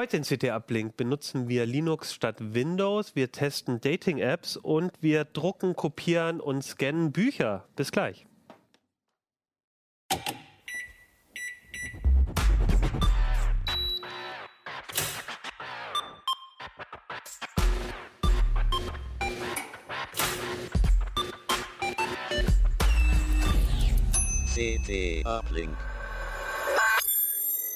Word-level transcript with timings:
Heute 0.00 0.16
in 0.16 0.22
CT 0.22 0.44
Uplink 0.44 0.96
benutzen 0.96 1.50
wir 1.50 1.66
Linux 1.66 2.14
statt 2.14 2.36
Windows, 2.38 3.14
wir 3.16 3.32
testen 3.32 3.82
Dating-Apps 3.82 4.56
und 4.56 4.92
wir 5.02 5.26
drucken, 5.26 5.76
kopieren 5.76 6.40
und 6.40 6.64
scannen 6.64 7.12
Bücher. 7.12 7.66
Bis 7.76 7.92
gleich. 7.92 8.26
CT 24.60 25.24
Uplink. 25.24 25.74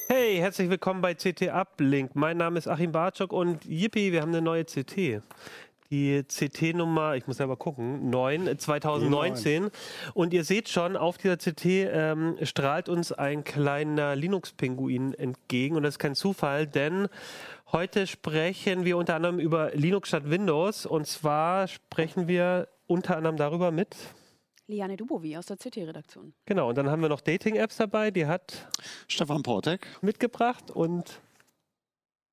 Hey, 0.07 0.37
herzlich 0.37 0.69
willkommen 0.69 1.01
bei 1.01 1.15
CT 1.15 1.49
Uplink. 1.49 2.15
Mein 2.15 2.37
Name 2.37 2.59
ist 2.59 2.69
Achim 2.69 2.93
Bartschok 2.93 3.33
und 3.33 3.65
yippie, 3.65 4.13
wir 4.13 4.21
haben 4.21 4.29
eine 4.29 4.43
neue 4.43 4.67
CT. 4.67 5.23
Die 5.91 6.23
CT-Nummer, 6.25 7.17
ich 7.17 7.27
muss 7.27 7.39
selber 7.39 7.57
gucken, 7.57 8.11
9, 8.11 8.59
2019. 8.59 9.71
Und 10.13 10.35
ihr 10.35 10.45
seht 10.45 10.69
schon, 10.69 10.99
auf 10.99 11.17
dieser 11.17 11.39
CT 11.39 11.65
ähm, 11.65 12.37
strahlt 12.43 12.91
uns 12.91 13.13
ein 13.13 13.45
kleiner 13.45 14.15
Linux-Pinguin 14.15 15.15
entgegen. 15.15 15.77
Und 15.77 15.85
das 15.85 15.95
ist 15.95 15.99
kein 16.01 16.15
Zufall, 16.15 16.67
denn 16.67 17.09
heute 17.73 18.07
sprechen 18.07 18.85
wir 18.85 18.99
unter 18.99 19.15
anderem 19.15 19.39
über 19.41 19.71
Linux 19.75 20.09
statt 20.09 20.29
Windows. 20.29 20.85
Und 20.85 21.07
zwar 21.07 21.67
sprechen 21.67 22.29
wir 22.29 22.69
unter 22.87 23.17
anderem 23.17 23.39
darüber 23.39 23.71
mit 23.71 23.97
Liane 24.67 24.97
Dubovi 24.97 25.37
aus 25.37 25.47
der 25.47 25.57
CT-Redaktion. 25.57 26.33
Genau, 26.47 26.69
und 26.71 26.77
dann 26.79 26.89
haben 26.91 27.03
wir 27.03 27.09
noch 27.09 27.21
Dating-Apps 27.21 27.77
dabei, 27.77 28.11
die 28.11 28.27
hat 28.27 28.69
Stefan 29.09 29.43
Portek. 29.43 29.87
mitgebracht 30.01 30.71
und 30.71 31.21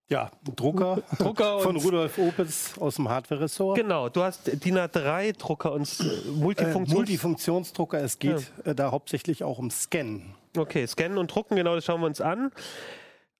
Ja, 0.10 0.32
Drucker, 0.56 1.04
Drucker 1.18 1.60
von 1.62 1.76
Rudolf 1.76 2.18
Opitz 2.18 2.78
aus 2.78 2.96
dem 2.96 3.10
Hardware-Ressort. 3.10 3.78
genau, 3.78 4.08
du 4.10 4.24
hast 4.24 4.48
DIN 4.64 4.78
A3-Drucker 4.78 5.72
und 5.74 5.88
äh, 6.00 6.04
Äh, 6.04 6.32
Multifunktions... 6.32 6.94
Multifunktionsdrucker. 6.94 8.00
Es 8.02 8.18
geht 8.20 8.52
äh, 8.64 8.74
da 8.76 8.92
hauptsächlich 8.92 9.44
auch 9.44 9.58
um 9.58 9.70
Scannen. 9.70 10.34
okay, 10.58 10.86
scannen 10.88 11.18
und 11.18 11.34
drucken, 11.34 11.56
genau, 11.58 11.76
das 11.76 11.86
schauen 11.86 12.02
wir 12.02 12.08
uns 12.08 12.22
an. 12.22 12.52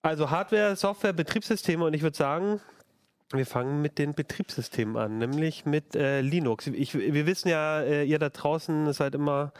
Also 0.02 0.30
Hardware, 0.30 0.74
Software, 0.76 1.12
Betriebssysteme 1.12 1.84
und 1.84 1.94
ich 1.94 2.02
würde 2.02 2.16
sagen, 2.16 2.60
wir 3.38 3.46
fangen 3.46 3.82
mit 3.82 3.98
den 3.98 4.14
Betriebssystemen 4.14 4.96
an, 4.96 5.18
nämlich 5.18 5.64
mit 5.66 5.94
äh, 5.94 6.20
Linux. 6.20 6.66
Ich, 6.66 6.94
wir 6.94 7.26
wissen 7.26 7.48
ja, 7.48 7.80
äh, 7.80 8.04
ihr 8.04 8.18
da 8.18 8.28
draußen 8.28 8.92
seid 8.92 9.14
immer, 9.14 9.52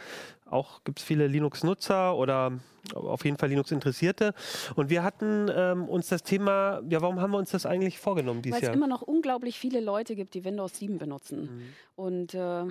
auch 0.50 0.84
gibt 0.84 0.98
es 0.98 1.04
viele 1.04 1.26
Linux-Nutzer 1.26 2.16
oder 2.16 2.52
auf 2.94 3.24
jeden 3.24 3.38
Fall 3.38 3.48
Linux-Interessierte. 3.48 4.34
Und 4.74 4.90
wir 4.90 5.02
hatten 5.02 5.50
ähm, 5.54 5.88
uns 5.88 6.08
das 6.08 6.22
Thema, 6.22 6.82
ja, 6.88 7.00
warum 7.00 7.20
haben 7.20 7.30
wir 7.30 7.38
uns 7.38 7.50
das 7.50 7.66
eigentlich 7.66 7.98
vorgenommen 7.98 8.42
dieses 8.42 8.56
Weil 8.56 8.62
es 8.62 8.66
Jahr? 8.68 8.74
immer 8.74 8.88
noch 8.88 9.02
unglaublich 9.02 9.58
viele 9.58 9.80
Leute 9.80 10.14
gibt, 10.14 10.34
die 10.34 10.44
Windows 10.44 10.78
7 10.78 10.98
benutzen. 10.98 11.42
Mhm. 11.42 11.62
Und 11.96 12.34
äh, 12.34 12.64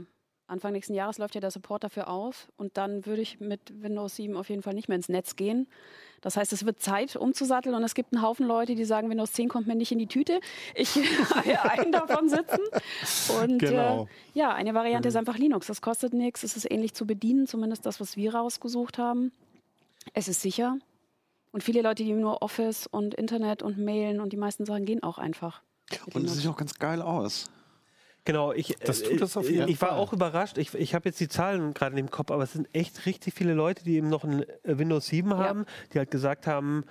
Anfang 0.51 0.73
nächsten 0.73 0.93
Jahres 0.93 1.17
läuft 1.17 1.33
ja 1.35 1.41
der 1.41 1.51
Support 1.51 1.83
dafür 1.83 2.07
auf. 2.09 2.47
Und 2.57 2.77
dann 2.77 3.05
würde 3.05 3.21
ich 3.21 3.39
mit 3.39 3.59
Windows 3.81 4.15
7 4.17 4.35
auf 4.37 4.49
jeden 4.49 4.61
Fall 4.61 4.73
nicht 4.73 4.87
mehr 4.89 4.97
ins 4.97 5.09
Netz 5.09 5.35
gehen. 5.35 5.67
Das 6.21 6.37
heißt, 6.37 6.53
es 6.53 6.65
wird 6.65 6.79
Zeit 6.79 7.15
umzusatteln 7.15 7.73
und 7.73 7.83
es 7.83 7.95
gibt 7.95 8.13
einen 8.13 8.21
Haufen 8.21 8.45
Leute, 8.45 8.75
die 8.75 8.85
sagen, 8.85 9.09
Windows 9.09 9.31
10 9.31 9.49
kommt 9.49 9.65
mir 9.65 9.75
nicht 9.75 9.91
in 9.91 9.97
die 9.97 10.05
Tüte. 10.07 10.39
Ich 10.75 10.95
einen 11.63 11.91
davon 11.91 12.29
sitzen. 12.29 12.59
Und 13.41 13.57
Genau. 13.59 14.03
äh, 14.03 14.37
ja, 14.37 14.53
eine 14.53 14.73
Variante 14.75 15.07
Mhm. 15.07 15.09
ist 15.09 15.15
einfach 15.15 15.37
Linux. 15.37 15.65
Das 15.67 15.81
kostet 15.81 16.13
nichts. 16.13 16.43
Es 16.43 16.55
ist 16.55 16.69
ähnlich 16.69 16.93
zu 16.93 17.07
bedienen, 17.07 17.47
zumindest 17.47 17.85
das, 17.87 17.99
was 17.99 18.17
wir 18.17 18.35
rausgesucht 18.35 18.99
haben. 18.99 19.31
Es 20.13 20.27
ist 20.27 20.41
sicher. 20.41 20.77
Und 21.53 21.63
viele 21.63 21.81
Leute, 21.81 22.03
die 22.03 22.13
nur 22.13 22.41
Office 22.43 22.85
und 22.87 23.13
Internet 23.15 23.63
und 23.63 23.77
Mailen 23.79 24.19
und 24.21 24.31
die 24.31 24.37
meisten 24.37 24.65
Sachen 24.65 24.85
gehen 24.85 25.01
auch 25.03 25.17
einfach. 25.17 25.61
Und 26.13 26.23
es 26.25 26.35
sieht 26.37 26.47
auch 26.47 26.55
ganz 26.55 26.75
geil 26.77 27.01
aus. 27.01 27.49
Genau, 28.23 28.53
ich, 28.53 28.75
Das 28.85 29.01
äh, 29.01 29.09
tut 29.09 29.21
es 29.21 29.35
auf 29.35 29.49
äh, 29.49 29.53
jeden 29.53 29.67
ich 29.67 29.81
war 29.81 29.89
Fall. 29.89 29.97
auch 29.97 30.13
überrascht. 30.13 30.57
Ich, 30.57 30.73
ich 30.75 30.93
habe 30.93 31.09
jetzt 31.09 31.19
die 31.19 31.27
Zahlen 31.27 31.73
gerade 31.73 31.97
im 31.99 32.11
Kopf, 32.11 32.31
aber 32.31 32.43
es 32.43 32.53
sind 32.53 32.67
echt 32.73 33.05
richtig 33.05 33.33
viele 33.33 33.53
Leute, 33.53 33.83
die 33.83 33.95
eben 33.95 34.09
noch 34.09 34.23
ein 34.23 34.43
äh, 34.43 34.77
Windows 34.77 35.07
7 35.07 35.35
haben, 35.35 35.65
die 35.93 35.97
halt 35.97 36.11
gesagt 36.11 36.45
haben, 36.45 36.85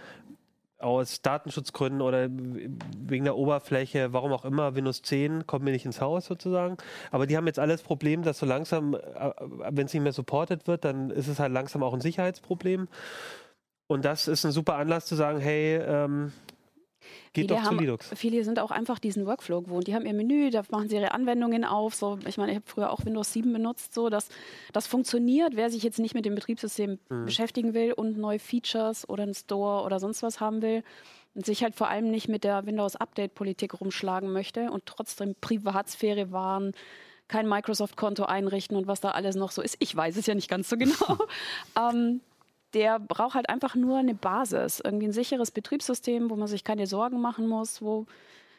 aus 0.78 1.20
Datenschutzgründen 1.20 2.00
oder 2.00 2.28
wegen 2.30 3.24
der 3.24 3.36
Oberfläche, 3.36 4.12
warum 4.12 4.32
auch 4.32 4.44
immer, 4.46 4.74
Windows 4.74 5.02
10 5.02 5.46
kommt 5.46 5.64
mir 5.64 5.72
nicht 5.72 5.84
ins 5.84 6.00
Haus 6.00 6.24
sozusagen. 6.24 6.78
Aber 7.10 7.26
die 7.26 7.36
haben 7.36 7.46
jetzt 7.46 7.58
alles 7.58 7.82
Problem, 7.82 8.22
dass 8.22 8.38
so 8.38 8.46
langsam, 8.46 8.94
wenn 8.94 9.86
es 9.86 9.92
nicht 9.92 10.02
mehr 10.02 10.12
supported 10.12 10.66
wird, 10.66 10.84
dann 10.86 11.10
ist 11.10 11.28
es 11.28 11.38
halt 11.38 11.52
langsam 11.52 11.82
auch 11.82 11.92
ein 11.92 12.00
Sicherheitsproblem. 12.00 12.88
Und 13.88 14.04
das 14.04 14.26
ist 14.26 14.46
ein 14.46 14.52
super 14.52 14.76
Anlass 14.76 15.04
zu 15.06 15.16
sagen, 15.16 15.38
hey, 15.40 15.76
ähm, 15.76 16.32
geht 17.32 17.44
Viele 17.44 17.46
doch 17.48 17.58
zu 17.62 17.66
haben- 17.66 17.78
Linux. 17.78 18.10
Viele 18.16 18.44
sind 18.44 18.58
auch 18.58 18.70
einfach 18.70 18.98
diesen 18.98 19.26
Workflow 19.26 19.62
gewohnt. 19.62 19.86
Die 19.86 19.94
haben 19.94 20.06
ihr 20.06 20.14
Menü, 20.14 20.50
da 20.50 20.62
machen 20.70 20.88
sie 20.88 20.96
ihre 20.96 21.12
Anwendungen 21.12 21.64
auf. 21.64 21.94
So, 21.94 22.18
ich 22.26 22.36
meine, 22.38 22.52
ich 22.52 22.56
habe 22.56 22.66
früher 22.66 22.90
auch 22.92 23.04
Windows 23.04 23.32
7 23.32 23.52
benutzt. 23.52 23.94
So, 23.94 24.08
das, 24.08 24.28
das 24.72 24.86
funktioniert. 24.86 25.56
Wer 25.56 25.70
sich 25.70 25.82
jetzt 25.82 25.98
nicht 25.98 26.14
mit 26.14 26.24
dem 26.24 26.34
Betriebssystem 26.34 26.98
Mhm. 27.08 27.24
beschäftigen 27.26 27.74
will 27.74 27.92
und 27.92 28.18
neue 28.18 28.38
Features 28.38 29.08
oder 29.08 29.22
einen 29.24 29.34
Store 29.34 29.84
oder 29.84 29.98
sonst 30.00 30.22
was 30.22 30.40
haben 30.40 30.62
will 30.62 30.82
und 31.34 31.46
sich 31.46 31.62
halt 31.62 31.74
vor 31.76 31.88
allem 31.88 32.10
nicht 32.10 32.28
mit 32.28 32.42
der 32.44 32.66
Windows-Update-Politik 32.66 33.80
rumschlagen 33.80 34.32
möchte 34.32 34.70
und 34.70 34.86
trotzdem 34.86 35.34
Privatsphäre 35.40 36.32
wahren, 36.32 36.72
kein 37.28 37.48
Microsoft-Konto 37.48 38.24
einrichten 38.24 38.76
und 38.76 38.88
was 38.88 39.00
da 39.00 39.12
alles 39.12 39.36
noch 39.36 39.52
so 39.52 39.62
ist. 39.62 39.76
Ich 39.78 39.94
weiß 39.94 40.16
es 40.16 40.26
ja 40.26 40.34
nicht 40.34 40.48
ganz 40.50 40.68
so 40.68 40.76
genau. 40.76 41.18
ähm, 41.78 42.20
der 42.74 42.98
braucht 42.98 43.34
halt 43.34 43.48
einfach 43.48 43.74
nur 43.74 43.98
eine 43.98 44.14
Basis, 44.14 44.80
irgendwie 44.80 45.06
ein 45.06 45.12
sicheres 45.12 45.50
Betriebssystem, 45.50 46.30
wo 46.30 46.36
man 46.36 46.48
sich 46.48 46.64
keine 46.64 46.86
Sorgen 46.86 47.20
machen 47.20 47.46
muss, 47.46 47.82
wo 47.82 48.06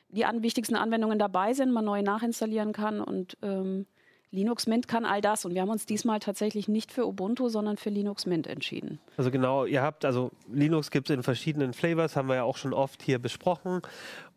die 0.10 0.26
an, 0.26 0.44
wichtigsten 0.44 0.76
Anwendungen 0.76 1.20
dabei 1.20 1.54
sind, 1.54 1.72
man 1.72 1.86
neu 1.86 2.02
nachinstallieren 2.02 2.74
kann 2.74 3.00
und 3.00 3.38
ähm, 3.42 3.86
Linux 4.32 4.66
Mint 4.66 4.88
kann 4.88 5.06
all 5.06 5.20
das. 5.22 5.44
Und 5.44 5.54
wir 5.54 5.62
haben 5.62 5.70
uns 5.70 5.86
diesmal 5.86 6.20
tatsächlich 6.20 6.70
nicht 6.70 6.92
für 6.92 7.06
Ubuntu, 7.06 7.50
sondern 7.50 7.76
für 7.76 7.90
Linux 7.90 8.26
Mint 8.26 8.48
entschieden. 8.48 9.00
Also 9.18 9.30
genau, 9.30 9.66
ihr 9.66 9.82
habt, 9.82 10.06
also 10.06 10.32
Linux 10.52 10.90
gibt 10.90 11.10
es 11.10 11.16
in 11.16 11.22
verschiedenen 11.22 11.74
Flavors, 11.74 12.16
haben 12.16 12.30
wir 12.30 12.36
ja 12.36 12.44
auch 12.44 12.58
schon 12.58 12.74
oft 12.74 13.04
hier 13.04 13.20
besprochen. 13.20 13.82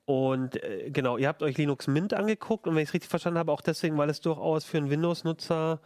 Und 0.04 0.62
äh, 0.62 0.90
genau, 0.90 1.16
ihr 1.16 1.28
habt 1.28 1.42
euch 1.42 1.56
Linux 1.56 1.86
Mint 1.86 2.12
angeguckt 2.12 2.66
und 2.66 2.74
wenn 2.74 2.82
ich 2.82 2.88
es 2.88 2.94
richtig 2.94 3.08
verstanden 3.08 3.38
habe, 3.38 3.52
auch 3.52 3.62
deswegen, 3.62 3.96
weil 3.96 4.10
es 4.10 4.20
durchaus 4.20 4.64
für 4.64 4.78
einen 4.78 4.90
Windows-Nutzer 4.90 5.80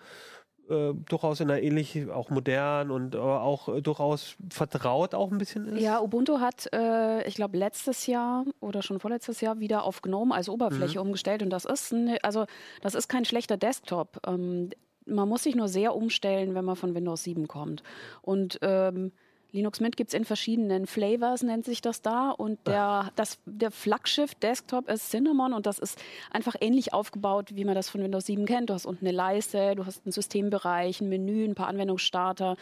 äh, 0.69 0.95
durchaus 1.09 1.41
in 1.41 1.51
einer 1.51 1.63
ähnlich, 1.63 2.11
auch 2.11 2.31
modern 2.31 2.91
und 2.91 3.15
äh, 3.15 3.19
auch 3.19 3.69
äh, 3.69 3.81
durchaus 3.81 4.37
vertraut 4.51 5.15
auch 5.15 5.31
ein 5.31 5.39
bisschen 5.39 5.67
ist. 5.69 5.83
Ja, 5.83 6.01
Ubuntu 6.01 6.41
hat, 6.41 6.69
äh, 6.73 7.27
ich 7.27 7.35
glaube, 7.35 7.57
letztes 7.57 8.07
Jahr 8.07 8.45
oder 8.61 8.83
schon 8.83 9.01
vorletztes 9.01 9.41
Jahr 9.41 9.61
wieder 9.61 9.85
auf 9.85 10.03
GNOME 10.03 10.35
als 10.35 10.49
Oberfläche 10.49 11.01
umgestellt. 11.01 11.43
Und 11.43 11.51
das 11.51 11.65
ist, 11.65 11.93
eine, 11.93 12.23
also, 12.23 12.47
das 12.83 12.95
ist 12.95 13.09
kein 13.09 13.25
schlechter 13.25 13.57
Desktop. 13.57 14.21
Ähm, 14.27 14.71
man 15.07 15.29
muss 15.29 15.45
sich 15.45 15.55
nur 15.55 15.69
sehr 15.69 15.95
umstellen, 15.95 16.55
wenn 16.55 16.65
man 16.65 16.77
von 16.77 16.95
Windows 16.95 17.25
7 17.25 17.49
kommt. 17.49 17.83
Und 18.23 18.59
ähm, 18.63 19.13
Linux 19.51 19.81
Mint 19.81 19.97
gibt 19.97 20.11
es 20.11 20.15
in 20.15 20.27
verschiedenen 20.27 20.87
Flavors, 20.87 21.43
nennt 21.43 21.65
sich 21.65 21.81
das 21.81 22.03
da. 22.03 22.31
Und 22.31 22.67
der, 22.67 23.11
das, 23.17 23.39
der 23.47 23.71
Flaggschiff-Desktop 23.71 24.91
ist 24.91 25.11
Cinnamon 25.11 25.55
und 25.55 25.65
das 25.65 25.79
ist 25.79 25.99
einfach 26.31 26.55
ähnlich 26.61 26.93
aufgebaut, 26.93 27.51
wie 27.55 27.65
man 27.65 27.75
das 27.75 27.89
von 27.89 28.03
Windows 28.03 28.27
7 28.27 28.45
kennt. 28.45 28.69
Du 28.69 28.75
hast 28.75 28.85
unten 28.85 29.07
eine 29.07 29.17
Leiste, 29.17 29.75
du 29.75 29.87
hast 29.87 30.05
einen 30.05 30.13
Systembereich, 30.13 31.01
ein 31.01 31.09
Menü, 31.09 31.45
ein 31.47 31.55
paar 31.55 31.69
Anwendungsstarter. 31.69 32.57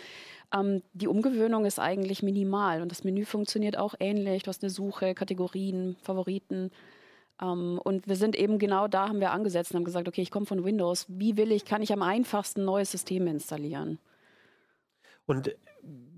Ähm, 0.55 0.83
die 0.93 1.09
Umgewöhnung 1.09 1.65
ist 1.65 1.81
eigentlich 1.81 2.23
minimal 2.23 2.81
und 2.83 2.93
das 2.93 3.03
Menü 3.03 3.25
funktioniert 3.25 3.77
auch 3.77 3.95
ähnlich. 3.99 4.45
Du 4.45 4.49
hast 4.49 4.63
eine 4.63 4.71
Suche, 4.71 5.15
Kategorien, 5.15 5.97
Favoriten. 6.03 6.71
Ähm, 7.43 7.81
und 7.83 8.07
wir 8.07 8.17
sind 8.17 8.37
eben 8.37 8.61
genau 8.61 8.87
da, 8.87 9.09
haben 9.09 9.19
wir 9.21 9.33
angesetzt 9.33 9.73
und 9.73 9.79
haben 9.79 9.85
gesagt, 9.85 10.07
okay, 10.07 10.23
ich 10.23 10.31
komme 10.31 10.47
von 10.47 10.65
Windows. 10.65 11.07
Wie 11.09 11.37
will 11.37 11.51
ich, 11.51 11.65
kann 11.65 11.83
ich 11.83 11.93
am 11.93 12.03
einfachsten 12.03 12.65
neue 12.65 12.85
Systeme 12.85 13.31
installieren? 13.31 13.99
Und 15.27 15.55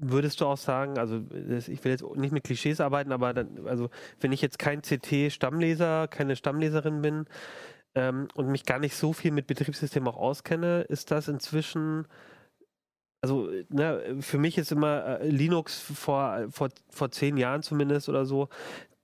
würdest 0.01 0.41
du 0.41 0.47
auch 0.47 0.57
sagen, 0.57 0.99
also 0.99 1.23
ich 1.67 1.85
will 1.85 1.93
jetzt 1.93 2.05
nicht 2.17 2.33
mit 2.33 2.45
Klischees 2.45 2.81
arbeiten, 2.81 3.13
aber 3.13 3.35
dann, 3.35 3.67
also 3.67 3.91
wenn 4.21 4.33
ich 4.33 4.43
jetzt 4.43 4.59
kein 4.59 4.83
CT-Stammleser, 4.83 6.09
keine 6.09 6.37
Stammleserin 6.37 7.03
bin, 7.03 7.27
ähm, 7.95 8.29
und 8.35 8.49
mich 8.49 8.65
gar 8.65 8.79
nicht 8.79 8.95
so 8.95 9.13
viel 9.13 9.33
mit 9.33 9.47
Betriebssystemen 9.47 10.09
auch 10.09 10.17
auskenne, 10.17 10.83
ist 10.83 11.11
das 11.11 11.29
inzwischen 11.29 12.07
also 13.21 13.51
ne, 13.69 14.19
für 14.21 14.39
mich 14.39 14.59
ist 14.59 14.71
immer 14.71 15.21
äh, 15.21 15.29
Linux 15.29 15.81
vor, 15.81 16.47
vor, 16.51 16.69
vor 16.89 17.11
zehn 17.11 17.37
Jahren 17.37 17.63
zumindest 17.63 18.09
oder 18.09 18.25
so, 18.25 18.49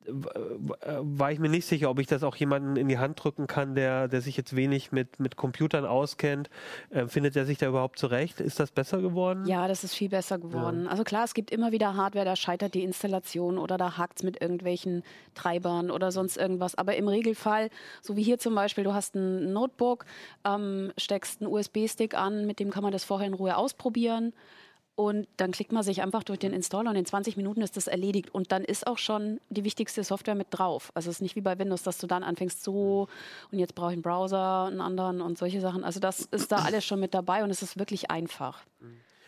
war 0.06 1.32
ich 1.32 1.38
mir 1.38 1.48
nicht 1.48 1.66
sicher, 1.66 1.90
ob 1.90 1.98
ich 1.98 2.06
das 2.06 2.22
auch 2.22 2.36
jemanden 2.36 2.76
in 2.76 2.88
die 2.88 2.98
Hand 2.98 3.22
drücken 3.22 3.46
kann, 3.46 3.74
der, 3.74 4.08
der 4.08 4.20
sich 4.20 4.36
jetzt 4.36 4.54
wenig 4.54 4.92
mit, 4.92 5.18
mit 5.18 5.36
Computern 5.36 5.86
auskennt. 5.86 6.50
Äh, 6.90 7.06
findet 7.06 7.36
er 7.36 7.46
sich 7.46 7.58
da 7.58 7.68
überhaupt 7.68 7.98
zurecht? 7.98 8.40
Ist 8.40 8.60
das 8.60 8.70
besser 8.70 9.00
geworden? 9.00 9.46
Ja, 9.46 9.66
das 9.66 9.84
ist 9.84 9.94
viel 9.94 10.10
besser 10.10 10.38
geworden. 10.38 10.84
Ja. 10.84 10.90
Also 10.90 11.04
klar, 11.04 11.24
es 11.24 11.34
gibt 11.34 11.50
immer 11.50 11.72
wieder 11.72 11.96
Hardware, 11.96 12.24
da 12.24 12.36
scheitert 12.36 12.74
die 12.74 12.82
Installation 12.82 13.58
oder 13.58 13.78
da 13.78 13.96
hakt 13.96 14.18
es 14.18 14.22
mit 14.22 14.40
irgendwelchen 14.40 15.02
Treibern 15.34 15.90
oder 15.90 16.12
sonst 16.12 16.36
irgendwas. 16.36 16.74
Aber 16.74 16.96
im 16.96 17.08
Regelfall, 17.08 17.70
so 18.02 18.16
wie 18.16 18.22
hier 18.22 18.38
zum 18.38 18.54
Beispiel, 18.54 18.84
du 18.84 18.94
hast 18.94 19.14
ein 19.14 19.52
Notebook, 19.52 20.04
ähm, 20.44 20.92
steckst 20.98 21.40
einen 21.40 21.50
USB-Stick 21.50 22.14
an, 22.14 22.46
mit 22.46 22.60
dem 22.60 22.70
kann 22.70 22.82
man 22.82 22.92
das 22.92 23.04
vorher 23.04 23.26
in 23.26 23.34
Ruhe 23.34 23.56
ausprobieren. 23.56 24.32
Und 24.96 25.26
dann 25.38 25.50
klickt 25.50 25.72
man 25.72 25.82
sich 25.82 26.02
einfach 26.02 26.22
durch 26.22 26.38
den 26.38 26.52
Installer 26.52 26.90
und 26.90 26.96
in 26.96 27.04
20 27.04 27.36
Minuten 27.36 27.62
ist 27.62 27.76
das 27.76 27.88
erledigt. 27.88 28.32
Und 28.32 28.52
dann 28.52 28.62
ist 28.62 28.86
auch 28.86 28.98
schon 28.98 29.40
die 29.50 29.64
wichtigste 29.64 30.04
Software 30.04 30.36
mit 30.36 30.48
drauf. 30.50 30.92
Also 30.94 31.10
es 31.10 31.16
ist 31.16 31.22
nicht 31.22 31.34
wie 31.34 31.40
bei 31.40 31.58
Windows, 31.58 31.82
dass 31.82 31.98
du 31.98 32.06
dann 32.06 32.22
anfängst 32.22 32.62
so 32.62 33.08
und 33.50 33.58
jetzt 33.58 33.74
brauche 33.74 33.90
ich 33.90 33.94
einen 33.94 34.02
Browser, 34.02 34.66
einen 34.66 34.80
anderen 34.80 35.20
und 35.20 35.36
solche 35.36 35.60
Sachen. 35.60 35.82
Also 35.82 35.98
das 35.98 36.20
ist 36.20 36.52
da 36.52 36.56
alles 36.64 36.84
schon 36.84 37.00
mit 37.00 37.12
dabei 37.12 37.42
und 37.42 37.50
es 37.50 37.62
ist 37.62 37.78
wirklich 37.78 38.10
einfach. 38.10 38.62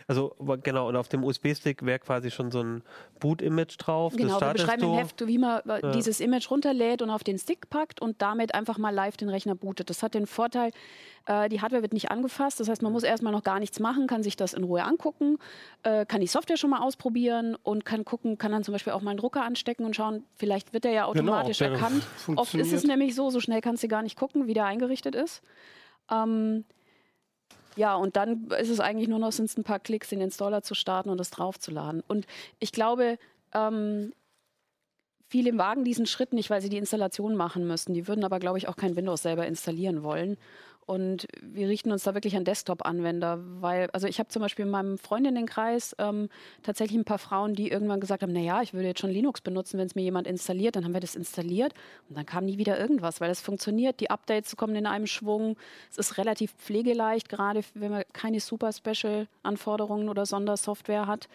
Also 0.09 0.37
genau, 0.63 0.89
und 0.89 0.95
auf 0.95 1.09
dem 1.09 1.25
USB-Stick 1.25 1.85
wäre 1.85 1.99
quasi 1.99 2.31
schon 2.31 2.53
so 2.53 2.61
ein 2.61 2.83
Boot-Image 3.19 3.75
drauf. 3.79 4.15
Genau, 4.17 4.41
wir 4.41 4.53
beschreiben 4.53 4.85
im 4.85 4.95
Heft, 4.95 5.27
wie 5.27 5.39
man 5.39 5.63
ja. 5.67 5.91
dieses 5.91 6.21
Image 6.21 6.49
runterlädt 6.49 7.03
und 7.03 7.11
auf 7.11 7.25
den 7.25 7.39
Stick 7.39 7.69
packt 7.71 8.01
und 8.01 8.23
damit 8.23 8.55
einfach 8.55 8.79
mal 8.79 8.91
live 8.91 9.17
den 9.17 9.29
Rechner 9.29 9.57
bootet. 9.57 9.91
Das 9.91 10.05
hat 10.05 10.15
den 10.15 10.29
Vorteil, 10.29 10.71
äh, 11.27 11.49
die 11.49 11.61
Hardware 11.61 11.83
wird 11.83 11.93
nicht 11.93 12.13
angefasst. 12.13 12.61
Das 12.61 12.69
heißt, 12.69 12.83
man 12.83 12.93
muss 12.93 13.03
erstmal 13.03 13.33
noch 13.33 13.43
gar 13.43 13.59
nichts 13.59 13.81
machen, 13.81 14.07
kann 14.07 14.23
sich 14.23 14.37
das 14.37 14.55
in 14.55 14.63
Ruhe 14.63 14.85
angucken, 14.85 15.39
äh, 15.83 16.07
kann 16.07 16.21
die 16.21 16.29
Software 16.29 16.57
schon 16.57 16.71
mal 16.71 16.83
ausprobieren 16.83 17.57
und 17.65 17.85
kann 17.85 18.05
gucken, 18.05 18.39
kann 18.39 18.53
dann 18.53 18.63
zum 18.63 18.73
Beispiel 18.73 18.93
auch 18.93 19.03
mal 19.03 19.11
einen 19.11 19.19
Drucker 19.19 19.43
anstecken 19.43 19.85
und 19.85 19.97
schauen, 19.97 20.23
vielleicht 20.37 20.73
wird 20.73 20.85
der 20.85 20.93
ja 20.93 21.11
genau, 21.11 21.33
automatisch 21.33 21.59
genau, 21.59 21.73
erkannt. 21.73 22.07
Oft 22.37 22.55
ist 22.55 22.73
es 22.73 22.85
nämlich 22.85 23.17
so, 23.17 23.31
so 23.31 23.41
schnell 23.41 23.61
kannst 23.61 23.83
du 23.83 23.89
gar 23.89 24.03
nicht 24.03 24.17
gucken, 24.17 24.47
wie 24.47 24.55
der 24.55 24.67
eingerichtet 24.67 25.17
ist. 25.17 25.43
Ähm, 26.09 26.65
ja, 27.77 27.95
und 27.95 28.17
dann 28.17 28.49
ist 28.59 28.71
es 28.71 28.81
eigentlich 28.81 29.09
nur 29.09 29.19
noch 29.19 29.33
sind 29.33 29.57
ein 29.57 29.65
paar 29.65 29.79
Klicks, 29.79 30.09
den 30.09 30.21
Installer 30.21 30.63
zu 30.63 30.75
starten 30.75 31.11
und 31.11 31.19
das 31.19 31.31
draufzuladen. 31.31 32.03
Und 32.07 32.27
ich 32.59 32.73
glaube, 32.73 33.19
ähm, 33.53 34.13
viele 35.29 35.57
wagen 35.59 35.85
diesen 35.85 36.07
Schritt 36.07 36.33
nicht, 36.33 36.51
weil 36.51 36.63
sie 36.63 36.69
die 36.69 36.79
Installation 36.79 37.37
machen 37.37 37.67
müssen. 37.67 37.95
Die 37.95 38.09
würden 38.09 38.25
aber, 38.25 38.39
glaube 38.39 38.59
ich, 38.59 38.69
auch 38.69 38.77
kein 38.77 38.97
Windows 38.97 39.23
selber 39.23 39.47
installieren 39.47 40.03
wollen. 40.03 40.39
Und 40.87 41.27
wir 41.43 41.69
richten 41.69 41.91
uns 41.91 42.05
da 42.05 42.15
wirklich 42.15 42.37
an 42.37 42.45
Desktop-Anwender, 42.45 43.41
weil, 43.61 43.91
also 43.91 44.07
ich 44.07 44.21
habe 44.21 44.29
zum 44.29 44.41
Beispiel 44.41 44.67
in 44.67 44.71
meinem 44.71 44.99
Freundinnenkreis 44.99 45.97
ähm, 45.99 46.29
tatsächlich 46.63 46.97
ein 46.97 47.05
paar 47.05 47.19
Frauen, 47.19 47.55
die 47.55 47.69
irgendwann 47.69 47.99
gesagt 47.99 48.23
haben, 48.23 48.33
naja, 48.33 48.63
ich 48.63 48.73
würde 48.73 48.87
jetzt 48.87 49.01
schon 49.01 49.11
Linux 49.11 49.41
benutzen, 49.41 49.79
wenn 49.79 49.87
es 49.89 49.97
mir 49.97 50.03
jemand 50.03 50.29
installiert, 50.29 50.77
dann 50.77 50.85
haben 50.85 50.95
wir 50.95 51.01
das 51.01 51.17
installiert 51.17 51.75
und 52.09 52.17
dann 52.17 52.25
kam 52.25 52.45
nie 52.45 52.57
wieder 52.57 52.79
irgendwas, 52.79 53.21
weil 53.21 53.31
es 53.31 53.41
funktioniert, 53.41 53.99
die 53.99 54.11
Updates 54.11 54.57
kommen 54.57 54.77
in 54.77 54.87
einem 54.87 55.09
Schwung, 55.09 55.57
es 55.91 55.99
ist 55.99 56.19
relativ 56.19 56.53
pflegeleicht, 56.53 57.29
gerade 57.29 57.63
wenn 57.75 57.91
man 57.91 58.05
keine 58.13 58.39
super 58.39 58.73
Special-Anforderungen 58.73 60.09
oder 60.09 60.25
Sondersoftware 60.25 61.09
hat. 61.09 61.29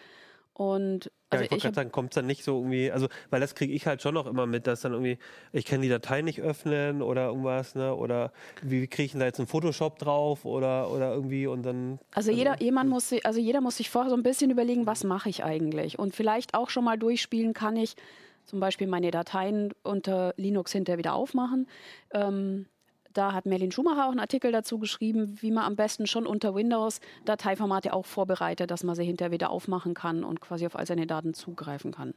Und 0.54 1.10
also 1.30 1.42
ja, 1.42 1.46
ich 1.46 1.50
wollte 1.50 1.62
gerade 1.62 1.74
sagen, 1.74 1.92
kommt 1.92 2.10
es 2.10 2.14
dann 2.16 2.26
nicht 2.26 2.44
so 2.44 2.58
irgendwie, 2.58 2.90
also, 2.90 3.08
weil 3.30 3.40
das 3.40 3.54
kriege 3.54 3.72
ich 3.72 3.86
halt 3.86 4.02
schon 4.02 4.12
noch 4.12 4.26
immer 4.26 4.46
mit, 4.46 4.66
dass 4.66 4.82
dann 4.82 4.92
irgendwie, 4.92 5.18
ich 5.52 5.64
kann 5.64 5.80
die 5.80 5.88
Datei 5.88 6.20
nicht 6.20 6.42
öffnen 6.42 7.00
oder 7.00 7.28
irgendwas, 7.28 7.74
ne? 7.74 7.94
Oder 7.94 8.32
wie 8.60 8.86
kriege 8.86 9.04
ich 9.04 9.10
denn 9.12 9.20
da 9.20 9.26
jetzt 9.26 9.38
einen 9.38 9.46
Photoshop 9.46 9.98
drauf 9.98 10.44
oder, 10.44 10.90
oder 10.90 11.14
irgendwie 11.14 11.46
und 11.46 11.62
dann. 11.62 11.98
Also, 12.14 12.30
also 12.30 12.32
jeder, 12.32 12.60
jemand 12.60 12.90
muss 12.90 13.08
sich, 13.08 13.24
also 13.24 13.40
jeder 13.40 13.62
muss 13.62 13.78
sich 13.78 13.88
vorher 13.88 14.10
so 14.10 14.16
ein 14.16 14.22
bisschen 14.22 14.50
überlegen, 14.50 14.86
was 14.86 15.04
mache 15.04 15.30
ich 15.30 15.42
eigentlich? 15.42 15.98
Und 15.98 16.14
vielleicht 16.14 16.52
auch 16.52 16.68
schon 16.68 16.84
mal 16.84 16.98
durchspielen, 16.98 17.54
kann 17.54 17.76
ich 17.76 17.96
zum 18.44 18.60
Beispiel 18.60 18.86
meine 18.86 19.10
Dateien 19.10 19.72
unter 19.82 20.34
Linux 20.36 20.72
hinterher 20.72 20.98
wieder 20.98 21.14
aufmachen. 21.14 21.66
Ähm, 22.12 22.66
da 23.12 23.32
hat 23.32 23.46
Merlin 23.46 23.72
Schumacher 23.72 24.06
auch 24.06 24.10
einen 24.10 24.20
Artikel 24.20 24.52
dazu 24.52 24.78
geschrieben, 24.78 25.40
wie 25.40 25.50
man 25.50 25.64
am 25.64 25.76
besten 25.76 26.06
schon 26.06 26.26
unter 26.26 26.54
Windows 26.54 27.00
Dateiformate 27.24 27.92
auch 27.92 28.06
vorbereitet, 28.06 28.70
dass 28.70 28.84
man 28.84 28.94
sie 28.94 29.04
hinterher 29.04 29.32
wieder 29.32 29.50
aufmachen 29.50 29.94
kann 29.94 30.24
und 30.24 30.40
quasi 30.40 30.66
auf 30.66 30.76
all 30.76 30.86
seine 30.86 31.06
Daten 31.06 31.34
zugreifen 31.34 31.92
kann. 31.92 32.14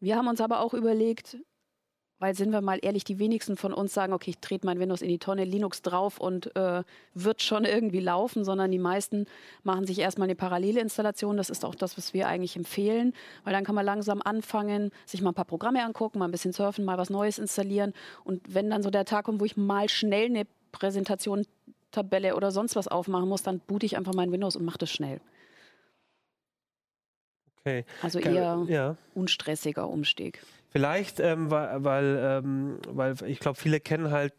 Wir 0.00 0.16
haben 0.16 0.28
uns 0.28 0.40
aber 0.40 0.60
auch 0.60 0.72
überlegt, 0.72 1.36
weil 2.20 2.34
sind 2.34 2.52
wir 2.52 2.60
mal 2.60 2.78
ehrlich, 2.82 3.02
die 3.02 3.18
wenigsten 3.18 3.56
von 3.56 3.72
uns 3.72 3.92
sagen, 3.92 4.12
okay, 4.12 4.30
ich 4.30 4.38
trete 4.38 4.66
mein 4.66 4.78
Windows 4.78 5.02
in 5.02 5.08
die 5.08 5.18
Tonne, 5.18 5.44
Linux 5.44 5.82
drauf 5.82 6.20
und 6.20 6.54
äh, 6.54 6.84
wird 7.14 7.42
schon 7.42 7.64
irgendwie 7.64 8.00
laufen, 8.00 8.44
sondern 8.44 8.70
die 8.70 8.78
meisten 8.78 9.26
machen 9.64 9.86
sich 9.86 9.98
erstmal 9.98 10.26
eine 10.26 10.36
parallele 10.36 10.80
Installation. 10.80 11.36
Das 11.36 11.50
ist 11.50 11.64
auch 11.64 11.74
das, 11.74 11.96
was 11.96 12.14
wir 12.14 12.28
eigentlich 12.28 12.54
empfehlen, 12.56 13.14
weil 13.42 13.54
dann 13.54 13.64
kann 13.64 13.74
man 13.74 13.84
langsam 13.84 14.22
anfangen, 14.22 14.92
sich 15.06 15.22
mal 15.22 15.30
ein 15.30 15.34
paar 15.34 15.46
Programme 15.46 15.82
angucken, 15.82 16.18
mal 16.18 16.26
ein 16.26 16.30
bisschen 16.30 16.52
surfen, 16.52 16.84
mal 16.84 16.98
was 16.98 17.10
Neues 17.10 17.38
installieren. 17.38 17.94
Und 18.22 18.42
wenn 18.54 18.70
dann 18.70 18.82
so 18.82 18.90
der 18.90 19.06
Tag 19.06 19.24
kommt, 19.24 19.40
wo 19.40 19.46
ich 19.46 19.56
mal 19.56 19.88
schnell 19.88 20.26
eine 20.26 20.46
Präsentation, 20.72 21.46
Tabelle 21.90 22.36
oder 22.36 22.52
sonst 22.52 22.76
was 22.76 22.86
aufmachen 22.86 23.28
muss, 23.28 23.42
dann 23.42 23.58
boote 23.58 23.86
ich 23.86 23.96
einfach 23.96 24.14
mein 24.14 24.30
Windows 24.30 24.54
und 24.54 24.64
mache 24.64 24.78
das 24.78 24.90
schnell. 24.90 25.20
Okay. 27.60 27.84
Also 28.02 28.18
eher 28.18 28.64
ja. 28.68 28.96
unstressiger 29.14 29.88
Umstieg. 29.88 30.42
Vielleicht, 30.70 31.18
ähm, 31.18 31.50
weil, 31.50 31.84
weil, 31.84 32.18
ähm, 32.22 32.78
weil 32.88 33.14
ich 33.26 33.40
glaube, 33.40 33.58
viele 33.58 33.80
kennen 33.80 34.12
halt, 34.12 34.32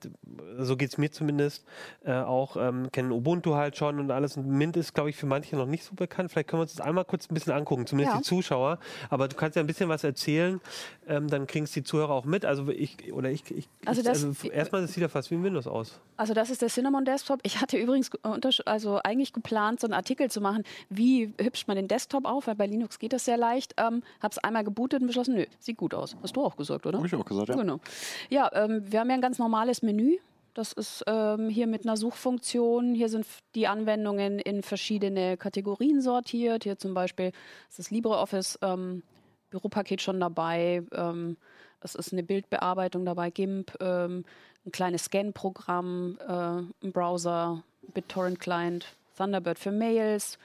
so 0.58 0.78
geht 0.78 0.92
es 0.92 0.98
mir 0.98 1.12
zumindest, 1.12 1.66
äh, 2.06 2.14
auch, 2.14 2.56
ähm, 2.56 2.90
kennen 2.92 3.12
Ubuntu 3.12 3.56
halt 3.56 3.76
schon 3.76 4.00
und 4.00 4.12
alles. 4.12 4.38
Und 4.38 4.48
Mint 4.48 4.78
ist, 4.78 4.94
glaube 4.94 5.10
ich, 5.10 5.18
für 5.18 5.26
manche 5.26 5.58
noch 5.58 5.66
nicht 5.66 5.84
so 5.84 5.94
bekannt. 5.94 6.32
Vielleicht 6.32 6.48
können 6.48 6.60
wir 6.60 6.64
uns 6.64 6.76
das 6.76 6.86
einmal 6.86 7.04
kurz 7.04 7.30
ein 7.30 7.34
bisschen 7.34 7.52
angucken, 7.52 7.86
zumindest 7.86 8.14
ja. 8.14 8.20
die 8.20 8.24
Zuschauer. 8.24 8.80
Aber 9.10 9.28
du 9.28 9.36
kannst 9.36 9.58
ja 9.58 9.62
ein 9.62 9.68
bisschen 9.68 9.90
was 9.90 10.06
erzählen, 10.06 10.62
ähm, 11.06 11.28
dann 11.28 11.48
kriegen 11.48 11.66
es 11.66 11.72
die 11.72 11.84
Zuhörer 11.84 12.12
auch 12.12 12.24
mit. 12.24 12.46
Also 12.46 12.70
ich, 12.70 13.12
oder 13.12 13.30
ich, 13.30 13.52
ich 13.52 13.68
also, 13.86 14.02
das, 14.02 14.24
also 14.24 14.50
erstmal, 14.50 14.84
das 14.84 14.94
sieht 14.94 15.02
ja 15.02 15.10
fast 15.10 15.32
wie 15.32 15.36
ein 15.36 15.44
Windows 15.44 15.68
aus. 15.68 16.00
Also 16.16 16.34
das 16.34 16.50
ist 16.50 16.62
der 16.62 16.70
Cinnamon 16.70 17.04
Desktop. 17.04 17.42
Ich 17.44 17.60
hatte 17.60 17.78
übrigens 17.78 18.10
also 18.66 19.00
eigentlich 19.04 19.34
geplant, 19.34 19.82
so 19.82 19.88
einen 19.88 19.94
Artikel 19.94 20.32
zu 20.32 20.40
machen, 20.40 20.64
wie 20.90 21.34
hübscht 21.42 21.68
man 21.68 21.76
den 21.76 21.90
Desktop 21.90 22.26
auf, 22.26 22.48
weil 22.48 22.56
bei 22.56 22.68
Linux 22.68 23.00
geht 23.00 23.12
das 23.12 23.26
sehr 23.26 23.38
leicht. 23.38 23.74
Ähm, 23.78 24.02
Habe 24.22 24.32
es 24.32 24.38
einmal 24.38 24.64
gebootet 24.64 25.02
und 25.02 25.08
beschlossen, 25.08 25.36
nö, 25.36 25.46
sieht 25.60 25.76
gut 25.76 25.94
aus. 25.94 26.16
Hast 26.22 26.36
du 26.36 26.44
auch 26.44 26.56
gesagt, 26.56 26.86
oder? 26.86 26.98
Habe 26.98 27.08
ich 27.08 27.16
auch 27.16 27.26
gesagt, 27.26 27.50
ja. 27.50 27.56
Genau. 27.56 27.80
Ja, 28.30 28.50
ähm, 28.54 28.84
wir 28.92 29.00
haben 29.00 29.10
ja 29.10 29.16
ein 29.16 29.22
ganz 29.22 29.40
normales 29.40 29.82
Menü. 29.82 30.18
Das 30.54 30.74
ist 30.74 31.04
ähm, 31.08 31.48
hier 31.50 31.66
mit 31.66 31.86
einer 31.86 31.96
Suchfunktion. 31.96 32.94
Hier 32.94 33.08
sind 33.08 33.26
die 33.56 33.68
Anwendungen 33.68 34.40
in 34.40 34.64
verschiedene 34.64 35.38
Kategorien 35.38 36.02
sortiert. 36.02 36.64
Hier 36.64 36.78
zum 36.78 36.94
Beispiel 36.94 37.32
ist 37.70 37.80
das 37.80 37.90
LibreOffice 37.90 38.60
ähm, 38.62 39.04
Büropaket 39.50 40.02
schon 40.02 40.20
dabei. 40.20 40.84
Ähm, 40.94 41.38
es 41.82 41.96
ist 41.96 42.12
eine 42.12 42.24
Bildbearbeitung 42.24 43.06
dabei, 43.06 43.30
GIMP, 43.30 43.74
ähm, 43.80 44.26
ein 44.66 44.72
kleines 44.72 45.06
Scan-Programm, 45.06 46.18
äh, 46.28 46.86
ein 46.86 46.92
Browser, 46.92 47.64
BitTorrent-Client, 47.94 48.86
Thunderbird 49.18 49.58
für 49.58 49.72
Mails, 49.72 50.38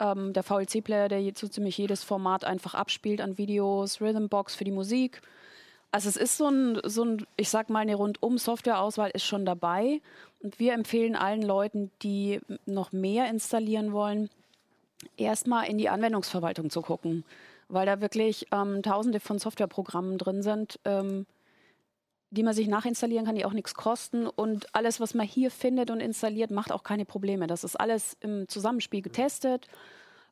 ähm, 0.00 0.32
der 0.32 0.42
VLC-Player, 0.42 1.08
der 1.08 1.32
so 1.34 1.48
ziemlich 1.48 1.78
jedes 1.78 2.04
Format 2.04 2.44
einfach 2.44 2.74
abspielt 2.74 3.20
an 3.20 3.38
Videos, 3.38 4.00
Rhythmbox 4.00 4.54
für 4.54 4.64
die 4.64 4.70
Musik. 4.70 5.22
Also 5.90 6.08
es 6.08 6.16
ist 6.16 6.36
so 6.36 6.48
ein, 6.48 6.80
so 6.84 7.04
ein 7.04 7.26
ich 7.36 7.48
sag 7.48 7.70
mal, 7.70 7.80
eine 7.80 7.94
Rundum-Software-Auswahl 7.94 9.10
ist 9.10 9.24
schon 9.24 9.46
dabei. 9.46 10.00
Und 10.42 10.58
wir 10.58 10.74
empfehlen 10.74 11.16
allen 11.16 11.42
Leuten, 11.42 11.90
die 12.02 12.40
noch 12.66 12.92
mehr 12.92 13.30
installieren 13.30 13.92
wollen, 13.92 14.28
erstmal 15.16 15.68
in 15.68 15.78
die 15.78 15.88
Anwendungsverwaltung 15.88 16.70
zu 16.70 16.82
gucken, 16.82 17.24
weil 17.68 17.86
da 17.86 18.00
wirklich 18.00 18.46
ähm, 18.52 18.82
tausende 18.82 19.20
von 19.20 19.38
Softwareprogrammen 19.38 20.18
drin 20.18 20.42
sind, 20.42 20.78
ähm, 20.84 21.26
die 22.30 22.42
man 22.42 22.54
sich 22.54 22.68
nachinstallieren 22.68 23.24
kann, 23.24 23.36
die 23.36 23.44
auch 23.44 23.52
nichts 23.52 23.74
kosten. 23.74 24.26
Und 24.26 24.74
alles, 24.74 25.00
was 25.00 25.14
man 25.14 25.26
hier 25.26 25.50
findet 25.50 25.90
und 25.90 26.00
installiert, 26.00 26.50
macht 26.50 26.72
auch 26.72 26.82
keine 26.82 27.04
Probleme. 27.04 27.46
Das 27.46 27.64
ist 27.64 27.76
alles 27.76 28.16
im 28.20 28.48
Zusammenspiel 28.48 29.02
getestet. 29.02 29.68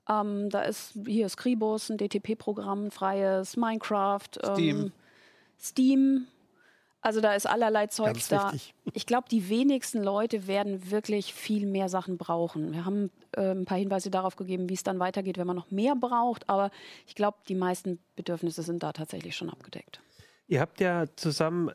Ähm, 0.08 0.50
da 0.50 0.62
ist 0.62 0.98
hier 1.06 1.28
Scribus, 1.28 1.90
ein 1.90 1.98
DTP-Programm, 1.98 2.90
freies, 2.90 3.56
Minecraft. 3.56 4.28
Steam. 4.42 4.92
Steam. 5.58 6.26
Also 7.00 7.20
da 7.20 7.34
ist 7.34 7.46
allerlei 7.46 7.86
Zeugs 7.88 8.28
da. 8.28 8.52
Ich 8.96 9.06
glaube, 9.06 9.28
die 9.28 9.48
wenigsten 9.48 10.04
Leute 10.04 10.46
werden 10.46 10.90
wirklich 10.90 11.34
viel 11.34 11.66
mehr 11.66 11.88
Sachen 11.88 12.16
brauchen. 12.16 12.72
Wir 12.72 12.84
haben 12.84 13.10
äh, 13.32 13.50
ein 13.50 13.64
paar 13.64 13.76
Hinweise 13.78 14.08
darauf 14.08 14.36
gegeben, 14.36 14.68
wie 14.68 14.74
es 14.74 14.84
dann 14.84 15.00
weitergeht, 15.00 15.36
wenn 15.36 15.48
man 15.48 15.56
noch 15.56 15.70
mehr 15.72 15.96
braucht. 15.96 16.48
Aber 16.48 16.70
ich 17.06 17.16
glaube, 17.16 17.38
die 17.48 17.56
meisten 17.56 17.98
Bedürfnisse 18.14 18.62
sind 18.62 18.84
da 18.84 18.92
tatsächlich 18.92 19.34
schon 19.34 19.50
abgedeckt. 19.50 20.00
Ihr 20.46 20.60
habt 20.60 20.80
ja 20.80 21.04
zusammen 21.16 21.70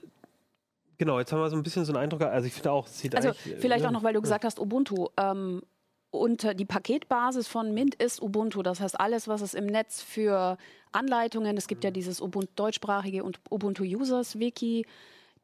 Genau, 1.00 1.18
jetzt 1.18 1.32
haben 1.32 1.40
wir 1.40 1.50
so 1.50 1.56
ein 1.56 1.64
bisschen 1.64 1.86
so 1.86 1.94
einen 1.94 2.04
Eindruck. 2.04 2.22
Also 2.24 2.46
ich 2.46 2.54
finde 2.54 2.72
auch, 2.72 2.86
es 2.86 3.00
sieht 3.00 3.16
Also 3.16 3.32
vielleicht 3.32 3.86
auch 3.86 3.92
noch, 3.92 4.04
weil 4.04 4.14
du 4.14 4.22
gesagt 4.22 4.44
hast, 4.44 4.60
Ubuntu. 4.60 5.08
Ähm, 5.18 5.62
unter 6.12 6.54
die 6.54 6.66
Paketbasis 6.66 7.48
von 7.48 7.74
Mint 7.74 7.96
ist 7.96 8.22
Ubuntu. 8.22 8.64
Das 8.64 8.82
heißt, 8.82 9.00
alles, 9.00 9.28
was 9.28 9.42
es 9.42 9.54
im 9.54 9.66
Netz 9.66 10.02
für 10.02 10.58
Anleitungen, 10.92 11.56
es 11.56 11.68
gibt 11.68 11.84
ja 11.86 11.92
dieses 11.92 12.20
Ubuntu 12.20 12.52
deutschsprachige 12.56 13.24
und 13.24 13.40
Ubuntu 13.50 13.84
Users 13.84 14.40
Wiki, 14.40 14.86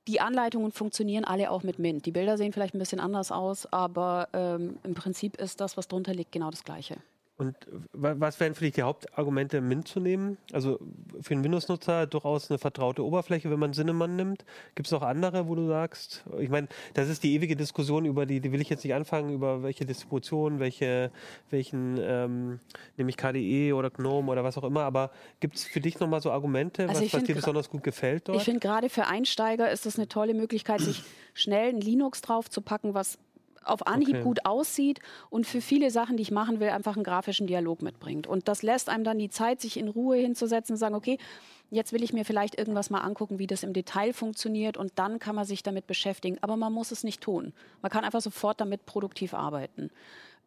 die 0.08 0.20
Anleitungen 0.20 0.72
funktionieren 0.72 1.24
alle 1.24 1.50
auch 1.51 1.63
mit 1.63 1.79
Mint. 1.79 2.05
Die 2.05 2.12
Bilder 2.12 2.38
sehen 2.38 2.51
vielleicht 2.51 2.75
ein 2.75 2.79
bisschen 2.79 3.00
anders 3.00 3.32
aus, 3.32 3.65
aber 3.72 4.27
ähm, 4.34 4.77
im 4.84 4.94
Prinzip 4.94 5.38
ist 5.38 5.62
das, 5.62 5.77
was 5.77 5.88
drunter 5.88 6.13
liegt, 6.13 6.32
genau 6.32 6.51
das 6.51 6.63
Gleiche. 6.63 6.98
Und 7.38 7.54
wa- 7.92 8.15
was 8.18 8.39
wären 8.39 8.56
für 8.56 8.63
dich 8.63 8.75
die 8.75 8.84
Hauptargumente, 8.84 9.60
Mint 9.60 9.89
zu 9.89 10.00
nehmen? 10.00 10.38
Also 10.54 10.80
für 11.20 11.34
einen 11.34 11.44
Windows-Nutzer 11.44 12.08
durchaus 12.08 12.50
eine 12.50 12.60
vertraute 12.60 13.04
Oberfläche, 13.04 13.51
wenn 13.51 13.60
man 13.60 13.74
Cinnamon 13.74 14.15
nimmt. 14.15 14.46
Gibt 14.75 14.88
es 14.88 14.92
noch 14.94 15.01
andere, 15.01 15.50
wo 15.50 15.56
du 15.56 15.68
sagst, 15.68 16.24
ich 16.39 16.50
meine, 16.50 16.70
das 16.94 17.10
ist 17.10 17.24
die 17.24 17.34
ewige 17.34 17.58
Diskussion 17.58 18.06
über 18.06 18.25
die, 18.25 18.39
die 18.39 18.54
will 18.54 18.62
ich 18.62 18.70
jetzt 18.70 18.86
nicht 18.86 18.94
anfangen, 18.94 19.34
über 19.34 19.63
welche 19.63 19.86
Distribution, 19.86 20.60
welche, 20.60 21.12
welchen, 21.50 21.98
ähm, 22.01 22.60
nämlich 22.96 23.18
KDE 23.18 23.74
oder 23.74 23.89
GNOME 23.89 24.32
oder 24.32 24.46
was 24.46 24.58
auch 24.58 24.63
immer, 24.63 24.84
aber 24.84 25.12
gibt 25.42 25.56
es 25.56 25.65
für 25.65 25.82
dich 25.82 26.00
nochmal 26.00 26.22
so 26.22 26.32
Argumente, 26.32 26.88
Also 26.88 27.01
was, 27.04 27.13
was 27.15 27.24
dir 27.24 27.36
besonders 27.36 27.70
gut 27.70 27.84
gefällt 27.84 28.30
dort? 28.30 28.38
Ich 28.38 28.44
finde 28.46 28.62
gerade 28.62 28.88
für 28.88 29.08
Einsteiger 29.08 29.70
ist 29.70 29.86
das 29.86 29.98
eine 29.98 30.08
tolle 30.08 30.34
Möglichkeit, 30.36 30.80
sich 30.80 31.04
schnell 31.34 31.68
ein 31.68 31.82
Linux 31.82 32.22
drauf 32.22 32.50
zu 32.50 32.62
packen, 32.62 32.94
was 32.94 33.18
auf 33.65 33.88
Anhieb 33.88 34.15
Okay. 34.15 34.24
gut 34.24 34.45
aussieht 34.45 35.00
und 35.29 35.45
für 35.45 35.62
viele 35.62 35.91
Sachen, 35.91 36.17
die 36.17 36.24
ich 36.24 36.31
machen 36.31 36.60
will, 36.60 36.69
einfach 36.69 36.95
einen 36.95 37.03
grafischen 37.03 37.48
Dialog 37.48 37.81
mitbringt. 37.81 38.27
Und 38.27 38.48
das 38.48 38.62
lässt 38.63 38.89
einem 38.89 39.03
dann 39.03 39.19
die 39.19 39.29
Zeit, 39.29 39.62
sich 39.62 39.77
in 39.77 39.88
Ruhe 39.88 40.17
hinzusetzen 40.17 40.74
und 40.74 40.77
sagen, 40.77 40.95
okay, 40.95 41.17
jetzt 41.72 41.91
will 41.93 42.03
ich 42.03 42.13
mir 42.13 42.25
vielleicht 42.25 42.57
irgendwas 42.57 42.89
mal 42.89 43.01
angucken, 43.01 43.39
wie 43.39 43.48
das 43.48 43.63
im 43.63 43.74
Detail 43.74 44.13
funktioniert 44.13 44.77
und 44.77 44.93
dann 44.95 45.19
kann 45.19 45.36
man 45.36 45.45
sich 45.45 45.63
damit 45.63 45.88
beschäftigen. 45.88 46.38
Aber 46.41 46.55
man 46.57 46.72
muss 46.72 46.91
es 46.91 47.03
nicht 47.03 47.22
tun. 47.22 47.53
Man 47.81 47.91
kann 47.91 48.03
einfach 48.03 48.22
sofort 48.22 48.62
damit 48.62 48.86
produktiv 48.86 49.34
arbeiten. 49.34 49.89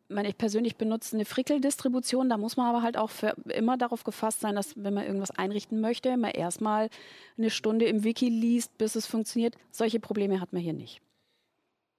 Ich 0.08 0.14
meine, 0.14 0.28
ich 0.28 0.38
persönlich 0.38 0.76
benutze 0.76 1.16
eine 1.16 1.26
Frickel-Distribution, 1.26 2.30
da 2.30 2.38
muss 2.38 2.56
man 2.56 2.66
aber 2.66 2.82
halt 2.82 2.96
auch 2.96 3.10
immer 3.48 3.76
darauf 3.76 4.04
gefasst 4.04 4.40
sein, 4.40 4.54
dass 4.54 4.72
wenn 4.82 4.94
man 4.94 5.04
irgendwas 5.04 5.32
einrichten 5.32 5.82
möchte, 5.82 6.16
man 6.16 6.30
erstmal 6.30 6.88
eine 7.36 7.50
Stunde 7.50 7.84
im 7.84 8.04
Wiki 8.04 8.30
liest, 8.30 8.78
bis 8.78 8.96
es 8.96 9.04
funktioniert. 9.04 9.54
Solche 9.70 10.00
Probleme 10.00 10.40
hat 10.40 10.54
man 10.54 10.62
hier 10.62 10.72
nicht. 10.72 11.02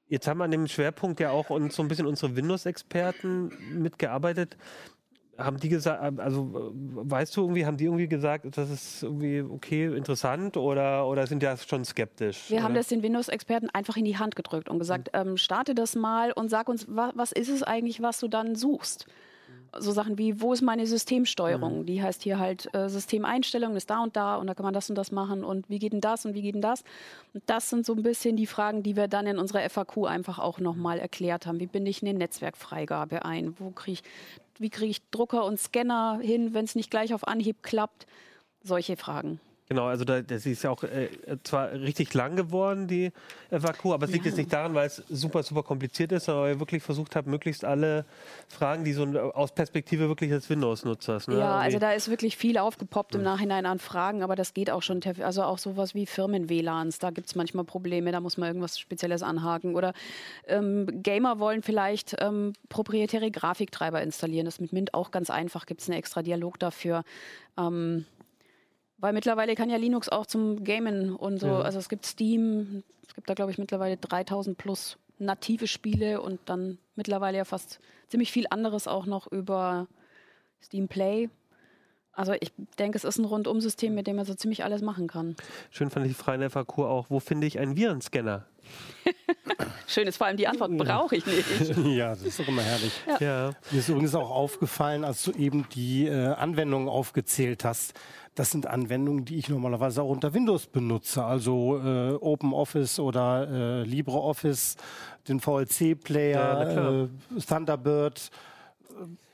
Jetzt 0.09 0.27
haben 0.27 0.39
wir 0.39 0.45
an 0.45 0.51
dem 0.51 0.67
Schwerpunkt 0.67 1.19
ja 1.19 1.29
auch 1.29 1.51
uns 1.51 1.75
so 1.75 1.83
ein 1.83 1.87
bisschen 1.87 2.07
unsere 2.07 2.35
Windows-Experten 2.35 3.51
mitgearbeitet. 3.79 4.57
Haben 5.37 5.57
die 5.57 5.69
gesagt, 5.69 6.19
also 6.19 6.73
weißt 6.73 7.37
du 7.37 7.41
irgendwie, 7.41 7.65
haben 7.65 7.77
die 7.77 7.85
irgendwie 7.85 8.09
gesagt, 8.09 8.57
das 8.57 8.69
ist 8.71 9.03
irgendwie 9.03 9.41
okay, 9.41 9.85
interessant 9.95 10.57
oder, 10.57 11.07
oder 11.07 11.27
sind 11.27 11.43
ja 11.43 11.55
schon 11.55 11.85
skeptisch? 11.85 12.49
Wir 12.49 12.63
haben 12.63 12.71
oder? 12.71 12.79
das 12.79 12.87
den 12.87 13.03
Windows-Experten 13.03 13.69
einfach 13.69 13.95
in 13.95 14.03
die 14.03 14.17
Hand 14.17 14.35
gedrückt 14.35 14.67
und 14.67 14.79
gesagt, 14.79 15.11
ähm, 15.13 15.37
starte 15.37 15.75
das 15.75 15.95
mal 15.95 16.31
und 16.33 16.49
sag 16.49 16.67
uns, 16.67 16.87
wa 16.89 17.11
was 17.15 17.31
ist 17.31 17.47
es 17.47 17.63
eigentlich, 17.63 18.01
was 18.01 18.19
du 18.19 18.27
dann 18.27 18.55
suchst? 18.55 19.05
So 19.77 19.91
Sachen 19.91 20.17
wie, 20.17 20.41
wo 20.41 20.53
ist 20.53 20.61
meine 20.61 20.87
Systemsteuerung? 20.87 21.85
Die 21.85 22.01
heißt 22.01 22.23
hier 22.23 22.39
halt 22.39 22.73
äh, 22.73 22.89
Systemeinstellungen, 22.89 23.77
ist 23.77 23.89
da 23.89 24.01
und 24.01 24.15
da 24.15 24.37
und 24.37 24.47
da 24.47 24.55
kann 24.55 24.63
man 24.63 24.73
das 24.73 24.89
und 24.89 24.95
das 24.95 25.11
machen 25.11 25.43
und 25.43 25.69
wie 25.69 25.79
geht 25.79 25.93
denn 25.93 26.01
das 26.01 26.25
und 26.25 26.33
wie 26.33 26.41
geht 26.41 26.55
denn 26.55 26.61
das? 26.61 26.83
Und 27.33 27.43
das 27.45 27.69
sind 27.69 27.85
so 27.85 27.93
ein 27.93 28.01
bisschen 28.01 28.35
die 28.35 28.47
Fragen, 28.47 28.83
die 28.83 28.95
wir 28.95 29.07
dann 29.07 29.27
in 29.27 29.37
unserer 29.37 29.67
FAQ 29.69 30.05
einfach 30.07 30.39
auch 30.39 30.59
nochmal 30.59 30.99
erklärt 30.99 31.45
haben. 31.45 31.59
Wie 31.59 31.67
binde 31.67 31.91
ich 31.91 32.01
eine 32.01 32.13
Netzwerkfreigabe 32.13 33.25
ein? 33.25 33.55
Wo 33.59 33.71
krieg 33.71 33.93
ich, 33.93 34.03
wie 34.57 34.69
kriege 34.69 34.91
ich 34.91 35.09
Drucker 35.11 35.45
und 35.45 35.59
Scanner 35.59 36.19
hin, 36.21 36.53
wenn 36.53 36.65
es 36.65 36.75
nicht 36.75 36.89
gleich 36.89 37.13
auf 37.13 37.27
Anhieb 37.27 37.61
klappt? 37.61 38.07
Solche 38.63 38.97
Fragen. 38.97 39.39
Genau, 39.69 39.85
also 39.85 40.03
da, 40.03 40.23
das 40.23 40.47
ist 40.47 40.63
ja 40.63 40.71
auch 40.71 40.83
äh, 40.83 41.09
zwar 41.43 41.71
richtig 41.71 42.11
lang 42.15 42.35
geworden, 42.35 42.87
die 42.87 43.11
FAQ, 43.51 43.93
aber 43.93 44.07
es 44.07 44.11
liegt 44.11 44.25
Ja. 44.25 44.29
jetzt 44.31 44.37
nicht 44.37 44.51
daran, 44.51 44.73
weil 44.73 44.87
es 44.87 45.03
super, 45.09 45.43
super 45.43 45.61
kompliziert 45.61 46.11
ist, 46.11 46.25
sondern 46.25 46.43
weil 46.43 46.53
ihr 46.53 46.59
wirklich 46.59 46.81
versucht 46.81 47.15
habt, 47.15 47.27
möglichst 47.27 47.63
alle 47.63 48.03
Fragen, 48.47 48.83
die 48.83 48.93
so 48.93 49.03
aus 49.05 49.51
Perspektive 49.51 50.07
wirklich 50.07 50.31
des 50.31 50.49
Windows-Nutzers. 50.49 51.27
Ne, 51.27 51.37
Ja, 51.37 51.59
also 51.59 51.77
da 51.77 51.91
ist 51.91 52.09
wirklich 52.09 52.35
viel 52.35 52.57
aufgepoppt 52.57 53.13
im 53.13 53.21
Nachhinein 53.21 53.67
an 53.67 53.77
Fragen, 53.77 54.23
aber 54.23 54.35
das 54.35 54.55
geht 54.55 54.71
auch 54.71 54.81
schon. 54.81 55.01
Also 55.21 55.43
auch 55.43 55.59
sowas 55.59 55.93
wie 55.93 56.07
Firmen-WLANs, 56.07 56.97
da 56.97 57.11
gibt 57.11 57.27
es 57.27 57.35
manchmal 57.35 57.63
Probleme, 57.63 58.11
da 58.11 58.21
muss 58.21 58.37
man 58.37 58.47
irgendwas 58.47 58.79
Spezielles 58.79 59.21
anhaken. 59.21 59.75
Oder 59.75 59.93
ähm, 60.47 60.87
Gamer 61.03 61.37
wollen 61.37 61.61
vielleicht 61.61 62.15
ähm, 62.19 62.53
proprietäre 62.69 63.29
Grafiktreiber 63.29 64.01
installieren. 64.01 64.45
Das 64.45 64.55
ist 64.55 64.61
mit 64.61 64.73
Mint 64.73 64.95
auch 64.95 65.11
ganz 65.11 65.29
einfach, 65.29 65.67
gibt 65.67 65.81
es 65.81 65.89
einen 65.89 65.99
extra 65.99 66.23
Dialog 66.23 66.57
dafür. 66.57 67.03
Ähm, 67.55 68.05
weil 68.99 69.13
mittlerweile 69.13 69.55
kann 69.55 69.69
ja 69.69 69.77
Linux 69.77 70.09
auch 70.09 70.25
zum 70.25 70.63
Gamen 70.63 71.15
und 71.15 71.39
so. 71.39 71.47
Ja. 71.47 71.61
Also 71.61 71.79
es 71.79 71.89
gibt 71.89 72.05
Steam, 72.05 72.83
es 73.07 73.15
gibt 73.15 73.29
da 73.29 73.33
glaube 73.33 73.51
ich 73.51 73.57
mittlerweile 73.57 73.97
3000 73.97 74.57
plus 74.57 74.97
native 75.17 75.67
Spiele 75.67 76.21
und 76.21 76.39
dann 76.45 76.77
mittlerweile 76.95 77.37
ja 77.37 77.45
fast 77.45 77.79
ziemlich 78.07 78.31
viel 78.31 78.45
anderes 78.49 78.87
auch 78.87 79.05
noch 79.05 79.27
über 79.31 79.87
Steam 80.61 80.87
Play. 80.87 81.29
Also 82.19 82.33
ich 82.37 82.51
denke, 82.77 82.97
es 82.97 83.05
ist 83.05 83.17
ein 83.17 83.23
Rundumsystem, 83.23 83.95
mit 83.95 84.05
dem 84.05 84.17
man 84.17 84.25
so 84.25 84.33
ziemlich 84.33 84.65
alles 84.65 84.81
machen 84.81 85.07
kann. 85.07 85.37
Schön 85.71 85.89
fand 85.89 86.05
ich 86.05 86.11
die 86.17 86.21
freie 86.21 86.49
FAQ 86.49 86.79
auch. 86.79 87.05
Wo 87.07 87.21
finde 87.21 87.47
ich 87.47 87.59
einen 87.59 87.77
Virenscanner? 87.77 88.43
Schön 89.87 90.05
ist 90.05 90.17
vor 90.17 90.27
allem 90.27 90.35
die 90.35 90.45
Antwort, 90.45 90.75
brauche 90.77 91.15
ich 91.15 91.25
nicht. 91.25 91.77
Ja, 91.85 92.09
das 92.09 92.23
ist 92.23 92.37
doch 92.41 92.47
immer 92.49 92.61
herrlich. 92.61 92.91
Ja. 93.21 93.51
Mir 93.71 93.79
ist 93.79 93.87
übrigens 93.87 94.13
auch 94.15 94.31
aufgefallen, 94.31 95.05
als 95.05 95.23
du 95.23 95.31
eben 95.31 95.65
die 95.73 96.07
äh, 96.07 96.27
Anwendungen 96.33 96.89
aufgezählt 96.89 97.63
hast. 97.63 97.93
Das 98.35 98.51
sind 98.51 98.67
Anwendungen, 98.67 99.23
die 99.23 99.37
ich 99.37 99.47
normalerweise 99.47 100.01
auch 100.01 100.09
unter 100.09 100.33
Windows 100.33 100.67
benutze. 100.67 101.23
Also 101.23 101.77
äh, 101.81 102.11
OpenOffice 102.15 102.99
oder 102.99 103.47
äh, 103.49 103.83
LibreOffice, 103.83 104.75
den 105.29 105.37
Ja, 105.37 105.43
VLC-Player, 105.43 106.65
klar. 106.73 107.03
äh, 107.37 107.41
Thunderbird, 107.47 108.29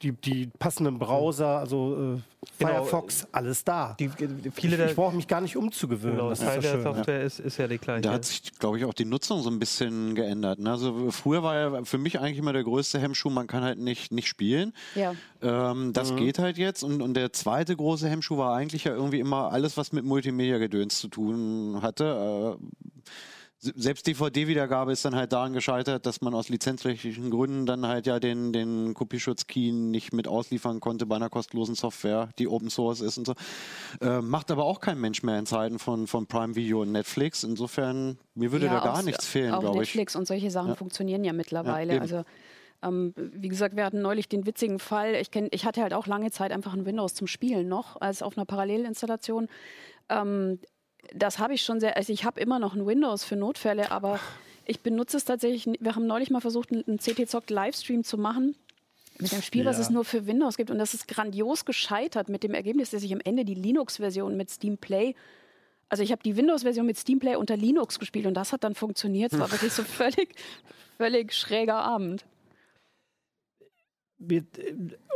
die, 0.01 0.11
die 0.11 0.47
passenden 0.59 0.99
Browser, 0.99 1.59
also 1.59 2.15
äh, 2.15 2.21
Genau. 2.57 2.71
Firefox, 2.71 3.27
alles 3.31 3.63
da. 3.63 3.95
Die, 3.99 4.07
die, 4.07 4.51
viele 4.51 4.83
ich 4.83 4.91
ich 4.91 4.95
brauche 4.95 5.15
mich 5.15 5.27
gar 5.27 5.41
nicht 5.41 5.57
umzugewöhnen. 5.57 6.17
genau, 6.17 6.29
das 6.29 6.39
ist 6.39 6.45
Teil 6.45 6.55
ja 6.55 6.61
der 6.61 6.71
schön. 6.71 6.83
Software 6.83 7.23
ist, 7.23 7.39
ist 7.39 7.57
ja 7.57 7.67
die 7.67 7.77
gleiche. 7.77 8.01
Da 8.01 8.13
hat 8.13 8.25
sich, 8.25 8.43
glaube 8.59 8.77
ich, 8.77 8.85
auch 8.85 8.93
die 8.93 9.05
Nutzung 9.05 9.41
so 9.41 9.49
ein 9.49 9.59
bisschen 9.59 10.15
geändert. 10.15 10.59
Ne? 10.59 10.71
Also 10.71 11.11
früher 11.11 11.43
war 11.43 11.55
ja 11.55 11.83
für 11.83 11.97
mich 11.97 12.19
eigentlich 12.19 12.37
immer 12.37 12.53
der 12.53 12.63
größte 12.63 12.99
Hemmschuh, 12.99 13.29
man 13.29 13.47
kann 13.47 13.63
halt 13.63 13.79
nicht, 13.79 14.11
nicht 14.11 14.27
spielen. 14.27 14.73
Ja. 14.95 15.15
Ähm, 15.41 15.91
das 15.93 16.15
geht 16.15 16.39
halt 16.39 16.57
jetzt. 16.57 16.83
Und, 16.83 17.01
und 17.01 17.15
der 17.15 17.33
zweite 17.33 17.75
große 17.75 18.07
Hemmschuh 18.07 18.37
war 18.37 18.55
eigentlich 18.55 18.85
ja 18.85 18.93
irgendwie 18.93 19.19
immer 19.19 19.51
alles, 19.51 19.75
was 19.75 19.91
mit 19.91 20.05
Multimedia-Gedöns 20.05 20.99
zu 20.99 21.07
tun 21.07 21.79
hatte. 21.81 22.57
Äh, 22.61 22.94
selbst 23.59 24.05
DVD-Wiedergabe 24.05 24.91
ist 24.91 25.05
dann 25.05 25.15
halt 25.15 25.31
daran 25.33 25.53
gescheitert, 25.53 26.05
dass 26.05 26.21
man 26.21 26.33
aus 26.35 26.49
lizenzrechtlichen 26.49 27.31
Gründen 27.31 27.65
dann 27.65 27.85
halt 27.87 28.05
ja 28.05 28.19
den, 28.19 28.53
den 28.53 28.93
Kopierschutz-Key 28.93 29.71
nicht 29.71 30.13
mit 30.13 30.27
ausliefern 30.27 30.79
konnte 30.79 31.05
bei 31.05 31.15
einer 31.15 31.29
kostenlosen 31.29 31.73
Software, 31.75 32.29
die 32.37 32.47
Open 32.47 32.69
Source 32.69 33.01
ist 33.01 33.17
und 33.17 33.25
so. 33.25 33.33
Äh, 34.01 34.21
macht 34.21 34.51
aber 34.51 34.65
auch 34.65 34.79
kein 34.81 34.99
Mensch 34.99 35.23
mehr 35.23 35.39
in 35.39 35.45
Zeiten 35.45 35.79
von, 35.79 36.05
von 36.05 36.27
Prime 36.27 36.55
Video 36.55 36.81
und 36.81 36.91
Netflix. 36.91 37.43
Insofern, 37.43 38.19
mir 38.35 38.51
würde 38.51 38.67
da 38.67 38.79
gar 38.81 38.99
auch- 38.99 39.03
nichts 39.03 39.25
fehlen, 39.25 39.53
Auch 39.53 39.61
glaube 39.61 39.77
ich. 39.83 39.89
Netflix 39.89 40.15
und 40.15 40.27
solche 40.27 40.51
Sachen 40.51 40.69
Ja. 40.69 40.75
funktionieren 40.75 41.23
ja 41.23 41.33
mittlerweile. 41.33 41.95
Ja, 41.95 42.01
also 42.01 42.23
ähm, 42.83 43.13
wie 43.15 43.47
gesagt, 43.47 43.75
wir 43.75 43.85
hatten 43.85 44.01
neulich 44.01 44.27
den 44.29 44.45
witzigen 44.45 44.77
Fall. 44.79 45.15
Ich, 45.15 45.31
kenn, 45.31 45.47
ich 45.51 45.65
hatte 45.65 45.81
halt 45.81 45.93
auch 45.93 46.05
lange 46.07 46.29
Zeit 46.29 46.51
einfach 46.51 46.73
ein 46.73 46.85
Windows 46.85 47.13
zum 47.15 47.25
Spielen 47.25 47.67
noch, 47.67 47.99
als 47.99 48.21
auf 48.21 48.37
einer 48.37 48.45
Parallelinstallation. 48.45 49.47
Ähm, 50.09 50.59
das 51.13 51.39
habe 51.39 51.53
ich 51.53 51.61
schon 51.61 51.79
sehr, 51.79 51.97
also 51.97 52.11
ich 52.13 52.25
habe 52.25 52.39
immer 52.39 52.59
noch 52.59 52.73
ein 52.75 52.85
Windows 52.85 53.23
für 53.23 53.35
Notfälle, 53.35 53.91
aber 53.91 54.19
ich 54.65 54.81
benutze 54.81 55.17
es 55.17 55.25
tatsächlich. 55.25 55.65
Wir 55.79 55.95
haben 55.95 56.07
neulich 56.07 56.29
mal 56.31 56.41
versucht, 56.41 56.71
einen 56.71 56.97
CT-Zock-Livestream 56.99 58.03
zu 58.03 58.17
machen. 58.17 58.55
Mit 59.17 59.31
einem 59.31 59.41
Spiel, 59.41 59.63
was 59.65 59.77
Ja. 59.77 59.83
es 59.83 59.89
nur 59.89 60.03
für 60.03 60.27
Windows 60.27 60.57
gibt. 60.57 60.71
Und 60.71 60.77
das 60.77 60.93
ist 60.93 61.07
grandios 61.07 61.63
gescheitert 61.65 62.27
mit 62.27 62.43
dem 62.43 62.53
Ergebnis, 62.53 62.89
dass 62.89 63.03
ich 63.03 63.13
am 63.13 63.21
Ende 63.23 63.45
die 63.45 63.53
Linux-Version 63.55 64.35
mit 64.35 64.49
Steam 64.49 64.77
Play 64.77 65.15
also 65.87 66.01
ich 66.01 66.11
habe 66.11 66.23
die 66.23 66.35
Windows-Version 66.35 66.85
mit 66.85 66.97
Steam 66.97 67.19
Play 67.19 67.35
unter 67.35 67.55
Linux 67.55 67.99
gespielt 67.99 68.25
und 68.25 68.33
das 68.33 68.51
hat 68.51 68.63
dann 68.63 68.73
funktioniert. 68.73 69.31
Es 69.31 69.39
war 69.39 69.51
wirklich 69.51 69.71
so 69.71 69.83
völlig, 69.83 70.35
völlig 70.97 71.31
schräger 71.31 71.75
Abend. 71.75 72.25
Äh, 74.19 74.43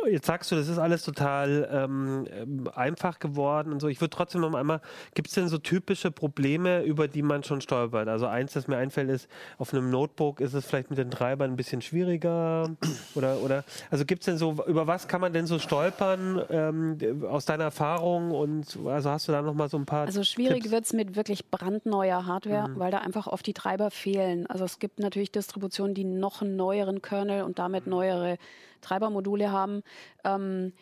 Jetzt 0.08 0.28
sagst 0.28 0.52
du, 0.52 0.56
das 0.56 0.68
ist 0.68 0.78
alles 0.78 1.04
total 1.04 1.68
ähm, 1.72 2.26
ähm, 2.32 2.70
einfach 2.74 3.20
geworden 3.20 3.74
und 3.74 3.82
so. 3.82 3.88
Ich 3.88 4.00
würde 4.00 4.16
trotzdem 4.16 4.42
noch 4.42 4.54
einmal, 4.54 4.82
gibt 5.14 5.28
es 5.28 5.34
denn 5.34 5.50
so 5.50 5.58
typische 5.58 6.10
Probleme, 6.10 6.84
über 6.84 7.08
die 7.08 7.22
man 7.22 7.44
schon 7.44 7.60
stolpert? 7.62 8.08
Also 8.08 8.26
eins, 8.26 8.54
das 8.54 8.68
mir 8.68 8.78
einfällt, 8.78 9.10
ist, 9.10 9.28
auf 9.58 9.74
einem 9.74 9.90
Notebook 9.90 10.40
ist 10.40 10.54
es 10.54 10.66
vielleicht 10.66 10.90
mit 10.90 11.00
den 11.00 11.12
Treibern 11.12 11.52
ein 11.52 11.56
bisschen 11.58 11.82
schwieriger 11.82 12.70
oder, 13.16 13.42
oder 13.42 13.64
also 13.92 14.06
gibt 14.06 14.22
es 14.22 14.26
denn 14.26 14.38
so, 14.38 14.56
über 14.68 14.88
was 14.88 15.08
kann 15.08 15.22
man 15.22 15.34
denn 15.34 15.48
so 15.48 15.60
stolpern 15.60 16.42
ähm, 16.50 17.26
aus 17.26 17.46
deiner 17.46 17.66
Erfahrung 17.66 18.32
und 18.32 18.78
also 18.86 19.10
hast 19.10 19.28
du 19.28 19.32
da 19.32 19.42
nochmal 19.42 19.70
so 19.70 19.78
ein 19.78 19.86
paar 19.86 20.06
Also 20.06 20.24
schwierig 20.24 20.72
wird 20.72 20.86
es 20.86 20.94
mit 20.94 21.16
wirklich 21.16 21.50
brandneuer 21.52 22.26
Hardware, 22.26 22.70
weil 22.76 22.92
da 22.92 23.00
einfach 23.00 23.28
oft 23.28 23.46
die 23.46 23.54
Treiber 23.54 23.92
fehlen. 23.92 24.48
Also 24.48 24.64
es 24.64 24.80
gibt 24.80 25.00
natürlich 25.00 25.32
Distributionen, 25.32 25.94
die 25.94 26.06
noch 26.06 26.42
einen 26.42 26.56
neueren 26.56 27.02
Kernel 27.02 27.44
und 27.44 27.60
damit 27.60 27.86
neuere 27.86 28.38
Treibermodule 28.82 29.52
haben. 29.52 29.84
Ähm, 30.24 30.74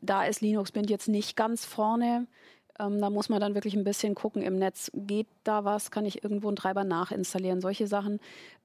da 0.00 0.24
ist 0.24 0.40
Linux 0.40 0.74
Mint 0.74 0.90
jetzt 0.90 1.08
nicht 1.08 1.36
ganz 1.36 1.64
vorne. 1.64 2.26
Ähm, 2.78 3.00
da 3.00 3.10
muss 3.10 3.28
man 3.28 3.40
dann 3.40 3.54
wirklich 3.54 3.74
ein 3.74 3.84
bisschen 3.84 4.14
gucken 4.14 4.42
im 4.42 4.56
Netz. 4.56 4.90
Geht 4.94 5.26
da 5.42 5.64
was? 5.64 5.90
Kann 5.90 6.06
ich 6.06 6.22
irgendwo 6.22 6.48
einen 6.48 6.56
Treiber 6.56 6.84
nachinstallieren? 6.84 7.60
Solche 7.60 7.88
Sachen. 7.88 8.20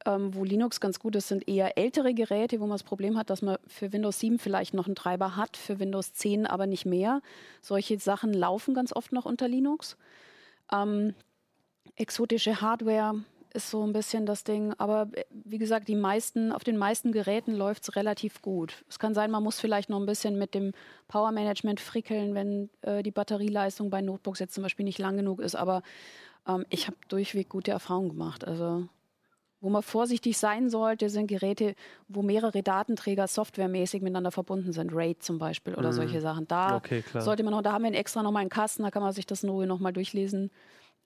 Ähm, 0.05 0.35
wo 0.35 0.43
Linux 0.43 0.79
ganz 0.79 0.99
gut 0.99 1.15
ist, 1.15 1.29
sind 1.29 1.47
eher 1.47 1.77
ältere 1.77 2.13
Geräte, 2.13 2.59
wo 2.59 2.65
man 2.65 2.75
das 2.75 2.83
Problem 2.83 3.17
hat, 3.17 3.29
dass 3.29 3.41
man 3.41 3.57
für 3.67 3.91
Windows 3.91 4.19
7 4.19 4.37
vielleicht 4.37 4.73
noch 4.73 4.85
einen 4.85 4.95
Treiber 4.95 5.35
hat, 5.35 5.57
für 5.57 5.79
Windows 5.79 6.13
10 6.13 6.45
aber 6.45 6.67
nicht 6.67 6.85
mehr. 6.85 7.21
Solche 7.61 7.97
Sachen 7.97 8.33
laufen 8.33 8.75
ganz 8.75 8.95
oft 8.95 9.11
noch 9.11 9.25
unter 9.25 9.47
Linux. 9.47 9.97
Ähm, 10.71 11.15
Exotische 11.95 12.59
Hardware 12.59 13.23
ist 13.53 13.69
so 13.69 13.85
ein 13.85 13.93
bisschen 13.93 14.25
das 14.25 14.43
Ding. 14.43 14.73
Aber 14.77 15.07
äh, 15.13 15.23
wie 15.31 15.57
gesagt, 15.57 15.87
die 15.87 15.95
meisten, 15.95 16.51
auf 16.51 16.63
den 16.63 16.77
meisten 16.77 17.11
Geräten 17.11 17.53
läuft 17.53 17.83
es 17.83 17.95
relativ 17.95 18.41
gut. 18.41 18.83
Es 18.89 18.99
kann 18.99 19.13
sein, 19.13 19.31
man 19.31 19.43
muss 19.43 19.59
vielleicht 19.59 19.89
noch 19.89 19.99
ein 19.99 20.05
bisschen 20.05 20.37
mit 20.37 20.53
dem 20.53 20.73
Power 21.07 21.31
Management 21.31 21.79
frickeln, 21.79 22.33
wenn 22.33 22.69
äh, 22.81 23.03
die 23.03 23.11
Batterieleistung 23.11 23.89
bei 23.89 24.01
Notebooks 24.01 24.39
jetzt 24.39 24.53
zum 24.53 24.63
Beispiel 24.63 24.85
nicht 24.85 24.99
lang 24.99 25.17
genug 25.17 25.39
ist. 25.39 25.55
Aber 25.55 25.83
ähm, 26.47 26.65
ich 26.69 26.87
habe 26.87 26.97
durchweg 27.07 27.49
gute 27.49 27.71
Erfahrungen 27.71 28.09
gemacht. 28.09 28.45
Also 28.45 28.87
wo 29.63 29.69
man 29.69 29.81
vorsichtig 29.81 30.37
sein 30.37 30.69
sollte, 30.69 31.09
sind 31.09 31.27
Geräte, 31.27 31.75
wo 32.09 32.21
mehrere 32.21 32.61
Datenträger 32.63 33.29
softwaremäßig 33.29 34.01
miteinander 34.01 34.29
verbunden 34.31 34.73
sind. 34.73 34.91
RAID 34.93 35.23
zum 35.23 35.39
Beispiel 35.39 35.75
oder 35.75 35.87
mhm. 35.87 35.93
solche 35.93 36.19
Sachen. 36.19 36.49
Da 36.49 36.75
okay, 36.75 37.01
sollte 37.17 37.43
man 37.43 37.53
noch, 37.53 37.61
da 37.61 37.71
haben 37.71 37.85
wir 37.85 37.93
extra 37.93 38.23
nochmal 38.23 38.41
einen 38.41 38.49
Kasten, 38.49 38.83
da 38.83 38.91
kann 38.91 39.01
man 39.01 39.13
sich 39.13 39.25
das 39.25 39.41
in 39.41 39.49
Ruhe 39.49 39.65
nochmal 39.65 39.93
durchlesen. 39.93 40.51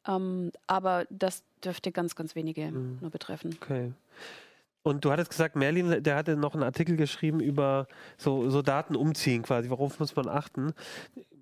Ähm, 0.07 0.51
aber 0.67 1.05
das 1.09 1.43
dürfte 1.63 1.91
ganz, 1.91 2.15
ganz 2.15 2.35
wenige 2.35 2.71
mhm. 2.71 2.99
nur 3.01 3.11
betreffen. 3.11 3.57
Okay. 3.61 3.91
Und 4.83 5.03
du 5.03 5.11
hattest 5.11 5.31
gesagt, 5.31 5.55
Merlin, 5.55 6.01
der 6.01 6.15
hatte 6.15 6.37
noch 6.37 6.53
einen 6.53 6.63
Artikel 6.63 6.95
geschrieben 6.95 7.41
über 7.41 7.87
so, 8.17 8.49
so 8.49 8.61
Daten 8.61 8.95
umziehen 8.95 9.43
quasi. 9.43 9.69
Worauf 9.69 9.99
muss 9.99 10.15
man 10.15 10.29
achten? 10.29 10.73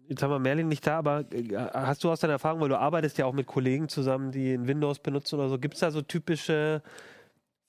Jetzt 0.08 0.24
haben 0.24 0.32
wir 0.32 0.40
Merlin 0.40 0.68
nicht 0.68 0.86
da, 0.88 0.98
aber 0.98 1.26
äh, 1.32 1.56
hast 1.56 2.04
du 2.04 2.12
aus 2.12 2.20
deiner 2.20 2.34
Erfahrung, 2.34 2.62
weil 2.62 2.70
du 2.70 2.80
arbeitest 2.80 3.18
ja 3.18 3.26
auch 3.26 3.34
mit 3.34 3.46
Kollegen 3.46 3.88
zusammen, 3.88 4.32
die 4.32 4.54
in 4.54 4.68
Windows 4.68 5.00
benutzen 5.00 5.36
oder 5.36 5.50
so, 5.50 5.60
gibt 5.60 5.76
es 5.76 5.82
da 5.82 5.92
so 5.92 6.02
typische 6.02 6.82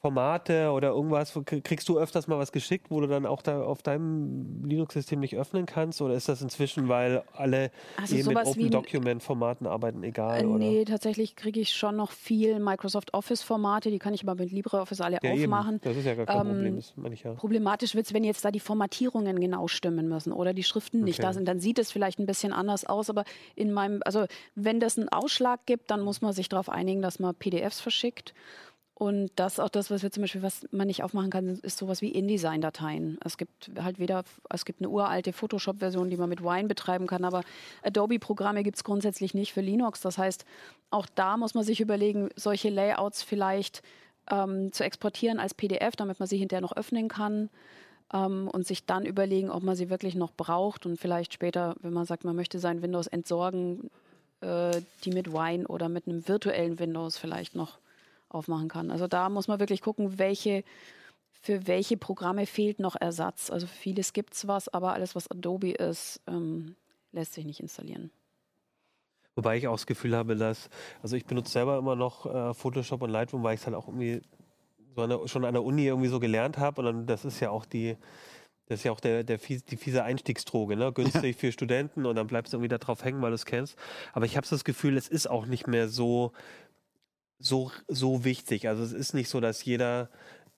Formate 0.06 0.70
oder 0.70 0.90
irgendwas, 0.90 1.36
kriegst 1.44 1.88
du 1.88 1.98
öfters 1.98 2.28
mal 2.28 2.38
was 2.38 2.52
geschickt, 2.52 2.86
wo 2.90 3.00
du 3.00 3.08
dann 3.08 3.26
auch 3.26 3.42
da 3.42 3.62
auf 3.62 3.82
deinem 3.82 4.64
Linux-System 4.64 5.18
nicht 5.18 5.36
öffnen 5.36 5.66
kannst? 5.66 6.00
Oder 6.00 6.14
ist 6.14 6.28
das 6.28 6.40
inzwischen, 6.42 6.88
weil 6.88 7.24
alle 7.32 7.72
also 7.96 8.14
eh 8.14 8.22
mit 8.22 8.36
Open 8.36 8.70
Document-Formaten 8.70 9.66
arbeiten, 9.66 10.04
egal? 10.04 10.42
Äh, 10.42 10.44
nee, 10.44 10.84
tatsächlich 10.84 11.34
kriege 11.34 11.58
ich 11.58 11.70
schon 11.72 11.96
noch 11.96 12.12
viel 12.12 12.60
Microsoft 12.60 13.14
Office-Formate, 13.14 13.90
die 13.90 13.98
kann 13.98 14.14
ich 14.14 14.22
aber 14.22 14.36
mit 14.36 14.52
LibreOffice 14.52 15.00
alle 15.00 15.18
ja, 15.20 15.32
aufmachen. 15.32 15.76
Eben. 15.76 15.80
Das 15.82 15.96
ist 15.96 16.04
ja 16.04 16.14
gar 16.14 16.26
kein 16.26 16.40
ähm, 16.40 16.52
Problem, 16.52 16.76
das 16.76 16.92
meine 16.96 17.14
ich 17.14 17.24
ja. 17.24 17.32
Problematisch 17.32 17.96
wird 17.96 18.06
es, 18.06 18.14
wenn 18.14 18.22
jetzt 18.22 18.44
da 18.44 18.52
die 18.52 18.60
Formatierungen 18.60 19.40
genau 19.40 19.66
stimmen 19.66 20.08
müssen 20.08 20.32
oder 20.32 20.54
die 20.54 20.62
Schriften 20.62 21.02
nicht 21.02 21.18
okay. 21.18 21.26
da 21.26 21.32
sind, 21.32 21.48
dann 21.48 21.58
sieht 21.58 21.80
es 21.80 21.90
vielleicht 21.90 22.20
ein 22.20 22.26
bisschen 22.26 22.52
anders 22.52 22.84
aus, 22.84 23.10
aber 23.10 23.24
in 23.56 23.72
meinem, 23.72 24.02
also 24.04 24.26
wenn 24.54 24.78
das 24.78 24.98
einen 24.98 25.08
Ausschlag 25.08 25.66
gibt, 25.66 25.90
dann 25.90 26.00
muss 26.00 26.20
man 26.20 26.32
sich 26.32 26.48
darauf 26.48 26.68
einigen, 26.68 27.02
dass 27.02 27.18
man 27.18 27.34
PDFs 27.34 27.80
verschickt. 27.80 28.34
Und 28.98 29.30
das 29.36 29.60
auch 29.60 29.68
das, 29.68 29.90
was 29.90 30.02
wir 30.02 30.10
zum 30.10 30.22
Beispiel, 30.22 30.40
was 30.40 30.66
man 30.70 30.86
nicht 30.86 31.02
aufmachen 31.02 31.28
kann, 31.28 31.48
ist 31.48 31.76
sowas 31.76 32.00
wie 32.00 32.12
InDesign-Dateien. 32.12 33.18
Es 33.22 33.36
gibt 33.36 33.70
halt 33.78 33.98
weder, 33.98 34.24
es 34.48 34.64
gibt 34.64 34.80
eine 34.80 34.88
uralte 34.88 35.34
Photoshop-Version, 35.34 36.08
die 36.08 36.16
man 36.16 36.30
mit 36.30 36.42
Wine 36.42 36.66
betreiben 36.66 37.06
kann, 37.06 37.26
aber 37.26 37.42
Adobe-Programme 37.82 38.62
gibt 38.62 38.76
es 38.76 38.84
grundsätzlich 38.84 39.34
nicht 39.34 39.52
für 39.52 39.60
Linux. 39.60 40.00
Das 40.00 40.16
heißt, 40.16 40.46
auch 40.88 41.04
da 41.14 41.36
muss 41.36 41.52
man 41.52 41.62
sich 41.62 41.82
überlegen, 41.82 42.30
solche 42.36 42.70
Layouts 42.70 43.22
vielleicht 43.22 43.82
ähm, 44.30 44.72
zu 44.72 44.82
exportieren 44.82 45.40
als 45.40 45.52
PDF, 45.52 45.94
damit 45.94 46.18
man 46.18 46.26
sie 46.26 46.38
hinterher 46.38 46.62
noch 46.62 46.74
öffnen 46.74 47.08
kann. 47.08 47.50
Ähm, 48.14 48.48
und 48.50 48.66
sich 48.66 48.86
dann 48.86 49.04
überlegen, 49.04 49.50
ob 49.50 49.62
man 49.62 49.76
sie 49.76 49.90
wirklich 49.90 50.14
noch 50.14 50.32
braucht 50.32 50.86
und 50.86 50.98
vielleicht 50.98 51.34
später, 51.34 51.74
wenn 51.82 51.92
man 51.92 52.06
sagt, 52.06 52.24
man 52.24 52.36
möchte 52.36 52.58
sein 52.58 52.80
Windows 52.80 53.08
entsorgen, 53.08 53.90
äh, 54.40 54.80
die 55.04 55.10
mit 55.10 55.34
Wine 55.34 55.66
oder 55.66 55.90
mit 55.90 56.08
einem 56.08 56.26
virtuellen 56.26 56.78
Windows 56.78 57.18
vielleicht 57.18 57.54
noch 57.54 57.78
aufmachen 58.36 58.68
kann. 58.68 58.90
Also 58.90 59.08
da 59.08 59.28
muss 59.28 59.48
man 59.48 59.58
wirklich 59.58 59.80
gucken, 59.80 60.18
welche, 60.18 60.62
für 61.32 61.66
welche 61.66 61.96
Programme 61.96 62.46
fehlt 62.46 62.78
noch 62.78 62.96
Ersatz. 63.00 63.50
Also 63.50 63.66
vieles 63.66 64.12
gibt 64.12 64.34
es 64.34 64.46
was, 64.46 64.68
aber 64.68 64.92
alles, 64.92 65.14
was 65.14 65.30
Adobe 65.30 65.72
ist, 65.72 66.20
ähm, 66.26 66.76
lässt 67.12 67.34
sich 67.34 67.44
nicht 67.44 67.60
installieren. 67.60 68.10
Wobei 69.34 69.58
ich 69.58 69.68
auch 69.68 69.74
das 69.74 69.86
Gefühl 69.86 70.16
habe, 70.16 70.34
dass, 70.34 70.70
also 71.02 71.14
ich 71.14 71.26
benutze 71.26 71.52
selber 71.52 71.78
immer 71.78 71.94
noch 71.94 72.26
äh, 72.26 72.54
Photoshop 72.54 73.02
und 73.02 73.10
Lightroom, 73.10 73.42
weil 73.42 73.54
ich 73.54 73.60
es 73.60 73.66
halt 73.66 73.76
auch 73.76 73.86
irgendwie 73.86 74.22
so 74.94 75.02
an 75.02 75.10
der, 75.10 75.28
schon 75.28 75.44
an 75.44 75.52
der 75.52 75.62
Uni 75.62 75.84
irgendwie 75.84 76.08
so 76.08 76.18
gelernt 76.18 76.56
habe. 76.56 76.80
Und 76.80 76.86
dann, 76.86 77.06
das 77.06 77.26
ist 77.26 77.40
ja 77.40 77.50
auch 77.50 77.66
die, 77.66 77.96
das 78.66 78.80
ist 78.80 78.84
ja 78.84 78.92
auch 78.92 79.00
der, 79.00 79.24
der 79.24 79.38
fies, 79.38 79.64
die 79.64 79.76
fiese 79.76 80.02
Einstiegsdroge, 80.02 80.76
ne? 80.76 80.92
günstig 80.92 81.36
ja. 81.36 81.40
für 81.40 81.52
Studenten 81.52 82.06
und 82.06 82.16
dann 82.16 82.26
bleibst 82.26 82.52
du 82.52 82.56
irgendwie 82.56 82.68
da 82.68 82.78
drauf 82.78 83.04
hängen, 83.04 83.22
weil 83.22 83.30
du 83.30 83.34
es 83.34 83.44
kennst. 83.44 83.78
Aber 84.14 84.24
ich 84.24 84.36
habe 84.36 84.46
das 84.48 84.64
Gefühl, 84.64 84.96
es 84.96 85.06
ist 85.06 85.28
auch 85.28 85.46
nicht 85.46 85.66
mehr 85.66 85.88
so 85.88 86.32
so, 87.38 87.70
so 87.88 88.24
wichtig. 88.24 88.68
Also 88.68 88.82
es 88.82 88.92
ist 88.92 89.14
nicht 89.14 89.28
so, 89.28 89.40
dass 89.40 89.64
jeder 89.64 90.08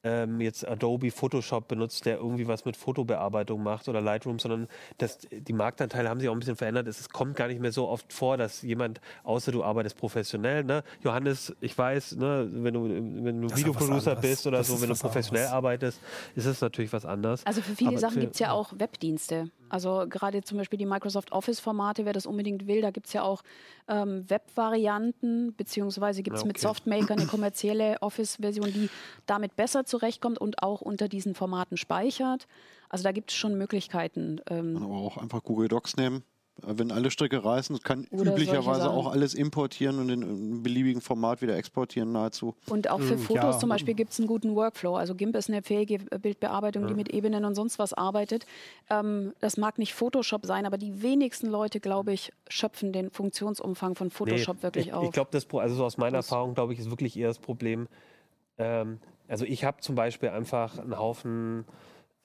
ähm, 0.04 0.40
jetzt 0.40 0.66
Adobe 0.66 1.10
Photoshop 1.10 1.68
benutzt, 1.68 2.06
der 2.06 2.18
irgendwie 2.18 2.46
was 2.46 2.64
mit 2.64 2.76
Fotobearbeitung 2.76 3.62
macht 3.62 3.88
oder 3.88 4.00
Lightroom, 4.00 4.38
sondern 4.38 4.68
das, 4.98 5.18
die 5.30 5.52
Marktanteile 5.52 6.08
haben 6.08 6.20
sich 6.20 6.28
auch 6.28 6.34
ein 6.34 6.38
bisschen 6.38 6.56
verändert. 6.56 6.86
Es, 6.86 7.08
kommt 7.08 7.36
gar 7.36 7.48
nicht 7.48 7.60
mehr 7.60 7.72
so 7.72 7.88
oft 7.88 8.12
vor, 8.12 8.36
dass 8.36 8.62
jemand, 8.62 9.00
außer 9.24 9.50
du 9.50 9.64
arbeitest 9.64 9.96
professionell, 9.96 10.62
ne? 10.62 10.84
Johannes, 11.02 11.54
ich 11.60 11.76
weiß, 11.76 12.16
ne, 12.16 12.48
wenn 12.50 12.74
du, 12.74 12.84
wenn 13.24 13.42
du 13.42 13.56
Videoproducer 13.56 14.16
bist 14.16 14.46
oder 14.46 14.58
das 14.58 14.68
so, 14.68 14.80
wenn 14.80 14.88
du 14.88 14.94
professionell 14.94 15.44
anderes. 15.44 15.56
arbeitest, 15.56 16.00
ist 16.36 16.46
es 16.46 16.60
natürlich 16.60 16.92
was 16.92 17.04
anderes. 17.04 17.44
Also 17.44 17.60
für 17.60 17.74
viele 17.74 17.90
Aber 17.90 17.98
Sachen 17.98 18.20
gibt 18.20 18.34
es 18.34 18.40
ja 18.40 18.52
auch 18.52 18.72
Webdienste. 18.76 19.50
Also 19.68 20.06
gerade 20.08 20.42
zum 20.42 20.58
Beispiel 20.58 20.78
die 20.78 20.86
Microsoft 20.86 21.32
Office-Formate, 21.32 22.04
wer 22.04 22.12
das 22.12 22.26
unbedingt 22.26 22.66
will, 22.66 22.80
da 22.80 22.90
gibt 22.90 23.06
es 23.06 23.12
ja 23.12 23.22
auch 23.22 23.42
ähm, 23.88 24.28
Web-Varianten, 24.28 25.54
beziehungsweise 25.56 26.22
gibt 26.22 26.36
es 26.36 26.42
okay. 26.42 26.48
mit 26.48 26.58
Softmaker 26.58 27.14
eine 27.14 27.26
kommerzielle 27.26 28.00
Office-Version, 28.00 28.72
die 28.72 28.90
damit 29.26 29.56
besser 29.56 29.84
zurechtkommt 29.84 30.38
und 30.38 30.62
auch 30.62 30.80
unter 30.80 31.08
diesen 31.08 31.34
Formaten 31.34 31.76
speichert. 31.76 32.46
Also 32.88 33.04
da 33.04 33.12
gibt 33.12 33.30
es 33.30 33.36
schon 33.36 33.56
Möglichkeiten. 33.58 34.40
Ähm, 34.48 34.76
aber 34.82 34.94
auch 34.94 35.18
einfach 35.18 35.42
Google 35.42 35.68
Docs 35.68 35.96
nehmen. 35.96 36.24
Wenn 36.62 36.90
alle 36.90 37.10
Stricke 37.10 37.44
reißen, 37.44 37.78
kann 37.80 38.06
Oder 38.10 38.32
üblicherweise 38.32 38.90
auch 38.90 39.12
alles 39.12 39.34
importieren 39.34 39.98
und 39.98 40.08
in 40.08 40.22
einem 40.22 40.62
beliebigen 40.62 41.00
Format 41.00 41.40
wieder 41.40 41.56
exportieren 41.56 42.12
nahezu. 42.12 42.54
Und 42.68 42.90
auch 42.90 43.00
für 43.00 43.14
hm, 43.14 43.18
Fotos 43.18 43.54
ja. 43.54 43.58
zum 43.58 43.68
Beispiel 43.68 43.94
gibt 43.94 44.12
es 44.12 44.18
einen 44.18 44.26
guten 44.26 44.54
Workflow. 44.54 44.96
Also 44.96 45.14
GIMP 45.14 45.36
ist 45.36 45.48
eine 45.48 45.62
fähige 45.62 45.98
Bildbearbeitung, 45.98 46.82
ja. 46.82 46.88
die 46.88 46.94
mit 46.94 47.10
Ebenen 47.10 47.44
und 47.44 47.54
sonst 47.54 47.78
was 47.78 47.92
arbeitet. 47.92 48.44
Ähm, 48.90 49.34
das 49.40 49.56
mag 49.56 49.78
nicht 49.78 49.94
Photoshop 49.94 50.46
sein, 50.46 50.66
aber 50.66 50.78
die 50.78 51.02
wenigsten 51.02 51.46
Leute, 51.46 51.80
glaube 51.80 52.12
ich, 52.12 52.32
schöpfen 52.48 52.92
den 52.92 53.10
Funktionsumfang 53.10 53.94
von 53.94 54.10
Photoshop 54.10 54.56
nee, 54.56 54.62
wirklich 54.62 54.86
ich, 54.88 54.92
auf. 54.92 55.04
Ich 55.04 55.12
glaube, 55.12 55.30
das 55.30 55.46
also 55.50 55.74
so 55.76 55.84
aus 55.84 55.96
meiner 55.96 56.18
Erfahrung, 56.18 56.54
glaube 56.54 56.72
ich, 56.72 56.78
ist 56.78 56.90
wirklich 56.90 57.16
eher 57.16 57.28
das 57.28 57.38
Problem. 57.38 57.88
Ähm, 58.58 58.98
also 59.28 59.44
ich 59.44 59.64
habe 59.64 59.80
zum 59.80 59.94
Beispiel 59.94 60.30
einfach 60.30 60.78
einen 60.78 60.98
Haufen 60.98 61.64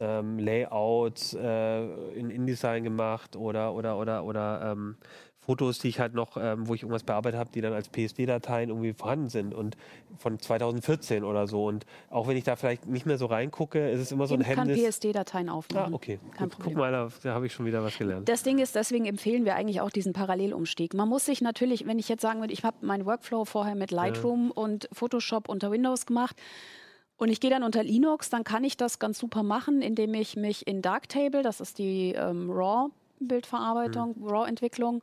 ähm, 0.03 0.37
Layouts 0.37 1.33
äh, 1.33 1.83
in 2.13 2.29
InDesign 2.29 2.83
gemacht 2.83 3.35
oder 3.35 3.73
oder 3.73 3.97
oder 3.97 4.25
oder 4.25 4.71
ähm, 4.71 4.97
Fotos, 5.45 5.79
die 5.79 5.89
ich 5.89 5.99
halt 5.99 6.13
noch, 6.13 6.37
ähm, 6.37 6.67
wo 6.67 6.73
ich 6.73 6.83
irgendwas 6.83 7.03
bearbeitet 7.03 7.39
habe, 7.39 7.49
die 7.53 7.59
dann 7.59 7.73
als 7.73 7.89
PSD-Dateien 7.89 8.69
irgendwie 8.69 8.93
vorhanden 8.93 9.29
sind 9.29 9.53
und 9.53 9.75
von 10.17 10.39
2014 10.39 11.23
oder 11.23 11.47
so. 11.47 11.65
Und 11.65 11.85
auch 12.09 12.27
wenn 12.27 12.37
ich 12.37 12.45
da 12.45 12.55
vielleicht 12.55 12.87
nicht 12.87 13.05
mehr 13.05 13.17
so 13.17 13.25
reingucke, 13.25 13.89
ist 13.89 13.99
es 13.99 14.11
immer 14.11 14.25
so 14.25 14.35
ein 14.35 14.41
Hemmnis. 14.41 14.77
kann 14.77 14.85
PSD-Dateien 14.85 15.49
aufmachen. 15.49 15.93
Ah, 15.93 15.95
okay. 15.95 16.19
Kein 16.37 16.49
Gut, 16.49 16.59
Guck 16.63 16.75
mal, 16.75 16.91
da, 16.91 17.09
da 17.23 17.33
habe 17.33 17.45
ich 17.45 17.53
schon 17.53 17.65
wieder 17.65 17.83
was 17.83 17.97
gelernt. 17.97 18.29
Das 18.29 18.43
Ding 18.43 18.57
ist, 18.59 18.75
deswegen 18.75 19.05
empfehlen 19.05 19.43
wir 19.43 19.55
eigentlich 19.55 19.81
auch 19.81 19.89
diesen 19.89 20.13
Parallelumstieg. 20.13 20.93
Man 20.93 21.09
muss 21.09 21.25
sich 21.25 21.41
natürlich, 21.41 21.85
wenn 21.85 21.99
ich 21.99 22.07
jetzt 22.07 22.21
sagen 22.21 22.39
würde, 22.39 22.53
ich 22.53 22.63
habe 22.63 22.77
meinen 22.85 23.05
Workflow 23.05 23.43
vorher 23.43 23.75
mit 23.75 23.91
Lightroom 23.91 24.53
ja. 24.55 24.63
und 24.63 24.87
Photoshop 24.93 25.49
unter 25.49 25.71
Windows 25.71 26.05
gemacht, 26.05 26.37
und 27.23 27.29
ich 27.29 27.39
gehe 27.39 27.49
dann 27.49 27.63
unter 27.63 27.83
Linux, 27.83 28.29
dann 28.29 28.43
kann 28.43 28.65
ich 28.65 28.75
das 28.75 28.99
ganz 28.99 29.17
super 29.17 29.43
machen, 29.43 29.81
indem 29.81 30.13
ich 30.13 30.35
mich 30.35 30.67
in 30.67 30.81
Darktable, 30.81 31.41
das 31.41 31.61
ist 31.61 31.77
die 31.77 32.11
ähm, 32.11 32.51
RAW-Bildverarbeitung, 32.51 34.15
mhm. 34.17 34.27
RAW-Entwicklung 34.27 35.01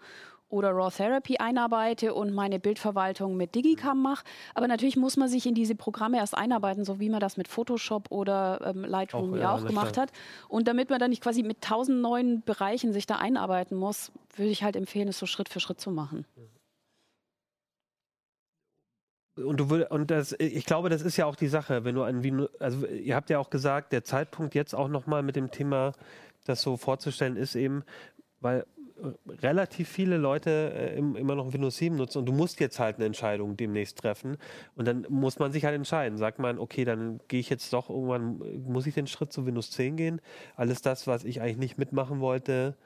oder 0.51 0.73
RAW 0.73 0.91
Therapy 0.95 1.39
einarbeite 1.39 2.13
und 2.13 2.35
meine 2.35 2.61
Bildverwaltung 2.61 3.39
mit 3.39 3.55
Digicam 3.55 4.03
mache. 4.03 4.23
Aber 4.55 4.69
natürlich 4.69 4.99
muss 4.99 5.17
man 5.17 5.29
sich 5.29 5.47
in 5.47 5.55
diese 5.55 5.75
Programme 5.75 6.19
erst 6.19 6.37
einarbeiten, 6.37 6.85
so 6.85 7.01
wie 7.01 7.09
man 7.09 7.21
das 7.21 7.39
mit 7.39 7.49
Photoshop 7.49 8.11
oder 8.11 8.61
ähm, 8.67 8.85
Lightroom 8.85 9.33
auch, 9.33 9.39
ja, 9.39 9.55
auch 9.55 9.65
gemacht 9.65 9.97
hat. 9.97 10.13
Und 10.47 10.69
damit 10.69 10.91
man 10.91 10.99
dann 10.99 11.09
nicht 11.09 11.23
quasi 11.23 11.43
mit 11.43 11.63
tausend 11.63 12.03
neuen 12.03 12.43
Bereichen 12.43 12.93
sich 12.93 13.07
da 13.07 13.17
einarbeiten 13.17 13.79
muss, 13.79 14.13
würde 14.37 14.51
ich 14.51 14.63
halt 14.63 14.77
empfehlen, 14.77 15.09
es 15.09 15.19
so 15.19 15.25
Schritt 15.25 15.49
für 15.49 15.59
Schritt 15.61 15.81
zu 15.81 15.91
machen. 15.91 16.27
Mhm. 16.37 16.60
Und 19.45 19.59
du 19.59 19.71
würd, 19.71 19.91
und 19.91 20.11
das, 20.11 20.35
ich 20.39 20.65
glaube, 20.65 20.89
das 20.89 21.03
ist 21.03 21.17
ja 21.17 21.27
auch 21.27 21.37
die 21.37 21.49
Sache, 21.49 21.85
wenn 21.85 21.95
du 21.95 22.03
ein 22.03 22.23
Wien, 22.23 22.47
also 22.59 22.87
ihr 22.87 23.15
habt 23.15 23.31
ja 23.31 23.39
auch 23.39 23.51
gesagt, 23.51 23.93
der 23.93 24.05
Zeitpunkt 24.05 24.55
jetzt 24.55 24.75
auch 24.75 24.89
nochmal 24.89 25.23
mit 25.23 25.37
dem 25.37 25.51
Thema, 25.51 25.93
das 26.45 26.63
so 26.63 26.77
vorzustellen, 26.77 27.37
ist 27.37 27.55
eben, 27.55 27.85
weil 28.41 28.65
äh, 29.03 29.33
relativ 29.43 29.89
viele 29.89 30.17
Leute 30.17 30.73
äh, 30.75 30.99
immer 30.99 31.35
noch 31.35 31.53
Windows 31.53 31.77
7 31.77 31.97
nutzen 31.97 32.19
und 32.19 32.27
du 32.27 32.33
musst 32.33 32.61
jetzt 32.61 32.79
halt 32.79 32.97
eine 32.97 33.07
Entscheidung 33.07 33.57
demnächst 33.57 33.99
treffen 33.99 34.37
und 34.77 34.87
dann 34.87 35.07
muss 35.09 35.39
man 35.39 35.53
sich 35.53 35.65
halt 35.65 35.75
entscheiden. 35.75 36.19
Sagt 36.19 36.39
man, 36.39 36.59
okay, 36.59 36.85
dann 36.85 37.21
gehe 37.29 37.41
ich 37.41 37.51
jetzt 37.51 37.73
doch 37.73 37.91
irgendwann, 37.91 38.41
muss 38.67 38.87
ich 38.87 38.95
den 38.95 39.07
Schritt 39.07 39.33
zu 39.33 39.47
Windows 39.47 39.71
10 39.71 39.97
gehen? 39.97 40.21
Alles 40.57 40.83
das, 40.83 41.07
was 41.07 41.25
ich 41.25 41.41
eigentlich 41.41 41.59
nicht 41.59 41.79
mitmachen 41.79 42.21
wollte, 42.21 42.77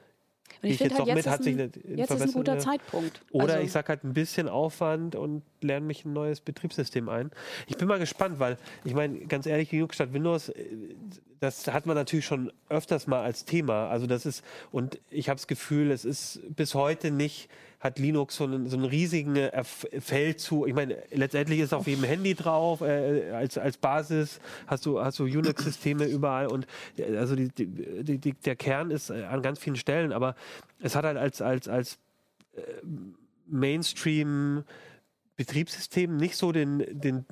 und 0.61 0.69
ich, 0.69 0.77
finde 0.77 0.95
halt, 0.95 1.07
jetzt, 1.07 1.15
mit, 1.15 1.25
ist, 1.25 1.85
ein, 1.85 1.97
jetzt 1.97 2.11
ist 2.11 2.21
ein 2.21 2.31
guter 2.33 2.57
Zeitpunkt. 2.57 3.21
Oder 3.31 3.55
also 3.55 3.65
ich 3.65 3.71
sage 3.71 3.89
halt 3.89 4.03
ein 4.03 4.13
bisschen 4.13 4.47
Aufwand 4.49 5.15
und 5.15 5.43
lerne 5.61 5.85
mich 5.85 6.05
ein 6.05 6.13
neues 6.13 6.41
Betriebssystem 6.41 7.09
ein. 7.09 7.31
Ich 7.67 7.77
bin 7.77 7.87
mal 7.87 7.99
gespannt, 7.99 8.39
weil 8.39 8.57
ich 8.83 8.93
meine, 8.93 9.19
ganz 9.25 9.45
ehrlich, 9.45 9.71
Linux 9.71 9.95
statt 9.95 10.13
Windows, 10.13 10.49
äh, 10.49 10.65
das 11.39 11.67
hat 11.67 11.85
man 11.85 11.95
natürlich 11.95 12.25
schon 12.25 12.51
öfters 12.69 13.07
mal 13.07 13.21
als 13.21 13.45
Thema. 13.45 13.89
Also 13.89 14.07
das 14.07 14.25
ist, 14.25 14.43
und 14.71 14.99
ich 15.09 15.29
habe 15.29 15.37
das 15.37 15.47
Gefühl, 15.47 15.91
es 15.91 16.05
ist 16.05 16.41
bis 16.55 16.73
heute 16.73 17.11
nicht, 17.11 17.49
hat 17.85 17.99
Linux 17.99 18.35
so 18.37 18.43
einen, 18.43 18.67
so 18.67 18.77
einen 18.77 18.85
riesigen 18.85 19.35
äh, 19.35 19.51
F- 19.53 19.87
Feldzug. 19.99 20.67
Ich 20.67 20.73
meine, 20.73 20.97
letztendlich 21.11 21.59
ist 21.59 21.73
auf 21.73 21.87
jedem 21.87 22.03
Handy 22.03 22.33
drauf, 22.33 22.81
äh, 22.81 23.31
als, 23.31 23.57
als 23.57 23.77
Basis 23.77 24.39
hast 24.67 24.85
du, 24.85 24.99
hast 24.99 25.19
du 25.19 25.23
Unix-Systeme 25.23 26.05
überall 26.05 26.47
und 26.47 26.65
äh, 26.97 27.15
also 27.17 27.35
die, 27.35 27.49
die, 27.49 28.17
die, 28.17 28.33
der 28.33 28.55
Kern 28.55 28.91
ist 28.91 29.09
äh, 29.09 29.23
an 29.23 29.41
ganz 29.41 29.59
vielen 29.59 29.75
Stellen, 29.75 30.11
aber 30.11 30.35
es 30.81 30.95
hat 30.95 31.05
halt 31.05 31.17
als, 31.17 31.41
als, 31.41 31.67
als 31.67 31.99
Mainstream 33.47 34.63
Betriebssystem 35.35 36.15
nicht 36.15 36.37
so 36.37 36.51
den, 36.51 36.79
den, 36.89 37.25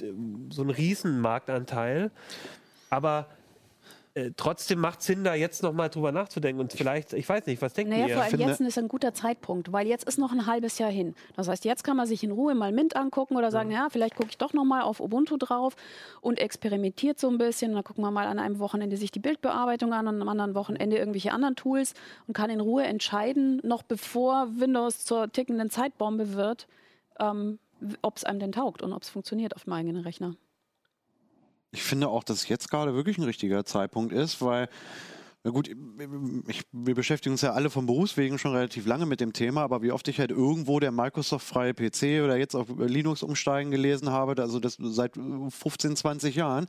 so 0.52 0.62
einen 0.62 0.72
riesen 0.72 1.22
Marktanteil. 1.22 2.12
Aber 2.90 3.28
äh, 4.16 4.32
trotzdem 4.38 4.80
macht 4.80 5.02
Sinn, 5.02 5.24
da 5.24 5.34
jetzt 5.34 5.64
nochmal 5.64 5.90
drüber 5.90 6.12
nachzudenken. 6.12 6.62
Und 6.62 6.74
vielleicht, 6.74 7.14
ich 7.14 7.28
weiß 7.28 7.48
nicht, 7.48 7.62
was 7.64 7.74
denkt 7.74 7.92
Naja, 7.92 8.08
ihr? 8.08 8.14
vor 8.14 8.24
allem 8.24 8.40
jetzt 8.40 8.62
ist 8.62 8.78
ein 8.78 8.88
guter 8.88 9.14
Zeitpunkt, 9.14 9.72
weil 9.72 9.88
jetzt 9.88 10.08
ist 10.08 10.20
noch 10.20 10.32
ein 10.32 10.46
halbes 10.46 10.78
Jahr 10.78 10.92
hin. 10.92 11.16
Das 11.36 11.48
heißt, 11.48 11.66
jetzt 11.66 11.84
kann 11.84 11.98
man 11.98 12.06
sich 12.06 12.24
in 12.24 12.32
Ruhe 12.32 12.54
mal 12.54 12.72
Mint 12.72 12.96
angucken 12.96 13.36
oder 13.38 13.50
sagen, 13.50 13.72
ja, 13.72 13.88
vielleicht 13.90 14.16
gucke 14.16 14.30
ich 14.30 14.38
doch 14.38 14.54
noch 14.54 14.66
mal 14.66 14.84
auf 14.84 15.00
Ubuntu 15.00 15.38
drauf 15.38 15.76
und 16.22 16.38
experimentiert 16.38 17.20
so 17.20 17.28
ein 17.28 17.40
bisschen. 17.40 17.74
Dann 17.74 17.84
gucken 17.84 18.04
wir 18.04 18.12
mal 18.12 18.28
an 18.28 18.38
einem 18.38 18.60
Wochenende 18.60 18.98
sich 18.98 19.10
die 19.10 19.20
Bildbearbeitung 19.20 19.94
an 19.94 20.08
und 20.08 20.22
am 20.22 20.30
anderen 20.30 20.54
Wochenende 20.54 20.98
irgendwelche 20.98 21.32
anderen 21.32 21.56
Tools 21.56 21.96
und 22.28 22.36
kann 22.36 22.52
in 22.52 22.62
Ruhe 22.62 22.84
entscheiden, 22.84 23.62
noch 23.64 23.82
bevor 23.82 24.48
Windows 24.60 25.06
zur 25.06 25.32
tickenden 25.32 25.72
Zeitbombe 25.72 26.34
wird, 26.34 26.68
ähm, 27.20 27.58
ob 28.04 28.18
es 28.18 28.24
einem 28.24 28.40
denn 28.40 28.52
taugt 28.52 28.84
und 28.84 28.94
ob 28.94 29.02
es 29.02 29.10
funktioniert 29.10 29.56
auf 29.56 29.64
dem 29.64 29.74
eigenen 29.74 30.04
Rechner. 30.04 30.36
Ich 31.74 31.82
finde 31.82 32.08
auch, 32.08 32.24
dass 32.24 32.48
jetzt 32.48 32.70
gerade 32.70 32.94
wirklich 32.94 33.18
ein 33.18 33.24
richtiger 33.24 33.66
Zeitpunkt 33.66 34.14
ist, 34.14 34.42
weil, 34.42 34.70
na 35.46 35.52
gut, 35.52 35.70
ich, 36.48 36.62
wir 36.72 36.96
beschäftigen 36.96 37.34
uns 37.34 37.42
ja 37.42 37.52
alle 37.52 37.70
vom 37.70 37.86
Berufswegen 37.86 38.40
schon 38.40 38.54
relativ 38.54 38.86
lange 38.86 39.06
mit 39.06 39.20
dem 39.20 39.34
Thema, 39.34 39.62
aber 39.62 39.82
wie 39.82 39.92
oft 39.92 40.08
ich 40.08 40.18
halt 40.20 40.32
irgendwo 40.32 40.80
der 40.80 40.94
Microsoft-freie 40.94 41.74
PC 41.74 42.24
oder 42.24 42.38
jetzt 42.38 42.56
auf 42.56 42.68
Linux 42.78 43.24
umsteigen 43.24 43.70
gelesen 43.70 44.10
habe, 44.10 44.42
also 44.42 44.62
das 44.62 44.78
seit 44.80 45.16
15, 45.16 45.98
20 45.98 46.36
Jahren. 46.36 46.68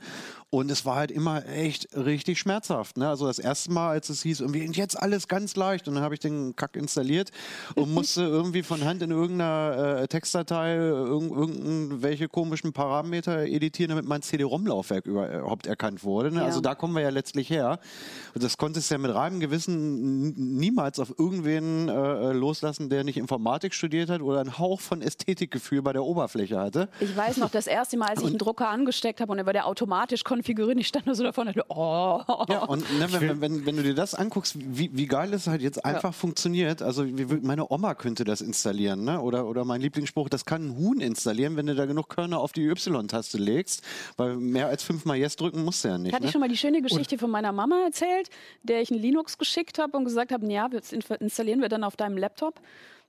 Und 0.49 0.69
es 0.69 0.85
war 0.85 0.97
halt 0.97 1.11
immer 1.11 1.47
echt 1.47 1.95
richtig 1.95 2.37
schmerzhaft. 2.37 2.97
Ne? 2.97 3.07
Also 3.07 3.27
das 3.27 3.39
erste 3.39 3.71
Mal, 3.71 3.91
als 3.91 4.09
es 4.09 4.23
hieß, 4.23 4.41
irgendwie 4.41 4.65
jetzt 4.73 5.01
alles 5.01 5.29
ganz 5.29 5.55
leicht, 5.55 5.87
und 5.87 5.95
dann 5.95 6.03
habe 6.03 6.15
ich 6.15 6.19
den 6.19 6.57
Kack 6.57 6.75
installiert 6.75 7.31
und 7.75 7.89
musste 7.93 8.23
irgendwie 8.23 8.63
von 8.63 8.83
Hand 8.83 9.01
in 9.01 9.11
irgendeiner 9.11 10.01
äh, 10.01 10.07
Textdatei 10.09 10.75
irg 10.75 11.31
irgendwelche 11.31 12.27
komischen 12.27 12.73
Parameter 12.73 13.45
editieren, 13.45 13.89
damit 13.89 14.05
mein 14.05 14.21
CD-ROM-Laufwerk 14.21 15.05
überhaupt 15.05 15.65
erkannt 15.65 16.03
wurde. 16.03 16.31
Ne? 16.31 16.41
Ja. 16.41 16.45
Also 16.45 16.59
da 16.59 16.75
kommen 16.75 16.93
wir 16.93 17.01
ja 17.01 17.09
letztlich 17.09 17.49
her. 17.49 17.79
Und 18.33 18.43
das 18.43 18.57
konntest 18.65 18.89
ja 18.89 18.97
mit 18.97 19.13
reinem 19.13 19.39
Gewissen 19.39 20.57
niemals 20.57 20.99
auf 20.99 21.13
irgendwen 21.19 21.87
äh, 21.87 22.31
loslassen, 22.33 22.89
der 22.89 23.03
nicht 23.03 23.15
Informatik 23.15 23.75
studiert 23.75 24.09
hat 24.09 24.21
oder 24.23 24.39
einen 24.39 24.57
Hauch 24.57 24.81
von 24.81 25.03
Ästhetikgefühl 25.03 25.83
bei 25.83 25.93
der 25.93 26.03
Oberfläche 26.03 26.59
hatte. 26.59 26.89
Ich 26.99 27.15
weiß 27.15 27.37
noch, 27.37 27.51
das 27.51 27.67
erste 27.67 27.95
Mal, 27.95 28.07
als 28.09 28.21
ich 28.21 28.25
einen 28.29 28.39
Drucker 28.39 28.67
angesteckt 28.67 29.21
habe 29.21 29.31
und 29.31 29.37
er 29.37 29.45
war 29.45 29.53
der 29.53 29.67
automatisch 29.67 30.23
konfiguriert, 30.23 30.79
ich 30.79 30.87
stand 30.87 31.05
nur 31.05 31.13
so 31.13 31.21
davor 31.23 31.45
und 31.45 31.55
dachte, 31.55 31.63
oh. 31.69 32.21
Ja, 32.49 32.63
und 32.63 32.81
ne, 32.97 33.07
wenn, 33.11 33.21
wenn, 33.21 33.41
wenn, 33.41 33.65
wenn 33.67 33.75
du 33.75 33.83
dir 33.83 33.93
das 33.93 34.15
anguckst, 34.15 34.55
wie, 34.57 34.89
wie 34.93 35.05
geil 35.05 35.31
es 35.35 35.45
halt 35.45 35.61
jetzt 35.61 35.85
einfach 35.85 36.15
funktioniert. 36.15 36.81
Also 36.81 37.05
wie, 37.05 37.25
meine 37.43 37.71
Oma 37.71 37.93
könnte 37.93 38.23
das 38.23 38.41
installieren, 38.41 39.03
ne? 39.03 39.21
Oder, 39.21 39.45
oder 39.45 39.63
mein 39.63 39.79
Lieblingsspruch, 39.79 40.27
das 40.27 40.43
kann 40.43 40.69
ein 40.69 40.77
Huhn 40.77 41.01
installieren, 41.01 41.55
wenn 41.55 41.67
du 41.67 41.75
da 41.75 41.85
genug 41.85 42.09
Körner 42.09 42.39
auf 42.39 42.51
die 42.51 42.65
Y-Taste 42.65 43.37
legst. 43.37 43.83
Weil 44.17 44.37
mehr 44.37 44.69
als 44.69 44.81
fünfmal 44.81 45.17
Yes 45.17 45.35
drücken 45.35 45.63
musst 45.63 45.83
du 45.83 45.89
ja 45.89 45.99
nicht. 45.99 46.13
Hatte 46.13 46.23
Ne? 46.23 46.29
ich 46.29 46.31
schon 46.31 46.41
mal 46.41 46.49
die 46.49 46.57
schöne 46.57 46.81
Geschichte 46.81 47.19
von 47.19 47.29
meiner 47.29 47.51
Mama 47.51 47.75
erzählt, 47.85 48.31
der 48.63 48.81
ich 48.81 48.91
ein 48.91 48.99
Linux 48.99 49.37
geschickt 49.37 49.79
habe 49.79 49.97
und 49.97 50.05
gesagt 50.05 50.31
habe, 50.31 50.51
ja, 50.51 50.67
das 50.67 50.91
installieren 50.93 51.61
wir 51.61 51.69
dann 51.69 51.83
auf 51.83 51.95
deinem 51.95 52.17
Laptop. 52.17 52.59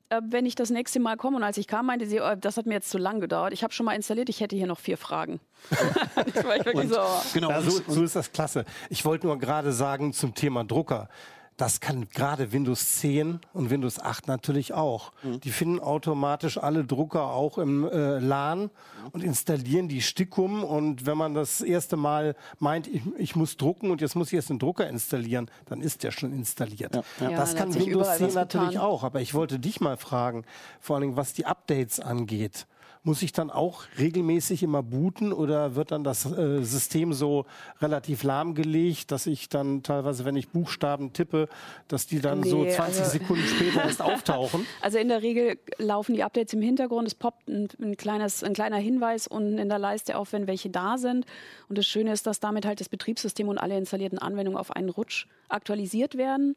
Äh, 0.08 0.20
wenn 0.28 0.46
ich 0.46 0.54
das 0.54 0.70
nächste 0.70 1.00
Mal 1.00 1.16
komme 1.16 1.36
und 1.36 1.42
als 1.42 1.56
ich 1.56 1.66
kam, 1.66 1.86
meinte 1.86 2.06
sie, 2.06 2.20
oh, 2.20 2.34
das 2.36 2.56
hat 2.56 2.66
mir 2.66 2.74
jetzt 2.74 2.90
zu 2.90 2.98
lang 2.98 3.20
gedauert. 3.20 3.52
Ich 3.52 3.64
habe 3.64 3.72
schon 3.72 3.86
mal 3.86 3.94
installiert, 3.94 4.28
ich 4.28 4.40
hätte 4.40 4.54
hier 4.54 4.66
noch 4.68 4.78
vier 4.78 4.96
Fragen. 4.96 5.40
das 5.70 6.44
war 6.44 6.56
ich 6.56 6.64
wirklich 6.64 6.88
so. 6.90 7.00
oh. 7.00 7.22
Genau. 7.34 7.50
Ja, 7.50 7.58
und- 7.58 7.70
so, 7.70 7.80
so 7.88 8.04
ist 8.04 8.14
das 8.14 8.30
klasse. 8.32 8.64
Ich 8.88 9.04
wollte 9.04 9.26
nur 9.26 9.38
gerade 9.38 9.72
sagen 9.72 10.12
zum 10.12 10.34
Thema 10.34 10.64
Drucker. 10.64 11.08
Das 11.56 11.80
kann 11.80 12.08
gerade 12.10 12.52
Windows 12.52 12.96
10 12.96 13.40
und 13.54 13.70
Windows 13.70 13.98
8 13.98 14.28
natürlich 14.28 14.74
auch. 14.74 15.12
Die 15.22 15.50
finden 15.50 15.80
automatisch 15.80 16.58
alle 16.58 16.84
Drucker 16.84 17.30
auch 17.30 17.56
im 17.56 17.88
äh, 17.88 18.18
LAN 18.18 18.70
und 19.12 19.24
installieren 19.24 19.88
die 19.88 20.02
Stickum. 20.02 20.62
Und 20.64 21.06
wenn 21.06 21.16
man 21.16 21.32
das 21.32 21.62
erste 21.62 21.96
Mal 21.96 22.36
meint, 22.58 22.86
ich, 22.88 23.00
ich 23.16 23.36
muss 23.36 23.56
drucken 23.56 23.90
und 23.90 24.02
jetzt 24.02 24.16
muss 24.16 24.28
ich 24.28 24.32
jetzt 24.32 24.50
einen 24.50 24.58
Drucker 24.58 24.86
installieren, 24.86 25.50
dann 25.64 25.80
ist 25.80 26.02
der 26.02 26.10
schon 26.10 26.32
installiert. 26.32 26.94
Ja, 26.94 27.02
ja. 27.20 27.30
Ja, 27.30 27.38
das 27.38 27.52
da 27.52 27.60
kann 27.60 27.74
Windows 27.74 27.88
überall 27.88 28.18
10 28.18 28.26
was 28.26 28.34
natürlich 28.34 28.68
getan. 28.72 28.82
auch. 28.86 29.02
Aber 29.02 29.22
ich 29.22 29.32
wollte 29.32 29.58
dich 29.58 29.80
mal 29.80 29.96
fragen, 29.96 30.44
vor 30.80 30.96
allen 30.96 31.02
Dingen 31.04 31.16
was 31.16 31.32
die 31.32 31.46
Updates 31.46 32.00
angeht. 32.00 32.66
Muss 33.06 33.22
ich 33.22 33.30
dann 33.30 33.52
auch 33.52 33.84
regelmäßig 34.00 34.64
immer 34.64 34.82
booten 34.82 35.32
oder 35.32 35.76
wird 35.76 35.92
dann 35.92 36.02
das 36.02 36.26
äh, 36.26 36.64
System 36.64 37.12
so 37.12 37.46
relativ 37.80 38.24
lahmgelegt, 38.24 39.12
dass 39.12 39.28
ich 39.28 39.48
dann 39.48 39.84
teilweise, 39.84 40.24
wenn 40.24 40.34
ich 40.34 40.48
Buchstaben 40.48 41.12
tippe, 41.12 41.48
dass 41.86 42.08
die 42.08 42.20
dann 42.20 42.42
so 42.42 42.64
Nee, 42.64 42.72
20 42.72 43.00
also- 43.02 43.12
Sekunden 43.12 43.44
später 43.46 43.84
erst 43.84 44.02
auftauchen? 44.02 44.66
Also 44.80 44.98
in 44.98 45.06
der 45.06 45.22
Regel 45.22 45.56
laufen 45.78 46.16
die 46.16 46.24
Updates 46.24 46.52
im 46.52 46.62
Hintergrund. 46.62 47.06
Es 47.06 47.14
poppt 47.14 47.46
ein, 47.48 47.68
ein, 47.80 47.96
kleines, 47.96 48.42
ein 48.42 48.54
kleiner 48.54 48.78
Hinweis 48.78 49.28
unten 49.28 49.58
in 49.58 49.68
der 49.68 49.78
Leiste 49.78 50.18
auf, 50.18 50.32
wenn 50.32 50.48
welche 50.48 50.68
da 50.70 50.98
sind. 50.98 51.26
Und 51.68 51.78
das 51.78 51.86
Schöne 51.86 52.12
ist, 52.12 52.26
dass 52.26 52.40
damit 52.40 52.66
halt 52.66 52.80
das 52.80 52.88
Betriebssystem 52.88 53.46
und 53.46 53.58
alle 53.58 53.78
installierten 53.78 54.18
Anwendungen 54.18 54.58
auf 54.58 54.72
einen 54.72 54.88
Rutsch 54.88 55.26
aktualisiert 55.48 56.16
werden. 56.16 56.56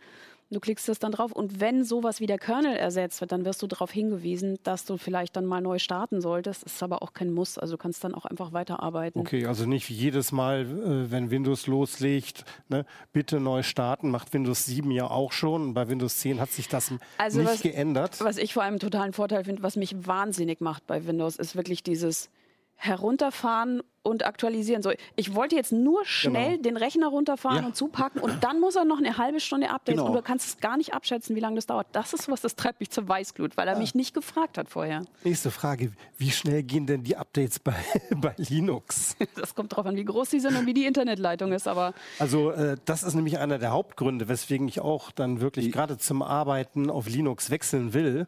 Du 0.51 0.59
klickst 0.59 0.89
das 0.89 0.97
dann 0.97 1.11
drauf 1.11 1.31
und 1.31 1.59
wenn 1.59 1.83
sowas 1.83 2.19
wie 2.21 2.25
der 2.25 2.39
Kernel 2.39 2.75
ersetzt 2.75 3.21
wird, 3.21 3.31
dann 3.31 3.45
wirst 3.45 3.61
du 3.61 3.67
darauf 3.67 3.91
hingewiesen, 3.91 4.57
dass 4.63 4.83
du 4.83 4.97
vielleicht 4.97 5.35
dann 5.35 5.45
mal 5.45 5.61
neu 5.61 5.77
starten 5.77 6.21
solltest. 6.21 6.63
Das 6.65 6.73
ist 6.73 6.81
aber 6.83 7.03
auch 7.03 7.13
kein 7.13 7.31
Muss. 7.31 7.59
Also 7.59 7.73
du 7.73 7.77
kannst 7.77 8.03
dann 8.03 8.15
auch 8.15 8.25
einfach 8.25 8.51
weiterarbeiten. 8.51 9.19
Okay, 9.21 9.45
also 9.45 9.67
nicht 9.67 9.87
wie 9.89 9.93
jedes 9.93 10.31
Mal, 10.31 10.61
äh, 10.61 11.11
wenn 11.11 11.29
Windows 11.29 11.67
loslegt, 11.67 12.45
ne, 12.67 12.85
bitte 13.13 13.39
neu 13.39 13.61
starten, 13.61 14.09
macht 14.09 14.33
Windows 14.33 14.65
7 14.65 14.89
ja 14.89 15.07
auch 15.11 15.33
schon. 15.33 15.75
Bei 15.75 15.87
Windows 15.87 16.17
10 16.17 16.39
hat 16.39 16.49
sich 16.49 16.67
das 16.67 16.91
Also 17.19 17.39
nicht 17.41 17.49
was- 17.51 17.61
geändert. 17.61 18.19
Was 18.19 18.37
ich 18.37 18.53
vor 18.55 18.63
allem 18.63 18.73
einen 18.73 18.79
totalen 18.79 19.13
Vorteil 19.13 19.43
finde, 19.43 19.61
was 19.61 19.75
mich 19.75 20.07
wahnsinnig 20.07 20.61
macht 20.61 20.87
bei 20.87 21.05
Windows, 21.05 21.35
ist 21.35 21.55
wirklich 21.55 21.83
dieses 21.83 22.31
Herunterfahren 22.81 23.81
und 24.03 24.25
aktualisieren. 24.25 24.81
So, 24.81 24.91
ich 25.17 25.35
wollte 25.35 25.55
jetzt 25.57 25.73
nur 25.73 26.05
schnell 26.05 26.57
den 26.59 26.77
Rechner 26.77 27.07
runterfahren 27.07 27.59
Ja. 27.59 27.65
und 27.65 27.75
zupacken 27.75 28.21
und 28.21 28.41
dann 28.43 28.61
muss 28.61 28.77
er 28.77 28.85
noch 28.85 28.97
eine 28.99 29.17
halbe 29.17 29.41
Stunde 29.41 29.69
Updates 29.69 29.97
Genau. 29.99 30.09
und 30.11 30.15
du 30.15 30.21
kannst 30.21 30.47
es 30.47 30.57
gar 30.59 30.77
nicht 30.77 30.93
abschätzen, 30.93 31.35
wie 31.35 31.41
lange 31.41 31.55
das 31.57 31.65
dauert. 31.65 31.87
Das 31.91 32.13
ist 32.13 32.29
was, 32.29 32.39
das 32.39 32.55
treibt 32.55 32.79
mich 32.79 32.89
zur 32.89 33.07
Weißglut, 33.09 33.57
weil 33.57 33.67
er 33.67 33.77
mich 33.77 33.95
nicht 33.95 34.13
gefragt 34.13 34.57
hat 34.57 34.69
vorher. 34.69 35.03
Nächste 35.25 35.51
Frage, 35.51 35.91
wie 36.17 36.31
schnell 36.31 36.63
gehen 36.63 36.87
denn 36.87 37.03
die 37.03 37.17
Updates 37.17 37.59
bei, 37.59 37.75
bei 38.15 38.33
Linux? 38.37 39.15
Das 39.35 39.53
kommt 39.53 39.75
drauf 39.75 39.85
an, 39.85 39.97
wie 39.97 40.05
groß 40.05 40.29
die 40.29 40.39
sind 40.39 40.55
und 40.55 40.65
wie 40.65 40.73
die 40.73 40.85
Internetleitung 40.85 41.51
ist, 41.51 41.67
aber 41.67 41.93
Also 42.17 42.51
äh, 42.51 42.77
das 42.85 43.03
ist 43.03 43.15
nämlich 43.15 43.37
einer 43.39 43.57
der 43.59 43.71
Hauptgründe, 43.71 44.29
weswegen 44.29 44.67
ich 44.69 44.79
auch 44.79 45.11
dann 45.11 45.41
wirklich 45.41 45.71
gerade 45.73 45.97
zum 45.97 46.21
Arbeiten 46.21 46.89
auf 46.89 47.07
Linux 47.09 47.49
wechseln 47.49 47.93
will. 47.93 48.27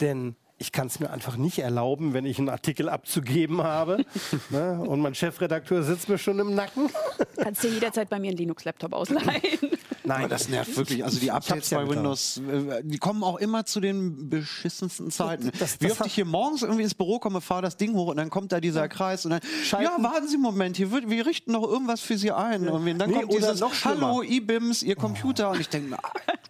Denn 0.00 0.36
ich 0.60 0.72
kann 0.72 0.88
es 0.88 1.00
mir 1.00 1.10
einfach 1.10 1.38
nicht 1.38 1.58
erlauben, 1.58 2.12
wenn 2.12 2.26
ich 2.26 2.38
einen 2.38 2.50
Artikel 2.50 2.90
abzugeben 2.90 3.62
habe 3.62 4.04
ne, 4.50 4.78
und 4.78 5.00
mein 5.00 5.14
Chefredakteur 5.14 5.82
sitzt 5.82 6.08
mir 6.08 6.18
schon 6.18 6.38
im 6.38 6.54
Nacken. 6.54 6.90
kannst 7.36 7.64
du 7.64 7.68
jederzeit 7.68 8.10
bei 8.10 8.20
mir 8.20 8.28
einen 8.28 8.36
Linux-Laptop 8.36 8.92
ausleihen. 8.92 9.40
Aber 10.08 10.28
das 10.28 10.48
nervt 10.48 10.76
wirklich. 10.76 11.04
Also 11.04 11.18
die 11.20 11.30
Updates 11.30 11.70
ja 11.70 11.80
bei. 11.80 11.88
Windows, 11.90 12.38
äh, 12.38 12.82
die 12.82 12.98
kommen 12.98 13.22
auch 13.22 13.38
immer 13.38 13.66
zu 13.66 13.80
den 13.80 14.28
beschissensten 14.30 15.10
Zeiten. 15.10 15.50
Das- 15.58 15.80
Wie 15.80 15.84
das 15.84 15.92
oft 15.92 16.00
hat- 16.00 16.06
ich 16.06 16.14
hier 16.14 16.24
morgens 16.24 16.62
irgendwie 16.62 16.82
ins 16.84 16.94
Büro 16.94 17.18
komme, 17.18 17.40
fahre 17.40 17.62
das 17.62 17.76
Ding 17.76 17.94
hoch 17.94 18.08
und 18.08 18.16
dann 18.16 18.30
kommt 18.30 18.52
da 18.52 18.60
dieser 18.60 18.88
Kreis 18.88 19.24
und 19.24 19.32
dann, 19.32 19.40
Schalten- 19.64 19.90
ja, 19.98 20.02
warten 20.02 20.26
Sie 20.28 20.34
einen 20.34 20.42
Moment, 20.42 20.76
hier 20.76 20.90
wird, 20.90 21.10
wir 21.10 21.26
richten 21.26 21.52
noch 21.52 21.62
irgendwas 21.64 22.00
für 22.00 22.16
Sie 22.18 22.32
ein. 22.32 22.68
Und 22.68 22.98
dann 22.98 23.10
Nee, 23.10 23.16
kommt 23.20 23.32
dieses, 23.32 23.60
noch 23.60 23.74
schlimmer. 23.74 24.06
hallo, 24.08 24.22
IBIMS, 24.22 24.82
Ihr 24.82 24.96
Computer. 24.96 25.50
Und 25.50 25.60
ich 25.60 25.68
denke, 25.68 25.96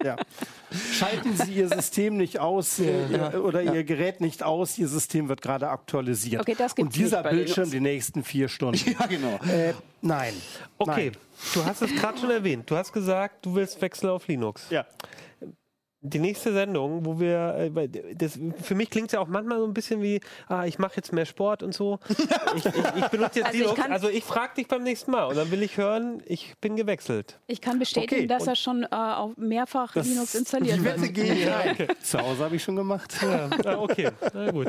Ja. 0.05 0.17
Schalten 0.93 1.37
Sie 1.37 1.53
Ihr 1.55 1.69
System 1.69 2.17
nicht 2.17 2.39
aus 2.39 2.79
äh, 2.79 3.07
ihr, 3.11 3.45
oder 3.45 3.61
Ihr 3.63 3.83
Gerät 3.85 4.21
nicht 4.21 4.43
aus, 4.45 4.79
Ihr 4.79 4.87
System 4.89 5.29
wird 5.29 5.43
gerade 5.43 5.69
aktualisiert. 5.69 6.41
Okay, 6.43 6.55
das 6.57 6.75
gibt's 6.77 6.95
und 6.97 6.97
dieser 6.97 7.19
nicht 7.19 7.25
bei 7.25 7.31
Bildschirm 7.31 7.65
Linux. 7.65 7.71
die 7.73 7.81
nächsten 7.81 8.25
vier 8.25 8.49
Stunden. 8.49 8.81
ja 8.99 9.07
genau. 9.07 9.39
Äh, 9.53 9.75
nein. 10.01 10.33
Okay, 10.79 11.11
Nein. 11.13 11.17
Du 11.55 11.64
hast 11.64 11.83
es 11.83 11.94
gerade 11.94 12.18
schon 12.18 12.31
erwähnt. 12.31 12.70
Du 12.70 12.76
hast 12.76 12.92
gesagt, 12.92 13.44
du 13.46 13.55
willst 13.55 13.81
wechseln 13.83 14.11
auf 14.11 14.26
Linux. 14.29 14.66
Ja. 14.70 14.87
Die 16.03 16.18
nächste 16.18 16.50
Sendung, 16.55 17.05
wo 17.05 17.20
wir, 17.20 17.70
äh, 17.76 17.88
das, 18.14 18.38
für 18.62 18.74
mich 18.74 18.88
klingt 18.88 19.09
es 19.09 19.12
ja 19.12 19.20
auch 19.20 19.26
manchmal 19.29 19.59
so 19.59 19.66
ein 19.66 19.74
bisschen 19.74 20.00
wie, 20.00 20.18
ah, 20.48 20.64
ich 20.64 20.79
mache 20.79 20.94
jetzt 20.96 21.12
mehr 21.12 21.26
Sport 21.26 21.62
und 21.62 21.74
so. 21.74 21.98
Ich, 22.57 22.64
ich, 22.66 22.74
ich 22.74 23.09
benutze 23.09 23.40
jetzt 23.40 23.46
Also 23.48 23.50
ich 23.53 23.61
Linux. 23.61 23.74
kann- 23.81 23.92
also 23.92 24.09
ich 24.09 24.24
frage 24.24 24.55
dich 24.57 24.66
beim 24.66 24.83
nächsten 24.83 25.11
Mal 25.11 25.26
und 25.26 25.37
dann 25.37 25.50
will 25.50 25.62
ich 25.62 25.76
hören, 25.76 26.22
ich 26.24 26.55
bin 26.61 26.74
gewechselt. 26.74 27.38
Ich 27.46 27.61
kann 27.61 27.79
bestätigen, 27.79 28.14
Okay, 28.14 28.26
dass 28.26 28.42
und- 28.44 28.48
er 28.48 28.57
schon 28.57 28.83
äh, 28.85 28.87
auf 28.96 29.37
mehrfach 29.37 29.94
Linux 29.94 30.35
installiert 30.35 30.79
die 30.79 30.85
wird. 30.85 31.00
Wette 31.03 31.20
ich 31.22 31.50
ein. 31.53 31.88
Zu 32.03 32.18
Hause 32.18 32.44
habe 32.44 32.57
ich 32.57 32.62
schon 32.64 32.76
gemacht. 32.76 33.14
Ja, 33.22 33.50
ah, 33.66 33.76
okay, 33.79 34.09
na 34.33 34.50
gut. 34.50 34.68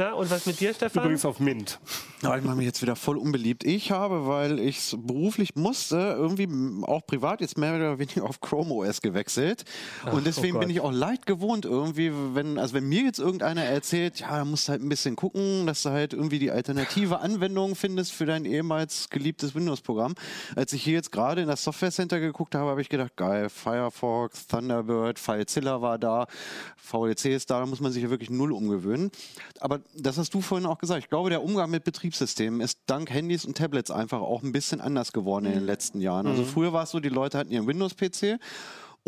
Na, 0.00 0.12
und 0.12 0.30
was 0.30 0.46
mit 0.46 0.60
dir, 0.60 0.72
Stefan? 0.72 1.02
Übrigens 1.02 1.24
auf 1.24 1.40
Mint. 1.40 1.80
Ja, 2.22 2.36
ich 2.36 2.44
mache 2.44 2.54
mich 2.54 2.66
jetzt 2.66 2.80
wieder 2.82 2.94
voll 2.94 3.16
unbeliebt. 3.16 3.64
Ich 3.64 3.90
habe, 3.90 4.28
weil 4.28 4.60
ich 4.60 4.78
es 4.78 4.96
beruflich 4.96 5.56
musste, 5.56 5.96
irgendwie 5.96 6.48
auch 6.82 7.04
privat 7.04 7.40
jetzt 7.40 7.58
mehr 7.58 7.74
oder 7.74 7.98
weniger 7.98 8.22
auf 8.22 8.40
Chrome 8.40 8.72
OS 8.74 9.00
gewechselt. 9.00 9.64
und 10.12 10.24
deswegen 10.24 10.56
oh 10.56 10.60
bin 10.60 10.70
ich 10.70 10.80
auch 10.80 10.92
leid 10.92 11.26
gewohnt 11.26 11.64
irgendwie, 11.64 12.12
wenn, 12.32 12.58
also 12.58 12.74
wenn 12.74 12.84
mir 12.84 13.02
jetzt 13.02 13.18
irgendeiner 13.18 13.64
erzählt, 13.64 14.20
ja, 14.20 14.36
da 14.36 14.44
musst 14.44 14.68
du 14.68 14.70
halt 14.70 14.82
ein 14.82 14.88
bisschen 14.88 15.16
gucken, 15.16 15.66
dass 15.66 15.82
du 15.82 15.90
halt 15.90 16.12
irgendwie 16.12 16.38
die 16.38 16.52
alternative 16.52 17.18
Anwendung 17.18 17.74
findest 17.74 18.12
für 18.12 18.24
dein 18.24 18.44
ehemals 18.44 19.10
geliebtes 19.10 19.56
Windows-Programm. 19.56 20.14
Als 20.54 20.72
ich 20.72 20.84
hier 20.84 20.94
jetzt 20.94 21.10
gerade 21.10 21.42
in 21.42 21.48
das 21.48 21.64
Software 21.64 21.90
Center 21.90 22.20
geguckt 22.20 22.54
habe, 22.54 22.70
habe 22.70 22.80
ich 22.80 22.88
gedacht, 22.88 23.16
geil, 23.16 23.48
Firefox, 23.48 24.46
Thunderbird, 24.46 25.18
FileZilla 25.18 25.82
war 25.82 25.98
da, 25.98 26.28
VLC 26.76 27.26
ist 27.26 27.50
da, 27.50 27.58
da 27.58 27.66
muss 27.66 27.80
man 27.80 27.90
sich 27.90 28.04
ja 28.04 28.10
wirklich 28.10 28.30
null 28.30 28.52
umgewöhnen. 28.52 29.10
Aber 29.58 29.80
das 29.94 30.18
hast 30.18 30.34
du 30.34 30.40
vorhin 30.40 30.66
auch 30.66 30.78
gesagt. 30.78 31.02
Ich 31.02 31.10
glaube, 31.10 31.30
der 31.30 31.42
Umgang 31.42 31.70
mit 31.70 31.84
Betriebssystemen 31.84 32.60
ist 32.60 32.80
dank 32.86 33.10
Handys 33.10 33.44
und 33.44 33.56
Tablets 33.56 33.90
einfach 33.90 34.20
auch 34.20 34.42
ein 34.42 34.52
bisschen 34.52 34.80
anders 34.80 35.12
geworden 35.12 35.46
in 35.46 35.52
den 35.52 35.66
letzten 35.66 36.00
Jahren. 36.00 36.26
Also 36.26 36.44
früher 36.44 36.72
war 36.72 36.84
es 36.84 36.90
so, 36.90 37.00
die 37.00 37.08
Leute 37.08 37.38
hatten 37.38 37.50
ihren 37.50 37.66
Windows-PC 37.66 38.38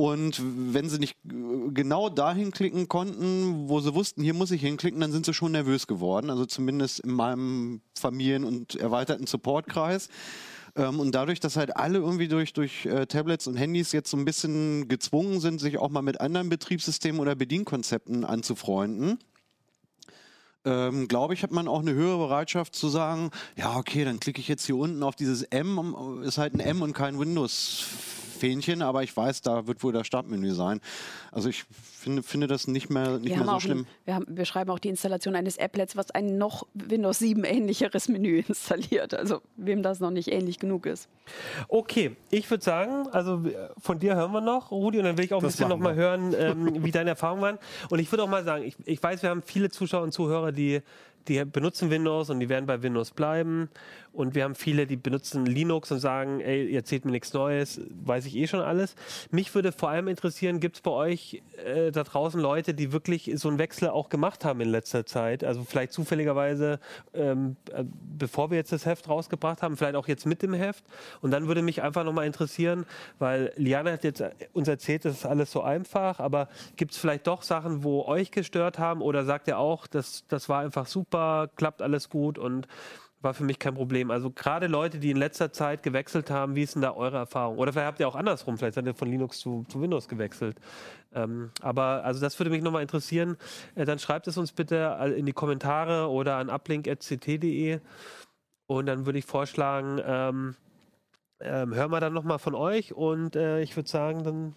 und 0.01 0.41
wenn 0.43 0.89
sie 0.89 0.99
nicht 0.99 1.17
genau 1.23 2.09
dahin 2.09 2.53
klicken 2.53 2.89
konnten, 2.89 3.69
wo 3.69 3.81
sie 3.81 3.95
wussten, 3.95 4.23
hier 4.23 4.33
muss 4.33 4.51
ich 4.51 4.63
hinklicken, 4.63 5.01
dann 5.01 5.13
sind 5.13 5.27
sie 5.27 5.35
schon 5.35 5.53
nervös 5.53 5.87
geworden. 5.87 6.31
Also 6.31 6.47
zumindest 6.47 7.01
in 7.01 7.13
meinem 7.13 7.83
Familien- 7.99 8.45
und 8.45 8.77
erweiterten 8.77 9.27
Supportkreis. 9.27 10.09
Ähm, 10.77 11.01
und 11.01 11.15
dadurch, 11.15 11.41
dass 11.41 11.57
halt 11.57 11.77
alle 11.77 11.99
irgendwie 11.99 12.29
durch, 12.29 12.53
durch 12.53 12.87
äh, 12.87 13.07
Tablets 13.07 13.47
und 13.47 13.57
Handys 13.57 13.93
jetzt 13.93 14.11
so 14.11 14.17
ein 14.17 14.25
bisschen 14.25 14.89
gezwungen 14.89 15.41
sind, 15.41 15.61
sich 15.61 15.77
auch 15.77 15.91
mal 15.91 16.03
mit 16.03 16.21
anderen 16.21 16.49
Betriebssystemen 16.49 17.21
oder 17.21 17.35
Bedienkonzepten 17.35 18.25
anzufreunden, 18.25 19.19
ähm, 20.65 21.09
glaube 21.09 21.35
ich, 21.35 21.43
hat 21.43 21.51
man 21.51 21.69
auch 21.69 21.81
eine 21.81 21.93
höhere 21.93 22.19
Bereitschaft 22.19 22.75
zu 22.75 22.89
sagen, 22.89 23.31
ja, 23.57 23.77
okay, 23.77 24.05
dann 24.05 24.21
klicke 24.21 24.41
ich 24.41 24.49
jetzt 24.49 24.67
hier 24.67 24.77
unten 24.77 25.03
auf 25.03 25.17
dieses 25.17 25.43
M, 25.43 26.23
ist 26.23 26.39
halt 26.39 26.55
ein 26.55 26.61
M 26.61 26.83
und 26.83 26.93
kein 26.93 27.19
Windows-Fähnchen, 28.41 28.83
aber 28.83 29.03
ich 29.03 29.17
weiß, 29.17 29.43
da 29.43 29.67
wird 29.67 29.83
wohl 29.83 29.93
das 29.93 30.07
Startmenü 30.07 30.53
sein. 30.53 30.81
Also 31.33 31.49
ich 31.49 31.65
finde, 31.65 32.23
finde 32.23 32.47
das 32.47 32.67
nicht 32.67 32.91
mehr, 32.91 33.19
nicht 33.19 33.31
Wir, 33.31 33.37
mehr 33.39 33.47
haben 33.47 33.55
so 33.55 33.61
schlimm. 33.61 33.79
ein, 33.81 33.87
wir, 34.05 34.15
haben, 34.15 34.27
wir 34.29 34.45
schreiben 34.45 34.71
auch 34.71 34.79
die 34.79 34.89
Installation 34.89 35.37
eines 35.37 35.59
Applets, 35.59 35.97
was 35.97 36.11
ein 36.11 36.39
noch 36.39 36.67
Windows 36.75 37.19
7 37.19 37.45
ähnlicheres 37.45 38.09
Menü 38.09 38.39
installiert. 38.49 39.15
Also 39.15 39.41
wem 39.57 39.83
das 39.83 40.01
noch 40.01 40.11
nicht 40.11 40.33
ähnlich 40.33 40.59
genug 40.59 40.87
ist. 40.87 41.09
Okay, 41.69 42.17
ich 42.31 42.51
würde 42.51 42.65
sagen, 42.65 43.07
also 43.13 43.45
äh, 43.47 43.69
von 43.79 43.99
dir 43.99 44.17
hören 44.17 44.33
wir 44.33 44.41
noch, 44.41 44.71
Rudi, 44.71 44.99
und 44.99 45.05
dann 45.05 45.19
will 45.19 45.25
ich 45.25 45.35
auch 45.35 45.39
ein 45.39 45.45
Das 45.45 45.53
bisschen 45.53 45.69
noch 45.69 45.79
machen 45.79 45.97
mal 45.97 46.03
hören, 46.03 46.35
ähm, 46.37 46.85
wie 46.85 46.91
deine 46.91 47.11
Erfahrungen 47.11 47.43
waren. 47.43 47.59
Und 47.91 47.99
ich 47.99 48.11
würde 48.11 48.25
auch 48.25 48.29
mal 48.29 48.45
sagen, 48.45 48.65
ich, 48.65 48.77
ich 48.85 49.03
weiß, 49.03 49.23
wir 49.23 49.31
haben 49.31 49.43
viele 49.43 49.71
Zuschauer 49.71 50.03
und 50.03 50.13
Zuhörer, 50.13 50.53
die, 50.53 50.81
die 51.31 51.45
benutzen 51.45 51.91
Windows 51.91 52.29
und 52.29 52.41
die 52.41 52.49
werden 52.49 52.67
bei 52.67 52.83
Windows 52.83 53.13
bleiben. 53.13 53.69
Und 54.13 54.35
wir 54.35 54.43
haben 54.43 54.57
viele, 54.57 54.89
die 54.89 54.97
benutzen 54.97 55.47
Linux 55.47 55.93
und 55.93 56.01
sagen, 56.01 56.41
ey, 56.41 56.67
ihr 56.67 56.79
erzählt 56.79 57.05
mir 57.05 57.13
nichts 57.13 57.33
Neues, 57.33 57.81
weiß 58.05 58.27
ich 58.27 58.35
eh 58.37 58.49
schon 58.49 58.61
alles. 58.61 58.97
Mich 59.31 59.55
würde 59.55 59.71
vor 59.71 59.89
allem 59.91 60.09
interessieren, 60.09 60.59
gibt 60.59 60.77
es 60.77 60.83
bei 60.83 60.91
euch 60.91 61.43
äh, 61.65 61.93
da 61.93 62.03
draußen 62.03 62.41
Leute, 62.41 62.75
die 62.75 62.91
wirklich 62.91 63.31
so 63.35 63.49
einen 63.49 63.59
Wechsel 63.59 63.89
auch 63.89 64.09
gemacht 64.09 64.45
haben 64.45 64.61
in 64.61 64.69
letzter 64.69 65.07
Zeit? 65.07 65.45
Also 65.45 65.63
vielleicht 65.63 65.93
zufälligerweise, 65.93 66.81
ähm, 67.15 67.57
äh, 67.73 67.85
bevor 68.19 68.51
wir 68.51 68.57
jetzt 68.57 68.73
das 68.73 68.85
Heft 68.85 69.09
rausgebracht 69.09 69.63
haben, 69.63 69.77
vielleicht 69.77 69.95
auch 69.95 70.09
jetzt 70.09 70.27
mit 70.27 70.43
dem 70.43 70.55
Heft. 70.55 70.85
Und 71.21 71.31
dann 71.31 71.47
würde 71.47 71.63
mich 71.63 71.81
einfach 71.83 72.03
nochmal 72.03 72.27
interessieren, 72.27 72.87
weil 73.21 73.53
Liana 73.55 73.93
hat 73.93 74.03
jetzt 74.03 74.25
uns 74.53 74.67
erzählt, 74.67 75.05
das 75.05 75.19
ist 75.19 75.27
alles 75.27 75.53
so 75.53 75.63
einfach, 75.63 76.19
aber 76.19 76.49
gibt 76.75 76.93
es 76.93 76.99
vielleicht 76.99 77.29
doch 77.29 77.43
Sachen, 77.43 77.85
wo 77.85 78.03
euch 78.07 78.33
gestört 78.33 78.81
haben 78.81 79.03
oder 79.03 79.25
sagt 79.25 79.47
ihr 79.47 79.59
auch, 79.59 79.87
das, 79.87 80.25
das 80.27 80.49
war 80.49 80.63
einfach 80.63 80.87
super, 80.87 81.20
klappt 81.57 81.83
alles 81.83 82.09
gut 82.09 82.39
und 82.39 82.67
war 83.23 83.35
für 83.35 83.45
mich 83.45 83.59
kein 83.59 83.75
Problem. 83.75 84.11
Also 84.11 84.31
gerade 84.31 84.67
Leute, 84.67 84.99
die 84.99 85.11
in 85.11 85.17
letzter 85.19 85.53
Zeit 85.53 85.83
gewechselt 85.83 86.31
haben, 86.31 86.55
wie 86.57 86.63
ist 86.63 86.75
denn 86.75 86.83
da 86.83 86.93
eure 86.95 87.19
Erfahrung? 87.19 87.59
Oder 87.59 87.73
vielleicht 87.73 87.87
habt 87.87 88.01
ihr 88.01 88.09
auch 88.09 88.15
andersrum, 88.15 88.57
vielleicht 88.57 88.75
seid 88.75 88.87
ihr 88.87 88.95
von 88.95 89.09
Linux 89.11 89.39
zu, 89.41 89.65
zu 89.69 89.81
Windows 89.81 90.09
gewechselt. 90.09 90.57
Ähm, 91.13 91.51
aber 91.61 92.03
also 92.05 92.21
das 92.21 92.39
würde 92.39 92.51
mich 92.51 92.63
nochmal 92.63 92.83
interessieren. 92.83 93.37
Äh, 93.75 93.85
dann 93.85 93.99
schreibt 93.99 94.27
es 94.27 94.39
uns 94.39 94.53
bitte 94.53 94.97
all- 94.97 95.13
in 95.13 95.27
die 95.27 95.33
Kommentare 95.35 96.09
oder 96.09 96.37
an 96.37 96.49
uplink.ct.de 96.49 97.81
und 98.67 98.87
dann 98.87 99.05
würde 99.05 99.19
ich 99.19 99.27
vorschlagen, 99.27 100.01
ähm, 100.03 100.55
ähm, 101.41 101.75
hören 101.75 101.91
wir 101.91 102.01
dann 102.01 102.15
nochmal 102.15 102.39
von 102.39 102.55
euch 102.55 102.95
und 102.95 103.37
äh, 103.37 103.61
ich 103.61 103.77
würde 103.77 103.89
sagen, 103.89 104.25
dann 104.25 104.55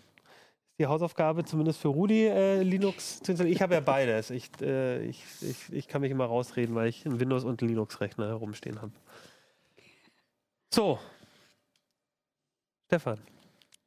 die 0.79 0.87
Hausaufgabe 0.87 1.45
zumindest 1.45 1.79
für 1.79 1.89
Rudi 1.89 2.25
äh, 2.25 2.63
Linux 2.63 3.19
zu 3.19 3.31
installieren. 3.31 3.55
Ich 3.55 3.61
habe 3.61 3.75
ja 3.75 3.79
beides. 3.79 4.31
Ich, 4.31 4.49
äh, 4.61 5.05
ich, 5.05 5.23
ich, 5.41 5.71
ich 5.71 5.87
kann 5.87 6.01
mich 6.01 6.11
immer 6.11 6.25
rausreden, 6.25 6.73
weil 6.75 6.87
ich 6.87 7.05
einen 7.05 7.19
Windows- 7.19 7.43
und 7.43 7.61
Linux-Rechner 7.61 8.27
herumstehen 8.27 8.81
habe. 8.81 8.91
So. 10.73 10.99
Stefan. 12.87 13.19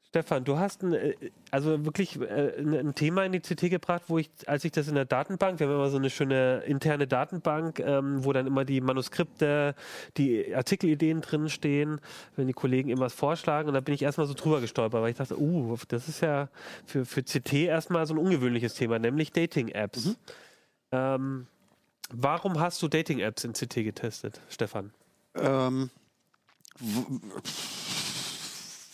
Stefan, 0.09 0.45
du 0.45 0.59
hast 0.59 0.83
ein, 0.83 0.93
äh, 0.95 1.15
also 1.51 1.85
wirklich 1.85 2.19
äh, 2.21 2.53
ein 2.59 2.95
Thema 2.95 3.25
in 3.25 3.33
die 3.33 3.41
CT 3.41 3.69
gebracht, 3.71 4.05
wo 4.09 4.19
ich, 4.19 4.31
als 4.47 4.65
ich 4.65 4.73
das 4.73 4.89
in 4.89 4.95
der 4.95 5.05
Datenbank, 5.05 5.59
wir 5.59 5.67
haben 5.67 5.75
immer 5.75 5.91
so 5.91 5.97
eine 5.99 6.11
schöne 6.11 6.63
interne 6.67 7.07
Datenbank, 7.07 7.81
ähm, 7.81 8.25
wo 8.25 8.33
dann 8.33 8.47
immer 8.47 8.65
die 8.65 8.81
Manuskripte, 8.81 9.75
die 10.17 10.55
Artikelideen 10.55 11.21
drin 11.21 11.49
stehen, 11.49 12.01
wenn 12.37 12.47
die 12.47 12.53
Kollegen 12.53 12.89
irgendwas 12.89 13.15
vorschlagen. 13.15 13.69
Und 13.69 13.75
da 13.75 13.81
bin 13.81 13.95
ich 13.95 14.03
erstmal 14.03 14.27
so 14.27 14.35
drüber 14.35 14.61
gestolpert, 14.61 15.03
weil 15.03 15.11
ich 15.11 15.17
dachte, 15.17 15.39
uh, 15.39 15.77
das 15.89 16.09
ist 16.09 16.21
ja 16.23 16.49
für, 16.87 17.05
für 17.05 17.23
CT 17.23 17.53
erstmal 17.53 18.07
so 18.07 18.15
ein 18.15 18.19
ungewöhnliches 18.19 18.75
Thema, 18.75 18.99
nämlich 18.99 19.33
Dating-Apps. 19.33 20.17
Ähm, 20.93 21.47
warum 22.11 22.59
hast 22.61 22.81
du 22.83 22.89
Dating-Apps 22.89 23.45
in 23.45 23.53
CT 23.53 23.75
getestet, 23.85 24.41
Stefan? 24.49 24.93
Ähm, 25.35 25.91
w- 26.79 27.21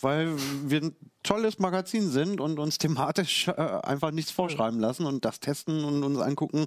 weil 0.03 0.35
wir 0.65 0.83
ein 0.83 0.97
tolles 1.23 1.59
Magazin 1.59 2.11
sind 2.11 2.41
und 2.41 2.59
uns 2.59 2.79
thematisch 2.79 3.49
äh, 3.49 3.53
einfach 3.53 4.11
nichts 4.11 4.31
vorschreiben 4.31 4.81
lassen 4.81 5.07
und 5.07 5.25
das 5.25 5.41
testen 5.41 5.85
und 5.85 6.03
uns 6.03 6.19
angucken, 6.19 6.67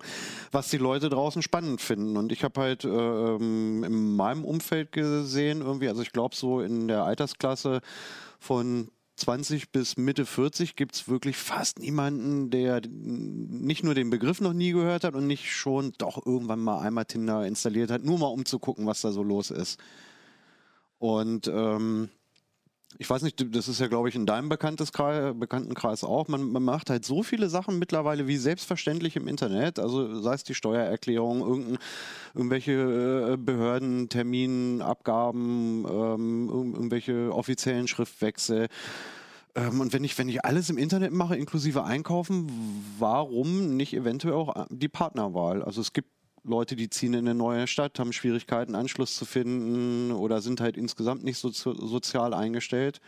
was 0.52 0.70
die 0.70 0.78
Leute 0.78 1.10
draußen 1.10 1.42
spannend 1.42 1.82
finden. 1.82 2.18
Und 2.18 2.32
ich 2.32 2.44
habe 2.44 2.62
halt 2.62 2.86
äh, 2.86 2.88
ähm, 2.88 3.84
in 3.84 4.16
meinem 4.16 4.46
Umfeld 4.46 4.92
gesehen, 4.92 5.62
irgendwie, 5.62 5.90
also 5.90 6.02
ich 6.02 6.12
glaube 6.12 6.36
so 6.36 6.62
in 6.62 6.88
der 6.88 7.04
Altersklasse 7.04 7.82
von 8.40 8.90
20 9.18 9.72
bis 9.72 9.96
Mitte 9.98 10.26
40 10.26 10.76
gibt 10.76 10.96
es 10.96 11.08
wirklich 11.08 11.38
fast 11.38 11.80
niemanden, 11.80 12.50
der 12.50 12.82
nicht 12.86 13.84
nur 13.84 13.96
den 13.96 14.10
Begriff 14.10 14.42
noch 14.42 14.54
nie 14.54 14.72
gehört 14.72 15.06
hat 15.06 15.16
und 15.16 15.26
nicht 15.26 15.52
schon 15.52 15.94
doch 15.98 16.26
irgendwann 16.26 16.60
mal 16.60 16.80
einmal 16.80 17.06
Tinder 17.06 17.46
installiert 17.46 17.92
hat, 17.92 18.04
nur 18.04 18.20
mal 18.20 18.28
um 18.28 18.46
zu 18.46 18.60
gucken, 18.60 18.86
was 18.86 19.02
da 19.02 19.12
so 19.12 19.24
los 19.24 19.52
ist. 19.52 19.80
Und 20.98 21.48
ähm, 21.48 22.10
ich 22.98 23.10
weiß 23.10 23.24
nicht, 23.24 23.56
das 23.56 23.68
ist 23.68 23.80
ja, 23.80 23.88
glaube 23.88 24.10
ich, 24.10 24.16
in 24.16 24.26
deinem 24.26 24.50
Bekannteskreis, 24.50 25.34
Bekanntenkreis 25.38 26.04
auch. 26.04 26.28
Man, 26.28 26.52
man 26.52 26.64
macht 26.64 26.90
halt 26.90 27.06
so 27.06 27.24
viele 27.24 27.50
Sachen 27.50 27.78
mittlerweile 27.80 28.28
wie 28.28 28.38
selbstverständlich 28.38 29.16
im 29.16 29.28
Internet. 29.28 29.80
Also 29.80 30.22
sei 30.22 30.34
es 30.34 30.44
die 30.44 30.56
Steuererklärung, 30.56 31.78
irgendwelche 32.34 33.34
äh, 33.34 33.38
Behörden, 33.38 34.10
Termin, 34.10 34.82
Abgaben, 34.82 35.86
ähm, 35.86 36.50
irg- 36.50 36.74
irgendwelche 36.74 37.34
offiziellen 37.34 37.88
Schriftwechsel. 37.88 38.68
Ähm, 39.56 39.82
und 39.82 39.94
wenn 39.94 40.04
ich, 40.04 40.18
wenn 40.18 40.30
ich 40.30 40.44
alles 40.46 40.70
im 40.70 40.78
Internet 40.78 41.12
mache, 41.12 41.36
inklusive 41.36 41.84
Einkaufen, 41.84 42.52
warum 43.00 43.76
nicht 43.76 43.94
eventuell 43.94 44.36
auch 44.36 44.68
die 44.70 44.90
Partnerwahl? 44.90 45.64
Also 45.64 45.82
es 45.82 45.94
gibt 45.94 46.10
Leute, 46.46 46.76
die 46.76 46.90
ziehen 46.90 47.14
in 47.14 47.28
eine 47.28 47.36
neue 47.36 47.68
Stadt, 47.68 48.00
haben 48.00 48.14
Schwierigkeiten, 48.14 48.76
Anschluss 48.76 49.16
zu 49.16 49.26
finden 49.26 50.12
oder 50.12 50.42
sind 50.42 50.62
halt 50.62 50.78
insgesamt 50.78 51.24
nicht 51.24 51.38
so 51.38 51.50
sozial 51.50 52.34
eingestellt. 52.34 53.02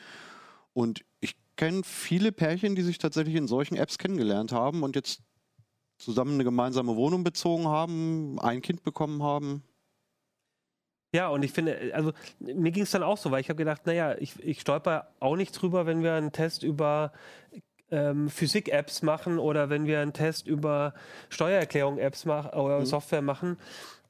Und 0.73 1.05
ich 1.19 1.35
kenne 1.55 1.83
viele 1.83 2.31
Pärchen, 2.31 2.75
die 2.75 2.81
sich 2.81 2.97
tatsächlich 2.97 3.35
in 3.35 3.47
solchen 3.47 3.75
Apps 3.75 3.97
kennengelernt 3.97 4.51
haben 4.51 4.83
und 4.83 4.95
jetzt 4.95 5.21
zusammen 5.97 6.35
eine 6.35 6.43
gemeinsame 6.43 6.95
Wohnung 6.95 7.23
bezogen 7.23 7.67
haben, 7.67 8.39
ein 8.39 8.61
Kind 8.61 8.83
bekommen 8.83 9.23
haben. 9.23 9.63
Ja, 11.13 11.29
und 11.29 11.43
ich 11.43 11.51
finde, 11.51 11.91
also 11.93 12.11
mir 12.39 12.71
ging 12.71 12.83
es 12.83 12.91
dann 12.91 13.01
auch 13.01 13.17
so, 13.17 13.31
weil 13.31 13.41
ich 13.41 13.49
habe 13.49 13.57
gedacht, 13.57 13.85
naja, 13.85 14.15
ich, 14.19 14.37
ich 14.43 14.61
stolper 14.61 15.13
auch 15.19 15.35
nicht 15.35 15.51
drüber, 15.53 15.85
wenn 15.85 16.03
wir 16.03 16.13
einen 16.13 16.31
Test 16.31 16.63
über 16.63 17.13
ähm, 17.91 18.29
Physik-Apps 18.29 19.01
machen 19.01 19.39
oder 19.39 19.69
wenn 19.69 19.85
wir 19.85 19.99
einen 19.99 20.13
Test 20.13 20.47
über 20.47 20.93
Steuererklärung-Apps 21.29 22.25
machen 22.25 22.51
oder 22.51 22.85
Software 22.85 23.21
machen. 23.21 23.57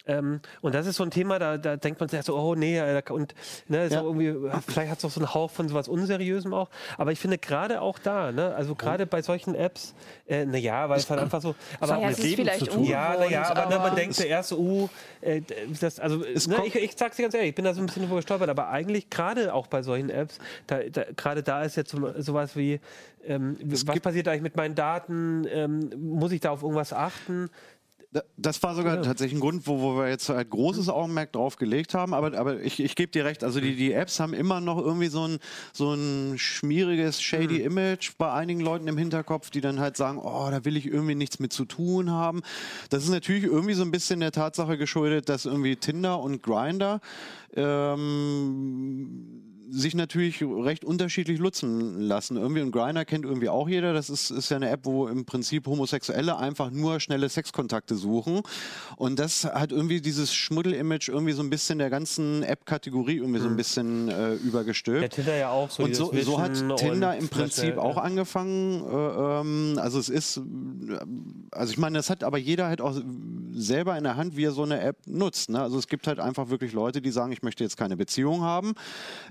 Ähm, 0.08 0.40
und 0.62 0.74
das 0.74 0.88
ist 0.88 0.96
so 0.96 1.04
ein 1.04 1.12
Thema, 1.12 1.40
da, 1.40 1.58
da 1.58 1.76
denkt 1.78 2.00
man 2.00 2.10
sich 2.10 2.22
so, 2.24 2.38
oh 2.38 2.56
nee, 2.56 2.78
äh, 2.78 3.02
und 3.10 3.36
ne, 3.68 3.90
so 3.90 3.96
Ja. 3.96 4.02
irgendwie, 4.02 4.34
vielleicht 4.68 4.92
hat 4.92 4.98
es 5.00 5.06
auch 5.06 5.12
so 5.12 5.20
einen 5.20 5.34
Hauch 5.34 5.52
von 5.52 5.68
sowas 5.68 5.88
Unseriösem 5.88 6.54
auch. 6.54 6.70
Aber 6.98 7.12
ich 7.12 7.20
finde 7.20 7.38
gerade 7.38 7.82
auch 7.82 8.00
da, 8.00 8.32
ne, 8.32 8.56
also 8.56 8.76
gerade 8.76 9.06
bei 9.06 9.22
solchen 9.22 9.56
Apps, 9.56 9.94
äh, 10.28 10.46
naja, 10.46 10.90
weil 10.90 11.00
es 11.00 11.10
halt 11.10 11.20
einfach 11.20 11.42
so, 11.42 11.56
aber 11.80 12.00
ja, 12.00 12.10
es 12.10 12.20
ist 12.20 12.36
vielleicht 12.36 12.62
ungewohnt, 12.70 12.90
ja, 12.90 13.16
naja, 13.18 13.50
aber, 13.50 13.66
ne, 13.68 13.80
man 13.80 13.96
denkt 13.96 14.16
zuerst 14.16 14.50
so, 14.50 14.58
uh, 14.58 14.90
äh, 15.22 15.42
das, 15.80 16.00
also, 16.00 16.18
ne, 16.18 16.66
ich, 16.66 16.76
ich 16.76 16.94
sag's 16.96 17.18
dir 17.18 17.24
ganz 17.24 17.34
ehrlich, 17.34 17.50
ich 17.50 17.56
bin 17.56 17.66
da 17.66 17.74
so 17.74 17.82
ein 17.82 17.88
bisschen 17.88 18.04
drüber 18.04 18.18
gestolpert, 18.18 18.50
aber 18.50 18.70
eigentlich 18.70 19.10
gerade 19.10 19.54
auch 19.54 19.68
bei 19.68 19.84
solchen 19.84 20.10
Apps, 20.10 20.40
da, 20.68 20.80
da, 20.84 21.04
gerade 21.16 21.44
da 21.44 21.64
ist 21.64 21.76
jetzt 21.76 21.92
so, 21.92 22.14
sowas 22.22 22.56
wie, 22.56 22.80
ähm, 23.26 23.58
was 23.64 24.00
passiert 24.00 24.28
eigentlich 24.28 24.42
mit 24.42 24.56
meinen 24.56 24.76
Daten, 24.76 25.46
ähm, 25.50 25.90
muss 25.98 26.32
ich 26.32 26.40
da 26.40 26.52
auf 26.52 26.62
irgendwas 26.64 26.94
achten? 26.94 27.50
Da- 28.12 28.24
Das 28.38 28.64
war 28.64 28.74
sogar 28.74 29.02
tatsächlich 29.02 29.38
ein 29.38 29.42
Grund, 29.42 29.68
wo, 29.68 29.82
wo 29.82 29.98
wir 29.98 30.08
jetzt 30.10 30.30
halt 30.30 30.50
großes 30.50 30.88
Augenmerk 30.88 31.34
drauf 31.34 31.58
gelegt 31.58 31.94
haben. 31.94 32.14
Aber, 32.14 32.38
aber 32.38 32.62
ich, 32.62 32.80
ich 32.80 32.96
gebe 32.96 33.12
dir 33.12 33.26
recht, 33.26 33.44
also 33.44 33.60
die, 33.60 33.76
die 33.76 33.92
Apps 33.92 34.20
haben 34.22 34.34
immer 34.34 34.62
noch 34.62 34.78
irgendwie 34.78 35.08
so 35.08 35.26
ein, 35.28 35.40
so 35.74 35.94
ein 35.94 36.38
schmieriges, 36.38 37.22
shady 37.22 37.58
Image 37.64 38.12
bei 38.18 38.32
einigen 38.32 38.62
Leuten 38.62 38.88
im 38.88 38.98
Hinterkopf, 38.98 39.50
die 39.50 39.60
dann 39.60 39.80
halt 39.82 39.98
sagen, 39.98 40.20
oh, 40.20 40.48
da 40.50 40.64
will 40.64 40.78
ich 40.78 40.86
irgendwie 40.88 41.16
nichts 41.16 41.40
mit 41.40 41.52
zu 41.52 41.66
tun 41.66 42.10
haben. 42.10 42.44
Das 42.90 43.04
ist 43.04 43.10
natürlich 43.10 43.44
irgendwie 43.44 43.74
so 43.74 43.84
ein 43.84 43.92
bisschen 43.92 44.22
der 44.22 44.32
Tatsache 44.32 44.78
geschuldet, 44.78 45.28
dass 45.28 45.46
irgendwie 45.46 45.76
Tinder 45.76 46.20
und 46.22 46.42
Grinder 46.42 47.02
ähm, 47.56 49.44
sich 49.70 49.96
natürlich 49.96 50.42
recht 50.44 50.86
unterschiedlich 50.86 51.40
nutzen 51.40 52.00
lassen. 52.00 52.38
Irgendwie 52.38 52.62
und 52.62 52.72
Grindr 52.72 53.06
kennt 53.06 53.26
irgendwie 53.26 53.50
auch 53.50 53.68
jeder. 53.68 53.94
Das 53.94 54.10
ist, 54.10 54.32
ist 54.32 54.50
ja 54.50 54.58
eine 54.58 54.70
App, 54.70 54.82
wo 54.84 55.08
im 55.08 55.26
Prinzip 55.26 55.68
Homosexuelle 55.68 56.38
einfach 56.38 56.72
nur 56.72 57.00
schnelle 57.00 57.30
Sexkontakte 57.30 57.96
suchen. 57.96 58.42
Und 58.96 59.20
das 59.20 59.46
hat 59.46 59.72
irgendwie 59.72 60.02
dieses 60.02 60.34
Schmuddel-Image 60.34 61.10
irgendwie 61.10 61.34
so 61.34 61.44
ein 61.44 61.50
bisschen 61.50 61.80
der 61.80 61.90
ganzen 61.90 62.44
App-Kategorie 62.44 63.18
irgendwie 63.18 63.40
so 63.40 63.48
ein 63.48 63.56
bisschen 63.56 64.10
äh, 64.10 64.34
übergestülpt. 64.36 65.02
Der 65.02 65.10
Tinder 65.10 65.36
ja 65.36 65.50
auch 65.50 65.70
so. 65.70 65.84
Und 65.84 65.96
so, 65.96 66.12
so 66.22 66.42
hat 66.42 66.54
Tinder 66.78 67.18
im 67.18 67.30
Prinzip 67.30 67.76
äh, 67.76 67.80
auch 67.80 67.98
angefangen. 67.98 68.84
Äh, 68.84 69.42
ähm, 69.42 69.80
also 69.82 70.00
es 70.00 70.10
ist, 70.10 70.42
also 71.52 71.72
ich 71.72 71.78
meine, 71.78 71.98
das 71.98 72.10
hat 72.10 72.24
aber 72.24 72.38
jeder 72.38 72.68
halt 72.68 72.82
auch 72.82 72.96
selber 73.54 73.98
in 73.98 74.04
der 74.04 74.16
Hand, 74.16 74.38
wie 74.38 74.46
er 74.46 74.52
so 74.52 74.64
eine 74.64 74.80
App 74.82 74.98
nutzt. 75.08 75.50
Ne? 75.50 75.62
Also 75.62 75.78
es 75.78 75.88
gibt 75.88 76.08
halt 76.08 76.20
einfach 76.20 76.50
wirklich 76.50 76.74
Leute, 76.74 77.02
die 77.02 77.12
sagen, 77.12 77.32
ich 77.32 77.42
möchte 77.42 77.64
jetzt 77.64 77.78
keine 77.78 77.98
Beziehung 77.98 78.42
haben. 78.42 78.74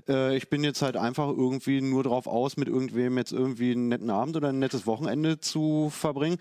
Äh, 0.07 0.26
ich 0.35 0.49
bin 0.49 0.63
jetzt 0.63 0.81
halt 0.81 0.97
einfach 0.97 1.27
irgendwie 1.27 1.81
nur 1.81 2.03
drauf 2.03 2.27
aus, 2.27 2.57
mit 2.57 2.67
irgendwem 2.67 3.17
jetzt 3.17 3.31
irgendwie 3.31 3.71
einen 3.71 3.87
netten 3.87 4.09
Abend 4.09 4.35
oder 4.35 4.49
ein 4.49 4.59
nettes 4.59 4.87
Wochenende 4.87 5.39
zu 5.39 5.89
verbringen. 5.89 6.37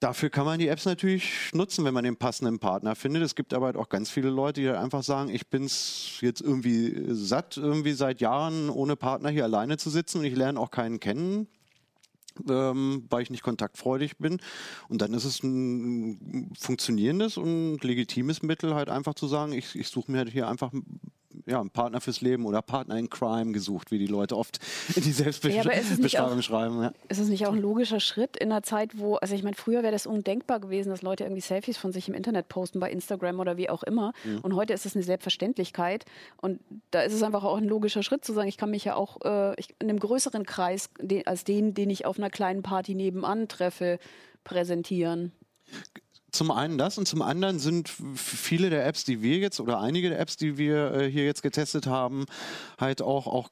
Dafür 0.00 0.28
kann 0.28 0.44
man 0.44 0.58
die 0.58 0.68
Apps 0.68 0.84
natürlich 0.84 1.50
nutzen, 1.54 1.84
wenn 1.84 1.94
man 1.94 2.04
den 2.04 2.16
passenden 2.16 2.58
Partner 2.58 2.94
findet. 2.94 3.22
Es 3.22 3.34
gibt 3.34 3.54
aber 3.54 3.66
halt 3.66 3.76
auch 3.76 3.88
ganz 3.88 4.10
viele 4.10 4.28
Leute, 4.28 4.60
die 4.60 4.68
halt 4.68 4.76
einfach 4.76 5.02
sagen, 5.02 5.30
ich 5.30 5.48
bin's 5.48 6.18
jetzt 6.20 6.42
irgendwie 6.42 7.06
satt, 7.08 7.56
irgendwie 7.56 7.92
seit 7.92 8.20
Jahren 8.20 8.68
ohne 8.68 8.96
Partner 8.96 9.30
hier 9.30 9.44
alleine 9.44 9.78
zu 9.78 9.88
sitzen 9.88 10.18
und 10.18 10.24
ich 10.24 10.36
lerne 10.36 10.60
auch 10.60 10.70
keinen 10.70 11.00
kennen. 11.00 11.48
Ähm, 12.48 13.06
weil 13.10 13.22
ich 13.22 13.30
nicht 13.30 13.44
kontaktfreudig 13.44 14.18
bin. 14.18 14.40
Und 14.88 15.00
dann 15.00 15.14
ist 15.14 15.24
es 15.24 15.42
ein 15.44 16.52
funktionierendes 16.58 17.36
und 17.36 17.78
legitimes 17.84 18.42
Mittel, 18.42 18.74
halt 18.74 18.90
einfach 18.90 19.14
zu 19.14 19.28
sagen, 19.28 19.52
ich, 19.52 19.76
ich 19.76 19.86
suche 19.86 20.10
mir 20.10 20.18
halt 20.18 20.30
hier 20.30 20.48
einfach 20.48 20.72
ja, 21.46 21.60
einen 21.60 21.70
Partner 21.70 22.00
fürs 22.00 22.20
Leben 22.20 22.46
oder 22.46 22.62
Partner 22.62 22.96
in 22.96 23.10
Crime 23.10 23.52
gesucht, 23.52 23.90
wie 23.90 23.98
die 23.98 24.06
Leute 24.06 24.36
oft 24.36 24.58
in 24.96 25.02
die 25.02 25.10
Ja, 25.10 25.14
Selbstbeschreibung 25.14 26.38
auch- 26.38 26.42
schreiben. 26.42 26.82
Ja. 26.82 26.92
Ist 27.08 27.18
es 27.20 27.28
nicht 27.28 27.46
auch 27.46 27.52
ein 27.52 27.60
logischer 27.60 28.00
Schritt 28.00 28.36
in 28.36 28.50
einer 28.50 28.62
Zeit, 28.62 28.98
wo, 28.98 29.16
also 29.16 29.34
ich 29.34 29.42
meine, 29.42 29.56
früher 29.56 29.82
wäre 29.82 29.92
das 29.92 30.06
undenkbar 30.06 30.60
gewesen, 30.60 30.88
dass 30.90 31.02
Leute 31.02 31.24
irgendwie 31.24 31.42
Selfies 31.42 31.76
von 31.76 31.92
sich 31.92 32.08
im 32.08 32.14
Internet 32.14 32.48
posten, 32.48 32.80
bei 32.80 32.90
Instagram 32.90 33.40
oder 33.40 33.56
wie 33.56 33.68
auch 33.68 33.82
immer. 33.82 34.12
Und 34.42 34.54
heute 34.56 34.72
ist 34.72 34.86
es 34.86 34.94
eine 34.94 35.04
Selbstverständlichkeit. 35.04 36.04
Und 36.40 36.60
da 36.90 37.02
ist 37.02 37.12
es 37.12 37.22
einfach 37.22 37.44
auch 37.44 37.56
ein 37.56 37.64
logischer 37.64 38.02
Schritt 38.02 38.24
zu 38.24 38.32
sagen, 38.32 38.48
ich 38.48 38.56
kann 38.56 38.70
mich 38.70 38.84
ja 38.84 38.94
auch 38.96 39.20
äh, 39.24 39.54
ich, 39.60 39.68
in 39.80 39.90
einem 39.90 39.98
größeren 40.00 40.44
Kreis 40.46 40.88
den, 41.00 41.26
als 41.26 41.44
den, 41.44 41.74
den 41.74 41.90
ich 41.90 42.06
auf 42.06 42.18
einer 42.18 42.30
kleinen 42.30 42.62
Party 42.62 42.94
nebenan 42.94 43.48
treffe, 43.48 43.98
präsentieren. 44.44 45.32
Zum 46.34 46.50
einen 46.50 46.78
das 46.78 46.98
und 46.98 47.06
zum 47.06 47.22
anderen 47.22 47.60
sind 47.60 47.88
viele 48.16 48.68
der 48.68 48.84
Apps, 48.86 49.04
die 49.04 49.22
wir 49.22 49.38
jetzt 49.38 49.60
oder 49.60 49.78
einige 49.78 50.08
der 50.08 50.18
Apps, 50.18 50.36
die 50.36 50.58
wir 50.58 50.92
äh, 50.92 51.10
hier 51.10 51.24
jetzt 51.24 51.42
getestet 51.42 51.86
haben, 51.86 52.24
halt 52.76 53.02
auch, 53.02 53.28
auch 53.28 53.50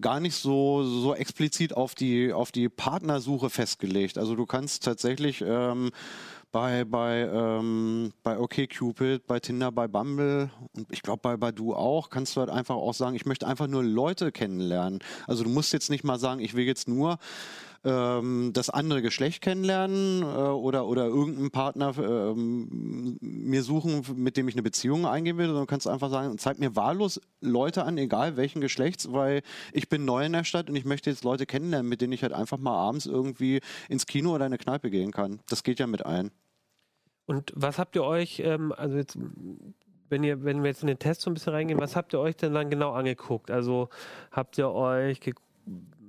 gar 0.00 0.20
nicht 0.20 0.36
so, 0.36 0.84
so 0.84 1.12
explizit 1.12 1.76
auf 1.76 1.96
die, 1.96 2.32
auf 2.32 2.52
die 2.52 2.68
Partnersuche 2.68 3.50
festgelegt. 3.50 4.16
Also 4.16 4.36
du 4.36 4.46
kannst 4.46 4.84
tatsächlich 4.84 5.42
ähm, 5.44 5.90
bei, 6.52 6.84
bei, 6.84 7.28
ähm, 7.32 8.12
bei 8.22 8.38
OkCupid, 8.38 9.26
bei 9.26 9.40
Tinder, 9.40 9.72
bei 9.72 9.88
Bumble 9.88 10.50
und 10.76 10.86
ich 10.92 11.02
glaube 11.02 11.20
bei 11.22 11.36
Badu 11.36 11.74
auch, 11.74 12.10
kannst 12.10 12.36
du 12.36 12.40
halt 12.40 12.50
einfach 12.50 12.76
auch 12.76 12.94
sagen, 12.94 13.16
ich 13.16 13.26
möchte 13.26 13.46
einfach 13.48 13.66
nur 13.66 13.82
Leute 13.82 14.30
kennenlernen. 14.30 15.00
Also 15.26 15.42
du 15.42 15.50
musst 15.50 15.72
jetzt 15.72 15.90
nicht 15.90 16.04
mal 16.04 16.20
sagen, 16.20 16.40
ich 16.40 16.54
will 16.54 16.64
jetzt 16.64 16.86
nur 16.86 17.18
ähm, 17.82 18.50
das 18.52 18.68
andere 18.68 19.00
Geschlecht 19.00 19.40
kennenlernen 19.42 20.22
äh, 20.22 20.26
oder, 20.26 20.86
oder 20.86 21.06
irgendeinen 21.06 21.50
Partner 21.50 21.94
ähm, 21.98 23.16
mir 23.20 23.62
suchen, 23.62 24.02
mit 24.16 24.36
dem 24.36 24.48
ich 24.48 24.54
eine 24.54 24.62
Beziehung 24.62 25.06
eingehen 25.06 25.38
will, 25.38 25.46
sondern 25.46 25.62
du 25.64 25.70
kannst 25.70 25.86
einfach 25.88 26.10
sagen, 26.10 26.36
zeig 26.38 26.58
mir 26.58 26.76
wahllos 26.76 27.20
Leute 27.40 27.84
an, 27.84 27.96
egal 27.96 28.36
welchen 28.36 28.60
Geschlechts, 28.60 29.12
weil 29.12 29.42
ich 29.72 29.88
bin 29.88 30.04
neu 30.04 30.24
in 30.26 30.32
der 30.32 30.44
Stadt 30.44 30.68
und 30.68 30.76
ich 30.76 30.84
möchte 30.84 31.08
jetzt 31.08 31.24
Leute 31.24 31.46
kennenlernen, 31.46 31.88
mit 31.88 32.00
denen 32.02 32.12
ich 32.12 32.22
halt 32.22 32.32
einfach 32.34 32.58
mal 32.58 32.76
abends 32.76 33.06
irgendwie 33.06 33.60
ins 33.88 34.06
Kino 34.06 34.30
oder 34.34 34.44
in 34.46 34.52
eine 34.52 34.58
Kneipe 34.58 34.90
gehen 34.90 35.10
kann. 35.10 35.40
Das 35.48 35.62
geht 35.62 35.78
ja 35.78 35.86
mit 35.86 36.04
ein. 36.04 36.30
Und 37.26 37.52
was 37.54 37.78
habt 37.78 37.96
ihr 37.96 38.04
euch, 38.04 38.40
ähm, 38.44 38.72
also 38.76 38.96
jetzt, 38.96 39.16
wenn 40.08 40.24
ihr, 40.24 40.44
wenn 40.44 40.62
wir 40.62 40.68
jetzt 40.68 40.82
in 40.82 40.88
den 40.88 40.98
Test 40.98 41.22
so 41.22 41.30
ein 41.30 41.34
bisschen 41.34 41.52
reingehen, 41.52 41.80
was 41.80 41.96
habt 41.96 42.12
ihr 42.12 42.20
euch 42.20 42.36
denn 42.36 42.52
dann 42.52 42.68
genau 42.68 42.92
angeguckt? 42.92 43.50
Also 43.50 43.88
habt 44.32 44.58
ihr 44.58 44.68
euch, 44.70 45.20
ge- 45.20 45.34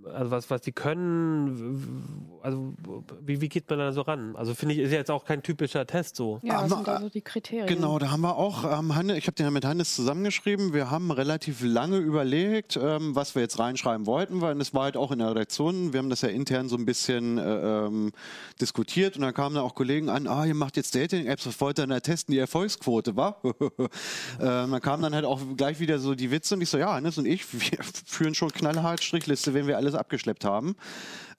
also 0.05 0.31
was, 0.31 0.49
was 0.49 0.61
die 0.61 0.71
können, 0.71 2.39
also 2.41 2.73
wie, 3.21 3.41
wie 3.41 3.49
geht 3.49 3.69
man 3.69 3.79
da 3.79 3.91
so 3.91 4.01
ran? 4.01 4.35
Also 4.35 4.53
finde 4.53 4.75
ich, 4.75 4.81
ist 4.81 4.91
ja 4.91 4.97
jetzt 4.97 5.11
auch 5.11 5.25
kein 5.25 5.43
typischer 5.43 5.85
Test 5.85 6.15
so. 6.15 6.39
Ja, 6.43 6.61
was 6.63 6.69
sind 6.69 6.87
da 6.87 6.99
so 6.99 7.09
die 7.09 7.21
Kriterien? 7.21 7.67
Genau, 7.67 7.99
da 7.99 8.11
haben 8.11 8.21
wir 8.21 8.35
auch, 8.35 8.79
ähm, 8.79 8.95
Hanne, 8.95 9.17
ich 9.17 9.27
habe 9.27 9.35
den 9.35 9.45
ja 9.45 9.51
mit 9.51 9.65
Hannes 9.65 9.95
zusammengeschrieben. 9.95 10.73
Wir 10.73 10.91
haben 10.91 11.11
relativ 11.11 11.61
lange 11.63 11.97
überlegt, 11.97 12.77
ähm, 12.81 13.15
was 13.15 13.35
wir 13.35 13.41
jetzt 13.41 13.59
reinschreiben 13.59 14.05
wollten, 14.05 14.41
weil 14.41 14.59
es 14.61 14.73
war 14.73 14.83
halt 14.83 14.97
auch 14.97 15.11
in 15.11 15.19
der 15.19 15.31
Redaktion. 15.31 15.93
Wir 15.93 15.99
haben 15.99 16.09
das 16.09 16.21
ja 16.21 16.29
intern 16.29 16.69
so 16.69 16.75
ein 16.75 16.85
bisschen 16.85 17.37
äh, 17.37 17.85
ähm, 17.85 18.11
diskutiert 18.59 19.15
und 19.15 19.21
dann 19.21 19.33
kamen 19.33 19.55
da 19.55 19.61
auch 19.61 19.75
Kollegen 19.75 20.09
an, 20.09 20.27
ah, 20.27 20.45
ihr 20.45 20.55
macht 20.55 20.77
jetzt 20.77 20.95
Dating-Apps, 20.95 21.45
was 21.47 21.59
wollt 21.61 21.79
ihr 21.79 21.83
denn 21.83 21.91
da 21.91 21.99
testen? 21.99 22.33
Die 22.33 22.39
Erfolgsquote, 22.39 23.15
war? 23.15 23.41
ähm, 23.43 24.71
dann 24.71 24.81
kamen 24.81 25.03
dann 25.03 25.15
halt 25.15 25.25
auch 25.25 25.39
gleich 25.57 25.79
wieder 25.79 25.99
so 25.99 26.15
die 26.15 26.31
Witze 26.31 26.55
und 26.55 26.61
ich 26.61 26.69
so, 26.69 26.77
ja, 26.77 26.93
Hannes 26.93 27.17
und 27.17 27.25
ich, 27.25 27.45
wir 27.53 27.79
führen 28.05 28.35
schon 28.35 28.51
knallhart 28.51 29.03
Strichliste, 29.03 29.53
wenn 29.53 29.67
wir 29.67 29.77
alles 29.77 29.90
abgeschleppt 29.95 30.45
haben. 30.45 30.75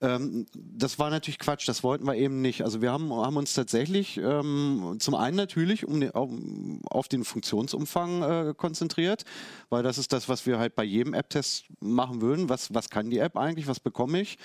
Ähm, 0.01 0.47
das 0.55 0.99
war 0.99 1.11
natürlich 1.11 1.39
Quatsch, 1.39 1.69
das 1.69 1.83
wollten 1.83 2.07
wir 2.07 2.15
eben 2.15 2.41
nicht. 2.41 2.63
Also 2.63 2.83
wir 2.83 2.93
haben, 2.93 3.13
haben 3.13 3.37
uns 3.37 3.55
tatsächlich 3.55 4.19
ähm, 4.19 4.97
zum 4.99 5.15
einen 5.15 5.37
natürlich 5.37 5.87
um 5.87 6.01
den, 6.01 6.11
auf, 6.13 6.31
auf 6.85 7.09
den 7.09 7.25
Funktionsumfang 7.25 8.23
äh, 8.23 8.55
konzentriert, 8.57 9.25
weil 9.71 9.83
das 9.83 9.99
ist 9.99 10.13
das, 10.13 10.29
was 10.29 10.47
wir 10.47 10.59
halt 10.59 10.75
bei 10.75 10.85
jedem 10.85 11.15
App-Test 11.15 11.67
machen 11.81 12.21
würden. 12.21 12.49
Was, 12.49 12.75
was 12.75 12.91
kann 12.91 13.11
die 13.11 13.19
App 13.19 13.37
eigentlich, 13.37 13.67
was 13.67 13.81
bekomme 13.81 14.21
ich? 14.21 14.39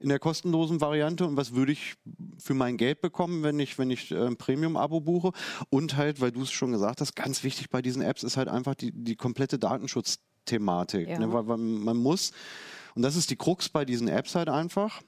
in 0.00 0.10
der 0.10 0.18
kostenlosen 0.18 0.80
Variante 0.82 1.26
und 1.26 1.36
was 1.36 1.54
würde 1.54 1.72
ich 1.72 1.94
für 2.38 2.52
mein 2.52 2.76
Geld 2.76 3.00
bekommen, 3.00 3.42
wenn 3.42 3.58
ich, 3.58 3.78
wenn 3.78 3.90
ich 3.90 4.10
äh, 4.10 4.26
ein 4.26 4.36
Premium-Abo 4.36 5.00
buche. 5.00 5.32
Und 5.70 5.96
halt, 5.96 6.20
weil 6.20 6.30
du 6.30 6.42
es 6.42 6.50
schon 6.50 6.72
gesagt 6.72 7.00
hast, 7.00 7.16
ganz 7.16 7.42
wichtig 7.42 7.70
bei 7.70 7.80
diesen 7.80 8.02
Apps 8.02 8.22
ist 8.22 8.36
halt 8.36 8.48
einfach 8.48 8.74
die, 8.74 8.92
die 8.92 9.16
komplette 9.16 9.58
Datenschutzthematik. 9.58 11.08
Ja. 11.08 11.18
Ne? 11.18 11.32
Weil, 11.32 11.48
weil 11.48 11.56
man 11.56 11.96
muss, 11.96 12.32
und 12.94 13.02
das 13.02 13.16
ist 13.16 13.30
die 13.30 13.36
Krux 13.36 13.68
bei 13.68 13.84
diesen 13.84 14.08
Apps 14.08 14.34
halt 14.34 14.48
einfach, 14.48 15.02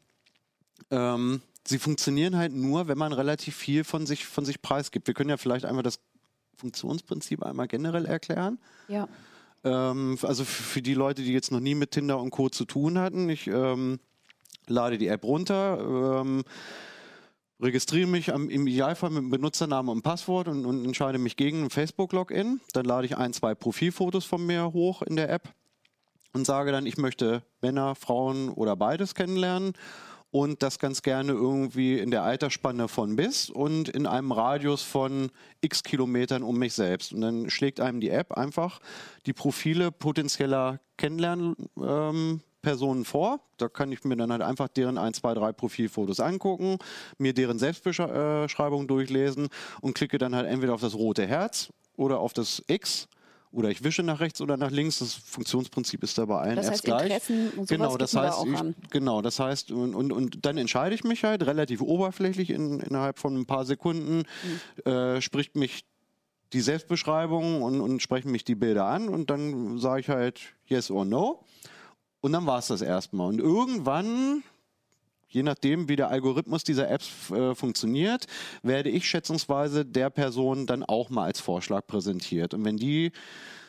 ähm, 0.90 1.40
sie 1.66 1.79
funktionieren 1.79 2.37
halt 2.37 2.53
nur, 2.53 2.88
wenn 2.88 2.99
man 2.99 3.12
relativ 3.12 3.57
viel 3.57 3.85
von 3.85 4.07
sich, 4.07 4.27
von 4.27 4.44
sich 4.44 4.62
preisgibt. 4.62 5.07
Wir 5.07 5.14
können 5.14 5.31
ja 5.31 5.37
vielleicht 5.37 5.64
einmal 5.64 5.83
das 5.83 6.01
Funktionsprinzip 6.57 7.42
einmal 7.42 7.68
generell 7.68 8.07
erklären. 8.07 8.59
Ja. 8.88 9.09
Ähm, 9.64 10.18
also 10.22 10.44
für 10.44 10.83
die 10.83 10.94
Leute, 10.94 11.22
die 11.22 11.33
jetzt 11.33 11.53
noch 11.53 11.61
nie 11.61 11.75
mit 11.75 11.92
Tinder 11.92 12.20
und 12.20 12.31
Co. 12.31 12.49
zu 12.49 12.64
tun 12.64 12.99
hatten, 12.99 13.29
ich 13.29 13.46
ähm, 13.46 13.99
lade 14.66 14.99
die 14.99 15.09
App 15.09 15.25
runter, 15.25 16.22
ähm, 16.22 16.44
registriere 17.61 18.07
mich 18.07 18.29
im 18.29 18.66
Idealfall 18.66 19.11
mit 19.11 19.31
Benutzernamen 19.31 19.90
und 19.90 20.03
Passwort 20.03 20.49
und, 20.49 20.66
und 20.66 20.85
entscheide 20.85 21.18
mich 21.18 21.37
gegen 21.37 21.64
ein 21.64 21.70
Facebook-Login. 21.70 22.61
Dann 22.72 22.85
lade 22.85 23.07
ich 23.07 23.16
ein, 23.16 23.33
zwei 23.33 23.55
Profilfotos 23.55 24.25
von 24.25 24.44
mir 24.44 24.72
hoch 24.72 25.03
in 25.03 25.16
der 25.16 25.31
App 25.31 25.55
und 26.33 26.47
sage 26.47 26.73
dann, 26.73 26.87
ich 26.87 26.97
möchte 26.97 27.43
Männer, 27.61 27.95
Frauen 27.95 28.49
oder 28.51 28.77
beides 28.77 29.15
kennenlernen 29.15 29.75
und 30.31 30.62
das 30.62 30.79
ganz 30.79 31.03
gerne 31.03 31.33
irgendwie 31.33 31.99
in 31.99 32.11
der 32.11 32.23
Altersspanne 32.23 32.89
von 32.89 33.17
bis 33.17 33.49
und 33.49 33.89
in 33.89 34.07
einem 34.07 34.33
Radius 34.33 34.83
von 34.83 35.31
x 35.61 35.83
Kilometern 35.83 36.43
um 36.43 36.59
mich 36.59 36.75
selbst. 36.75 37.12
Und 37.12 37.23
dann 37.23 37.49
schlägt 37.49 37.81
einem 37.81 38.01
die 38.01 38.11
App 38.11 38.33
einfach 38.33 38.81
die 39.25 39.33
Profile 39.33 39.91
potenzieller 39.91 40.81
Kennenlernen. 40.97 41.57
Ähm, 41.81 42.41
vor. 43.05 43.39
Da 43.59 43.69
kann 43.69 43.93
ich 43.93 44.03
mir 44.03 44.17
dann 44.17 44.33
halt 44.33 44.43
einfach 44.43 44.67
deren 44.67 44.99
1, 44.99 45.19
2, 45.19 45.35
3 45.35 45.53
Profilfotos 45.53 46.19
angucken, 46.19 46.79
mir 47.17 47.33
deren 47.33 47.61
Selbstbeschreibung 47.61 48.89
durchlesen 48.89 49.49
und 49.81 49.95
klicke 49.95 50.19
dann 50.19 50.35
halt 50.35 50.49
entweder 50.49 50.75
auf 50.75 50.81
das 50.81 50.97
rote 50.97 51.29
Herz 51.29 51.73
oder 51.97 52.19
auf 52.19 52.33
das 52.33 52.64
X 52.66 53.07
oder 53.53 53.70
ich 53.70 53.82
wische 53.84 54.03
nach 54.03 54.20
rechts 54.20 54.40
oder 54.40 54.57
nach 54.57 54.70
links. 54.70 54.99
Das 54.99 55.14
Funktionsprinzip 55.14 56.03
ist 56.03 56.18
da 56.18 56.24
bei 56.26 56.38
allen 56.38 56.57
Das 56.57 56.66
Apps 56.66 56.74
heißt, 56.74 56.84
gleich. 56.84 57.03
Interessen 57.05 57.49
und 57.51 57.55
sowas 57.55 57.68
genau, 57.68 57.97
das 57.97 58.11
da 58.11 58.22
heißt, 58.22 58.38
auch 58.38 58.47
ich, 58.47 58.57
an. 58.59 58.74
genau, 58.90 59.22
das 59.22 59.38
heißt 59.38 59.70
und, 59.72 59.94
und, 59.94 60.12
und 60.12 60.44
dann 60.44 60.59
entscheide 60.59 60.94
ich 60.94 61.05
mich 61.05 61.24
halt 61.24 61.44
relativ 61.47 61.80
oberflächlich 61.80 62.51
in, 62.51 62.80
innerhalb 62.80 63.18
von 63.18 63.36
ein 63.36 63.47
paar 63.47 63.64
Sekunden 63.64 64.24
Mhm. 64.84 64.90
äh, 64.90 65.20
spricht 65.22 65.57
mich 65.57 65.84
die 66.53 66.61
Selbstbeschreibung 66.61 67.62
und, 67.62 67.80
und 67.80 68.01
sprechen 68.03 68.30
mich 68.30 68.44
die 68.44 68.55
Bilder 68.55 68.84
an 68.86 69.09
und 69.09 69.30
dann 69.30 69.78
sage 69.78 70.01
ich 70.01 70.09
halt 70.09 70.40
yes 70.66 70.90
or 70.90 71.05
no. 71.05 71.44
Und 72.20 72.32
dann 72.32 72.47
war 72.47 72.59
es 72.59 72.68
das 72.68 72.82
erstmal. 72.82 73.28
Und 73.28 73.40
irgendwann 73.40 74.42
je 75.29 75.43
nachdem, 75.43 75.89
wie 75.89 75.97
der 75.97 76.09
Algorithmus 76.09 76.64
dieser 76.64 76.91
Apps 76.91 77.31
äh, 77.31 77.55
funktioniert, 77.55 78.27
werde 78.62 78.91
ich 78.91 79.09
schätzungsweise 79.09 79.85
der 79.85 80.11
Person 80.11 80.66
dann 80.66 80.83
auch 80.83 81.11
mal 81.11 81.24
als 81.24 81.41
Vorschlag 81.41 81.87
präsentiert. 81.87 82.55
Und 82.55 82.64
wenn 82.64 82.77
die 82.77 83.12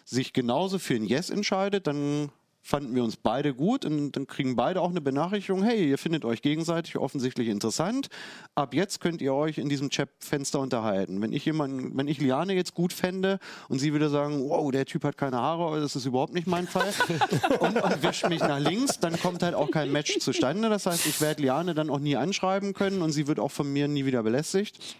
sich 0.05 0.33
genauso 0.33 0.79
für 0.79 0.95
ein 0.95 1.05
Yes 1.05 1.29
entscheidet, 1.29 1.87
dann 1.87 2.29
fanden 2.67 2.93
wir 2.93 3.03
uns 3.03 3.15
beide 3.15 3.53
gut 3.53 3.85
und 3.85 4.11
dann 4.11 4.27
kriegen 4.27 4.57
beide 4.57 4.81
auch 4.81 4.89
eine 4.89 4.99
Benachrichtigung, 4.99 5.63
hey, 5.63 5.89
ihr 5.89 5.97
findet 5.97 6.25
euch 6.25 6.41
gegenseitig 6.41 6.97
offensichtlich 6.97 7.47
interessant. 7.47 8.09
Ab 8.55 8.73
jetzt 8.73 8.99
könnt 8.99 9.21
ihr 9.21 9.33
euch 9.33 9.57
in 9.57 9.69
diesem 9.69 9.89
Chatfenster 9.89 10.59
unterhalten. 10.59 11.21
Wenn 11.21 11.31
ich 11.31 11.45
jemanden, 11.45 11.97
wenn 11.97 12.09
ich 12.09 12.19
Liane 12.19 12.53
jetzt 12.53 12.73
gut 12.73 12.91
fände 12.91 13.39
und 13.69 13.79
sie 13.79 13.93
würde 13.93 14.09
sagen, 14.09 14.49
wow, 14.49 14.69
der 14.69 14.85
Typ 14.85 15.05
hat 15.05 15.15
keine 15.15 15.37
Haare, 15.37 15.79
das 15.79 15.95
ist 15.95 16.05
überhaupt 16.05 16.33
nicht 16.33 16.45
mein 16.45 16.67
Fall 16.67 16.93
und, 17.61 17.81
und 17.81 18.03
wischt 18.03 18.27
mich 18.27 18.41
nach 18.41 18.59
links, 18.59 18.99
dann 18.99 19.17
kommt 19.17 19.43
halt 19.43 19.55
auch 19.55 19.71
kein 19.71 19.89
Match 19.93 20.19
zustande. 20.19 20.67
Das 20.67 20.85
heißt, 20.85 21.05
ich 21.05 21.21
werde 21.21 21.43
Liane 21.43 21.73
dann 21.73 21.89
auch 21.89 21.99
nie 21.99 22.17
anschreiben 22.17 22.73
können 22.73 23.01
und 23.01 23.13
sie 23.13 23.27
wird 23.27 23.39
auch 23.39 23.51
von 23.51 23.71
mir 23.71 23.87
nie 23.87 24.05
wieder 24.05 24.23
belästigt. 24.23 24.97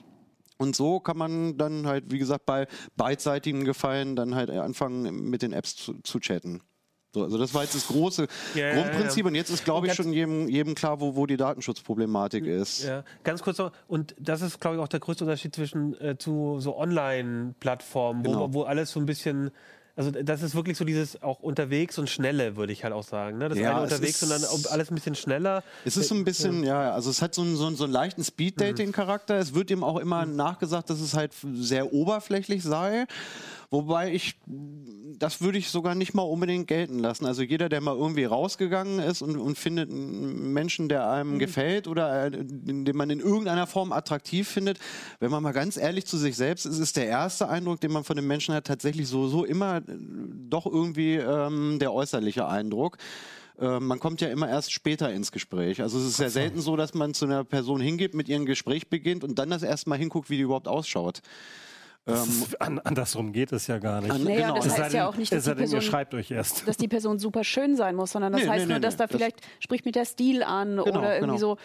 Und 0.58 0.74
so 0.78 1.02
kann 1.02 1.18
man 1.18 1.58
dann 1.58 1.86
halt, 1.86 2.06
wie 2.12 2.18
gesagt, 2.18 2.46
bei 2.46 2.68
beidseitigen 2.96 3.66
Gefallen 3.66 4.16
dann 4.16 4.36
halt 4.36 4.50
anfangen, 4.52 5.30
mit 5.30 5.42
den 5.42 5.52
Apps 5.52 5.76
zu, 5.76 5.96
zu 6.02 6.20
chatten. 6.20 6.62
So, 7.18 7.24
also 7.24 7.38
das 7.38 7.54
war 7.54 7.64
jetzt 7.64 7.76
das 7.76 7.88
große 7.88 8.28
Ja, 8.56 8.74
Grundprinzip 8.74 9.26
ja. 9.26 9.30
und 9.30 9.36
jetzt 9.36 9.50
ist, 9.50 9.66
glaube 9.66 9.88
ich, 9.88 9.94
schon 9.94 10.14
jedem, 10.14 10.48
jedem 10.48 10.76
klar, 10.76 11.00
wo, 11.02 11.16
wo 11.16 11.26
die 11.26 11.38
Datenschutzproblematik 11.38 12.46
ist. 12.46 12.84
Ja, 12.84 13.04
ganz 13.24 13.42
kurz 13.42 13.58
noch, 13.58 13.72
und 13.88 14.16
das 14.20 14.42
ist, 14.42 14.60
glaube 14.62 14.78
ich, 14.78 14.82
auch 14.82 14.88
der 14.88 15.00
größte 15.00 15.24
Unterschied 15.24 15.56
zwischen 15.56 16.00
äh, 16.00 16.18
zu 16.18 16.58
so 16.60 16.78
Online-Plattformen, 16.78 18.26
wo, 18.26 18.30
Genau. 18.32 18.54
wo 18.54 18.64
alles 18.64 18.92
so 18.92 19.00
ein 19.00 19.06
bisschen. 19.06 19.52
Also 19.96 20.12
das 20.12 20.44
ist 20.44 20.54
wirklich 20.54 20.78
so 20.78 20.86
dieses 20.86 21.24
auch 21.24 21.40
unterwegs 21.40 21.98
und 21.98 22.08
schnelle, 22.08 22.56
würde 22.56 22.72
ich 22.72 22.84
halt 22.84 22.94
auch 22.94 23.02
sagen. 23.04 23.40
Ne? 23.40 23.50
Das 23.50 23.58
Ja, 23.58 23.72
eine 23.72 23.82
unterwegs 23.82 24.22
und 24.22 24.30
dann 24.30 24.44
alles 24.70 24.92
ein 24.92 24.94
bisschen 24.96 25.16
schneller. 25.16 25.64
Es 25.86 25.98
ist 25.98 26.10
so 26.10 26.14
ein 26.14 26.24
bisschen, 26.24 26.64
ja, 26.64 26.92
also 26.94 27.10
es 27.10 27.24
hat 27.24 27.34
so 27.34 27.42
einen, 27.42 27.56
so 27.56 27.66
einen, 27.66 27.76
so 27.78 27.86
einen 27.86 27.94
leichten 27.94 28.24
Speed-Dating-Charakter. 28.24 29.40
Es 29.40 29.56
wird 29.56 29.72
ihm 29.72 29.84
auch 29.84 29.98
immer 29.98 30.28
nachgesagt, 30.28 30.92
dass 30.92 31.00
es 31.02 31.16
halt 31.16 31.32
sehr 31.56 31.94
oberflächlich 31.94 32.62
sei. 32.62 33.06
Wobei 33.70 34.14
ich, 34.14 34.40
das 34.46 35.42
würde 35.42 35.58
ich 35.58 35.70
sogar 35.70 35.94
nicht 35.94 36.14
mal 36.14 36.22
unbedingt 36.22 36.68
gelten 36.68 37.00
lassen. 37.00 37.26
Also 37.26 37.42
jeder, 37.42 37.68
der 37.68 37.82
mal 37.82 37.98
irgendwie 37.98 38.24
rausgegangen 38.24 39.00
ist 39.00 39.22
und, 39.22 39.36
und 39.38 39.58
findet 39.58 39.90
einen 39.90 40.54
Menschen, 40.54 40.88
der 40.88 41.10
einem 41.10 41.38
gefällt 41.38 41.90
oder 41.90 42.28
äh, 42.28 42.32
den 42.32 42.96
man 42.96 43.10
in 43.10 43.20
irgendeiner 43.20 43.68
Form 43.68 43.92
attraktiv 43.92 44.48
findet, 44.48 44.80
wenn 45.20 45.32
man 45.32 45.44
mal 45.44 45.52
ganz 45.52 45.76
ehrlich 45.76 46.06
zu 46.06 46.18
sich 46.18 46.38
selbst 46.38 46.66
ist, 46.66 46.80
ist 46.80 46.96
der 46.96 47.08
erste 47.08 47.50
Eindruck, 47.50 47.82
den 47.82 47.92
man 47.92 48.06
von 48.06 48.16
dem 48.16 48.26
Menschen 48.26 48.56
hat, 48.56 48.68
tatsächlich 48.68 49.10
so, 49.10 49.28
so 49.28 49.44
immer 49.44 49.78
äh, 49.78 49.82
doch 50.50 50.66
irgendwie 50.66 51.16
ähm, 51.16 51.78
der 51.80 51.92
äußerliche 51.92 52.48
Eindruck. 52.48 52.98
Äh, 53.60 53.82
man 53.82 54.00
kommt 54.00 54.22
ja 54.22 54.30
immer 54.30 54.48
erst 54.48 54.72
später 54.72 55.12
ins 55.12 55.34
Gespräch. 55.34 55.82
Also 55.82 56.00
es 56.00 56.06
ist 56.06 56.18
sehr 56.18 56.30
selten 56.30 56.62
so, 56.62 56.78
dass 56.78 56.94
man 56.94 57.14
zu 57.14 57.26
einer 57.26 57.44
Person 57.44 57.82
hingeht, 57.82 58.14
mit 58.14 58.30
ihr 58.30 58.38
ein 58.38 58.46
Gespräch 58.46 58.88
beginnt 58.88 59.26
und 59.26 59.40
dann 59.40 59.50
das 59.50 59.64
erste 59.64 59.90
Mal 59.90 59.98
hinguckt, 59.98 60.30
wie 60.30 60.38
die 60.38 60.44
überhaupt 60.44 60.70
ausschaut. 60.70 61.22
Das 62.08 62.28
ist, 62.28 62.62
an, 62.62 62.80
andersrum 62.80 63.34
geht 63.34 63.52
es 63.52 63.68
ja 63.68 63.78
gar 63.80 64.02
nicht. 64.02 64.12
An- 64.12 64.24
Naja, 64.24 64.48
genau. 64.52 64.56
das 64.64 64.80
heißt 64.80 64.94
ja 64.96 65.08
auch 65.08 65.16
nicht, 65.18 65.32
dass 65.32 65.44
die 65.44 65.54
Person 65.54 65.82
schreibt 65.82 66.14
euch 66.14 66.32
erst. 66.32 66.68
dass 66.68 66.78
die 66.78 66.88
Person 66.88 67.20
super 67.20 67.44
schön 67.44 67.76
sein 67.76 67.96
muss, 67.96 68.12
sondern 68.14 68.32
das 68.34 68.42
Nee, 68.44 68.48
heißt 68.48 68.60
nee, 68.66 68.72
nur, 68.72 68.78
nee, 68.80 68.82
dass 68.82 68.94
nee. 68.94 68.98
da 69.00 69.08
Das- 69.08 69.16
vielleicht 69.16 69.42
spricht 69.60 69.86
mich 69.86 69.92
der 69.94 70.06
Stil 70.06 70.42
an 70.42 70.80
oder 70.80 71.16
irgendwie 71.20 71.38
genau. 71.38 71.38
so, 71.38 71.58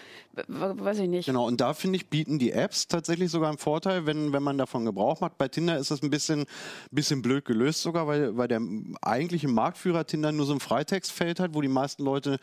weiß 0.49 0.99
ich 0.99 1.09
nicht. 1.09 1.27
Genau, 1.27 1.47
und 1.47 1.61
da 1.61 1.75
finde 1.75 1.97
ich, 1.97 2.09
bieten 2.09 2.39
die 2.39 2.53
Apps 2.53 2.89
tatsächlich 2.89 3.31
sogar 3.31 3.49
einen 3.51 3.59
Vorteil, 3.59 4.05
wenn, 4.07 4.33
wenn 4.33 4.43
man 4.43 4.59
davon 4.59 4.85
Gebrauch 4.85 5.21
macht. 5.21 5.39
Bei 5.39 5.49
Tinder 5.49 5.79
ist 5.79 5.91
das 5.91 6.03
ein 6.03 6.11
bisschen, 6.11 6.45
bisschen 6.91 7.23
blöd 7.23 7.45
gelöst 7.45 7.83
sogar, 7.83 8.07
weil, 8.07 8.37
weil 8.37 8.49
der 8.49 8.61
eigentliche 9.01 9.49
Marktführer 9.49 10.07
Tinder 10.07 10.33
nur 10.33 10.47
so 10.47 10.53
ein 10.55 10.61
Freitextfeld 10.61 11.39
hat, 11.41 11.55
wo 11.55 11.61
die 11.61 11.69
meisten 11.69 12.03
Leute 12.05 12.39